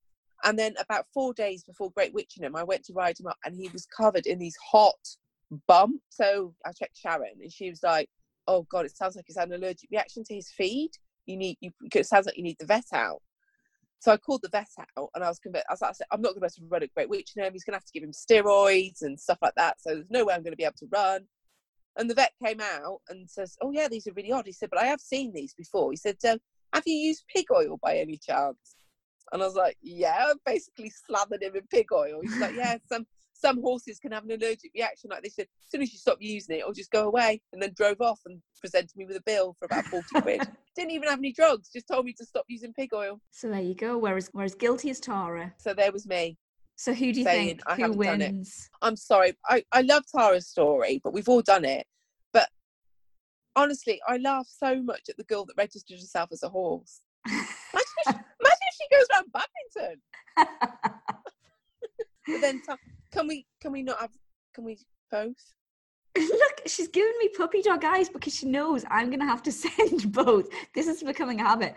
and 0.43 0.57
then 0.57 0.75
about 0.79 1.05
four 1.13 1.33
days 1.33 1.63
before 1.63 1.91
Great 1.91 2.13
Witchingham, 2.13 2.55
I 2.55 2.63
went 2.63 2.83
to 2.85 2.93
ride 2.93 3.19
him 3.19 3.27
up 3.27 3.37
and 3.43 3.55
he 3.55 3.69
was 3.69 3.85
covered 3.85 4.25
in 4.25 4.39
these 4.39 4.55
hot 4.71 4.99
bumps. 5.67 6.03
So 6.09 6.53
I 6.65 6.71
checked 6.71 6.97
Sharon 6.97 7.35
and 7.41 7.51
she 7.51 7.69
was 7.69 7.83
like, 7.83 8.09
Oh 8.47 8.65
God, 8.71 8.85
it 8.85 8.95
sounds 8.95 9.15
like 9.15 9.25
he's 9.27 9.37
had 9.37 9.49
an 9.49 9.55
allergic 9.55 9.89
reaction 9.91 10.23
to 10.25 10.33
his 10.33 10.49
feed. 10.49 10.91
You 11.25 11.37
need 11.37 11.57
you 11.59 11.71
it 11.93 12.05
sounds 12.05 12.25
like 12.25 12.37
you 12.37 12.43
need 12.43 12.57
the 12.59 12.65
vet 12.65 12.85
out. 12.93 13.21
So 13.99 14.11
I 14.11 14.17
called 14.17 14.41
the 14.43 14.49
vet 14.49 14.67
out 14.97 15.09
and 15.13 15.23
I 15.23 15.27
was 15.27 15.39
convinced 15.39 15.65
I 15.69 15.73
was 15.73 15.81
like, 15.81 15.89
I 15.89 15.93
said, 15.93 16.07
I'm 16.11 16.21
not 16.21 16.29
gonna 16.29 16.41
be 16.41 16.45
able 16.45 16.67
to 16.67 16.71
run 16.71 16.83
at 16.83 16.93
Great 16.93 17.09
Witchingham, 17.09 17.53
he's 17.53 17.63
gonna 17.63 17.75
have 17.75 17.85
to 17.85 17.91
give 17.93 18.03
him 18.03 18.11
steroids 18.11 19.01
and 19.01 19.19
stuff 19.19 19.39
like 19.41 19.55
that. 19.55 19.81
So 19.81 19.93
there's 19.93 20.09
no 20.09 20.25
way 20.25 20.33
I'm 20.33 20.43
gonna 20.43 20.55
be 20.55 20.63
able 20.63 20.75
to 20.79 20.87
run. 20.91 21.27
And 21.97 22.09
the 22.09 22.15
vet 22.15 22.31
came 22.43 22.61
out 22.61 23.01
and 23.09 23.29
says, 23.29 23.57
Oh 23.61 23.71
yeah, 23.71 23.87
these 23.89 24.07
are 24.07 24.13
really 24.13 24.31
odd. 24.31 24.45
He 24.45 24.53
said, 24.53 24.69
But 24.69 24.79
I 24.79 24.85
have 24.85 25.01
seen 25.01 25.33
these 25.33 25.53
before. 25.53 25.91
He 25.91 25.97
said, 25.97 26.17
um, 26.29 26.39
have 26.73 26.83
you 26.85 26.93
used 26.95 27.25
pig 27.33 27.45
oil 27.51 27.79
by 27.81 27.97
any 27.97 28.17
chance? 28.17 28.75
And 29.31 29.41
I 29.41 29.45
was 29.45 29.55
like, 29.55 29.77
yeah, 29.81 30.15
I 30.19 30.33
basically 30.45 30.91
slathered 31.07 31.43
him 31.43 31.55
in 31.55 31.61
pig 31.69 31.91
oil. 31.91 32.19
He's 32.21 32.37
like, 32.39 32.55
yeah, 32.55 32.77
some 32.91 33.05
some 33.39 33.61
horses 33.61 33.99
can 33.99 34.11
have 34.11 34.23
an 34.25 34.31
allergic 34.31 34.71
reaction 34.75 35.09
like 35.09 35.21
they 35.23 35.29
this. 35.29 35.39
As 35.39 35.69
soon 35.69 35.81
as 35.81 35.93
you 35.93 35.99
stop 35.99 36.17
using 36.19 36.55
it, 36.55 36.59
it'll 36.59 36.73
just 36.73 36.91
go 36.91 37.07
away. 37.07 37.41
And 37.53 37.61
then 37.61 37.73
drove 37.75 38.01
off 38.01 38.19
and 38.25 38.41
presented 38.59 38.95
me 38.95 39.05
with 39.05 39.17
a 39.17 39.23
bill 39.25 39.55
for 39.57 39.65
about 39.65 39.85
40 39.85 40.05
quid. 40.21 40.41
Didn't 40.75 40.91
even 40.91 41.09
have 41.09 41.19
any 41.19 41.31
drugs, 41.31 41.69
just 41.73 41.87
told 41.87 42.05
me 42.05 42.13
to 42.13 42.25
stop 42.25 42.45
using 42.47 42.73
pig 42.73 42.93
oil. 42.93 43.19
So 43.31 43.49
there 43.49 43.61
you 43.61 43.75
go. 43.75 43.97
Whereas, 43.97 44.29
whereas 44.33 44.55
guilty 44.55 44.89
as 44.89 44.99
Tara. 44.99 45.53
So 45.57 45.73
there 45.73 45.91
was 45.91 46.07
me. 46.07 46.37
So 46.75 46.93
who 46.93 47.11
do 47.11 47.19
you 47.19 47.25
think 47.25 47.61
"I 47.67 47.75
who 47.75 47.81
haven't 47.81 48.01
done 48.01 48.21
it." 48.21 48.31
wins? 48.31 48.69
I'm 48.81 48.95
sorry. 48.95 49.33
I, 49.47 49.63
I 49.73 49.81
love 49.81 50.03
Tara's 50.15 50.47
story, 50.47 51.01
but 51.03 51.13
we've 51.13 51.27
all 51.27 51.41
done 51.41 51.65
it. 51.65 51.85
But 52.31 52.47
Honestly, 53.55 53.99
I 54.07 54.17
laugh 54.17 54.47
so 54.47 54.81
much 54.81 55.01
at 55.09 55.17
the 55.17 55.25
girl 55.25 55.43
that 55.45 55.57
registered 55.57 55.99
herself 55.99 56.29
as 56.31 56.43
a 56.43 56.49
horse. 56.49 57.01
Imagine 57.27 57.47
if, 57.73 58.07
imagine 58.15 58.67
if 58.69 58.75
she 58.75 58.87
goes 58.95 59.05
around 59.11 59.31
Badminton. 59.33 60.01
But 62.27 62.41
then, 62.41 62.61
can 63.11 63.27
we 63.27 63.45
can 63.61 63.71
we 63.71 63.81
not 63.83 63.99
have? 63.99 64.11
Can 64.53 64.63
we 64.63 64.77
both? 65.11 65.35
Look, 66.17 66.61
she's 66.65 66.87
giving 66.87 67.13
me 67.19 67.29
puppy 67.29 67.61
dog 67.61 67.83
eyes 67.85 68.09
because 68.09 68.35
she 68.35 68.45
knows 68.47 68.83
I'm 68.89 69.07
going 69.07 69.19
to 69.19 69.25
have 69.25 69.43
to 69.43 69.51
send 69.63 70.11
both. 70.11 70.47
This 70.73 70.87
is 70.87 71.03
becoming 71.03 71.39
a 71.39 71.43
habit. 71.43 71.75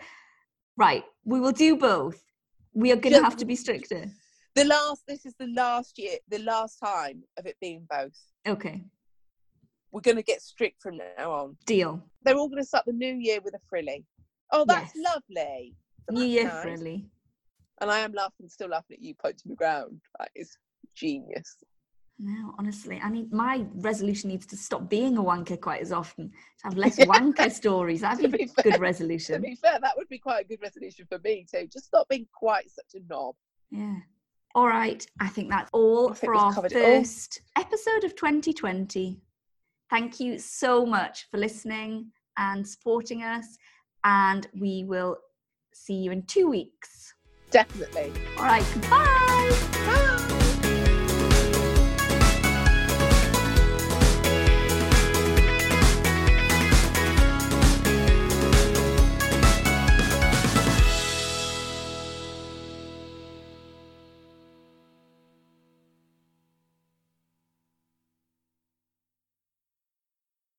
Right, 0.75 1.03
we 1.23 1.39
will 1.39 1.51
do 1.51 1.75
both. 1.75 2.23
We 2.73 2.91
are 2.91 2.95
going 2.95 3.13
to 3.15 3.23
have 3.23 3.37
to 3.37 3.45
be 3.45 3.55
stricter. 3.55 4.05
The 4.55 4.63
last. 4.65 5.03
This 5.07 5.25
is 5.25 5.35
the 5.39 5.47
last 5.47 5.97
year. 5.99 6.17
The 6.29 6.39
last 6.39 6.77
time 6.79 7.23
of 7.37 7.45
it 7.45 7.55
being 7.61 7.85
both. 7.89 8.17
Okay, 8.47 8.83
We're 9.91 10.01
going 10.01 10.17
to 10.17 10.23
get 10.23 10.41
strict 10.41 10.81
from 10.81 10.97
now 11.17 11.31
on. 11.31 11.57
deal. 11.65 12.03
They're 12.23 12.35
all 12.35 12.49
going 12.49 12.61
to 12.61 12.67
start 12.67 12.85
the 12.85 12.93
new 12.93 13.15
year 13.15 13.39
with 13.43 13.53
a 13.53 13.59
frilly. 13.69 14.05
Oh, 14.51 14.65
that's 14.67 14.93
Yes. 14.95 15.05
lovely. 15.29 15.75
New 16.11 16.25
Year 16.25 16.45
nice. 16.45 16.61
friendly. 16.61 17.05
And 17.81 17.89
I 17.91 17.99
am 17.99 18.13
laughing, 18.13 18.49
still 18.49 18.69
laughing 18.69 18.97
at 18.97 19.01
you 19.03 19.13
punching 19.15 19.49
the 19.49 19.55
ground. 19.55 19.99
That 20.19 20.29
is 20.35 20.57
genius. 20.95 21.57
No, 22.19 22.53
honestly, 22.59 23.01
I 23.03 23.09
need 23.09 23.33
my 23.33 23.65
resolution 23.75 24.29
needs 24.29 24.45
to 24.47 24.55
stop 24.57 24.87
being 24.89 25.17
a 25.17 25.23
wanker 25.23 25.59
quite 25.59 25.81
as 25.81 25.91
often. 25.91 26.29
To 26.29 26.63
have 26.65 26.77
less 26.77 26.97
wanker 26.99 27.51
stories. 27.61 28.01
That'd 28.01 28.31
be 28.31 28.37
be 28.37 28.43
a 28.43 28.47
fair- 28.47 28.71
good 28.71 28.79
resolution. 28.79 29.41
To 29.41 29.47
be 29.47 29.55
fair, 29.55 29.79
that 29.81 29.97
would 29.97 30.07
be 30.09 30.19
quite 30.19 30.45
a 30.45 30.47
good 30.47 30.61
resolution 30.61 31.05
for 31.09 31.19
me 31.19 31.45
too. 31.51 31.67
Just 31.71 31.85
stop 31.85 32.07
being 32.09 32.27
quite 32.33 32.69
such 32.69 32.93
a 32.95 32.99
knob. 33.09 33.35
Yeah. 33.71 33.95
All 34.55 34.67
right. 34.67 35.05
I 35.19 35.27
think 35.27 35.49
that's 35.49 35.69
all 35.73 36.09
think 36.13 36.19
for 36.19 36.35
our 36.35 36.53
covered 36.53 36.71
it 36.71 36.77
all. 36.77 36.99
first 36.99 37.41
episode 37.57 38.03
of 38.03 38.15
2020. 38.15 39.19
Thank 39.89 40.19
you 40.19 40.37
so 40.37 40.85
much 40.85 41.27
for 41.31 41.37
listening 41.39 42.11
and 42.37 42.65
supporting 42.67 43.23
us. 43.23 43.57
And 44.03 44.47
we 44.59 44.83
will 44.87 45.17
see 45.73 45.95
you 45.95 46.11
in 46.11 46.21
two 46.23 46.47
weeks. 46.47 47.15
Definitely. 47.49 48.11
All 48.37 48.45
right. 48.45 48.65
Goodbye. 48.73 49.57
Bye. 49.87 50.39